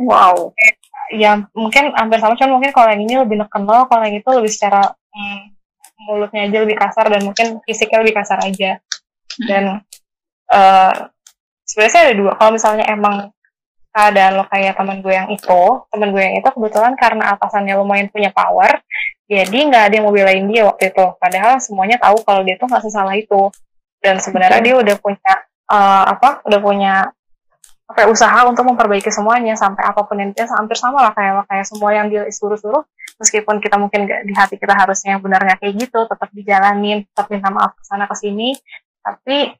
Wow. 0.00 0.56
Ya 1.12 1.44
mungkin 1.52 1.92
hampir 1.92 2.22
sama 2.22 2.38
cuman 2.40 2.56
mungkin 2.56 2.72
kalau 2.72 2.88
yang 2.88 3.02
ini 3.04 3.14
lebih 3.20 3.36
neken 3.36 3.68
lo 3.68 3.84
kalau 3.84 4.02
yang 4.08 4.16
itu 4.16 4.30
lebih 4.32 4.48
secara 4.48 4.96
hmm, 5.18 5.38
mulutnya 6.06 6.46
aja 6.46 6.58
lebih 6.62 6.78
kasar 6.78 7.10
dan 7.10 7.26
mungkin 7.26 7.58
fisiknya 7.66 8.06
lebih 8.06 8.14
kasar 8.22 8.38
aja. 8.46 8.78
Dan 9.42 9.82
uh, 10.54 10.94
sebenarnya 11.66 12.00
ada 12.06 12.14
dua. 12.14 12.32
Kalau 12.38 12.50
misalnya 12.54 12.86
emang 12.86 13.34
keadaan 13.90 14.38
lo 14.38 14.46
kayak 14.46 14.78
teman 14.78 15.02
gue 15.02 15.10
yang 15.10 15.26
itu 15.32 15.62
teman 15.90 16.14
gue 16.14 16.22
yang 16.22 16.36
itu 16.38 16.46
kebetulan 16.54 16.94
karena 16.94 17.34
atasannya 17.34 17.74
lumayan 17.82 18.06
punya 18.12 18.30
power 18.30 18.78
jadi 19.28 19.58
nggak 19.68 19.82
ada 19.92 19.94
yang 20.00 20.04
mau 20.08 20.14
belain 20.16 20.48
dia 20.48 20.64
waktu 20.64 20.88
itu. 20.88 21.04
Padahal 21.20 21.60
semuanya 21.60 22.00
tahu 22.00 22.24
kalau 22.24 22.40
dia 22.48 22.56
tuh 22.56 22.64
nggak 22.64 22.80
sesalah 22.80 23.12
itu. 23.12 23.52
Dan 24.00 24.16
sebenarnya 24.24 24.64
okay. 24.64 24.66
dia 24.72 24.74
udah 24.80 24.96
punya 24.96 25.32
uh, 25.68 26.04
apa 26.08 26.40
udah 26.48 26.60
punya 26.64 26.94
apa 27.88 28.08
usaha 28.08 28.44
untuk 28.48 28.64
memperbaiki 28.68 29.12
semuanya 29.12 29.56
sampai 29.56 29.84
apa 29.84 30.04
pun 30.04 30.16
yang 30.16 30.32
dia 30.32 30.48
hampir 30.48 30.76
sama 30.76 31.08
lah 31.08 31.12
kayak 31.12 31.44
kayak 31.48 31.66
semua 31.68 31.90
yang 31.92 32.08
dia 32.08 32.28
suruh-suruh 32.28 32.84
meskipun 33.18 33.58
kita 33.58 33.76
mungkin 33.76 34.06
gak, 34.06 34.22
di 34.24 34.32
hati 34.32 34.54
kita 34.56 34.72
harusnya 34.72 35.18
yang 35.18 35.22
benar 35.22 35.42
nggak 35.42 35.58
kayak 35.58 35.74
gitu 35.74 36.06
tetap 36.06 36.30
dijalanin 36.30 37.04
tetap 37.10 37.26
minta 37.28 37.50
maaf 37.50 37.74
ke 37.74 37.82
sana 37.84 38.06
ke 38.06 38.14
sini. 38.14 38.54
Tapi 39.02 39.52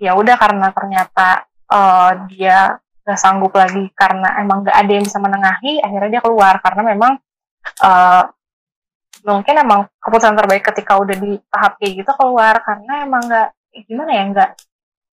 ya 0.00 0.16
udah 0.16 0.36
karena 0.40 0.72
ternyata 0.72 1.46
uh, 1.68 2.10
dia 2.32 2.80
gak 3.04 3.20
sanggup 3.20 3.52
lagi 3.56 3.88
karena 3.92 4.40
emang 4.40 4.64
gak 4.64 4.76
ada 4.76 4.90
yang 4.92 5.04
bisa 5.04 5.20
menengahi 5.20 5.84
akhirnya 5.84 6.10
dia 6.18 6.22
keluar. 6.24 6.54
Karena 6.64 6.82
memang 6.82 7.12
uh, 7.84 8.24
mungkin 9.28 9.54
emang 9.60 9.80
keputusan 10.00 10.34
terbaik 10.34 10.64
ketika 10.64 10.96
udah 10.96 11.16
di 11.16 11.36
tahap 11.52 11.76
kayak 11.76 12.02
gitu 12.02 12.12
keluar. 12.16 12.58
Karena 12.64 13.04
emang 13.04 13.22
gak 13.28 13.48
gimana 13.86 14.10
ya 14.10 14.24
nggak 14.32 14.50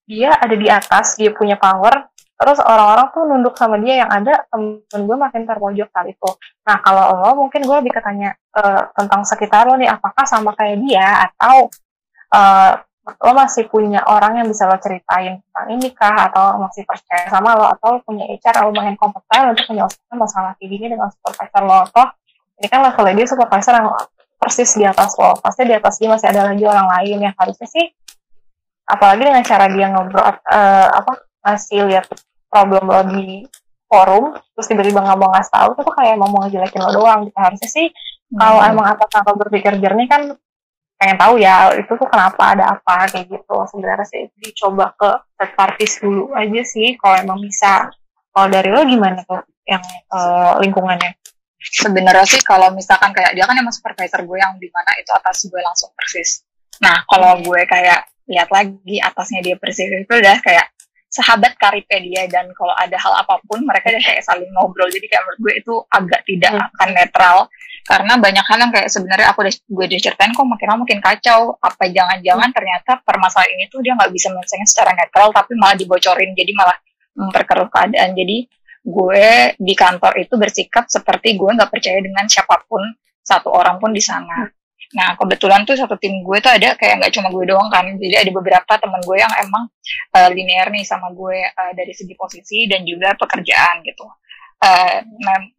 dia 0.06 0.32
ada 0.38 0.56
di 0.56 0.68
atas 0.70 1.18
dia 1.18 1.34
punya 1.34 1.58
power 1.58 2.14
terus 2.36 2.60
orang-orang 2.60 3.08
tuh 3.16 3.24
nunduk 3.24 3.56
sama 3.56 3.80
dia 3.80 4.04
yang 4.04 4.12
ada 4.12 4.44
temen 4.52 4.84
gue 4.84 5.18
makin 5.18 5.48
terpojok 5.48 5.90
kali 5.92 6.12
itu. 6.12 6.32
Nah 6.68 6.78
kalau 6.84 7.16
lo 7.24 7.32
mungkin 7.48 7.64
gue 7.64 7.76
lebih 7.80 7.96
ketanya 7.96 8.36
uh, 8.56 8.92
tentang 8.92 9.24
sekitar 9.24 9.64
lo 9.68 9.80
nih 9.80 9.88
apakah 9.88 10.28
sama 10.28 10.52
kayak 10.52 10.84
dia 10.84 11.32
atau 11.32 11.72
uh, 12.36 12.74
lo 13.06 13.32
masih 13.38 13.72
punya 13.72 14.04
orang 14.04 14.44
yang 14.44 14.48
bisa 14.52 14.68
lo 14.68 14.76
ceritain 14.82 15.40
tentang 15.40 15.68
ini 15.72 15.88
kah 15.96 16.28
atau 16.28 16.60
masih 16.60 16.84
percaya 16.84 17.32
sama 17.32 17.56
lo 17.56 17.66
atau 17.72 17.96
lo 17.96 18.00
punya 18.04 18.28
HR 18.28 18.68
lumayan 18.68 19.00
kompeten 19.00 19.56
untuk 19.56 19.66
menyelesaikan 19.72 20.18
masalah 20.20 20.52
kayak 20.60 20.70
gini 20.76 20.86
dengan 20.92 21.08
supervisor 21.08 21.64
lo? 21.64 21.88
Atau 21.88 22.06
ini 22.60 22.68
kan 22.68 22.80
levelnya 22.84 23.14
dia 23.24 23.28
supervisor 23.32 23.74
yang 23.80 23.88
persis 24.36 24.76
di 24.76 24.84
atas 24.84 25.16
lo. 25.16 25.40
Pasti 25.40 25.64
di 25.64 25.72
atas 25.72 26.04
dia 26.04 26.12
masih 26.12 26.28
ada 26.36 26.52
lagi 26.52 26.64
orang 26.68 26.88
lain 27.00 27.32
yang 27.32 27.36
harusnya 27.40 27.70
sih 27.72 27.96
apalagi 28.86 29.22
dengan 29.26 29.42
cara 29.42 29.66
dia 29.70 29.88
ngobrol 29.90 30.22
uh, 30.22 30.88
apa 30.94 31.14
masih 31.46 31.86
lihat 31.86 32.10
problem 32.50 32.90
lo 32.90 33.06
di 33.06 33.46
forum 33.86 34.34
terus 34.58 34.66
tiba-tiba 34.66 35.06
nggak 35.06 35.18
mau 35.22 35.30
ngasih 35.30 35.54
tahu 35.54 35.70
itu 35.78 35.82
tuh 35.86 35.94
kayak 35.94 36.12
emang 36.18 36.30
mau 36.34 36.42
ngejelekin 36.46 36.82
lo 36.82 36.92
doang 36.92 37.20
gitu. 37.30 37.38
Harusnya 37.38 37.70
sih 37.70 37.88
hmm. 37.94 38.38
kalau 38.42 38.60
emang 38.66 38.86
atas 38.90 39.12
apa 39.14 39.32
berpikir 39.38 39.78
jernih 39.78 40.10
kan 40.10 40.34
pengen 40.96 41.18
tahu 41.20 41.38
ya 41.38 41.76
itu 41.76 41.92
tuh 41.92 42.08
kenapa 42.10 42.58
ada 42.58 42.66
apa 42.74 43.06
kayak 43.14 43.30
gitu. 43.30 43.56
Sebenarnya 43.70 44.08
sih 44.10 44.26
dicoba 44.42 44.96
ke 44.98 45.10
third 45.38 45.52
parties 45.54 45.94
dulu 46.02 46.34
aja 46.34 46.62
sih 46.66 46.98
kalau 46.98 47.16
emang 47.22 47.40
bisa. 47.46 47.94
Kalau 48.36 48.52
dari 48.52 48.68
lo 48.68 48.84
gimana 48.84 49.24
tuh 49.24 49.40
yang 49.64 49.80
uh, 50.12 50.60
lingkungannya? 50.60 51.16
Sebenarnya 51.56 52.28
sih 52.28 52.44
kalau 52.44 52.68
misalkan 52.76 53.16
kayak 53.16 53.32
dia 53.32 53.48
kan 53.48 53.56
emang 53.56 53.72
supervisor 53.72 54.28
gue 54.28 54.38
yang 54.38 54.60
di 54.60 54.68
mana 54.76 54.92
itu 55.00 55.08
atas 55.16 55.48
gue 55.48 55.62
langsung 55.64 55.96
persis. 55.96 56.44
Nah 56.84 57.08
kalau 57.08 57.40
gue 57.40 57.64
kayak 57.64 58.12
lihat 58.28 58.52
lagi 58.52 59.00
atasnya 59.00 59.40
dia 59.40 59.56
persis 59.56 59.88
itu 59.88 60.12
udah 60.12 60.44
kayak 60.44 60.75
sahabat 61.16 61.56
karibnya 61.56 62.00
dia 62.04 62.24
dan 62.28 62.52
kalau 62.52 62.76
ada 62.76 63.00
hal 63.00 63.14
apa 63.24 63.40
pun 63.48 63.64
mereka 63.64 63.88
udah 63.88 64.04
kayak 64.04 64.24
saling 64.28 64.52
ngobrol. 64.52 64.92
Jadi 64.92 65.08
kayak 65.08 65.24
menurut 65.24 65.40
gue 65.40 65.54
itu 65.64 65.74
agak 65.88 66.22
tidak 66.28 66.52
hmm. 66.52 66.68
akan 66.76 66.90
netral. 66.92 67.38
Karena 67.86 68.14
banyak 68.20 68.46
hal 68.50 68.58
yang 68.60 68.72
kayak 68.76 68.90
sebenarnya 68.92 69.28
aku 69.32 69.48
udah 69.48 69.54
gue 69.56 69.86
udah 69.88 70.02
ceritain 70.04 70.32
kok 70.36 70.44
makin 70.44 70.68
lama 70.68 70.80
makin 70.84 71.00
kacau. 71.00 71.56
Apa 71.64 71.88
jangan-jangan 71.88 72.50
hmm. 72.52 72.58
ternyata 72.60 72.92
permasalahan 73.08 73.52
ini 73.56 73.64
tuh 73.72 73.80
dia 73.80 73.96
nggak 73.96 74.12
bisa 74.12 74.28
menyelesaikan 74.36 74.68
secara 74.68 74.92
netral 74.92 75.32
tapi 75.32 75.56
malah 75.56 75.78
dibocorin. 75.80 76.36
Jadi 76.36 76.52
malah 76.52 76.76
memperkeruh 77.16 77.72
keadaan. 77.72 78.12
Jadi 78.12 78.38
gue 78.86 79.28
di 79.56 79.74
kantor 79.74 80.14
itu 80.20 80.36
bersikap 80.36 80.92
seperti 80.92 81.40
gue 81.40 81.50
nggak 81.56 81.72
percaya 81.72 82.04
dengan 82.04 82.28
siapa 82.28 82.60
pun. 82.68 82.84
Satu 83.26 83.50
orang 83.56 83.80
pun 83.80 83.96
di 83.96 84.04
sana 84.04 84.46
Nah, 84.96 85.20
kebetulan 85.20 85.68
tuh 85.68 85.76
satu 85.76 86.00
tim 86.00 86.24
gue 86.24 86.38
tuh 86.40 86.56
ada 86.56 86.72
kayak 86.80 87.04
nggak 87.04 87.12
cuma 87.12 87.28
gue 87.28 87.46
doang 87.52 87.68
kan. 87.68 87.84
Jadi 88.00 88.16
ada 88.16 88.32
beberapa 88.32 88.74
teman 88.80 89.04
gue 89.04 89.18
yang 89.20 89.34
emang 89.44 89.68
uh, 90.16 90.30
linear 90.32 90.72
nih 90.72 90.88
sama 90.88 91.12
gue 91.12 91.44
uh, 91.44 91.72
dari 91.76 91.92
segi 91.92 92.16
posisi 92.16 92.64
dan 92.72 92.88
juga 92.88 93.12
pekerjaan 93.20 93.84
gitu. 93.84 94.08
Uh, 94.64 95.04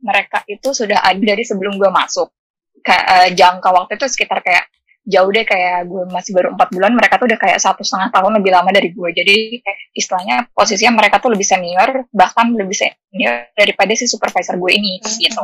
mereka 0.01 0.41
itu 0.49 0.73
sudah 0.73 1.05
ada 1.05 1.21
dari 1.21 1.45
sebelum 1.45 1.77
gue 1.77 1.91
masuk. 1.93 2.33
Kayak 2.81 3.05
uh, 3.05 3.29
jangka 3.37 3.69
waktu 3.77 3.93
itu 4.01 4.07
sekitar 4.09 4.41
kayak 4.41 4.73
jauh 5.07 5.31
deh 5.31 5.47
kayak 5.47 5.87
gue 5.87 6.03
masih 6.11 6.35
baru 6.35 6.59
empat 6.59 6.75
bulan 6.75 6.91
mereka 6.91 7.15
tuh 7.23 7.31
udah 7.31 7.39
kayak 7.39 7.63
satu 7.63 7.87
setengah 7.87 8.11
tahun 8.11 8.43
lebih 8.43 8.51
lama 8.51 8.71
dari 8.75 8.91
gue. 8.91 9.09
Jadi 9.15 9.63
istilahnya 9.95 10.51
posisinya 10.51 10.99
mereka 10.99 11.23
tuh 11.23 11.31
lebih 11.31 11.47
senior 11.47 12.11
bahkan 12.11 12.51
lebih 12.51 12.75
senior 12.75 13.47
daripada 13.55 13.95
si 13.95 14.11
supervisor 14.11 14.59
gue 14.59 14.73
ini 14.75 14.99
hmm. 14.99 15.19
gitu. 15.23 15.43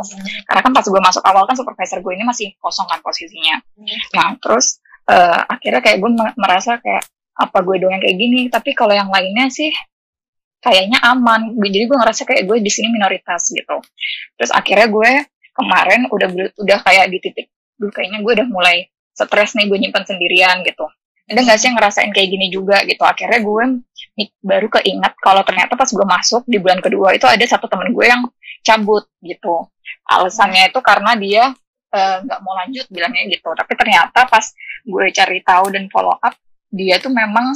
Karena 0.50 0.60
kan 0.66 0.72
pas 0.74 0.82
gue 0.82 1.02
masuk 1.02 1.22
awal 1.22 1.46
kan 1.46 1.54
supervisor 1.54 2.02
gue 2.02 2.12
ini 2.18 2.26
masih 2.26 2.58
kosong 2.58 2.90
kan 2.90 2.98
posisinya. 3.00 3.62
Hmm. 3.78 3.98
nah 4.18 4.26
terus 4.42 4.82
uh, 5.06 5.46
akhirnya 5.46 5.80
kayak 5.80 6.02
gue 6.02 6.10
merasa 6.34 6.82
kayak 6.82 7.06
apa 7.38 7.58
gue 7.62 7.76
doang 7.78 7.94
yang 7.94 8.02
kayak 8.02 8.18
gini? 8.18 8.40
Tapi 8.50 8.74
kalau 8.74 8.92
yang 8.92 9.08
lainnya 9.08 9.46
sih 9.46 9.70
kayaknya 10.58 10.98
aman. 11.06 11.54
Jadi 11.62 11.86
gue 11.86 11.96
ngerasa 12.03 12.26
kayak 12.26 12.50
gue 12.50 12.58
di 12.58 12.70
sini 12.74 12.91
minoritas 12.91 13.46
gitu. 13.54 13.78
Terus 14.34 14.50
akhirnya 14.50 14.91
gue 14.91 15.11
kemarin 15.54 16.11
udah 16.11 16.28
udah 16.58 16.78
kayak 16.82 17.14
di 17.14 17.18
titik 17.22 17.46
dulu 17.76 17.91
kayaknya 17.91 18.22
gue 18.22 18.32
udah 18.38 18.49
mulai 18.49 18.91
stres 19.13 19.55
nih 19.57 19.68
gue 19.68 19.79
nyimpan 19.79 20.05
sendirian 20.05 20.64
gitu. 20.64 20.89
Ada 21.29 21.41
nggak 21.49 21.59
sih 21.61 21.67
yang 21.71 21.76
ngerasain 21.79 22.11
kayak 22.11 22.29
gini 22.29 22.47
juga 22.51 22.83
gitu? 22.84 23.01
Akhirnya 23.07 23.41
gue 23.41 23.64
baru 24.43 24.68
keinget 24.68 25.13
kalau 25.22 25.41
ternyata 25.47 25.79
pas 25.79 25.89
gue 25.89 26.07
masuk 26.07 26.43
di 26.45 26.59
bulan 26.59 26.83
kedua 26.83 27.14
itu 27.14 27.25
ada 27.25 27.45
satu 27.47 27.71
temen 27.71 27.95
gue 27.95 28.05
yang 28.05 28.26
cabut 28.67 29.07
gitu. 29.22 29.71
Alasannya 30.11 30.75
itu 30.75 30.80
karena 30.83 31.14
dia 31.14 31.43
eh, 31.95 32.17
nggak 32.26 32.39
uh, 32.41 32.43
mau 32.43 32.55
lanjut 32.59 32.87
bilangnya 32.91 33.30
gitu. 33.30 33.49
Tapi 33.55 33.72
ternyata 33.79 34.26
pas 34.26 34.45
gue 34.83 35.07
cari 35.14 35.39
tahu 35.47 35.64
dan 35.71 35.87
follow 35.89 36.17
up 36.18 36.34
dia 36.72 36.99
tuh 36.99 37.13
memang 37.13 37.53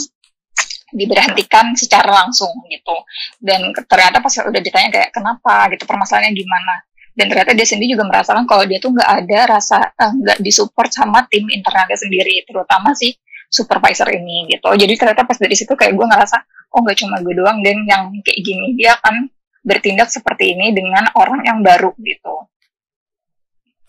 diberhentikan 0.94 1.74
secara 1.74 2.24
langsung 2.24 2.52
gitu. 2.70 2.96
Dan 3.42 3.74
ternyata 3.74 4.22
pas 4.22 4.30
udah 4.30 4.62
ditanya 4.62 4.88
kayak 4.94 5.10
kenapa? 5.10 5.68
gitu 5.74 5.82
permasalahannya 5.84 6.32
gimana 6.32 6.85
dan 7.16 7.32
ternyata 7.32 7.56
dia 7.56 7.64
sendiri 7.64 7.96
juga 7.96 8.04
merasakan 8.04 8.44
kalau 8.44 8.68
dia 8.68 8.76
tuh 8.76 8.92
nggak 8.92 9.10
ada 9.24 9.38
rasa 9.56 9.88
eh, 9.88 10.12
nggak 10.20 10.38
uh, 10.38 10.42
disupport 10.44 10.90
sama 10.92 11.24
tim 11.32 11.48
internalnya 11.48 11.96
sendiri 11.96 12.44
terutama 12.44 12.92
si 12.92 13.16
supervisor 13.48 14.04
ini 14.12 14.52
gitu. 14.52 14.68
Jadi 14.76 14.92
ternyata 15.00 15.24
pas 15.24 15.40
dari 15.40 15.56
situ 15.56 15.72
kayak 15.72 15.96
gue 15.96 16.06
ngerasa 16.06 16.36
oh 16.76 16.84
nggak 16.84 16.98
cuma 17.00 17.16
gue 17.24 17.32
doang 17.32 17.64
dan 17.64 17.80
yang 17.88 18.12
kayak 18.20 18.40
gini 18.44 18.76
dia 18.76 19.00
akan 19.00 19.32
bertindak 19.64 20.12
seperti 20.12 20.52
ini 20.52 20.76
dengan 20.76 21.08
orang 21.16 21.40
yang 21.48 21.64
baru 21.64 21.96
gitu. 22.04 22.34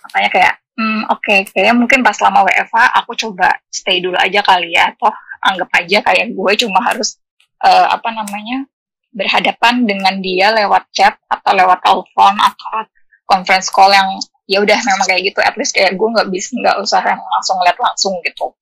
Makanya 0.08 0.30
kayak 0.32 0.54
hmm, 0.80 1.02
oke 1.12 1.20
okay, 1.20 1.40
kayak 1.52 1.76
mungkin 1.76 2.00
pas 2.08 2.16
lama 2.24 2.48
WFA 2.48 2.96
aku 3.04 3.12
coba 3.28 3.60
stay 3.68 4.00
dulu 4.00 4.16
aja 4.16 4.40
kali 4.40 4.72
ya. 4.72 4.96
Toh 4.96 5.12
anggap 5.44 5.70
aja 5.84 6.00
kayak 6.00 6.32
gue 6.32 6.52
cuma 6.64 6.80
harus 6.80 7.20
uh, 7.60 7.92
apa 7.92 8.08
namanya 8.08 8.64
berhadapan 9.12 9.84
dengan 9.84 10.16
dia 10.24 10.56
lewat 10.56 10.88
chat 10.96 11.20
atau 11.28 11.52
lewat 11.52 11.84
telepon 11.84 12.34
atau 12.40 12.88
conference 13.28 13.68
call 13.70 13.92
yang 13.92 14.18
ya 14.48 14.64
udah 14.64 14.80
memang 14.80 15.06
kayak 15.06 15.22
gitu. 15.30 15.40
At 15.44 15.60
least 15.60 15.76
kayak 15.76 16.00
gue 16.00 16.08
nggak 16.08 16.32
bisa 16.32 16.56
nggak 16.56 16.78
usah 16.82 17.04
yang 17.04 17.22
langsung 17.22 17.60
lihat 17.62 17.78
langsung 17.78 18.14
gitu. 18.24 18.56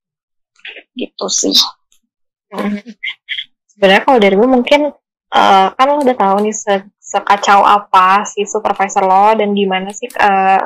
Gitu 0.97 1.25
sih. 1.29 1.55
Sebenarnya 3.69 4.03
kalau 4.03 4.19
dari 4.19 4.35
gue 4.35 4.49
mungkin 4.49 4.81
uh, 5.31 5.67
kan 5.71 5.85
lo 5.85 6.01
udah 6.01 6.17
tahu 6.17 6.35
nih 6.43 6.55
se 6.55 6.73
sekacau 7.05 7.61
apa 7.61 8.25
si 8.25 8.49
supervisor 8.49 9.05
lo 9.05 9.37
dan 9.37 9.53
gimana 9.53 9.93
sih 9.93 10.09
uh, 10.17 10.59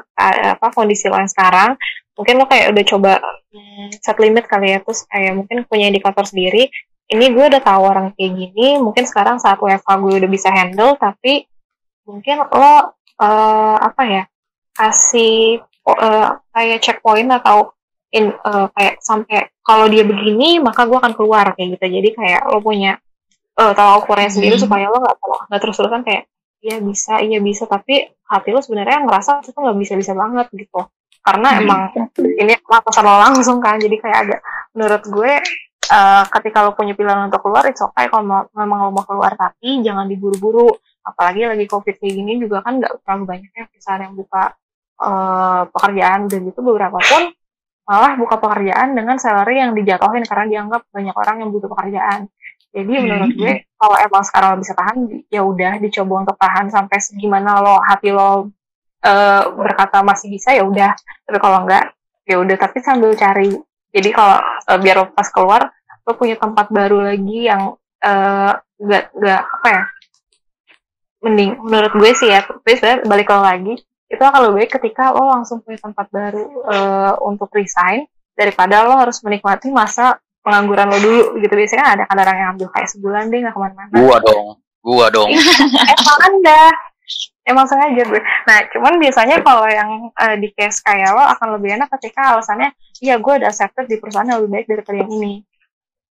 apa 0.55 0.67
kondisi 0.71 1.11
lo 1.11 1.19
yang 1.19 1.29
sekarang. 1.29 1.75
Mungkin 2.15 2.35
lo 2.39 2.47
kayak 2.47 2.71
udah 2.71 2.85
coba 2.87 3.11
um, 3.51 3.91
set 3.99 4.17
limit 4.23 4.47
kali 4.47 4.71
ya. 4.71 4.79
Terus 4.79 5.03
kayak 5.11 5.35
mungkin 5.35 5.67
punya 5.67 5.91
indikator 5.91 6.23
sendiri. 6.23 6.71
Ini 7.09 7.25
gue 7.33 7.45
udah 7.49 7.61
tahu 7.65 7.81
orang 7.89 8.13
kayak 8.13 8.37
gini 8.37 8.77
mungkin 8.77 9.03
sekarang 9.03 9.41
saat 9.41 9.57
WFH 9.57 9.89
gue 9.97 10.13
udah 10.21 10.29
bisa 10.29 10.53
handle 10.53 10.93
tapi 10.93 11.49
mungkin 12.05 12.45
lo 12.45 12.98
uh, 13.19 13.75
apa 13.77 14.01
ya 14.07 14.23
kasih 14.73 15.59
uh, 15.85 16.39
kayak 16.55 16.79
checkpoint 16.79 17.29
atau 17.29 17.75
in, 18.15 18.33
uh, 18.33 18.67
kayak 18.73 19.03
sampai 19.03 19.53
kalau 19.61 19.85
dia 19.85 20.01
begini 20.07 20.57
maka 20.57 20.89
gue 20.89 20.97
akan 20.97 21.13
keluar 21.13 21.53
kayak 21.53 21.77
gitu. 21.77 21.85
Jadi 21.99 22.09
kayak 22.15 22.41
lo 22.49 22.59
punya 22.63 22.97
uh, 23.59 23.73
tahu 23.75 24.05
ukurannya 24.05 24.33
sendiri 24.33 24.55
hmm. 24.57 24.63
supaya 24.65 24.89
lo 24.89 24.97
nggak 25.03 25.15
nggak 25.51 25.61
terus 25.61 25.77
terusan 25.77 26.01
kayak 26.01 26.23
iya 26.63 26.77
bisa 26.81 27.21
iya 27.21 27.39
bisa. 27.43 27.69
Tapi 27.69 28.09
hati 28.25 28.49
lo 28.49 28.61
sebenarnya 28.63 29.05
ngerasa 29.05 29.45
itu 29.45 29.59
nggak 29.59 29.77
bisa 29.77 29.93
bisa 29.99 30.13
banget 30.17 30.47
gitu. 30.55 30.81
Karena 31.19 31.47
hmm. 31.53 31.61
emang 31.61 31.81
ini 32.17 32.53
atasan 32.57 33.05
lo 33.05 33.19
langsung 33.19 33.57
kan. 33.61 33.77
Jadi 33.77 33.95
kayak 34.01 34.17
agak 34.25 34.39
menurut 34.73 35.03
gue 35.05 35.31
uh, 35.93 36.23
ketika 36.39 36.65
lo 36.65 36.73
punya 36.73 36.97
pilihan 36.97 37.29
untuk 37.29 37.45
keluar 37.45 37.67
itu 37.69 37.83
okay. 37.85 38.09
Kalau 38.09 38.23
memang 38.57 38.79
lo 38.89 38.91
mau 38.95 39.05
keluar 39.05 39.37
tapi 39.37 39.85
jangan 39.85 40.09
diburu-buru 40.09 40.73
apalagi 41.03 41.47
lagi 41.47 41.65
covid 41.65 41.95
kayak 41.97 42.13
gini 42.15 42.37
juga 42.39 42.61
kan 42.61 42.77
nggak 42.79 43.03
terlalu 43.03 43.23
banyak 43.25 43.51
ya 43.51 43.65
perusahaan 43.71 44.01
yang 44.03 44.13
buka 44.15 44.43
uh, 45.01 45.63
pekerjaan. 45.71 46.19
Dan 46.27 46.41
itu 46.49 46.59
beberapa 46.59 46.99
pun 46.99 47.23
malah 47.89 48.13
buka 48.21 48.37
pekerjaan 48.37 48.93
dengan 48.93 49.17
salary 49.17 49.57
yang 49.65 49.73
dijatuhin 49.73 50.21
karena 50.21 50.45
dianggap 50.45 50.81
banyak 50.93 51.15
orang 51.15 51.35
yang 51.41 51.49
butuh 51.49 51.69
pekerjaan. 51.73 52.29
Jadi 52.69 52.93
hmm. 52.93 53.01
menurut 53.01 53.31
gue 53.33 53.53
kalau 53.81 53.97
emang 53.97 54.23
sekarang 54.27 54.49
lo 54.53 54.57
bisa 54.61 54.73
tahan 54.77 54.97
ya 55.25 55.41
udah 55.41 55.73
dicoba 55.81 56.13
untuk 56.21 56.37
tahan 56.37 56.69
sampai 56.69 56.97
segimana 57.01 57.57
lo 57.65 57.81
hati 57.81 58.13
lo 58.13 58.29
uh, 58.29 59.43
berkata 59.57 60.05
masih 60.05 60.29
bisa 60.29 60.53
ya 60.53 60.61
udah. 60.61 60.93
Tapi 61.25 61.37
kalau 61.41 61.65
enggak 61.65 61.97
ya 62.29 62.37
udah. 62.37 62.55
Tapi 62.61 62.77
sambil 62.85 63.17
cari. 63.17 63.49
Jadi 63.89 64.09
kalau 64.13 64.37
uh, 64.37 64.77
biar 64.77 64.95
lo 65.01 65.05
pas 65.09 65.25
keluar 65.33 65.73
lo 66.05 66.13
punya 66.13 66.37
tempat 66.37 66.69
baru 66.69 67.05
lagi 67.09 67.49
yang 67.49 67.73
uh, 68.05 68.53
gak 68.79 69.03
gak 69.17 69.41
apa 69.43 69.67
ya 69.69 69.83
mending 71.19 71.59
menurut 71.59 71.93
gue 71.95 72.11
sih 72.15 72.31
ya 72.31 72.43
tapi 72.47 72.79
sebenarnya 72.79 73.03
balik 73.07 73.27
lo 73.27 73.43
lagi 73.43 73.73
itu 74.09 74.23
akan 74.25 74.39
lebih 74.49 74.55
baik 74.65 74.71
ketika 74.81 75.13
lo 75.13 75.29
langsung 75.29 75.61
punya 75.61 75.77
tempat 75.77 76.09
baru 76.09 76.45
uh, 76.65 77.13
untuk 77.29 77.53
resign 77.53 78.09
daripada 78.33 78.81
lo 78.87 78.97
harus 78.97 79.21
menikmati 79.21 79.69
masa 79.69 80.17
pengangguran 80.41 80.89
lo 80.89 80.97
dulu 80.97 81.23
gitu. 81.43 81.53
Biasanya 81.53 81.83
kan 81.83 81.91
ada 81.93 82.03
kan 82.09 82.17
orang 82.17 82.37
yang 82.39 82.49
ambil 82.57 82.67
kayak 82.73 82.89
sebulan 82.89 83.29
deh 83.29 83.39
nggak 83.45 83.53
ke 83.53 83.59
mana-mana. 83.61 83.93
Gua 83.93 84.17
dong 84.23 84.45
gua 84.81 85.05
dong. 85.13 85.29
Emang 85.93 86.19
anda 86.25 86.61
emang 87.45 87.65
sengaja 87.69 88.01
gue. 88.05 88.21
Nah 88.49 88.57
cuman 88.73 88.93
biasanya 88.97 89.35
kalau 89.45 89.65
yang 89.69 90.09
uh, 90.13 90.35
di 90.41 90.49
case 90.57 90.81
kayak 90.81 91.13
lo 91.13 91.21
akan 91.21 91.61
lebih 91.61 91.77
enak 91.77 91.89
ketika 91.99 92.33
alasannya 92.33 92.73
iya 93.01 93.21
gue 93.21 93.33
udah 93.33 93.49
accepted 93.49 93.85
di 93.89 93.97
perusahaan 94.01 94.25
yang 94.25 94.41
lebih 94.41 94.51
baik 94.57 94.67
daripada 94.69 94.97
yang 95.05 95.11
ini 95.13 95.33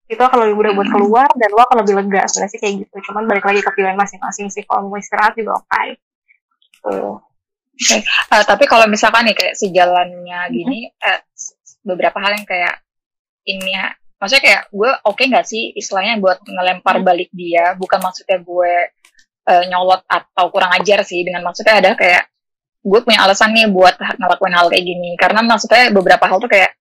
itu 0.08 0.22
akan 0.24 0.38
lebih 0.48 0.56
mudah 0.56 0.72
buat 0.80 0.90
keluar 0.90 1.28
dan 1.36 1.50
lo 1.52 1.62
akan 1.68 1.78
lebih 1.84 1.94
lega 2.00 2.24
sebenarnya 2.32 2.52
sih 2.56 2.60
kayak 2.64 2.74
gitu 2.88 2.96
cuman 3.12 3.28
balik 3.28 3.44
lagi 3.44 3.60
ke 3.60 3.72
pilihan 3.76 4.00
masing-masing 4.00 4.48
sih 4.48 4.64
kalau 4.64 4.88
mau 4.88 4.96
istirahat 4.96 5.36
juga 5.36 5.60
oke 5.60 5.68
okay. 5.68 5.90
Okay. 7.78 8.00
Uh, 8.32 8.40
eh, 8.40 8.44
tapi 8.48 8.64
kalau 8.66 8.88
misalkan 8.88 9.28
nih 9.28 9.36
kayak 9.36 9.60
sejalannya 9.60 10.40
gini 10.50 10.88
mm-hmm. 10.88 11.12
uh, 11.12 11.22
beberapa 11.84 12.18
hal 12.24 12.40
yang 12.40 12.48
kayak 12.48 12.80
ini 13.44 13.76
ya 13.76 13.92
maksudnya 14.18 14.44
kayak 14.48 14.62
gue 14.72 14.92
oke 15.04 15.14
okay 15.14 15.26
nggak 15.28 15.46
sih 15.46 15.76
istilahnya 15.76 16.24
buat 16.24 16.40
ngelempar 16.42 17.04
mm-hmm. 17.04 17.08
balik 17.12 17.30
dia 17.36 17.76
bukan 17.76 18.00
maksudnya 18.00 18.40
gue 18.40 18.74
uh, 19.52 19.64
nyolot 19.68 20.02
atau 20.08 20.46
kurang 20.56 20.72
ajar 20.80 21.04
sih 21.04 21.28
dengan 21.28 21.44
maksudnya 21.44 21.84
ada 21.84 21.92
kayak 22.00 22.32
gue 22.88 23.00
punya 23.04 23.28
alasan 23.28 23.52
nih 23.52 23.68
buat 23.68 24.00
ngelakuin 24.00 24.56
hal 24.56 24.72
kayak 24.72 24.86
gini 24.88 25.20
karena 25.20 25.44
maksudnya 25.44 25.92
beberapa 25.92 26.24
hal 26.24 26.40
tuh 26.40 26.48
kayak 26.48 26.77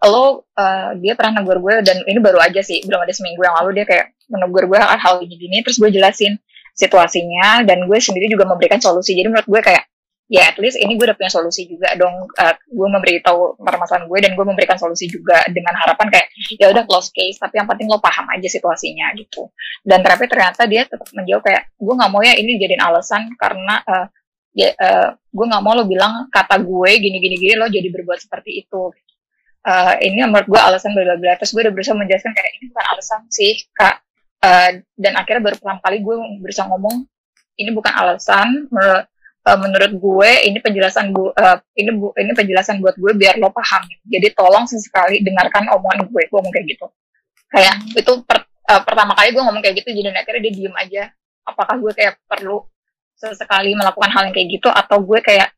lo 0.00 0.48
uh, 0.56 0.90
dia 0.96 1.12
pernah 1.12 1.44
negur 1.44 1.60
gue 1.60 1.84
dan 1.84 2.00
ini 2.08 2.18
baru 2.24 2.40
aja 2.40 2.64
sih 2.64 2.80
belum 2.88 3.04
ada 3.04 3.12
seminggu 3.12 3.44
yang 3.44 3.52
lalu 3.60 3.80
dia 3.80 3.84
kayak 3.84 4.16
menegur 4.32 4.64
gue 4.64 4.78
hal, 4.80 4.96
hal 4.96 5.14
ini 5.20 5.36
gini 5.36 5.56
terus 5.60 5.76
gue 5.76 5.92
jelasin 5.92 6.40
situasinya 6.72 7.66
dan 7.68 7.84
gue 7.84 7.98
sendiri 8.00 8.30
juga 8.32 8.48
memberikan 8.48 8.80
solusi. 8.80 9.12
Jadi 9.12 9.28
menurut 9.28 9.44
gue 9.44 9.60
kayak 9.60 9.84
ya 10.30 10.46
at 10.46 10.56
least 10.62 10.78
ini 10.78 10.94
gue 10.94 11.10
udah 11.10 11.18
punya 11.18 11.28
solusi 11.28 11.66
juga 11.66 11.90
dong 11.98 12.30
uh, 12.38 12.54
gue 12.54 12.88
memberitahu 12.88 13.58
permasalahan 13.58 14.06
gue 14.06 14.18
dan 14.22 14.32
gue 14.38 14.46
memberikan 14.46 14.78
solusi 14.78 15.10
juga 15.10 15.42
dengan 15.50 15.74
harapan 15.74 16.06
kayak 16.06 16.26
ya 16.54 16.70
udah 16.70 16.86
close 16.86 17.10
case 17.10 17.34
tapi 17.34 17.58
yang 17.58 17.66
penting 17.66 17.90
lo 17.90 17.98
paham 17.98 18.24
aja 18.30 18.48
situasinya 18.48 19.12
gitu. 19.18 19.50
Dan 19.84 20.00
tapi 20.00 20.30
ternyata 20.30 20.64
dia 20.70 20.86
tetap 20.86 21.10
menjawab 21.12 21.42
kayak 21.44 21.62
gue 21.76 21.94
nggak 21.98 22.10
mau 22.14 22.22
ya 22.24 22.38
ini 22.38 22.56
jadiin 22.56 22.80
alasan 22.80 23.28
karena 23.36 23.82
uh, 23.84 24.06
ya, 24.54 24.70
uh, 24.78 25.08
gue 25.18 25.44
nggak 25.50 25.62
mau 25.66 25.74
lo 25.74 25.84
bilang 25.84 26.30
kata 26.30 26.62
gue 26.62 26.90
gini 26.96 27.18
gini 27.18 27.36
gini 27.36 27.54
lo 27.58 27.66
jadi 27.66 27.90
berbuat 27.90 28.22
seperti 28.22 28.64
itu 28.64 28.94
uh, 29.66 29.94
ini 30.00 30.24
menurut 30.24 30.48
gue 30.48 30.60
alasan 30.60 30.92
bla 30.96 31.16
bla 31.16 31.36
terus 31.36 31.52
gue 31.52 31.62
udah 31.64 31.74
berusaha 31.74 31.96
menjelaskan 31.96 32.32
kayak 32.32 32.50
ini 32.60 32.64
bukan 32.72 32.84
alasan 32.96 33.20
sih 33.32 33.54
kak. 33.74 34.00
Uh, 34.40 34.80
dan 34.96 35.20
akhirnya 35.20 35.52
baru 35.52 35.56
pertama 35.60 35.80
kali 35.84 36.00
gue 36.00 36.16
berusaha 36.40 36.64
ngomong 36.64 37.04
ini 37.60 37.70
bukan 37.76 37.92
alasan 37.92 38.72
menurut 38.72 39.04
uh, 39.44 39.58
menurut 39.60 39.92
gue 40.00 40.30
ini 40.48 40.58
penjelasan 40.64 41.12
bu 41.12 41.28
uh, 41.36 41.60
ini 41.76 41.90
bu 41.92 42.16
ini 42.16 42.32
penjelasan 42.32 42.80
buat 42.80 42.96
gue 42.96 43.12
biar 43.16 43.36
lo 43.36 43.52
paham. 43.52 43.84
Jadi 44.08 44.32
tolong 44.32 44.64
sesekali 44.64 45.20
dengarkan 45.20 45.68
omongan 45.76 46.08
gue 46.08 46.22
gue 46.24 46.38
ngomong 46.40 46.52
kayak 46.52 46.66
gitu. 46.72 46.86
Kayak 47.52 47.84
itu 47.92 48.12
per, 48.24 48.48
uh, 48.48 48.80
pertama 48.80 49.12
kali 49.12 49.28
gue 49.36 49.42
ngomong 49.44 49.60
kayak 49.60 49.76
gitu 49.84 49.88
jadi 49.92 50.08
akhirnya 50.16 50.40
dia 50.48 50.52
diem 50.56 50.74
aja. 50.76 51.02
Apakah 51.44 51.76
gue 51.76 51.92
kayak 51.92 52.16
perlu 52.24 52.64
sesekali 53.20 53.76
melakukan 53.76 54.08
hal 54.08 54.32
yang 54.32 54.34
kayak 54.34 54.48
gitu 54.48 54.68
atau 54.72 55.04
gue 55.04 55.20
kayak 55.20 55.52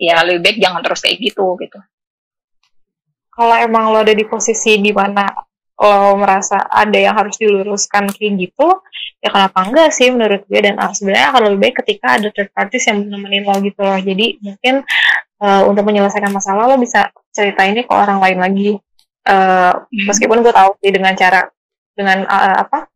ya 0.00 0.24
lebih 0.24 0.40
baik 0.40 0.58
jangan 0.58 0.80
terus 0.80 1.04
kayak 1.04 1.20
gitu 1.20 1.44
gitu 1.60 1.78
kalau 3.32 3.56
emang 3.56 3.88
lo 3.88 4.04
ada 4.04 4.12
di 4.12 4.28
posisi 4.28 4.76
di 4.76 4.92
mana 4.92 5.24
lo 5.82 6.14
merasa 6.14 6.68
ada 6.68 6.94
yang 6.94 7.16
harus 7.16 7.40
diluruskan 7.40 8.12
kayak 8.12 8.32
gitu, 8.38 8.68
ya 9.18 9.32
kenapa 9.32 9.66
enggak 9.66 9.88
sih 9.90 10.12
menurut 10.12 10.46
gue 10.46 10.60
dan 10.62 10.78
sebenarnya 10.78 11.26
akan 11.34 11.40
lebih 11.48 11.58
baik 11.58 11.74
ketika 11.82 12.06
ada 12.20 12.28
third 12.30 12.52
parties 12.54 12.86
yang 12.86 13.02
nemenin 13.02 13.42
lo 13.42 13.56
gitu 13.58 13.80
loh. 13.82 13.98
Jadi 13.98 14.38
mungkin 14.44 14.84
uh, 15.42 15.62
untuk 15.66 15.82
menyelesaikan 15.82 16.30
masalah 16.30 16.70
lo 16.70 16.76
bisa 16.78 17.10
cerita 17.34 17.66
ini 17.66 17.82
ke 17.82 17.90
orang 17.90 18.22
lain 18.22 18.38
lagi. 18.38 18.70
Uh, 19.26 19.74
meskipun 20.06 20.42
gue 20.44 20.54
tahu 20.54 20.78
sih 20.78 20.92
dengan 20.94 21.14
cara 21.18 21.50
dengan 21.98 22.26
uh, 22.26 22.62
apa 22.62 22.90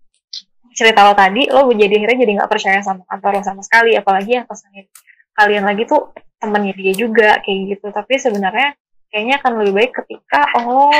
cerita 0.76 1.08
lo 1.08 1.16
tadi 1.16 1.48
lo 1.48 1.64
jadi 1.72 1.88
akhirnya 1.88 2.18
jadi 2.26 2.32
nggak 2.42 2.50
percaya 2.52 2.78
sama 2.84 3.02
kantor 3.08 3.40
lo 3.40 3.42
sama 3.46 3.62
sekali 3.64 3.96
apalagi 3.96 4.36
yang 4.36 4.44
pesannya 4.44 4.92
kalian 5.32 5.64
lagi 5.64 5.88
tuh 5.88 6.12
temennya 6.36 6.76
dia 6.76 6.92
juga 6.92 7.40
kayak 7.40 7.78
gitu 7.78 7.86
tapi 7.94 8.20
sebenarnya 8.20 8.76
kayaknya 9.10 9.40
akan 9.40 9.52
lebih 9.62 9.72
baik 9.78 9.92
ketika 9.94 10.40
oh 10.58 10.92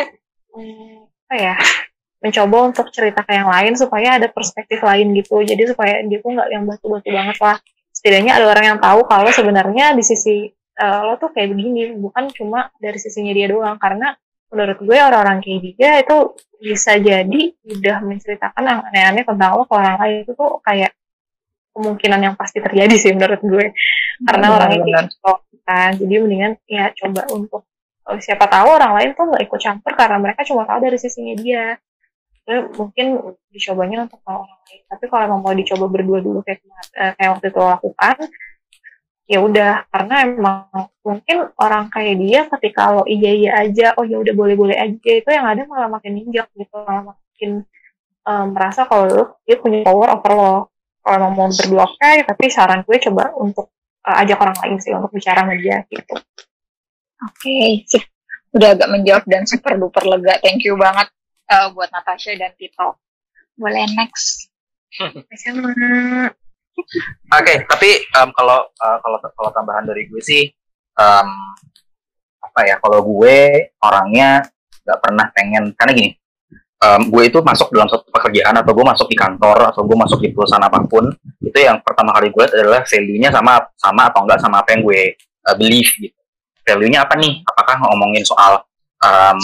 hmm, 0.55 1.07
apa 1.27 1.35
ya 1.35 1.55
mencoba 2.27 2.57
untuk 2.73 2.87
cerita 2.91 3.21
ke 3.23 3.33
yang 3.37 3.47
lain 3.47 3.77
supaya 3.77 4.17
ada 4.17 4.27
perspektif 4.27 4.81
lain 4.81 5.13
gitu. 5.15 5.39
Jadi 5.45 5.63
supaya 5.69 6.01
dia 6.03 6.19
tuh 6.19 6.33
nggak 6.33 6.49
yang 6.51 6.65
batu-batu 6.65 7.09
banget 7.13 7.39
lah. 7.39 7.57
Setidaknya 7.93 8.33
ada 8.41 8.47
orang 8.51 8.65
yang 8.75 8.79
tahu 8.81 9.01
kalau 9.07 9.31
sebenarnya 9.31 9.93
di 9.95 10.05
sisi 10.05 10.49
uh, 10.81 11.01
lo 11.07 11.15
tuh 11.21 11.31
kayak 11.33 11.53
begini 11.53 11.97
bukan 11.97 12.29
cuma 12.33 12.73
dari 12.81 12.99
sisinya 12.99 13.31
dia 13.31 13.47
doang. 13.53 13.77
Karena 13.77 14.17
menurut 14.51 14.79
gue 14.81 14.99
orang-orang 14.99 15.39
kayak 15.45 15.61
dia 15.77 15.91
itu 16.03 16.17
bisa 16.57 16.97
jadi 16.97 17.41
udah 17.63 17.97
menceritakan 18.03 18.63
yang 18.65 18.81
aneh-aneh 18.91 19.25
tentang 19.29 19.51
lo 19.61 19.65
ke 19.69 19.75
orang 19.77 19.97
lain. 20.01 20.17
Itu 20.25 20.33
tuh 20.35 20.59
kayak 20.65 20.93
kemungkinan 21.77 22.21
yang 22.25 22.35
pasti 22.35 22.59
terjadi 22.65 22.95
sih 22.97 23.13
menurut 23.13 23.41
gue. 23.45 23.67
Karena 24.25 24.47
orang 24.57 24.71
ini 24.73 24.91
kan. 24.93 25.07
Jadi 25.99 26.15
mendingan 26.23 26.57
ya 26.71 26.95
coba 26.95 27.27
untuk 27.35 27.67
siapa 28.23 28.47
tahu 28.47 28.69
orang 28.71 28.93
lain 28.95 29.11
tuh 29.19 29.27
nggak 29.27 29.43
ikut 29.51 29.61
campur 29.61 29.93
karena 29.99 30.19
mereka 30.23 30.47
cuma 30.47 30.63
tahu 30.63 30.79
dari 30.87 30.99
sisinya 30.99 31.35
dia. 31.35 31.75
Jadi, 32.47 32.79
mungkin 32.79 33.07
dicobanya 33.51 34.07
untuk 34.07 34.23
orang 34.23 34.47
lain. 34.47 34.83
Tapi 34.87 35.05
kalau 35.11 35.23
emang 35.27 35.41
mau 35.43 35.55
dicoba 35.55 35.87
berdua 35.91 36.19
dulu 36.23 36.39
kayak 36.47 36.63
eh, 36.95 37.13
kayak 37.19 37.31
waktu 37.39 37.47
itu 37.51 37.61
lakukan 37.61 38.17
ya 39.27 39.39
udah. 39.43 39.73
Karena 39.91 40.15
emang 40.23 40.57
mungkin 41.03 41.37
orang 41.59 41.91
kayak 41.91 42.15
dia 42.23 42.41
ketika 42.47 42.95
lo 42.95 43.03
iya 43.11 43.31
iya 43.35 43.51
aja 43.67 43.87
oh 43.99 44.07
ya 44.07 44.23
udah 44.23 44.35
boleh 44.39 44.55
boleh 44.55 44.77
aja 44.79 45.11
itu 45.19 45.31
yang 45.31 45.47
ada 45.47 45.67
malah 45.67 45.91
makin 45.91 46.13
ninjak 46.15 46.47
gitu. 46.55 46.77
Malah 46.79 47.11
makin 47.11 47.67
um, 48.23 48.47
merasa 48.55 48.87
kalau 48.87 49.35
dia 49.43 49.59
punya 49.59 49.83
power 49.83 50.15
over 50.15 50.33
lo. 50.39 50.55
Kalau 51.03 51.17
emang 51.23 51.35
mau 51.35 51.51
berdua 51.51 51.87
okay, 51.91 52.23
tapi 52.27 52.51
saran 52.51 52.83
gue 52.87 52.99
coba 53.03 53.35
untuk 53.39 53.71
uh, 54.07 54.23
ajak 54.23 54.39
orang 54.39 54.59
lain 54.63 54.77
sih 54.79 54.95
untuk 54.95 55.11
bicara 55.11 55.43
sama 55.43 55.55
dia 55.59 55.83
gitu 55.91 56.15
Oke, 57.17 57.49
okay, 57.49 57.71
udah 58.53 58.77
agak 58.77 58.89
menjawab 58.93 59.25
dan 59.25 59.49
super 59.49 59.81
duper 59.81 60.05
lega. 60.05 60.37
Thank 60.45 60.69
you 60.69 60.77
banget 60.77 61.09
uh, 61.49 61.73
buat 61.73 61.89
Natasha 61.89 62.37
dan 62.37 62.53
Tito. 62.61 63.01
Boleh 63.57 63.89
next. 63.97 64.53
Oke, 65.01 65.17
okay, 67.33 67.57
tapi 67.65 68.05
um, 68.21 68.29
kalau 68.37 68.69
uh, 68.69 68.99
kalau 69.01 69.19
kalau 69.33 69.51
tambahan 69.57 69.89
dari 69.89 70.13
gue 70.13 70.21
sih 70.21 70.45
um, 71.01 71.29
apa 72.45 72.61
ya? 72.69 72.77
Kalau 72.85 73.01
gue 73.01 73.73
orangnya 73.81 74.45
nggak 74.85 75.01
pernah 75.01 75.27
pengen 75.33 75.73
karena 75.73 75.93
gini, 75.97 76.11
um, 76.85 77.01
gue 77.09 77.23
itu 77.33 77.41
masuk 77.41 77.73
dalam 77.73 77.89
satu 77.89 78.13
pekerjaan 78.13 78.61
atau 78.61 78.73
gue 78.77 78.85
masuk 78.85 79.09
di 79.09 79.17
kantor 79.17 79.73
atau 79.73 79.83
gue 79.89 79.97
masuk 79.97 80.21
di 80.21 80.37
perusahaan 80.37 80.63
apa 80.63 80.85
pun 80.85 81.09
itu 81.41 81.59
yang 81.59 81.81
pertama 81.81 82.13
kali 82.13 82.29
gue 82.29 82.45
adalah 82.45 82.85
value-nya 82.85 83.33
sama 83.33 83.65
sama 83.81 84.13
atau 84.13 84.21
enggak 84.29 84.41
sama 84.45 84.61
apa 84.61 84.69
yang 84.77 84.83
gue 84.85 85.01
uh, 85.49 85.57
believe 85.57 85.91
gitu 85.97 86.21
value-nya 86.67 87.07
apa 87.07 87.15
nih? 87.15 87.47
Apakah 87.47 87.79
ngomongin 87.87 88.27
soal 88.27 88.67
um, 89.01 89.39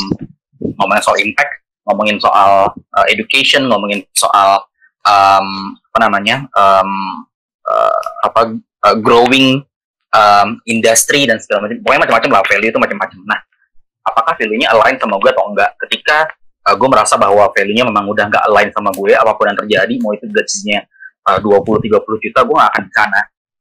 ngomongin 0.77 1.03
soal 1.03 1.19
impact 1.23 1.63
ngomongin 1.83 2.19
soal 2.23 2.71
uh, 2.71 3.07
education 3.11 3.67
ngomongin 3.67 4.07
soal 4.15 4.63
um, 5.03 5.47
apa 5.93 5.99
namanya 5.99 6.47
um, 6.55 6.91
uh, 7.67 8.03
apa 8.27 8.55
uh, 8.87 8.97
growing 9.03 9.63
um, 10.15 10.49
industri 10.67 11.27
dan 11.27 11.43
segala 11.43 11.67
macam. 11.67 11.83
Pokoknya 11.83 12.01
macam-macam 12.07 12.31
lah 12.31 12.43
value 12.47 12.71
itu 12.71 12.81
macam-macam. 12.81 13.19
Nah 13.27 13.41
apakah 14.03 14.35
value-nya 14.39 14.69
align 14.75 14.97
sama 14.99 15.19
gue 15.19 15.31
atau 15.31 15.45
enggak? 15.51 15.71
Ketika 15.87 16.17
uh, 16.71 16.75
gue 16.79 16.89
merasa 16.89 17.15
bahwa 17.19 17.51
value-nya 17.51 17.85
memang 17.87 18.07
udah 18.07 18.25
nggak 18.31 18.45
align 18.51 18.71
sama 18.71 18.91
gue 18.95 19.13
apa 19.15 19.33
pun 19.35 19.51
yang 19.51 19.59
terjadi 19.59 19.95
mau 19.99 20.15
itu 20.15 20.27
gajinya 20.31 20.81
uh, 21.27 21.39
20 21.39 21.91
30 21.91 22.25
juta 22.31 22.41
gue 22.47 22.55
gak 22.55 22.71
akan 22.71 22.83
di 22.87 22.93
sana 22.95 23.21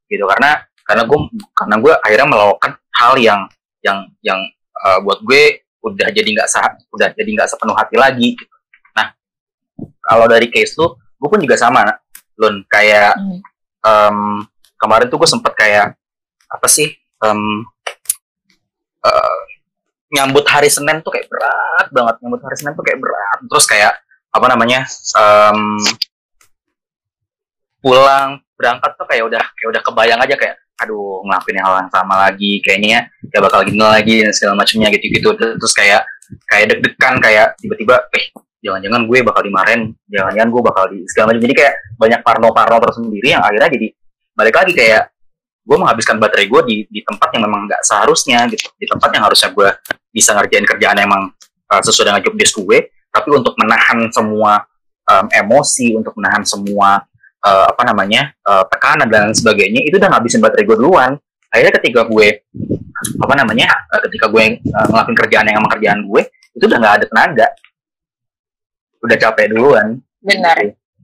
gitu. 0.09 0.23
Karena 0.29 0.51
karena 0.85 1.03
gue 1.09 1.19
karena 1.57 1.75
gue 1.81 1.93
akhirnya 2.05 2.27
melakukan 2.29 2.71
hal 2.97 3.13
yang 3.19 3.47
yang 3.81 4.07
yang 4.21 4.39
uh, 4.81 4.99
buat 5.03 5.21
gue 5.23 5.63
udah 5.81 6.09
jadi 6.13 6.29
nggak 6.29 6.49
sah 6.49 6.77
udah 6.93 7.09
jadi 7.17 7.29
nggak 7.33 7.49
sepenuh 7.49 7.73
hati 7.73 7.97
lagi 7.97 8.37
gitu. 8.37 8.55
nah 8.93 9.13
kalau 10.05 10.29
dari 10.29 10.47
case 10.53 10.77
tuh 10.77 10.97
gue 10.97 11.29
pun 11.29 11.41
juga 11.41 11.57
sama 11.57 11.85
Lun 12.37 12.65
kayak 12.69 13.17
hmm. 13.17 13.39
um, 13.85 14.17
kemarin 14.77 15.09
tuh 15.09 15.17
gue 15.21 15.29
sempet 15.29 15.53
kayak 15.57 15.93
apa 16.49 16.67
sih 16.69 16.89
um, 17.21 17.65
uh, 19.05 19.41
nyambut 20.11 20.45
hari 20.45 20.67
Senin 20.67 20.99
tuh 21.01 21.13
kayak 21.13 21.29
berat 21.31 21.87
banget 21.89 22.15
nyambut 22.21 22.41
hari 22.43 22.55
Senin 22.57 22.73
tuh 22.73 22.85
kayak 22.85 22.99
berat 22.99 23.39
terus 23.47 23.65
kayak 23.65 23.93
apa 24.31 24.45
namanya 24.47 24.85
um, 25.17 25.79
pulang 27.81 28.39
berangkat 28.55 28.91
tuh 28.95 29.07
kayak 29.09 29.23
udah 29.25 29.43
kayak 29.57 29.69
udah 29.73 29.81
kebayang 29.81 30.21
aja 30.21 30.35
kayak 30.37 30.55
aduh 30.81 31.21
ngelakuin 31.23 31.61
hal 31.61 31.85
yang 31.85 31.91
sama 31.93 32.15
lagi 32.27 32.57
kayaknya 32.65 33.05
ya 33.29 33.39
bakal 33.39 33.61
gini 33.61 33.77
lagi 33.77 34.25
dan 34.25 34.33
segala 34.33 34.65
macamnya 34.65 34.89
gitu 34.97 35.05
gitu 35.13 35.29
terus 35.37 35.73
kayak 35.77 36.01
kayak 36.49 36.65
deg-degan 36.73 37.21
kayak 37.21 37.47
tiba-tiba 37.61 38.01
eh 38.17 38.25
jangan-jangan 38.61 39.01
gue 39.09 39.19
bakal 39.25 39.41
dimarahin 39.45 39.81
jangan-jangan 40.09 40.49
gue 40.49 40.61
bakal 40.61 40.83
di 40.89 40.99
segala 41.09 41.33
macam. 41.33 41.41
Jadi 41.45 41.53
kayak 41.57 41.73
banyak 41.97 42.19
parno-parno 42.21 42.77
tersendiri 42.81 43.27
yang 43.33 43.43
akhirnya 43.43 43.69
jadi 43.73 43.87
balik 44.37 44.55
lagi 44.57 44.73
kayak 44.73 45.03
gue 45.61 45.77
menghabiskan 45.77 46.17
baterai 46.17 46.49
gue 46.49 46.61
di 46.65 46.75
di 46.89 47.01
tempat 47.05 47.29
yang 47.37 47.45
memang 47.45 47.69
nggak 47.69 47.81
seharusnya 47.85 48.45
gitu. 48.49 48.69
Di 48.77 48.85
tempat 48.89 49.09
yang 49.13 49.23
harusnya 49.29 49.49
gue 49.53 49.69
bisa 50.13 50.33
ngerjain 50.33 50.65
kerjaan 50.65 50.97
yang 50.97 51.07
emang 51.09 51.23
uh, 51.71 51.81
sesuai 51.81 52.05
dengan 52.11 52.21
job 52.21 52.35
desk 52.35 52.57
gue 52.59 52.79
tapi 53.11 53.27
untuk 53.31 53.53
menahan 53.59 54.07
semua 54.11 54.63
um, 55.07 55.25
emosi 55.31 55.99
untuk 55.99 56.15
menahan 56.15 56.43
semua 56.47 57.03
uh, 57.45 57.65
apa 57.69 57.81
namanya 57.85 58.31
uh, 58.45 58.63
tekanan 58.69 59.09
dan 59.09 59.33
sebagainya 59.33 59.81
itu 59.85 59.97
udah 59.97 60.09
ngabisin 60.13 60.41
baterai 60.41 60.65
gue 60.65 60.77
duluan. 60.77 61.17
Akhirnya 61.51 61.73
ketika 61.81 62.07
gue 62.07 62.47
apa 63.21 63.33
namanya 63.35 63.67
uh, 63.91 64.01
ketika 64.07 64.31
gue 64.31 64.61
uh, 64.61 64.87
ngelakuin 64.87 65.17
kerjaan 65.17 65.45
yang 65.49 65.57
emang 65.59 65.71
kerjaan 65.73 65.99
gue 66.05 66.21
itu 66.55 66.63
udah 66.65 66.77
nggak 66.79 66.95
ada 67.01 67.05
tenaga. 67.09 67.47
Udah 69.01 69.17
capek 69.17 69.45
duluan. 69.51 69.87
Benar. 70.21 70.57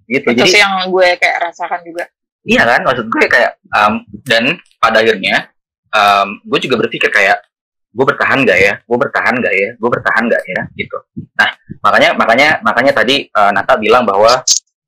Gitu, 0.08 0.24
itu 0.32 0.48
jadi, 0.48 0.64
yang 0.64 0.88
gue 0.88 1.08
kayak 1.20 1.52
rasakan 1.52 1.84
juga. 1.84 2.08
Iya 2.48 2.64
kan? 2.64 2.80
Maksud 2.88 3.06
gue 3.12 3.26
kayak 3.28 3.60
um, 3.76 4.08
dan 4.24 4.56
pada 4.80 5.04
akhirnya 5.04 5.52
um, 5.92 6.40
gue 6.48 6.60
juga 6.64 6.86
berpikir 6.86 7.12
kayak 7.12 7.44
gue 7.92 8.06
bertahan 8.06 8.46
gak 8.48 8.60
ya? 8.62 8.74
Gue 8.88 8.98
bertahan 9.02 9.36
gak 9.42 9.52
ya? 9.52 9.70
Gue 9.76 9.90
bertahan 9.92 10.24
gak 10.32 10.44
ya? 10.48 10.62
Gitu. 10.80 10.98
Nah 11.36 11.50
makanya 11.84 12.10
makanya 12.16 12.48
makanya 12.64 12.94
tadi 12.96 13.28
uh, 13.36 13.52
Nata 13.52 13.76
bilang 13.76 14.08
bahwa 14.08 14.46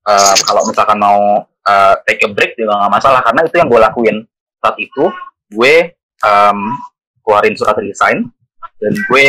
uh, 0.09 0.35
kalau 0.41 0.65
misalkan 0.65 0.97
mau 0.97 1.45
uh, 1.45 1.93
take 2.09 2.25
a 2.25 2.29
break 2.33 2.57
juga 2.57 2.73
nggak 2.73 2.93
masalah 2.97 3.21
karena 3.21 3.45
itu 3.45 3.55
yang 3.61 3.69
gue 3.69 3.81
lakuin. 3.81 4.17
Saat 4.59 4.75
itu 4.81 5.03
gue 5.53 5.73
um, 6.25 6.59
keluarin 7.21 7.55
surat 7.55 7.77
resign 7.77 8.25
dan 8.81 8.93
gue 9.07 9.25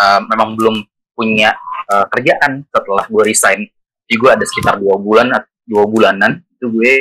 uh, 0.00 0.20
memang 0.32 0.56
belum 0.56 0.80
punya 1.12 1.52
uh, 1.92 2.08
kerjaan 2.08 2.64
setelah 2.72 3.04
gue 3.06 3.22
resign. 3.28 3.60
Jadi 4.08 4.16
gue 4.16 4.30
ada 4.32 4.44
sekitar 4.48 4.74
dua 4.80 4.96
bulan 4.96 5.30
dua 5.68 5.84
bulanan 5.86 6.40
itu 6.58 6.66
gue 6.72 6.92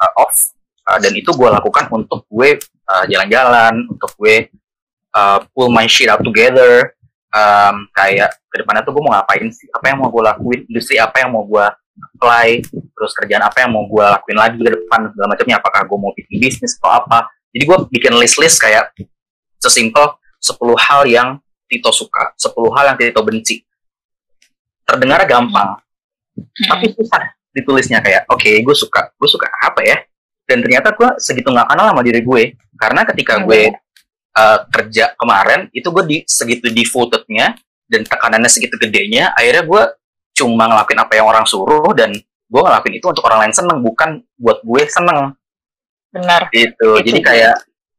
uh, 0.00 0.22
off. 0.24 0.56
Uh, 0.88 0.96
dan 1.04 1.12
itu 1.12 1.28
gue 1.28 1.48
lakukan 1.52 1.84
untuk 1.92 2.24
gue 2.32 2.56
uh, 2.88 3.04
jalan-jalan 3.04 3.84
untuk 3.92 4.08
gue 4.16 4.48
uh, 5.12 5.44
pull 5.52 5.68
my 5.68 5.84
shit 5.84 6.08
out 6.08 6.24
together. 6.24 6.96
Um, 7.28 7.84
kayak 7.92 8.40
ke 8.48 8.56
depannya 8.64 8.80
tuh 8.88 8.96
gue 8.96 9.04
mau 9.04 9.12
ngapain 9.12 9.44
sih? 9.52 9.68
Apa 9.68 9.92
yang 9.92 10.00
mau 10.00 10.08
gue 10.08 10.24
lakuin? 10.24 10.60
Industri 10.64 10.96
apa 10.96 11.20
yang 11.20 11.36
mau 11.36 11.44
gue 11.44 11.60
apply 11.98 12.62
terus 12.68 13.12
kerjaan 13.14 13.42
apa 13.46 13.62
yang 13.62 13.70
mau 13.70 13.86
gue 13.86 14.02
lakuin 14.02 14.38
lagi 14.38 14.58
ke 14.58 14.70
depan 14.74 15.10
segala 15.14 15.26
macamnya. 15.30 15.56
Apakah 15.62 15.80
gue 15.86 15.98
mau 15.98 16.12
bikin 16.14 16.36
bisnis 16.38 16.78
atau 16.78 16.90
apa. 16.90 17.30
Jadi 17.54 17.64
gue 17.64 17.78
bikin 17.94 18.12
list-list 18.18 18.58
kayak 18.60 18.92
sesimpel 19.58 20.18
10 20.38 20.58
hal 20.78 21.02
yang 21.08 21.28
Tito 21.68 21.92
suka 21.92 22.32
10 22.38 22.54
hal 22.74 22.84
yang 22.94 22.96
Tito 22.96 23.22
benci. 23.22 23.62
Terdengar 24.82 25.20
gampang 25.28 25.76
hmm. 26.34 26.64
tapi 26.64 26.90
susah 26.96 27.36
ditulisnya 27.52 28.00
kayak 28.00 28.24
oke 28.30 28.40
okay, 28.40 28.60
gue 28.62 28.76
suka. 28.76 29.12
Gue 29.14 29.28
suka 29.28 29.46
apa 29.62 29.84
ya? 29.84 30.00
Dan 30.48 30.64
ternyata 30.64 30.96
gue 30.96 31.08
segitu 31.20 31.52
nggak 31.52 31.68
kenal 31.68 31.92
sama 31.92 32.02
diri 32.02 32.24
gue 32.24 32.42
karena 32.78 33.04
ketika 33.04 33.36
hmm. 33.36 33.44
gue 33.44 33.62
uh, 34.38 34.58
kerja 34.70 35.12
kemarin 35.18 35.68
itu 35.74 35.88
gue 35.90 36.04
di 36.06 36.16
segitu 36.24 36.70
devotednya 36.70 37.58
dan 37.88 38.04
tekanannya 38.04 38.50
segitu 38.52 38.76
gedenya 38.78 39.32
akhirnya 39.34 39.64
gue 39.64 39.82
cuma 40.38 40.70
ngelakuin 40.70 41.02
apa 41.02 41.12
yang 41.18 41.26
orang 41.26 41.42
suruh 41.42 41.90
dan 41.98 42.14
gue 42.48 42.60
ngelakuin 42.62 42.94
itu 42.96 43.06
untuk 43.10 43.26
orang 43.26 43.46
lain 43.46 43.54
seneng 43.54 43.78
bukan 43.82 44.22
buat 44.38 44.62
gue 44.62 44.82
seneng. 44.86 45.34
Benar. 46.14 46.48
Itu 46.54 47.02
jadi 47.02 47.20
kayak 47.20 47.56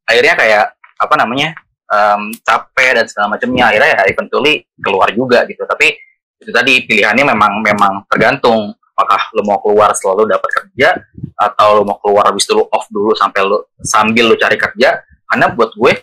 akhirnya 0.08 0.34
kayak 0.40 0.66
apa 1.00 1.16
namanya 1.20 1.54
um, 1.92 2.34
capek 2.42 3.04
dan 3.04 3.06
segala 3.06 3.38
macamnya. 3.38 3.70
Akhirnya 3.70 3.90
ya 3.94 4.02
eventually 4.10 4.66
keluar 4.82 5.12
juga 5.14 5.46
gitu. 5.46 5.68
Tapi 5.68 5.94
itu 6.40 6.52
tadi 6.56 6.88
pilihannya 6.88 7.28
memang 7.28 7.60
memang 7.62 7.94
tergantung. 8.10 8.74
Apakah 9.00 9.32
lo 9.32 9.48
mau 9.48 9.60
keluar 9.64 9.96
setelah 9.96 10.20
lo 10.20 10.26
dapat 10.28 10.50
kerja 10.52 10.92
atau 11.40 11.80
lo 11.80 11.82
mau 11.88 11.96
keluar 12.04 12.28
habis 12.28 12.44
itu 12.44 12.52
lo 12.52 12.68
off 12.68 12.92
dulu 12.92 13.16
sampai 13.16 13.48
lo 13.48 13.72
sambil 13.80 14.28
lo 14.28 14.36
cari 14.36 14.60
kerja. 14.60 15.00
Karena 15.30 15.46
buat 15.56 15.72
gue 15.78 15.94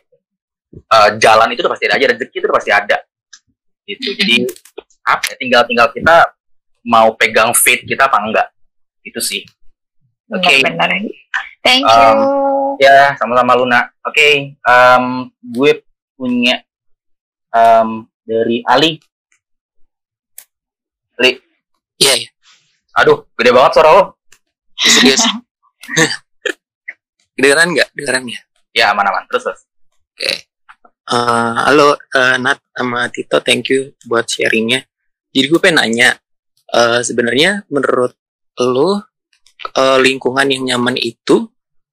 uh, 0.92 1.10
jalan 1.18 1.50
itu 1.52 1.60
udah 1.66 1.72
pasti 1.74 1.84
ada 1.90 1.94
aja 1.98 2.06
rezeki 2.14 2.36
itu 2.40 2.46
udah 2.46 2.56
pasti 2.56 2.72
ada 2.72 2.96
gitu 3.86 4.18
jadi 4.18 4.36
apa 5.06 5.22
ya, 5.30 5.34
tinggal 5.38 5.62
tinggal 5.70 5.88
kita 5.94 6.34
mau 6.86 7.14
pegang 7.14 7.54
fit 7.54 7.86
kita 7.86 8.10
apa 8.10 8.18
enggak 8.22 8.48
itu 9.06 9.18
sih 9.22 9.42
oke 10.30 10.42
okay. 10.42 10.62
benar 10.62 10.90
thank 11.62 11.86
you 11.86 12.10
um, 12.10 12.74
ya 12.82 13.14
sama-sama 13.16 13.54
Luna 13.54 13.86
oke 14.02 14.12
okay, 14.12 14.58
um, 14.66 15.30
gue 15.40 15.86
punya 16.18 16.66
um, 17.54 18.10
dari 18.26 18.66
Ali 18.66 18.98
Ali 21.16 21.38
iya 22.02 22.10
yeah, 22.10 22.16
yeah. 22.26 22.36
Aduh, 22.96 23.28
gede 23.36 23.52
banget 23.52 23.76
suara 23.76 23.92
lo. 23.92 24.02
Serius. 24.80 25.20
Kedengeran 27.36 27.76
nggak? 27.76 27.92
Kedengeran 27.92 28.24
ya? 28.24 28.40
Ya, 28.72 28.84
aman-aman. 28.96 29.28
Terus, 29.28 29.44
terus. 29.44 29.60
Oke. 30.16 30.24
Okay. 30.24 30.36
Uh, 31.06 31.54
halo, 31.62 31.94
uh, 31.94 32.34
Nat 32.42 32.58
sama 32.74 33.06
Tito, 33.14 33.38
thank 33.38 33.70
you 33.70 33.94
buat 34.10 34.26
sharingnya. 34.26 34.82
Jadi 35.30 35.46
gue 35.46 35.60
pengen 35.62 35.78
nanya, 35.78 36.18
uh, 36.74 36.98
sebenarnya 36.98 37.62
menurut 37.70 38.10
lo 38.58 39.06
uh, 39.78 39.98
lingkungan 40.02 40.50
yang 40.50 40.66
nyaman 40.66 40.98
itu 40.98 41.46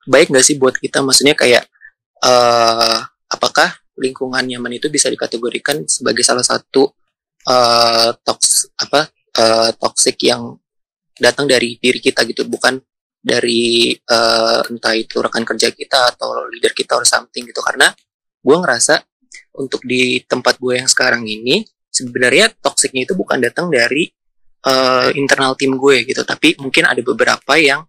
baik 0.10 0.34
nggak 0.34 0.42
sih 0.42 0.58
buat 0.58 0.74
kita? 0.82 1.06
Maksudnya 1.06 1.38
kayak, 1.38 1.70
uh, 2.26 3.06
apakah 3.30 3.86
lingkungan 4.02 4.42
nyaman 4.50 4.82
itu 4.82 4.90
bisa 4.90 5.14
dikategorikan 5.14 5.86
sebagai 5.86 6.26
salah 6.26 6.42
satu 6.42 6.90
uh, 7.46 8.18
toks 8.18 8.74
apa 8.82 9.14
uh, 9.38 9.70
toxic 9.78 10.18
yang 10.26 10.58
datang 11.14 11.46
dari 11.46 11.78
diri 11.78 12.02
kita 12.02 12.26
gitu 12.26 12.50
bukan 12.50 12.82
dari 13.22 13.94
uh, 13.94 14.66
entah 14.74 14.98
itu 14.98 15.22
rekan 15.22 15.46
kerja 15.46 15.70
kita 15.70 16.18
atau 16.18 16.50
leader 16.50 16.74
kita 16.74 16.98
or 16.98 17.06
something 17.06 17.46
gitu 17.46 17.62
karena 17.62 17.94
gue 18.44 18.56
ngerasa 18.60 19.00
untuk 19.58 19.82
di 19.88 20.20
tempat 20.28 20.60
gue 20.60 20.84
yang 20.84 20.90
sekarang 20.90 21.24
ini 21.24 21.64
sebenarnya 21.94 22.52
toksiknya 22.60 23.08
itu 23.08 23.14
bukan 23.14 23.38
datang 23.40 23.70
dari 23.70 24.10
uh, 24.66 25.10
internal 25.14 25.54
tim 25.54 25.78
gue 25.78 26.04
gitu. 26.10 26.26
Tapi 26.26 26.58
mungkin 26.60 26.90
ada 26.90 27.00
beberapa 27.00 27.54
yang 27.56 27.86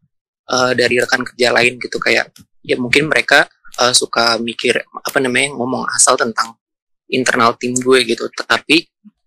uh, 0.48 0.72
dari 0.76 1.00
rekan 1.00 1.24
kerja 1.24 1.50
lain 1.50 1.80
gitu. 1.80 1.96
Kayak 1.98 2.30
ya 2.60 2.76
mungkin 2.76 3.08
mereka 3.08 3.48
uh, 3.80 3.96
suka 3.96 4.36
mikir 4.38 4.76
apa 4.84 5.18
namanya 5.18 5.56
ngomong 5.56 5.88
asal 5.96 6.14
tentang 6.20 6.54
internal 7.08 7.56
tim 7.56 7.72
gue 7.74 8.04
gitu. 8.04 8.28
Tapi 8.30 8.84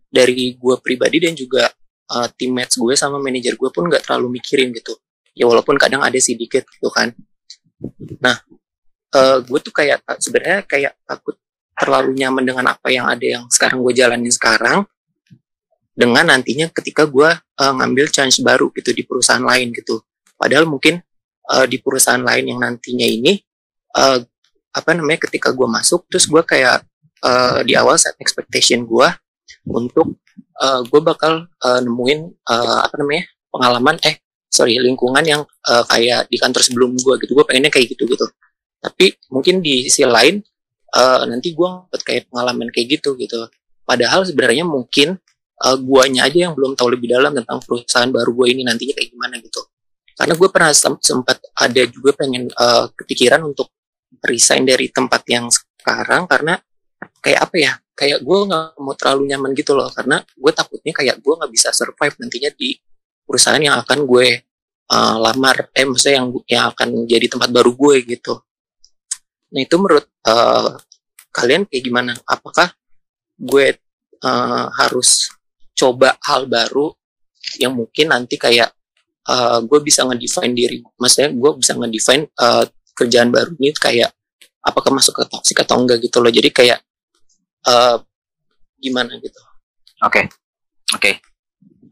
dari 0.08 0.56
gue 0.56 0.76
pribadi 0.80 1.18
dan 1.26 1.34
juga 1.34 1.68
uh, 2.14 2.28
teammates 2.38 2.78
gue 2.80 2.94
sama 2.96 3.18
manajer 3.20 3.58
gue 3.58 3.70
pun 3.74 3.90
nggak 3.90 4.06
terlalu 4.08 4.40
mikirin 4.40 4.72
gitu. 4.72 4.96
Ya 5.38 5.46
walaupun 5.50 5.78
kadang 5.78 6.02
ada 6.02 6.18
sedikit 6.18 6.66
gitu 6.70 6.90
kan. 6.94 7.14
Nah 8.22 8.47
uh, 9.16 9.38
gue 9.44 9.60
tuh 9.62 9.74
kayak 9.74 10.04
sebenarnya 10.20 10.66
kayak 10.68 10.94
takut 11.08 11.36
terlalu 11.78 12.18
nyaman 12.18 12.44
dengan 12.44 12.66
apa 12.74 12.90
yang 12.90 13.06
ada 13.06 13.22
yang 13.22 13.46
sekarang 13.54 13.86
gue 13.86 13.94
jalanin 13.94 14.34
sekarang 14.34 14.84
dengan 15.94 16.26
nantinya 16.30 16.70
ketika 16.74 17.06
gue 17.06 17.30
uh, 17.38 17.74
ngambil 17.78 18.10
chance 18.10 18.42
baru 18.42 18.74
gitu 18.74 18.94
di 18.94 19.06
perusahaan 19.06 19.42
lain 19.42 19.74
gitu. 19.74 20.02
Padahal 20.38 20.66
mungkin 20.66 21.02
uh, 21.54 21.66
di 21.70 21.78
perusahaan 21.82 22.22
lain 22.22 22.54
yang 22.54 22.60
nantinya 22.62 23.06
ini 23.06 23.38
uh, 23.98 24.22
apa 24.74 24.92
namanya 24.94 25.26
ketika 25.30 25.54
gue 25.54 25.66
masuk 25.66 26.06
terus 26.10 26.30
gue 26.30 26.42
kayak 26.46 26.86
uh, 27.26 27.62
di 27.66 27.74
awal 27.74 27.98
set 27.98 28.14
expectation 28.22 28.86
gue 28.86 29.10
untuk 29.70 30.18
uh, 30.62 30.82
gue 30.86 31.02
bakal 31.02 31.50
uh, 31.66 31.80
nemuin 31.82 32.46
uh, 32.46 32.86
apa 32.86 32.96
namanya 33.02 33.26
pengalaman 33.50 33.98
eh 34.06 34.22
sorry 34.54 34.78
lingkungan 34.78 35.26
yang 35.26 35.42
uh, 35.46 35.84
kayak 35.90 36.30
di 36.30 36.38
kantor 36.38 36.62
sebelum 36.62 36.94
gue 36.94 37.14
gitu. 37.26 37.34
Gue 37.34 37.46
pengennya 37.46 37.74
kayak 37.74 37.94
gitu 37.94 38.06
gitu 38.06 38.26
tapi 38.78 39.18
mungkin 39.34 39.60
di 39.60 39.90
sisi 39.90 40.06
lain 40.06 40.38
uh, 40.94 41.24
nanti 41.28 41.52
gue 41.52 41.68
dapat 41.68 42.02
kayak 42.06 42.24
pengalaman 42.32 42.70
kayak 42.72 43.00
gitu 43.00 43.18
gitu. 43.18 43.50
Padahal 43.88 44.24
sebenarnya 44.28 44.68
mungkin 44.68 45.18
uh, 45.64 45.78
guanya 45.80 46.28
aja 46.28 46.50
yang 46.50 46.54
belum 46.54 46.78
tahu 46.78 46.96
lebih 46.96 47.12
dalam 47.12 47.34
tentang 47.34 47.60
perusahaan 47.64 48.10
baru 48.12 48.32
gue 48.32 48.48
ini 48.54 48.62
nantinya 48.68 48.94
kayak 48.96 49.10
gimana 49.12 49.36
gitu. 49.42 49.62
Karena 50.18 50.34
gue 50.34 50.50
pernah 50.50 50.72
sempat 50.74 51.38
ada 51.54 51.84
juga 51.90 52.12
pengen 52.18 52.50
uh, 52.54 52.90
kepikiran 52.94 53.42
untuk 53.46 53.70
resign 54.26 54.66
dari 54.66 54.90
tempat 54.90 55.22
yang 55.30 55.46
sekarang 55.52 56.26
karena 56.26 56.58
kayak 57.22 57.40
apa 57.44 57.56
ya 57.58 57.74
kayak 57.98 58.26
gue 58.26 58.38
nggak 58.50 58.66
mau 58.82 58.94
terlalu 58.98 59.30
nyaman 59.34 59.52
gitu 59.54 59.78
loh. 59.78 59.90
Karena 59.94 60.22
gue 60.22 60.52
takutnya 60.54 60.94
kayak 60.94 61.16
gue 61.22 61.34
nggak 61.34 61.52
bisa 61.54 61.70
survive 61.74 62.16
nantinya 62.18 62.52
di 62.54 62.78
perusahaan 63.28 63.62
yang 63.62 63.78
akan 63.82 64.10
gue 64.10 64.28
uh, 64.90 65.16
lamar. 65.22 65.70
Eh 65.72 65.86
maksudnya 65.86 66.22
yang 66.22 66.28
yang 66.50 66.66
akan 66.74 66.88
jadi 67.06 67.26
tempat 67.30 67.50
baru 67.54 67.72
gue 67.78 68.18
gitu 68.18 68.42
nah 69.48 69.62
itu 69.64 69.76
menurut 69.80 70.06
uh, 70.28 70.76
kalian 71.32 71.70
kayak 71.70 71.84
gimana? 71.86 72.12
Apakah 72.26 72.74
gue 73.38 73.78
uh, 74.26 74.66
harus 74.74 75.30
coba 75.78 76.18
hal 76.26 76.50
baru 76.50 76.90
yang 77.62 77.78
mungkin 77.78 78.10
nanti 78.10 78.42
kayak 78.42 78.74
uh, 79.30 79.62
gue 79.62 79.80
bisa 79.86 80.02
ngedefine 80.04 80.54
diri? 80.58 80.78
Maksudnya 80.98 81.30
gue 81.32 81.52
bisa 81.62 81.78
ngedefine 81.78 82.26
uh, 82.42 82.66
kerjaan 82.98 83.30
baru 83.30 83.54
ini 83.62 83.72
kayak 83.78 84.10
apakah 84.66 84.90
masuk 84.90 85.22
ke 85.22 85.24
toxic 85.30 85.58
atau 85.62 85.78
enggak 85.78 86.02
gitu 86.02 86.18
loh. 86.18 86.34
Jadi 86.34 86.50
kayak 86.50 86.80
uh, 87.70 88.02
gimana 88.82 89.16
gitu? 89.22 89.40
Oke. 90.02 90.26
Okay. 90.26 90.26
oke. 90.98 91.02
Okay. 91.02 91.14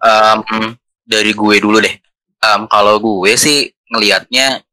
um, 0.02 0.74
dari 1.06 1.32
gue 1.32 1.56
dulu 1.62 1.78
deh. 1.78 1.96
Um, 2.42 2.66
kalau 2.66 2.98
gue 2.98 3.34
sih 3.38 3.70
ngelihatnya 3.94 4.66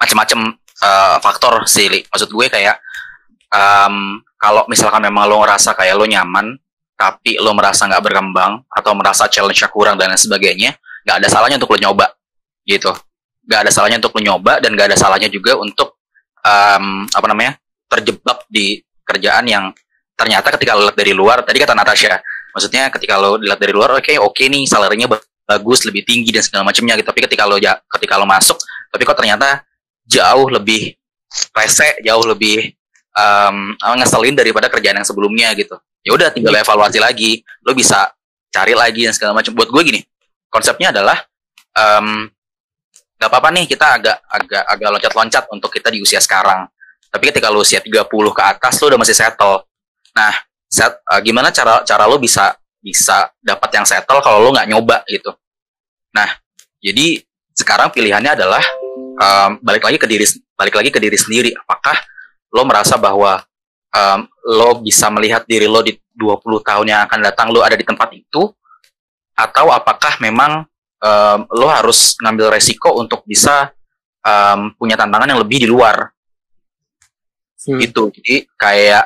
macam-macam 0.00 0.56
uh, 0.82 1.16
faktor 1.20 1.64
sih 1.68 1.88
maksud 1.88 2.28
gue 2.32 2.46
kayak 2.48 2.80
um, 3.52 4.20
kalau 4.40 4.64
misalkan 4.66 5.04
memang 5.04 5.28
lo 5.28 5.44
ngerasa 5.44 5.76
kayak 5.76 5.94
lo 6.00 6.08
nyaman 6.08 6.56
tapi 6.96 7.40
lo 7.40 7.56
merasa 7.56 7.88
nggak 7.88 8.02
berkembang 8.04 8.60
atau 8.68 8.92
merasa 8.92 9.24
challenge-nya 9.24 9.72
kurang 9.72 9.96
dan 9.96 10.12
lain 10.12 10.20
sebagainya 10.20 10.76
nggak 11.04 11.16
ada 11.24 11.28
salahnya 11.32 11.56
untuk 11.56 11.72
lo 11.72 11.78
nyoba 11.80 12.06
gitu. 12.68 12.92
Nggak 13.48 13.60
ada 13.66 13.70
salahnya 13.72 13.98
untuk 14.04 14.12
lo 14.16 14.20
nyoba 14.20 14.52
dan 14.60 14.70
nggak 14.76 14.92
ada 14.92 14.98
salahnya 15.00 15.28
juga 15.32 15.56
untuk 15.56 15.96
um, 16.44 17.08
apa 17.08 17.26
namanya 17.28 17.56
terjebak 17.88 18.44
di 18.52 18.84
kerjaan 19.02 19.48
yang 19.48 19.64
ternyata 20.12 20.52
ketika 20.60 20.76
lo 20.76 20.92
lihat 20.92 20.96
dari 21.00 21.12
luar 21.16 21.40
tadi 21.40 21.56
kata 21.56 21.72
Natasha 21.72 22.20
maksudnya 22.52 22.92
ketika 22.92 23.16
lo 23.16 23.40
dilihat 23.40 23.56
dari 23.56 23.72
luar 23.72 23.96
oke 23.96 24.04
okay, 24.04 24.16
oke 24.20 24.36
okay 24.36 24.52
nih 24.52 24.68
salarinya 24.68 25.08
bagus 25.48 25.88
lebih 25.88 26.04
tinggi 26.04 26.30
dan 26.36 26.44
segala 26.44 26.68
macamnya 26.68 27.00
gitu. 27.00 27.08
Tapi 27.08 27.20
ketika 27.24 27.48
lo 27.48 27.56
ya 27.56 27.80
ketika 27.96 28.20
lo 28.20 28.28
masuk 28.28 28.60
tapi 28.92 29.02
kok 29.08 29.16
ternyata 29.16 29.64
jauh 30.10 30.50
lebih 30.50 30.98
rese 31.54 32.02
jauh 32.02 32.26
lebih 32.26 32.74
um, 33.14 33.78
ngeselin 34.02 34.34
daripada 34.34 34.66
kerjaan 34.66 34.98
yang 34.98 35.06
sebelumnya 35.06 35.54
gitu 35.54 35.78
ya 36.02 36.10
udah 36.10 36.28
tinggal 36.34 36.58
evaluasi 36.58 36.98
lagi 36.98 37.46
lo 37.62 37.70
bisa 37.70 38.10
cari 38.50 38.74
lagi 38.74 39.06
dan 39.06 39.14
segala 39.14 39.38
macam 39.38 39.54
buat 39.54 39.70
gue 39.70 39.82
gini 39.86 40.00
konsepnya 40.50 40.90
adalah 40.90 41.22
um, 41.78 42.26
gak 43.20 43.28
apa-apa 43.28 43.48
nih 43.52 43.64
kita 43.68 43.86
agak 44.00 44.16
agak 44.26 44.64
agak 44.64 44.88
loncat-loncat 44.96 45.44
untuk 45.52 45.68
kita 45.68 45.92
di 45.92 46.00
usia 46.00 46.18
sekarang. 46.24 46.64
Tapi 47.10 47.28
ketika 47.28 47.52
lu 47.52 47.60
usia 47.60 47.84
30 47.84 48.08
ke 48.08 48.42
atas 48.42 48.80
lu 48.80 48.88
udah 48.88 49.00
masih 49.02 49.12
settle. 49.12 49.66
Nah, 50.16 50.32
set, 50.64 50.96
uh, 51.04 51.20
gimana 51.20 51.52
cara 51.52 51.84
cara 51.84 52.08
lu 52.08 52.16
bisa 52.16 52.56
bisa 52.80 53.28
dapat 53.44 53.70
yang 53.76 53.84
settle 53.84 54.24
kalau 54.24 54.40
lu 54.40 54.56
nggak 54.56 54.68
nyoba 54.72 55.04
gitu. 55.04 55.36
Nah, 56.16 56.40
jadi 56.80 57.20
sekarang 57.52 57.92
pilihannya 57.92 58.40
adalah 58.40 58.64
um, 59.20 59.50
balik 59.60 59.84
lagi 59.84 59.98
ke 60.00 60.08
diri 60.08 60.24
balik 60.56 60.74
lagi 60.80 60.88
ke 60.88 60.98
diri 60.98 61.18
sendiri. 61.20 61.50
Apakah 61.52 62.00
lo 62.50 62.64
merasa 62.64 62.96
bahwa 62.96 63.44
um, 63.92 64.20
lo 64.48 64.80
bisa 64.80 65.12
melihat 65.12 65.44
diri 65.44 65.68
lo 65.68 65.84
di 65.84 65.94
20 66.16 66.40
tahun 66.64 66.86
yang 66.88 67.00
akan 67.06 67.18
datang 67.20 67.48
lo 67.52 67.60
ada 67.60 67.76
di 67.76 67.84
tempat 67.86 68.10
itu 68.16 68.50
atau 69.36 69.72
apakah 69.72 70.20
memang 70.20 70.66
um, 71.00 71.38
lo 71.56 71.68
harus 71.70 72.18
ngambil 72.20 72.52
resiko 72.52 72.98
untuk 72.98 73.24
bisa 73.24 73.72
um, 74.20 74.74
punya 74.76 74.98
tantangan 74.98 75.30
yang 75.30 75.40
lebih 75.40 75.64
di 75.64 75.68
luar 75.70 76.12
hmm. 77.64 77.78
gitu 77.80 78.12
jadi 78.20 78.44
kayak 78.58 79.04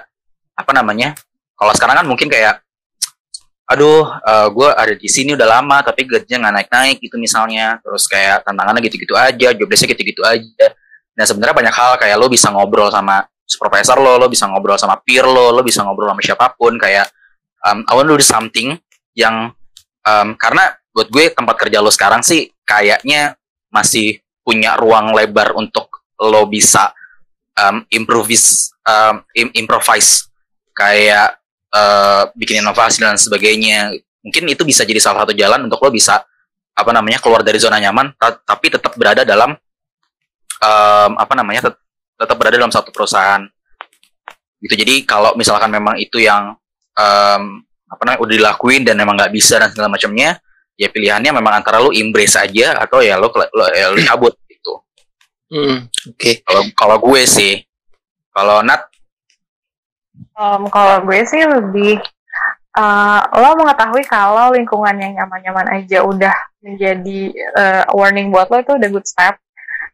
apa 0.59 0.71
namanya 0.75 1.15
kalau 1.55 1.71
sekarang 1.71 2.03
kan 2.03 2.07
mungkin 2.07 2.27
kayak 2.27 2.64
aduh 3.65 4.05
uh, 4.05 4.49
gue 4.53 4.69
ada 4.69 4.93
di 4.93 5.09
sini 5.09 5.33
udah 5.33 5.49
lama 5.49 5.81
tapi 5.81 6.05
gajinya 6.05 6.49
nggak 6.49 6.55
naik-naik 6.61 6.97
gitu 7.01 7.17
misalnya. 7.17 7.81
Terus 7.81 8.05
kayak 8.09 8.45
tantangannya 8.45 8.81
gitu-gitu 8.85 9.15
aja 9.17 9.49
jobdesknya 9.57 9.97
gitu-gitu 9.97 10.23
aja. 10.25 10.67
Nah 11.15 11.25
sebenarnya 11.25 11.57
banyak 11.57 11.75
hal 11.75 11.93
kayak 11.97 12.17
lo 12.19 12.27
bisa 12.29 12.51
ngobrol 12.53 12.91
sama 12.93 13.25
supervisor 13.45 14.01
lo 14.01 14.17
lo 14.17 14.27
bisa 14.29 14.49
ngobrol 14.49 14.81
sama 14.81 14.97
peer 15.05 15.25
lo 15.29 15.53
lo 15.53 15.61
bisa 15.61 15.85
ngobrol 15.85 16.11
sama 16.11 16.23
siapa 16.25 16.47
pun 16.57 16.81
kayak 16.81 17.09
um, 17.65 17.85
I 17.89 17.93
want 17.93 18.09
to 18.09 18.17
do 18.17 18.25
something 18.25 18.77
yang 19.17 19.53
um, 20.05 20.29
karena 20.37 20.77
buat 20.95 21.13
gue 21.13 21.33
tempat 21.33 21.57
kerja 21.61 21.85
lo 21.85 21.93
sekarang 21.93 22.25
sih 22.25 22.51
kayaknya 22.65 23.37
masih 23.69 24.23
punya 24.45 24.77
ruang 24.77 25.17
lebar 25.17 25.57
untuk 25.57 26.05
lo 26.21 26.47
bisa 26.47 26.93
um, 27.59 27.83
improvise 27.91 28.71
um, 28.85 29.25
improvise. 29.57 30.29
Kayak 30.75 31.39
uh, 31.75 32.31
bikin 32.39 32.63
inovasi 32.63 33.03
dan 33.03 33.19
sebagainya 33.19 33.91
mungkin 34.23 34.47
itu 34.49 34.63
bisa 34.63 34.87
jadi 34.87 35.03
salah 35.03 35.27
satu 35.27 35.35
jalan 35.35 35.67
untuk 35.67 35.83
lo 35.83 35.91
bisa 35.91 36.23
apa 36.75 36.91
namanya 36.91 37.19
keluar 37.21 37.43
dari 37.43 37.59
zona 37.59 37.83
nyaman 37.83 38.15
tapi 38.19 38.73
tetap 38.73 38.95
berada 38.95 39.27
dalam 39.27 39.55
um, 40.59 41.13
apa 41.19 41.33
namanya 41.35 41.71
tet 41.71 41.77
tetap 42.15 42.37
berada 42.39 42.57
dalam 42.57 42.73
satu 42.73 42.95
perusahaan 42.95 43.43
gitu 44.63 44.75
jadi 44.79 45.05
kalau 45.05 45.37
misalkan 45.37 45.69
memang 45.69 45.99
itu 46.01 46.23
yang 46.23 46.57
um, 46.97 47.43
apa 47.91 48.01
namanya 48.03 48.21
udah 48.25 48.35
dilakuin 48.35 48.83
dan 48.83 48.97
memang 48.97 49.15
nggak 49.19 49.35
bisa 49.35 49.61
dan 49.61 49.71
segala 49.71 49.93
macamnya 49.93 50.41
ya 50.75 50.91
pilihannya 50.91 51.31
memang 51.31 51.63
antara 51.63 51.79
lu 51.79 51.95
embrace 51.95 52.35
aja 52.39 52.79
atau 52.79 53.03
ya 53.03 53.19
lu 53.19 53.31
lo, 53.31 53.65
ya 53.71 53.95
lu 53.95 53.99
cabut 54.03 54.35
gitu. 54.51 54.73
Hmm, 55.55 55.87
oke. 55.87 56.19
Okay. 56.19 56.35
Kalau 56.43 56.63
kalau 56.75 56.97
gue 56.99 57.23
sih, 57.29 57.63
kalau 58.35 58.63
Nat 58.67 58.91
um, 60.39 60.69
kalau 60.71 61.03
gue 61.07 61.21
sih 61.27 61.43
lebih 61.43 61.99
uh, 62.79 63.21
lo 63.35 63.59
mengetahui 63.59 64.05
kalau 64.07 64.55
lingkungan 64.55 64.95
yang 64.99 65.13
nyaman-nyaman 65.19 65.83
aja 65.83 66.03
udah 66.05 66.35
menjadi 66.63 67.21
uh, 67.55 67.85
warning 67.95 68.31
buat 68.31 68.51
lo 68.51 68.63
itu 68.63 68.75
udah 68.77 68.89
good 68.91 69.07
step. 69.07 69.39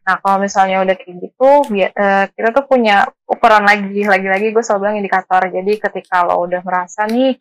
Nah 0.01 0.17
kalau 0.17 0.41
misalnya 0.41 0.81
udah 0.81 0.95
kayak 0.97 1.15
gitu, 1.21 1.49
uh, 1.69 2.25
kita 2.33 2.49
tuh 2.57 2.65
punya 2.65 3.05
ukuran 3.29 3.63
lagi, 3.63 4.01
lagi-lagi 4.01 4.49
gue 4.49 4.63
selalu 4.65 4.81
bilang 4.81 4.97
indikator. 4.97 5.41
Jadi 5.45 5.73
ketika 5.77 6.25
lo 6.25 6.41
udah 6.41 6.61
merasa 6.65 7.05
nih 7.05 7.37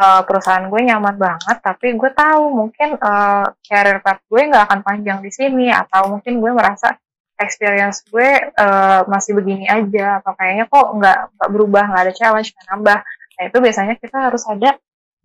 uh, 0.00 0.22
perusahaan 0.24 0.64
gue 0.64 0.80
nyaman 0.80 1.16
banget 1.20 1.56
tapi 1.60 1.92
gue 1.94 2.10
tahu 2.16 2.42
mungkin 2.56 2.96
uh, 2.96 3.44
career 3.60 4.00
path 4.00 4.24
gue 4.26 4.40
nggak 4.48 4.64
akan 4.66 4.80
panjang 4.80 5.20
di 5.20 5.30
sini 5.30 5.68
atau 5.68 6.16
mungkin 6.16 6.40
gue 6.40 6.50
merasa 6.56 6.96
experience 7.40 8.04
gue 8.06 8.52
uh, 8.54 9.02
masih 9.08 9.32
begini 9.34 9.66
aja. 9.66 10.20
Atau 10.20 10.36
kayaknya 10.36 10.68
kok 10.68 10.86
nggak 10.96 11.18
nggak 11.36 11.50
berubah 11.50 11.84
nggak 11.90 12.02
ada 12.06 12.14
challenge 12.14 12.52
nggak 12.52 12.66
nambah. 12.76 12.98
Nah 13.08 13.42
itu 13.48 13.56
biasanya 13.58 13.94
kita 13.96 14.16
harus 14.30 14.42
ada 14.46 14.70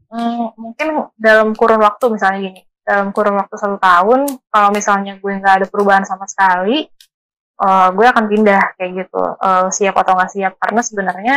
um, 0.09 0.49
mungkin 0.55 0.87
dalam 1.19 1.51
kurun 1.53 1.83
waktu 1.83 2.05
misalnya 2.09 2.39
gini 2.39 2.61
dalam 2.85 3.09
kurun 3.09 3.33
waktu 3.41 3.55
satu 3.57 3.81
tahun 3.81 4.29
kalau 4.53 4.69
misalnya 4.69 5.17
gue 5.17 5.31
nggak 5.41 5.55
ada 5.61 5.65
perubahan 5.65 6.05
sama 6.05 6.29
sekali 6.29 6.85
uh, 7.61 7.89
gue 7.91 8.05
akan 8.05 8.25
pindah 8.27 8.75
kayak 8.79 9.05
gitu. 9.05 9.23
Uh, 9.39 9.67
siap 9.71 9.95
atau 9.95 10.13
nggak 10.17 10.31
siap. 10.31 10.53
Karena 10.59 10.81
sebenarnya 10.83 11.35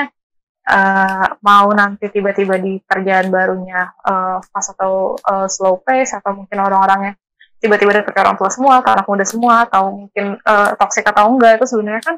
uh, 0.66 1.26
mau 1.42 1.68
nanti 1.74 2.10
tiba-tiba 2.10 2.58
di 2.58 2.82
kerjaan 2.82 3.30
barunya 3.30 3.92
uh, 4.06 4.38
fast 4.42 4.74
atau 4.74 5.14
uh, 5.18 5.46
slow 5.46 5.80
pace 5.82 6.14
atau 6.16 6.34
mungkin 6.34 6.58
orang-orangnya 6.58 7.14
tiba-tiba 7.58 7.90
dapet 8.02 8.14
orang 8.14 8.38
tua 8.38 8.50
semua 8.50 8.80
atau 8.80 8.90
anak 8.94 9.06
muda 9.06 9.24
semua 9.26 9.66
atau 9.66 9.90
mungkin 10.06 10.38
uh, 10.46 10.70
toxic 10.78 11.02
atau 11.02 11.26
enggak 11.26 11.58
itu 11.58 11.66
sebenarnya 11.66 12.02
kan 12.02 12.16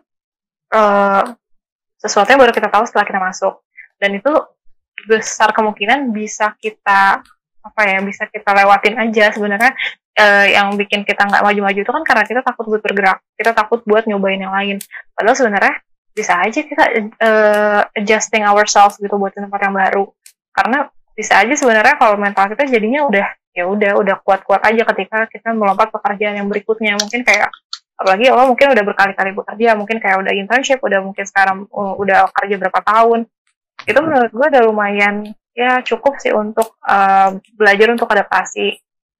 uh, 0.77 1.23
sesuatu 1.97 2.29
yang 2.33 2.41
baru 2.41 2.53
kita 2.53 2.69
tahu 2.69 2.85
setelah 2.85 3.07
kita 3.09 3.21
masuk. 3.21 3.55
Dan 4.01 4.17
itu 4.17 4.33
besar 5.09 5.53
kemungkinan 5.57 6.13
bisa 6.13 6.53
kita 6.61 7.25
apa 7.61 7.81
ya 7.85 8.01
bisa 8.01 8.25
kita 8.29 8.53
lewatin 8.53 8.97
aja 9.01 9.33
sebenarnya. 9.33 9.73
Uh, 10.21 10.47
yang 10.53 10.75
bikin 10.77 11.07
kita 11.07 11.23
nggak 11.23 11.41
maju-maju 11.41 11.81
itu 11.81 11.93
kan 11.95 12.03
karena 12.05 12.25
kita 12.27 12.43
takut 12.43 12.67
buat 12.67 12.83
bergerak 12.83 13.23
kita 13.39 13.57
takut 13.57 13.81
buat 13.89 14.05
nyobain 14.05 14.37
yang 14.37 14.53
lain. 14.53 14.77
Padahal 15.17 15.39
sebenarnya 15.39 15.75
bisa 16.13 16.37
aja 16.37 16.61
kita 16.61 16.85
uh, 17.17 17.81
adjusting 17.97 18.45
ourselves 18.45 19.01
gitu 19.01 19.17
buat 19.17 19.33
tempat 19.33 19.61
yang 19.65 19.73
baru. 19.73 20.05
Karena 20.53 20.91
bisa 21.17 21.41
aja 21.41 21.55
sebenarnya 21.57 21.97
kalau 21.97 22.21
mental 22.21 22.53
kita 22.53 22.69
jadinya 22.69 23.07
udah 23.09 23.27
ya 23.51 23.67
udah 23.67 23.99
udah 23.99 24.17
kuat-kuat 24.23 24.63
aja 24.63 24.83
ketika 24.95 25.27
kita 25.27 25.51
melompat 25.55 25.91
pekerjaan 25.91 26.39
yang 26.39 26.49
berikutnya. 26.49 26.95
Mungkin 26.99 27.27
kayak 27.27 27.51
apalagi 28.01 28.33
lo 28.33 28.49
mungkin 28.49 28.73
udah 28.73 28.85
berkali-kali 28.87 29.31
bekerja 29.37 29.77
mungkin 29.77 30.01
kayak 30.01 30.17
udah 30.25 30.33
internship 30.33 30.81
udah 30.81 31.05
mungkin 31.05 31.25
sekarang 31.29 31.69
uh, 31.69 31.95
udah 31.99 32.31
kerja 32.33 32.57
berapa 32.57 32.81
tahun. 32.81 33.29
Itu 33.85 33.99
menurut 34.01 34.31
gue 34.33 34.47
udah 34.57 34.63
lumayan 34.65 35.15
ya 35.53 35.83
cukup 35.85 36.17
sih 36.23 36.33
untuk 36.33 36.79
uh, 36.87 37.37
belajar 37.59 37.93
untuk 37.93 38.09
adaptasi 38.09 38.79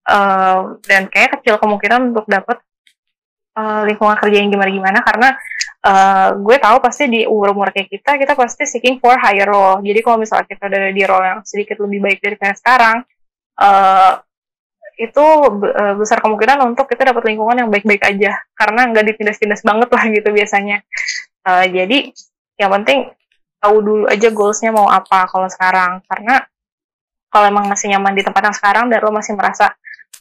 uh, 0.09 0.81
dan 0.87 1.11
kayak 1.13 1.41
kecil 1.41 1.61
kemungkinan 1.61 2.15
untuk 2.15 2.25
dapat 2.31 2.63
uh, 3.59 3.83
lingkungan 3.85 4.17
kerja 4.17 4.37
yang 4.41 4.49
gimana-gimana. 4.49 5.05
Karena 5.05 5.29
uh, 5.85 6.29
gue 6.41 6.57
tahu 6.57 6.77
pasti 6.81 7.05
di 7.11 7.21
umur-umur 7.29 7.75
kayak 7.75 7.89
kita 7.93 8.17
kita 8.17 8.33
pasti 8.33 8.65
seeking 8.65 8.97
for 9.03 9.17
higher 9.21 9.49
role. 9.49 9.83
Jadi 9.85 10.01
kalau 10.01 10.17
misalnya 10.23 10.47
kita 10.49 10.71
ada 10.71 10.89
di 10.89 11.03
role 11.05 11.27
yang 11.27 11.41
sedikit 11.45 11.83
lebih 11.85 12.01
baik 12.01 12.19
dari 12.23 12.37
kayak 12.41 12.57
sekarang 12.57 13.05
uh, 13.61 14.19
itu 15.01 15.25
uh, 15.25 15.95
besar 15.97 16.21
kemungkinan 16.21 16.61
untuk 16.73 16.89
kita 16.89 17.13
dapat 17.13 17.33
lingkungan 17.33 17.65
yang 17.65 17.69
baik-baik 17.73 18.03
aja. 18.05 18.41
Karena 18.57 18.89
nggak 18.89 19.05
ditindas-tindas 19.15 19.65
banget 19.65 19.89
lah 19.93 20.03
gitu 20.09 20.29
biasanya. 20.33 20.85
Uh, 21.45 21.65
jadi 21.69 22.13
yang 22.61 22.71
penting 22.81 23.09
tahu 23.61 23.77
dulu 23.81 24.05
aja 24.09 24.29
goalsnya 24.33 24.73
mau 24.73 24.89
apa 24.89 25.29
kalau 25.29 25.49
sekarang. 25.49 26.01
Karena 26.09 26.45
kalau 27.31 27.47
emang 27.47 27.71
masih 27.71 27.93
nyaman 27.95 28.13
di 28.17 28.27
tempat 28.27 28.43
yang 28.51 28.57
sekarang 28.57 28.85
dan 28.91 28.99
lo 29.01 29.15
masih 29.15 29.39
merasa 29.39 29.73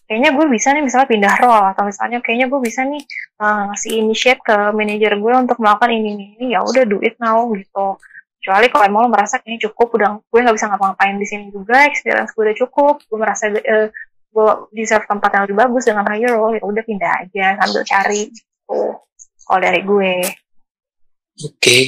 kayaknya 0.09 0.33
gue 0.33 0.45
bisa 0.49 0.73
nih 0.73 0.81
misalnya 0.81 1.07
pindah 1.09 1.35
role 1.37 1.65
atau 1.69 1.83
misalnya 1.85 2.17
kayaknya 2.21 2.49
gue 2.49 2.59
bisa 2.65 2.81
nih 2.81 3.03
uh, 3.41 3.69
ngasih 3.69 3.91
initiate 4.01 4.41
ke 4.41 4.55
manajer 4.73 5.13
gue 5.21 5.33
untuk 5.37 5.57
melakukan 5.61 5.93
ini 5.93 6.33
ini, 6.33 6.57
ya 6.57 6.65
udah 6.65 6.83
do 6.89 6.97
it 7.05 7.13
now 7.21 7.45
gitu 7.53 7.97
kecuali 8.39 8.71
kalau 8.71 8.83
emang 8.87 9.01
lo 9.05 9.09
merasa 9.11 9.43
kayaknya 9.43 9.69
cukup 9.69 9.87
udah 9.99 10.09
gue 10.23 10.39
nggak 10.39 10.55
bisa 10.55 10.67
ngapa-ngapain 10.71 11.15
di 11.19 11.27
sini 11.27 11.45
juga 11.51 11.83
experience 11.85 12.31
gue 12.31 12.43
udah 12.47 12.57
cukup 12.57 12.95
gue 13.03 13.19
merasa 13.19 13.51
uh, 13.51 13.87
gue 14.29 14.49
deserve 14.71 15.03
tempat 15.05 15.29
yang 15.35 15.43
lebih 15.49 15.57
bagus 15.59 15.83
dengan 15.83 16.07
higher 16.07 16.33
role 16.39 16.55
ya 16.55 16.63
udah 16.63 16.83
pindah 16.87 17.11
aja 17.27 17.45
sambil 17.59 17.83
cari 17.83 18.21
gitu 18.31 18.79
kalau 19.43 19.59
dari 19.59 19.81
gue 19.83 20.13
oke 21.43 21.55
okay. 21.59 21.83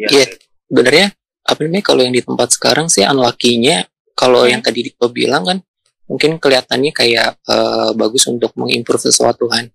Iya, 0.00 0.08
yeah. 0.24 0.28
sebenarnya 0.64 1.06
apa 1.44 1.60
namanya 1.66 1.84
kalau 1.84 2.00
yang 2.00 2.14
di 2.16 2.22
tempat 2.24 2.48
sekarang 2.56 2.86
sih 2.88 3.04
unlucky-nya 3.04 3.84
kalau 4.16 4.44
hmm. 4.44 4.50
yang 4.56 4.60
tadi 4.64 4.80
Diko 4.88 5.12
bilang 5.12 5.44
kan 5.44 5.58
mungkin 6.10 6.42
kelihatannya 6.42 6.90
kayak 6.90 7.38
uh, 7.46 7.94
bagus 7.94 8.26
untuk 8.26 8.50
mengimprove 8.58 9.06
sesuatu 9.06 9.46
kan. 9.46 9.70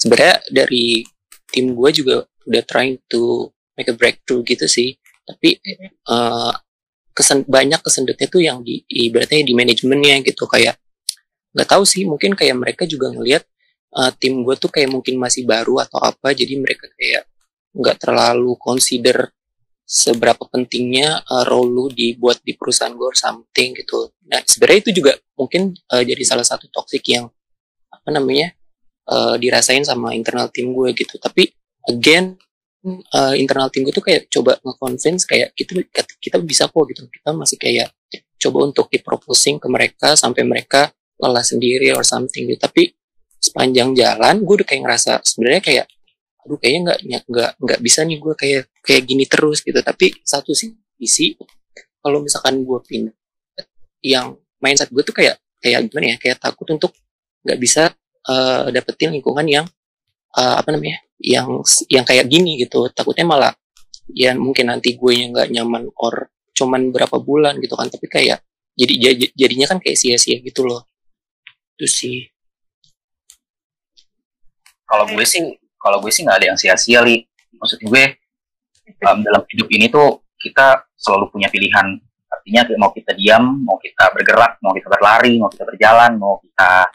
Sebenarnya 0.00 0.40
dari 0.48 1.04
tim 1.52 1.76
gue 1.76 1.90
juga 1.92 2.24
udah 2.48 2.62
trying 2.64 2.96
to 3.12 3.52
make 3.76 3.90
a 3.90 3.94
breakthrough 3.94 4.40
gitu 4.48 4.64
sih. 4.64 4.96
Tapi 5.24 5.60
uh, 6.08 6.52
kesen 7.14 7.46
banyak 7.48 7.80
kesendetnya 7.80 8.28
tuh 8.28 8.42
yang 8.42 8.60
di 8.60 8.82
ibaratnya 8.90 9.46
di 9.46 9.54
manajemennya 9.54 10.20
gitu 10.26 10.44
kayak 10.50 10.76
nggak 11.54 11.68
tahu 11.70 11.86
sih 11.86 12.02
mungkin 12.02 12.34
kayak 12.34 12.58
mereka 12.58 12.82
juga 12.84 13.14
ngelihat 13.14 13.46
uh, 13.94 14.10
tim 14.18 14.42
gue 14.42 14.58
tuh 14.58 14.68
kayak 14.68 14.90
mungkin 14.90 15.16
masih 15.22 15.46
baru 15.46 15.78
atau 15.86 16.02
apa 16.02 16.34
jadi 16.34 16.58
mereka 16.58 16.90
kayak 16.98 17.30
nggak 17.74 17.96
terlalu 18.02 18.58
consider 18.58 19.30
seberapa 19.84 20.42
pentingnya 20.48 21.22
uh, 21.28 21.44
role 21.46 21.70
lu 21.70 21.86
dibuat 21.92 22.40
di 22.42 22.56
perusahaan 22.58 22.90
gue 22.90 23.04
or 23.04 23.14
something 23.14 23.76
gitu. 23.76 24.10
Nah 24.26 24.40
sebenarnya 24.42 24.80
itu 24.88 24.90
juga 25.04 25.12
mungkin 25.36 25.76
uh, 25.92 26.02
jadi 26.02 26.22
salah 26.24 26.46
satu 26.46 26.66
toxic 26.72 27.04
yang 27.06 27.28
apa 27.92 28.08
namanya 28.10 28.56
uh, 29.12 29.36
dirasain 29.36 29.84
sama 29.84 30.16
internal 30.16 30.48
tim 30.48 30.72
gue 30.72 30.90
gitu. 30.96 31.20
Tapi 31.20 31.52
again 31.86 32.40
uh, 32.84 33.34
internal 33.34 33.72
tim 33.72 33.82
gue 33.82 33.94
tuh 33.94 34.04
kayak 34.04 34.28
coba 34.28 34.60
nge-convince 34.60 35.24
kayak 35.24 35.56
kita 35.56 35.80
kita 36.20 36.36
bisa 36.44 36.68
kok 36.68 36.84
gitu. 36.92 37.08
Kita 37.08 37.32
masih 37.32 37.56
kayak 37.56 37.88
coba 38.38 38.58
untuk 38.68 38.92
diproposing 38.92 39.56
ke 39.56 39.68
mereka 39.72 40.08
sampai 40.14 40.44
mereka 40.44 40.92
lelah 41.16 41.44
sendiri 41.44 41.90
or 41.96 42.04
something 42.04 42.44
gitu. 42.44 42.60
Tapi 42.60 42.92
sepanjang 43.40 43.92
jalan 43.92 44.40
gue 44.40 44.54
udah 44.60 44.68
kayak 44.68 44.82
ngerasa 44.88 45.20
sebenarnya 45.20 45.60
kayak 45.60 45.86
aduh 46.44 46.60
kayaknya 46.60 46.80
nggak 46.92 47.00
nggak 47.24 47.50
nggak 47.56 47.80
bisa 47.80 48.00
nih 48.04 48.18
gue 48.20 48.34
kayak 48.36 48.62
kayak 48.84 49.02
gini 49.08 49.24
terus 49.24 49.64
gitu 49.64 49.80
tapi 49.80 50.12
satu 50.20 50.52
sih 50.52 50.76
isi 51.00 51.36
kalau 52.04 52.20
misalkan 52.20 52.60
gue 52.60 52.78
pindah 52.84 53.16
yang 54.04 54.36
mindset 54.60 54.92
gue 54.92 55.00
tuh 55.00 55.16
kayak 55.16 55.40
kayak 55.60 55.88
gimana 55.88 56.06
ya 56.12 56.16
kayak 56.20 56.36
takut 56.36 56.68
untuk 56.68 56.92
nggak 57.44 57.56
bisa 57.56 57.92
uh, 58.28 58.68
dapetin 58.68 59.16
lingkungan 59.16 59.44
yang 59.48 59.64
uh, 60.38 60.54
apa 60.60 60.68
namanya 60.74 60.98
yang 61.22 61.62
yang 61.88 62.04
kayak 62.04 62.26
gini 62.28 62.60
gitu. 62.60 62.90
Takutnya 62.90 63.24
malah 63.26 63.52
ya 64.12 64.36
mungkin 64.36 64.68
nanti 64.68 64.98
gue 64.98 65.12
yang 65.14 65.32
nggak 65.32 65.48
nyaman 65.54 65.88
or 65.96 66.28
cuman 66.54 66.90
berapa 66.90 67.16
bulan 67.22 67.58
gitu 67.62 67.74
kan. 67.78 67.88
Tapi 67.88 68.06
kayak 68.10 68.42
jadi 68.74 68.94
jadinya 69.38 69.66
kan 69.70 69.78
kayak 69.78 69.96
sia-sia 69.98 70.42
gitu 70.42 70.66
loh. 70.66 70.84
Itu 71.78 71.86
sih. 71.86 72.26
Kalau 74.84 75.08
gue 75.08 75.24
sih 75.24 75.42
kalau 75.78 75.98
gue 76.02 76.10
sih 76.10 76.22
nggak 76.26 76.38
ada 76.42 76.46
yang 76.54 76.58
sia-sia 76.58 77.00
li. 77.06 77.22
Maksud 77.54 77.80
gue 77.80 78.02
um, 79.06 79.18
dalam 79.22 79.42
hidup 79.48 79.68
ini 79.70 79.86
tuh 79.88 80.26
kita 80.36 80.84
selalu 80.98 81.30
punya 81.30 81.48
pilihan. 81.48 81.96
Artinya 82.28 82.66
mau 82.82 82.90
kita 82.90 83.14
diam 83.14 83.62
mau 83.62 83.78
kita 83.78 84.10
bergerak 84.10 84.58
mau 84.58 84.74
kita 84.74 84.90
berlari 84.90 85.38
mau 85.38 85.48
kita 85.48 85.64
berjalan 85.70 86.18
mau 86.18 86.42
kita 86.42 86.90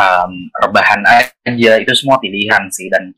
um, 0.00 0.32
rebahan 0.56 1.04
aja 1.04 1.72
itu 1.76 1.92
semua 1.92 2.16
pilihan 2.16 2.64
sih 2.72 2.88
dan 2.88 3.12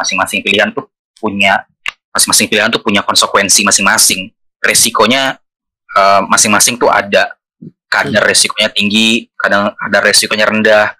masing-masing 0.00 0.40
pilihan 0.40 0.72
tuh 0.72 0.88
punya 1.20 1.68
masing-masing 2.12 2.48
pilihan 2.48 2.68
tuh 2.72 2.80
punya 2.80 3.04
konsekuensi 3.04 3.62
masing-masing. 3.62 4.32
Resikonya 4.62 5.36
masing 5.92 6.30
masing-masing 6.32 6.74
tuh 6.80 6.88
ada. 6.88 7.36
Kadar 7.92 8.24
resikonya 8.24 8.72
tinggi 8.72 9.28
kadang 9.36 9.76
kadar 9.76 10.00
resikonya 10.08 10.48
rendah. 10.48 10.96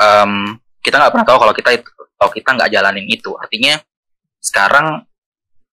Um, 0.00 0.56
kita 0.80 0.96
nggak 0.96 1.12
pernah 1.12 1.26
tahu 1.28 1.38
kalau 1.44 1.54
kita 1.54 1.70
kalau 2.16 2.30
kita 2.32 2.48
nggak 2.56 2.70
jalanin 2.72 3.04
itu. 3.04 3.36
Artinya 3.36 3.76
sekarang 4.40 5.04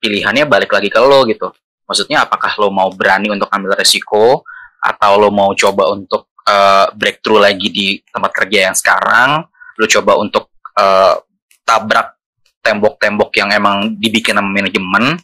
pilihannya 0.03 0.43
balik 0.43 0.76
lagi 0.76 0.91
ke 0.91 0.99
lo 0.99 1.23
gitu. 1.31 1.47
Maksudnya 1.88 2.27
apakah 2.27 2.51
lo 2.59 2.69
mau 2.76 2.91
berani 2.91 3.31
untuk 3.31 3.47
ambil 3.47 3.80
resiko 3.80 4.43
atau 4.84 5.11
lo 5.15 5.31
mau 5.31 5.55
coba 5.55 5.95
untuk 5.95 6.27
uh, 6.49 6.85
breakthrough 6.97 7.45
lagi 7.45 7.69
di 7.69 7.88
tempat 8.09 8.31
kerja 8.34 8.73
yang 8.73 8.76
sekarang 8.76 9.45
lo 9.80 9.85
coba 9.85 10.17
untuk 10.17 10.49
uh, 10.76 11.21
tabrak 11.61 12.17
tembok-tembok 12.65 13.30
yang 13.38 13.49
emang 13.53 13.95
dibikin 13.95 14.35
sama 14.35 14.49
manajemen 14.49 15.15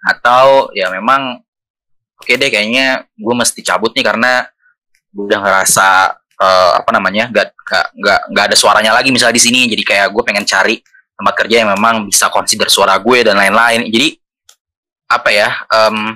atau 0.00 0.72
ya 0.72 0.88
memang 0.88 1.38
oke 2.16 2.24
okay 2.24 2.40
deh 2.40 2.48
kayaknya 2.48 3.04
gue 3.14 3.34
mesti 3.36 3.60
cabut 3.60 3.92
nih 3.92 4.02
karena 4.02 4.48
gue 5.12 5.24
udah 5.28 5.40
ngerasa 5.44 5.88
uh, 6.40 6.70
apa 6.80 6.90
namanya 6.90 7.28
nggak 7.28 7.48
nggak 8.00 8.20
nggak 8.32 8.44
ada 8.50 8.56
suaranya 8.56 8.92
lagi 8.96 9.12
misalnya 9.12 9.36
di 9.36 9.44
sini. 9.44 9.68
Jadi 9.68 9.82
kayak 9.84 10.08
gue 10.10 10.22
pengen 10.24 10.46
cari 10.48 10.80
tempat 11.14 11.34
kerja 11.44 11.56
yang 11.62 11.70
memang 11.76 12.08
bisa 12.08 12.32
consider 12.32 12.72
suara 12.72 12.96
gue 12.96 13.18
dan 13.22 13.36
lain-lain. 13.36 13.86
Jadi 13.92 14.16
apa 15.10 15.28
ya 15.30 15.48
um, 15.68 16.14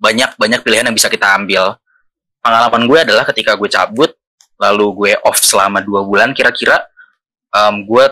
banyak 0.00 0.36
banyak 0.36 0.60
pilihan 0.60 0.86
yang 0.88 0.96
bisa 0.96 1.08
kita 1.08 1.36
ambil 1.36 1.79
pengalaman 2.40 2.82
gue 2.88 2.98
adalah 3.04 3.24
ketika 3.28 3.56
gue 3.56 3.68
cabut 3.68 4.10
lalu 4.60 4.86
gue 4.96 5.12
off 5.24 5.40
selama 5.40 5.80
dua 5.80 6.04
bulan 6.04 6.36
kira-kira 6.36 6.84
um, 7.52 7.84
gue 7.84 8.04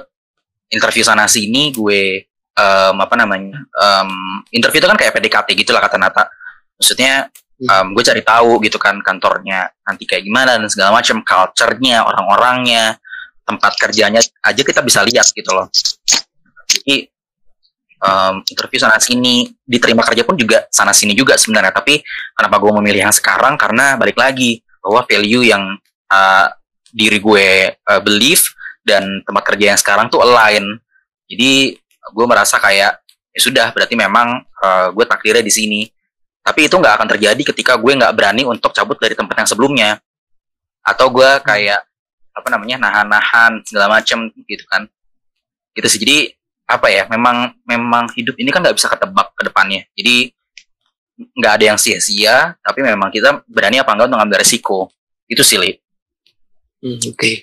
interview 0.72 1.04
sana 1.04 1.28
sini 1.28 1.72
gue 1.72 2.28
um, 2.58 2.96
apa 3.00 3.14
namanya 3.14 3.58
um, 3.78 4.42
interview 4.52 4.82
itu 4.82 4.88
kan 4.88 4.98
kayak 4.98 5.12
PDKT 5.16 5.48
gitu 5.54 5.70
lah 5.72 5.82
kata 5.84 5.96
Nata. 5.96 6.24
Maksudnya 6.78 7.30
um, 7.66 7.86
gue 7.94 8.02
cari 8.04 8.22
tahu 8.22 8.62
gitu 8.62 8.78
kan 8.78 8.98
kantornya 9.00 9.70
nanti 9.86 10.04
kayak 10.04 10.26
gimana 10.26 10.58
dan 10.58 10.68
segala 10.70 10.98
macam 10.98 11.22
culture-nya 11.22 12.04
orang-orangnya 12.06 12.98
tempat 13.48 13.72
kerjanya 13.80 14.20
aja 14.20 14.62
kita 14.62 14.84
bisa 14.84 15.00
lihat 15.06 15.32
gitu 15.32 15.50
loh. 15.54 15.72
Jadi 16.68 17.08
um, 18.02 18.40
interview 18.46 18.78
sana 18.78 18.98
sini 18.98 19.50
diterima 19.62 20.02
kerja 20.06 20.22
pun 20.22 20.38
juga 20.38 20.66
sana 20.70 20.94
sini 20.94 21.14
juga 21.14 21.38
sebenarnya 21.38 21.74
tapi 21.74 22.02
kenapa 22.34 22.56
gue 22.58 22.72
memilih 22.82 23.10
yang 23.10 23.14
sekarang 23.14 23.54
karena 23.58 23.98
balik 23.98 24.18
lagi 24.18 24.62
bahwa 24.82 25.04
value 25.04 25.44
yang 25.46 25.76
uh, 26.10 26.46
diri 26.90 27.18
gue 27.20 27.48
uh, 27.74 28.00
believe 28.00 28.42
dan 28.82 29.20
tempat 29.26 29.44
kerja 29.54 29.76
yang 29.76 29.80
sekarang 29.80 30.06
tuh 30.08 30.24
align 30.24 30.80
jadi 31.28 31.76
gue 32.08 32.26
merasa 32.26 32.56
kayak 32.56 33.04
ya 33.34 33.40
sudah 33.40 33.70
berarti 33.70 33.94
memang 33.94 34.40
uh, 34.64 34.88
gue 34.90 35.04
takdirnya 35.04 35.44
di 35.44 35.52
sini 35.52 35.80
tapi 36.48 36.64
itu 36.64 36.80
nggak 36.80 36.94
akan 36.96 37.08
terjadi 37.12 37.42
ketika 37.52 37.76
gue 37.76 37.92
nggak 37.92 38.16
berani 38.16 38.48
untuk 38.48 38.72
cabut 38.72 38.96
dari 38.96 39.12
tempat 39.12 39.44
yang 39.44 39.48
sebelumnya. 39.52 39.90
Atau 40.80 41.12
gue 41.12 41.28
hmm. 41.28 41.44
kayak 41.44 41.84
apa 42.32 42.48
namanya 42.48 42.88
nahan-nahan 42.88 43.60
segala 43.68 44.00
macam 44.00 44.32
gitu 44.32 44.64
kan. 44.64 44.88
Gitu 45.76 45.86
sih. 45.92 46.00
Jadi 46.00 46.18
apa 46.68 46.86
ya? 46.92 47.08
Memang 47.08 47.56
memang 47.64 48.12
hidup 48.12 48.36
ini 48.36 48.52
kan 48.52 48.60
nggak 48.60 48.76
bisa 48.76 48.92
ketebak 48.92 49.32
ke 49.32 49.42
depannya. 49.48 49.88
Jadi 49.96 50.36
nggak 51.18 51.52
ada 51.58 51.64
yang 51.74 51.78
sia-sia, 51.80 52.54
tapi 52.62 52.84
memang 52.84 53.10
kita 53.10 53.42
berani 53.50 53.82
apa 53.82 53.90
enggak 53.90 54.06
untuk 54.12 54.20
ngambil 54.22 54.38
resiko. 54.44 54.92
Itu 55.26 55.42
sih, 55.42 55.58
Li. 55.58 55.74
Hmm, 56.78 56.94
oke. 56.94 57.16
Okay. 57.16 57.34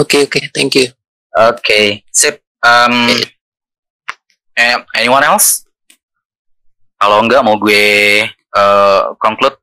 Oke, 0.00 0.16
okay, 0.16 0.20
oke. 0.24 0.30
Okay. 0.32 0.44
Thank 0.54 0.72
you. 0.78 0.88
Oke. 1.36 1.60
Okay. 1.60 1.86
Sip. 2.08 2.40
Um, 2.64 3.12
okay. 4.56 4.80
anyone 4.96 5.24
else? 5.24 5.68
Kalau 7.00 7.20
enggak 7.20 7.44
mau 7.44 7.60
gue 7.60 8.24
uh, 8.56 9.12
conclude. 9.20 9.56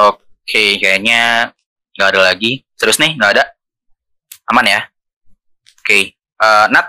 Oke, 0.00 0.24
okay, 0.44 0.68
kayaknya 0.80 1.52
nggak 1.96 2.08
ada 2.16 2.20
lagi. 2.32 2.64
Terus 2.76 2.96
nih, 3.00 3.16
nggak 3.16 3.32
ada. 3.36 3.44
Aman 4.48 4.68
ya? 4.68 4.91
Oke, 5.92 6.16
okay. 6.16 6.40
uh, 6.40 6.64
eh, 6.64 6.66
Nat, 6.72 6.86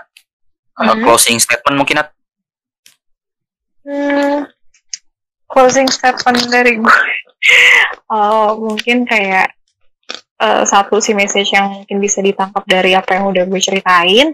uh, 0.80 0.96
closing 1.04 1.36
statement 1.36 1.76
mungkin 1.76 2.00
Nat? 2.00 2.08
Hmm, 3.84 4.48
closing 5.44 5.92
statement 5.92 6.48
dari 6.48 6.80
gue 6.80 7.00
uh, 8.08 8.56
mungkin 8.56 9.04
kayak 9.04 9.52
uh, 10.40 10.64
satu 10.64 11.04
si 11.04 11.12
message 11.12 11.52
yang 11.52 11.84
mungkin 11.84 12.00
bisa 12.00 12.24
ditangkap 12.24 12.64
dari 12.64 12.96
apa 12.96 13.20
yang 13.20 13.28
udah 13.28 13.44
gue 13.44 13.60
ceritain 13.60 14.32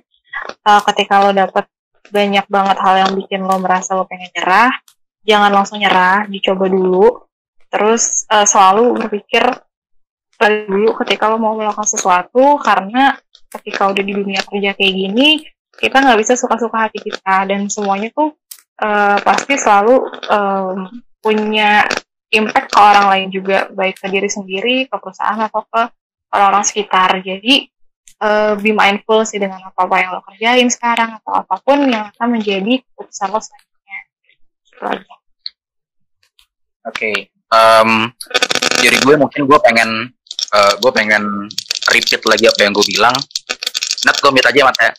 uh, 0.62 0.80
ketika 0.86 1.18
lo 1.18 1.34
dapet 1.34 1.66
banyak 2.14 2.46
banget 2.46 2.78
hal 2.78 2.94
yang 3.02 3.12
bikin 3.18 3.42
lo 3.42 3.58
merasa 3.58 3.98
lo 3.98 4.06
pengen 4.06 4.30
nyerah 4.38 4.70
jangan 5.26 5.50
langsung 5.50 5.82
nyerah 5.82 6.30
dicoba 6.30 6.70
dulu 6.70 7.26
terus 7.74 8.22
uh, 8.30 8.46
selalu 8.46 9.02
berpikir 9.02 9.50
dulu 10.48 10.96
ketika 11.04 11.28
lo 11.28 11.36
mau 11.36 11.52
melakukan 11.58 11.84
sesuatu 11.84 12.56
karena 12.62 13.18
ketika 13.50 13.90
udah 13.90 14.00
di 14.00 14.12
dunia 14.14 14.40
kerja 14.46 14.72
kayak 14.72 14.94
gini 14.94 15.42
kita 15.76 15.96
nggak 16.00 16.20
bisa 16.20 16.32
suka-suka 16.36 16.88
hati 16.88 17.00
kita. 17.00 17.48
Dan 17.48 17.68
semuanya 17.72 18.12
tuh 18.12 18.36
uh, 18.80 19.18
pasti 19.20 19.56
selalu 19.56 19.96
um, 20.28 20.88
punya 21.20 21.84
impact 22.30 22.72
ke 22.72 22.78
orang 22.78 23.06
lain 23.10 23.28
juga. 23.32 23.68
Baik 23.72 24.00
ke 24.00 24.06
diri 24.08 24.28
sendiri 24.28 24.76
ke 24.86 24.96
perusahaan 25.00 25.40
atau 25.40 25.64
ke 25.64 25.82
orang-orang 26.30 26.64
sekitar. 26.64 27.20
Jadi 27.24 27.68
uh, 28.20 28.54
be 28.60 28.76
mindful 28.76 29.24
sih 29.24 29.40
dengan 29.40 29.64
apa 29.64 29.88
apa 29.88 29.96
yang 29.98 30.10
lo 30.14 30.22
kerjain 30.24 30.68
sekarang 30.68 31.16
atau 31.20 31.32
apa 31.34 31.56
pun 31.64 31.88
yang 31.88 32.12
akan 32.14 32.28
menjadi 32.38 32.84
keputusan 32.84 33.28
lo 33.32 33.40
selanjutnya. 33.40 33.98
Oke, 34.80 34.96
okay. 36.88 37.16
um, 37.52 38.08
dari 38.80 38.96
gue 39.04 39.14
mungkin 39.20 39.44
gue 39.44 39.58
pengen 39.60 40.08
uh, 40.54 40.72
gue 40.78 40.92
pengen 40.94 41.50
repeat 41.90 42.22
lagi 42.26 42.44
apa 42.46 42.60
yang 42.62 42.72
gue 42.74 42.86
bilang. 42.86 43.16
Nat 44.06 44.16
gue 44.16 44.30
aja 44.32 44.62
mata 44.64 44.82
ya. 44.88 44.94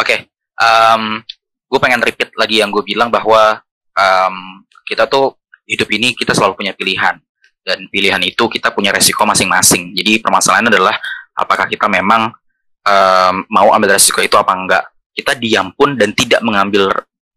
Oke, 0.00 0.16
okay 0.16 0.20
um, 0.60 1.24
gue 1.66 1.80
pengen 1.80 2.00
repeat 2.04 2.30
lagi 2.36 2.60
yang 2.60 2.68
gue 2.70 2.84
bilang 2.84 3.08
bahwa 3.08 3.58
um, 3.96 4.36
kita 4.84 5.08
tuh 5.08 5.40
hidup 5.64 5.88
ini 5.90 6.12
kita 6.12 6.36
selalu 6.36 6.58
punya 6.60 6.72
pilihan 6.76 7.16
dan 7.64 7.78
pilihan 7.88 8.20
itu 8.24 8.46
kita 8.50 8.72
punya 8.74 8.92
resiko 8.92 9.24
masing-masing. 9.24 9.96
Jadi 9.96 10.20
permasalahannya 10.20 10.70
adalah 10.72 10.96
apakah 11.36 11.70
kita 11.70 11.86
memang 11.88 12.30
um, 12.84 13.34
mau 13.48 13.70
ambil 13.72 13.96
resiko 13.96 14.20
itu 14.20 14.36
apa 14.36 14.52
enggak. 14.52 14.84
Kita 15.14 15.36
diam 15.36 15.72
pun 15.74 15.96
dan 15.98 16.14
tidak 16.16 16.40
mengambil 16.42 16.90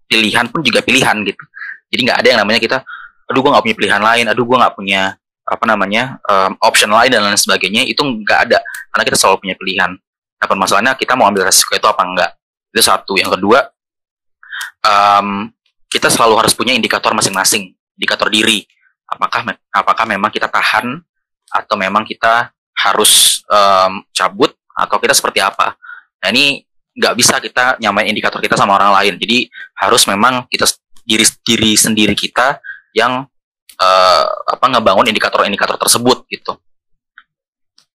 pilihan 0.08 0.50
pun 0.50 0.62
juga 0.62 0.82
pilihan 0.82 1.26
gitu. 1.26 1.44
Jadi 1.94 2.02
nggak 2.10 2.20
ada 2.26 2.28
yang 2.34 2.40
namanya 2.42 2.58
kita, 2.58 2.78
aduh 3.30 3.40
gue 3.46 3.52
nggak 3.54 3.64
punya 3.70 3.78
pilihan 3.78 4.02
lain, 4.02 4.26
aduh 4.26 4.44
gue 4.50 4.58
nggak 4.58 4.74
punya 4.74 5.02
apa 5.44 5.66
namanya 5.68 6.18
um, 6.26 6.56
option 6.64 6.88
lain 6.90 7.12
dan 7.12 7.22
lain 7.22 7.38
sebagainya 7.38 7.86
itu 7.86 8.02
nggak 8.02 8.40
ada. 8.50 8.58
Karena 8.90 9.04
kita 9.06 9.18
selalu 9.22 9.38
punya 9.46 9.56
pilihan. 9.56 9.92
Nah 10.42 10.46
permasalahannya 10.50 10.98
kita 10.98 11.14
mau 11.14 11.30
ambil 11.30 11.46
resiko 11.46 11.78
itu 11.78 11.86
apa 11.86 12.02
enggak 12.02 12.32
itu 12.74 12.82
satu. 12.82 13.14
Yang 13.16 13.38
kedua 13.38 13.60
um, 14.84 15.54
kita 15.88 16.10
selalu 16.10 16.42
harus 16.42 16.58
punya 16.58 16.74
indikator 16.74 17.14
masing-masing. 17.14 17.72
Indikator 17.96 18.28
diri. 18.34 18.66
Apakah 19.06 19.46
apakah 19.70 20.06
memang 20.10 20.34
kita 20.34 20.50
tahan 20.50 20.98
atau 21.54 21.76
memang 21.78 22.02
kita 22.02 22.50
harus 22.74 23.46
um, 23.46 24.02
cabut 24.10 24.50
atau 24.74 24.98
kita 24.98 25.14
seperti 25.14 25.40
apa? 25.40 25.78
Nah 26.20 26.34
ini 26.34 26.66
nggak 26.94 27.14
bisa 27.18 27.38
kita 27.38 27.78
nyamain 27.78 28.10
indikator 28.10 28.42
kita 28.42 28.58
sama 28.58 28.74
orang 28.74 28.90
lain. 29.00 29.22
Jadi 29.22 29.48
harus 29.78 30.04
memang 30.10 30.50
kita 30.50 30.66
diri 31.04 31.26
diri 31.44 31.72
sendiri 31.76 32.16
kita 32.16 32.60
yang 32.96 33.28
uh, 33.78 34.26
apa 34.48 34.66
ngebangun 34.72 35.12
indikator-indikator 35.12 35.76
tersebut 35.76 36.24
gitu. 36.32 36.56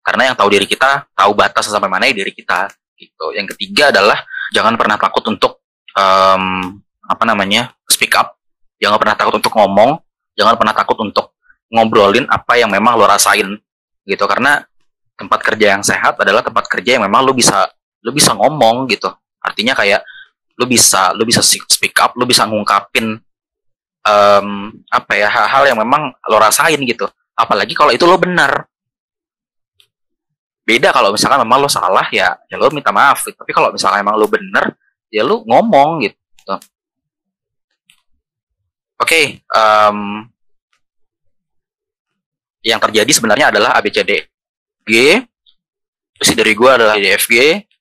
Karena 0.07 0.31
yang 0.31 0.37
tahu 0.39 0.55
diri 0.55 0.66
kita 0.70 1.11
tahu 1.15 1.35
batas 1.35 1.66
sampai 1.66 1.91
mana 1.91 2.07
ya 2.07 2.15
diri 2.15 2.31
kita 2.31 2.70
gitu. 2.95 3.35
Yang 3.35 3.55
ketiga 3.55 3.91
adalah 3.91 4.23
jangan 4.55 4.78
pernah 4.78 4.95
takut 4.95 5.24
untuk 5.27 5.62
um, 5.99 6.78
apa 7.07 7.24
namanya 7.27 7.74
speak 7.91 8.15
up. 8.15 8.39
Jangan 8.78 9.03
pernah 9.03 9.16
takut 9.19 9.35
untuk 9.39 9.51
ngomong. 9.55 9.99
Jangan 10.37 10.55
pernah 10.55 10.74
takut 10.77 10.99
untuk 11.01 11.35
ngobrolin 11.73 12.28
apa 12.31 12.55
yang 12.55 12.70
memang 12.70 12.95
lo 12.95 13.09
rasain 13.09 13.59
gitu. 14.07 14.24
Karena 14.31 14.62
tempat 15.19 15.41
kerja 15.43 15.74
yang 15.74 15.83
sehat 15.83 16.20
adalah 16.23 16.45
tempat 16.45 16.69
kerja 16.70 17.01
yang 17.01 17.05
memang 17.09 17.27
lo 17.27 17.35
bisa 17.35 17.66
lo 18.07 18.15
bisa 18.15 18.31
ngomong 18.37 18.87
gitu. 18.87 19.11
Artinya 19.43 19.74
kayak 19.74 20.07
lo 20.57 20.65
bisa 20.65 21.12
lo 21.12 21.23
bisa 21.28 21.45
speak 21.45 21.97
up 22.01 22.16
lo 22.16 22.24
bisa 22.24 22.49
ngungkapin 22.49 23.20
um, 24.07 24.49
apa 24.89 25.12
ya 25.16 25.28
hal-hal 25.28 25.74
yang 25.74 25.78
memang 25.78 26.12
lo 26.28 26.37
rasain 26.41 26.81
gitu. 26.85 27.05
Apalagi 27.37 27.77
kalau 27.77 27.93
itu 27.93 28.09
lo 28.09 28.16
benar. 28.16 28.65
Beda 30.66 30.91
kalau 30.91 31.15
misalkan 31.15 31.45
memang 31.47 31.62
lo 31.62 31.70
salah 31.70 32.09
ya 32.11 32.35
ya 32.51 32.57
lo 32.59 32.73
minta 32.74 32.91
maaf 32.91 33.23
gitu. 33.23 33.39
tapi 33.39 33.55
kalau 33.55 33.70
misalkan 33.70 34.03
emang 34.03 34.19
lo 34.19 34.27
bener 34.27 34.74
ya 35.12 35.23
lo 35.23 35.45
ngomong 35.45 36.03
gitu. 36.09 36.16
Oke 36.49 36.61
okay, 38.97 39.24
um, 39.53 40.24
yang 42.65 42.81
terjadi 42.81 43.12
sebenarnya 43.12 43.53
adalah 43.53 43.77
ABCD 43.78 44.24
G. 44.89 45.20
Terus 46.16 46.33
dari 46.33 46.57
gue 46.57 46.70
adalah 46.73 46.97
DFG 46.97 47.35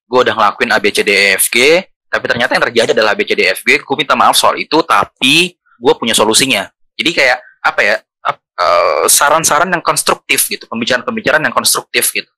gue 0.06 0.20
udah 0.22 0.36
ngelakuin 0.38 0.72
ABCDFG 0.76 1.58
tapi 2.16 2.32
ternyata 2.32 2.56
yang 2.56 2.64
terjadi 2.72 2.90
adalah 2.96 3.12
ABCDFG 3.12 3.84
gue 3.84 3.96
minta 4.00 4.16
maaf 4.16 4.40
soal 4.40 4.56
itu 4.56 4.80
tapi 4.88 5.60
gue 5.60 5.94
punya 6.00 6.16
solusinya. 6.16 6.64
Jadi 6.96 7.12
kayak 7.12 7.38
apa 7.60 7.82
ya 7.84 7.96
eh, 8.56 9.04
saran-saran 9.12 9.68
yang 9.68 9.84
konstruktif 9.84 10.48
gitu 10.48 10.64
pembicaraan-pembicaraan 10.72 11.44
yang 11.44 11.52
konstruktif 11.52 12.16
gitu. 12.16 12.32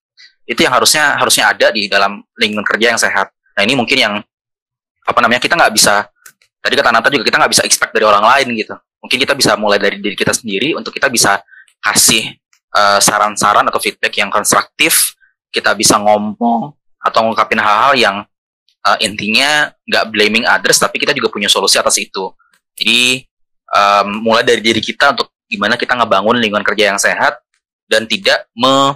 Itu 0.49 0.65
yang 0.65 0.73
harusnya 0.73 1.13
harusnya 1.21 1.53
ada 1.53 1.69
di 1.69 1.85
dalam 1.85 2.25
lingkungan 2.33 2.65
kerja 2.65 2.97
yang 2.97 2.97
sehat. 2.97 3.29
Nah 3.53 3.61
ini 3.61 3.77
mungkin 3.77 3.97
yang 4.01 4.13
apa 5.05 5.19
namanya 5.21 5.37
kita 5.37 5.53
nggak 5.53 5.73
bisa 5.77 6.09
tadi 6.57 6.73
kata 6.73 6.89
Nata 6.89 7.07
juga 7.13 7.23
kita 7.29 7.37
nggak 7.37 7.51
bisa 7.53 7.63
expect 7.69 7.93
dari 7.93 8.05
orang 8.09 8.25
lain 8.25 8.57
gitu. 8.57 8.73
Mungkin 8.97 9.17
kita 9.21 9.37
bisa 9.37 9.53
mulai 9.53 9.77
dari 9.77 10.01
diri 10.01 10.17
kita 10.17 10.33
sendiri 10.33 10.73
untuk 10.73 10.89
kita 10.89 11.05
bisa 11.05 11.37
kasih 11.85 12.33
eh, 12.73 12.99
saran-saran 12.99 13.67
uh, 13.67 13.69
atau 13.69 13.77
feedback 13.77 14.17
yang 14.17 14.33
konstruktif. 14.33 15.13
Kita 15.53 15.77
bisa 15.77 16.01
ngomong 16.01 16.75
atau 16.97 17.19
ngungkapin 17.23 17.61
hal-hal 17.61 17.93
yang 17.95 18.15
uh, 18.87 18.97
intinya 19.03 19.67
nggak 19.83 20.05
blaming 20.07 20.47
others 20.47 20.79
tapi 20.79 21.03
kita 21.03 21.11
juga 21.11 21.27
punya 21.27 21.51
solusi 21.51 21.75
atas 21.75 21.99
itu. 21.99 22.31
Jadi 22.79 23.27
um, 23.67 24.23
mulai 24.23 24.47
dari 24.47 24.63
diri 24.63 24.79
kita 24.79 25.11
untuk 25.11 25.33
gimana 25.47 25.75
kita 25.75 25.95
ngebangun 25.95 26.39
lingkungan 26.39 26.63
kerja 26.63 26.95
yang 26.95 26.99
sehat 26.99 27.39
dan 27.87 28.07
tidak 28.07 28.47
me 28.55 28.95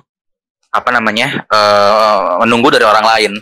apa 0.72 0.89
namanya 0.95 1.43
uh, 1.51 2.39
menunggu 2.43 2.72
dari 2.72 2.88
orang 2.88 3.03
lain. 3.03 3.34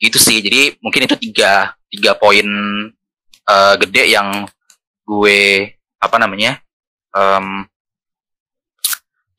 Itu 0.00 0.20
sih. 0.20 0.40
Jadi 0.44 0.76
mungkin 0.84 1.08
itu 1.08 1.16
tiga 1.16 1.72
tiga 1.88 2.12
poin 2.16 2.46
uh, 3.48 3.74
gede 3.80 4.12
yang 4.12 4.48
gue 5.04 5.72
apa 6.00 6.16
namanya 6.16 6.60
um, 7.12 7.66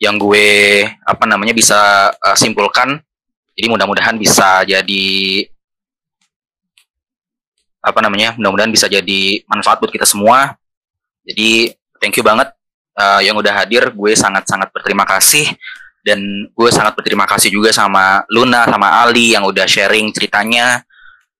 yang 0.02 0.18
gue 0.18 0.86
apa 1.06 1.26
namanya 1.30 1.54
bisa 1.54 2.10
uh, 2.14 2.38
simpulkan. 2.38 2.98
Jadi 3.54 3.68
mudah-mudahan 3.68 4.18
bisa 4.18 4.66
jadi 4.66 5.06
apa 7.82 8.00
namanya 8.00 8.38
mudah-mudahan 8.38 8.70
bisa 8.70 8.86
jadi 8.86 9.42
manfaat 9.50 9.82
buat 9.82 9.90
kita 9.90 10.06
semua. 10.06 10.56
Jadi 11.26 11.74
thank 11.98 12.18
you 12.18 12.26
banget 12.26 12.54
uh, 12.98 13.22
yang 13.22 13.38
udah 13.38 13.52
hadir. 13.52 13.90
Gue 13.92 14.14
sangat-sangat 14.14 14.70
berterima 14.70 15.04
kasih. 15.06 15.50
Dan 16.02 16.50
gue 16.50 16.70
sangat 16.74 16.98
berterima 16.98 17.30
kasih 17.30 17.54
juga 17.54 17.70
sama 17.70 18.26
Luna 18.26 18.66
sama 18.66 19.06
Ali 19.06 19.38
yang 19.38 19.46
udah 19.46 19.70
sharing 19.70 20.10
ceritanya. 20.10 20.82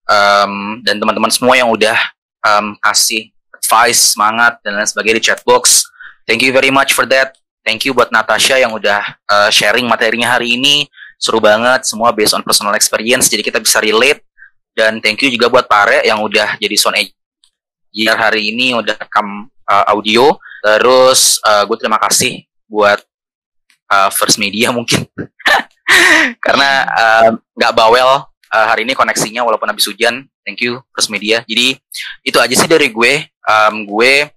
Um, 0.06 0.86
dan 0.86 1.02
teman-teman 1.02 1.34
semua 1.34 1.58
yang 1.58 1.70
udah 1.72 1.98
um, 2.46 2.78
kasih 2.78 3.34
advice 3.58 4.14
semangat 4.18 4.62
dan 4.66 4.76
lain 4.76 4.86
sebagainya 4.90 5.18
di 5.22 5.26
chatbox 5.32 5.92
thank 6.32 6.48
you 6.48 6.56
very 6.56 6.72
much 6.72 6.96
for 6.96 7.04
that. 7.10 7.36
Thank 7.62 7.86
you 7.86 7.92
buat 7.92 8.10
Natasha 8.10 8.58
yang 8.58 8.74
udah 8.74 9.04
uh, 9.30 9.50
sharing 9.52 9.86
materinya 9.86 10.40
hari 10.40 10.58
ini. 10.58 10.88
Seru 11.20 11.38
banget 11.38 11.86
semua 11.86 12.10
based 12.10 12.34
on 12.34 12.42
personal 12.42 12.74
experience. 12.74 13.30
Jadi 13.30 13.46
kita 13.46 13.60
bisa 13.62 13.78
relate 13.78 14.26
dan 14.72 15.04
thank 15.04 15.20
you 15.20 15.30
juga 15.32 15.52
buat 15.52 15.66
Pare 15.68 16.04
yang 16.08 16.24
udah 16.24 16.56
jadi 16.56 16.76
sound 16.80 16.98
engineer 17.00 18.16
hari 18.16 18.56
ini 18.56 18.76
udah 18.76 18.96
rekam 18.96 19.52
uh, 19.68 19.86
audio. 19.92 20.36
Terus 20.62 21.42
uh, 21.44 21.68
gue 21.68 21.78
terima 21.80 22.00
kasih 22.00 22.46
buat 22.70 23.04
uh, 23.92 24.10
First 24.14 24.40
Media 24.40 24.72
mungkin. 24.72 25.04
Karena 26.46 26.88
eh, 26.88 27.30
nggak 27.36 27.74
uh, 27.74 27.76
bawel 27.76 28.24
uh, 28.24 28.66
hari 28.72 28.88
ini 28.88 28.96
koneksinya 28.96 29.44
walaupun 29.44 29.68
habis 29.68 29.92
hujan. 29.92 30.24
Thank 30.48 30.64
you 30.64 30.80
First 30.96 31.12
Media. 31.12 31.44
Jadi 31.44 31.76
itu 32.24 32.38
aja 32.40 32.56
sih 32.56 32.70
dari 32.70 32.88
gue. 32.88 33.28
Um, 33.44 33.84
gue 33.84 34.32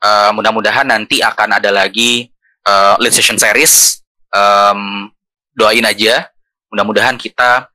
uh, 0.00 0.30
mudah-mudahan 0.32 0.88
nanti 0.88 1.20
akan 1.20 1.60
ada 1.60 1.68
lagi 1.68 2.32
uh, 2.64 2.96
lead 2.96 3.12
session 3.12 3.36
series. 3.36 4.00
Um, 4.32 5.12
doain 5.52 5.84
aja. 5.84 6.32
Mudah-mudahan 6.72 7.20
kita 7.20 7.68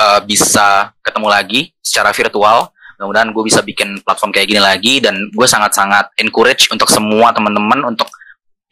uh, 0.00 0.20
bisa 0.24 0.90
ketemu 1.02 1.28
lagi 1.30 1.60
secara 1.82 2.10
virtual 2.10 2.70
mudah-mudahan 2.96 3.28
gue 3.28 3.44
bisa 3.44 3.60
bikin 3.60 4.00
platform 4.00 4.32
kayak 4.32 4.48
gini 4.48 4.62
lagi 4.62 4.94
dan 5.04 5.28
gue 5.28 5.46
sangat-sangat 5.46 6.16
encourage 6.16 6.72
untuk 6.72 6.88
semua 6.88 7.28
teman-teman 7.36 7.92
untuk 7.92 8.08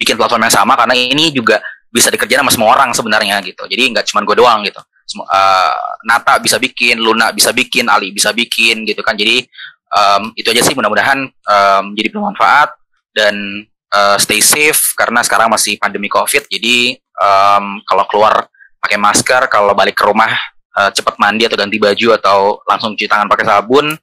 bikin 0.00 0.16
platform 0.16 0.48
yang 0.48 0.54
sama 0.54 0.74
karena 0.80 0.96
ini 0.96 1.28
juga 1.28 1.60
bisa 1.92 2.08
dikerjain 2.08 2.40
sama 2.40 2.50
semua 2.50 2.68
orang 2.72 2.90
sebenarnya 2.96 3.38
gitu 3.44 3.68
jadi 3.68 3.92
nggak 3.92 4.08
cuma 4.08 4.24
gue 4.24 4.34
doang 4.34 4.64
gitu 4.64 4.80
uh, 5.22 5.76
Nata 6.08 6.40
bisa 6.40 6.56
bikin, 6.56 6.98
Luna 6.98 7.30
bisa 7.30 7.52
bikin, 7.52 7.86
Ali 7.86 8.10
bisa 8.10 8.32
bikin 8.32 8.88
gitu 8.88 9.04
kan. 9.04 9.14
Jadi 9.14 9.44
um, 9.92 10.32
itu 10.34 10.48
aja 10.50 10.62
sih 10.64 10.74
mudah-mudahan 10.74 11.28
um, 11.28 11.84
jadi 11.94 12.08
bermanfaat 12.10 12.72
dan 13.12 13.34
uh, 13.92 14.16
stay 14.16 14.40
safe 14.40 14.96
karena 14.96 15.20
sekarang 15.22 15.52
masih 15.52 15.76
pandemi 15.76 16.08
COVID. 16.08 16.48
Jadi 16.48 16.96
um, 17.20 17.84
kalau 17.84 18.04
keluar 18.08 18.34
pakai 18.80 18.96
masker, 18.96 19.42
kalau 19.52 19.76
balik 19.76 19.96
ke 19.96 20.04
rumah 20.04 20.32
uh, 20.74 20.90
cepat 20.90 21.16
mandi 21.16 21.46
atau 21.46 21.56
ganti 21.56 21.78
baju 21.78 22.18
atau 22.18 22.38
langsung 22.66 22.98
cuci 22.98 23.08
tangan 23.08 23.30
pakai 23.30 23.46
sabun. 23.46 23.94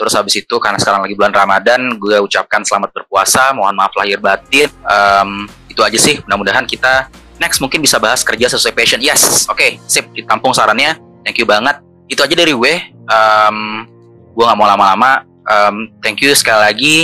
Terus 0.00 0.16
habis 0.16 0.34
itu 0.40 0.56
karena 0.56 0.80
sekarang 0.80 1.04
lagi 1.04 1.12
bulan 1.12 1.32
Ramadan, 1.36 2.00
gue 2.00 2.16
ucapkan 2.24 2.64
selamat 2.64 2.88
berpuasa, 2.96 3.52
mohon 3.52 3.76
maaf 3.76 3.92
lahir 3.92 4.16
batin. 4.16 4.72
Um, 4.88 5.44
itu 5.68 5.84
aja 5.84 5.98
sih, 6.00 6.24
mudah-mudahan 6.24 6.64
kita 6.64 7.12
next 7.36 7.60
mungkin 7.60 7.84
bisa 7.84 8.00
bahas 8.00 8.24
kerja 8.24 8.48
sesuai 8.48 8.72
passion. 8.72 9.00
Yes, 9.04 9.44
oke, 9.44 9.60
okay, 9.60 9.76
sip, 9.84 10.08
ditampung 10.16 10.56
sarannya. 10.56 10.96
Thank 11.20 11.36
you 11.36 11.44
banget. 11.44 11.84
Itu 12.08 12.24
aja 12.24 12.32
dari 12.32 12.56
gue. 12.56 12.74
Um, 13.12 13.84
gue 14.32 14.44
nggak 14.44 14.56
mau 14.56 14.68
lama-lama. 14.68 15.28
Um, 15.44 15.92
thank 16.00 16.24
you 16.24 16.32
sekali 16.32 16.60
lagi. 16.64 16.96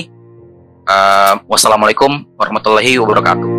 Uh, 0.88 1.36
wassalamualaikum 1.52 2.24
warahmatullahi 2.40 2.96
wabarakatuh. 2.96 3.55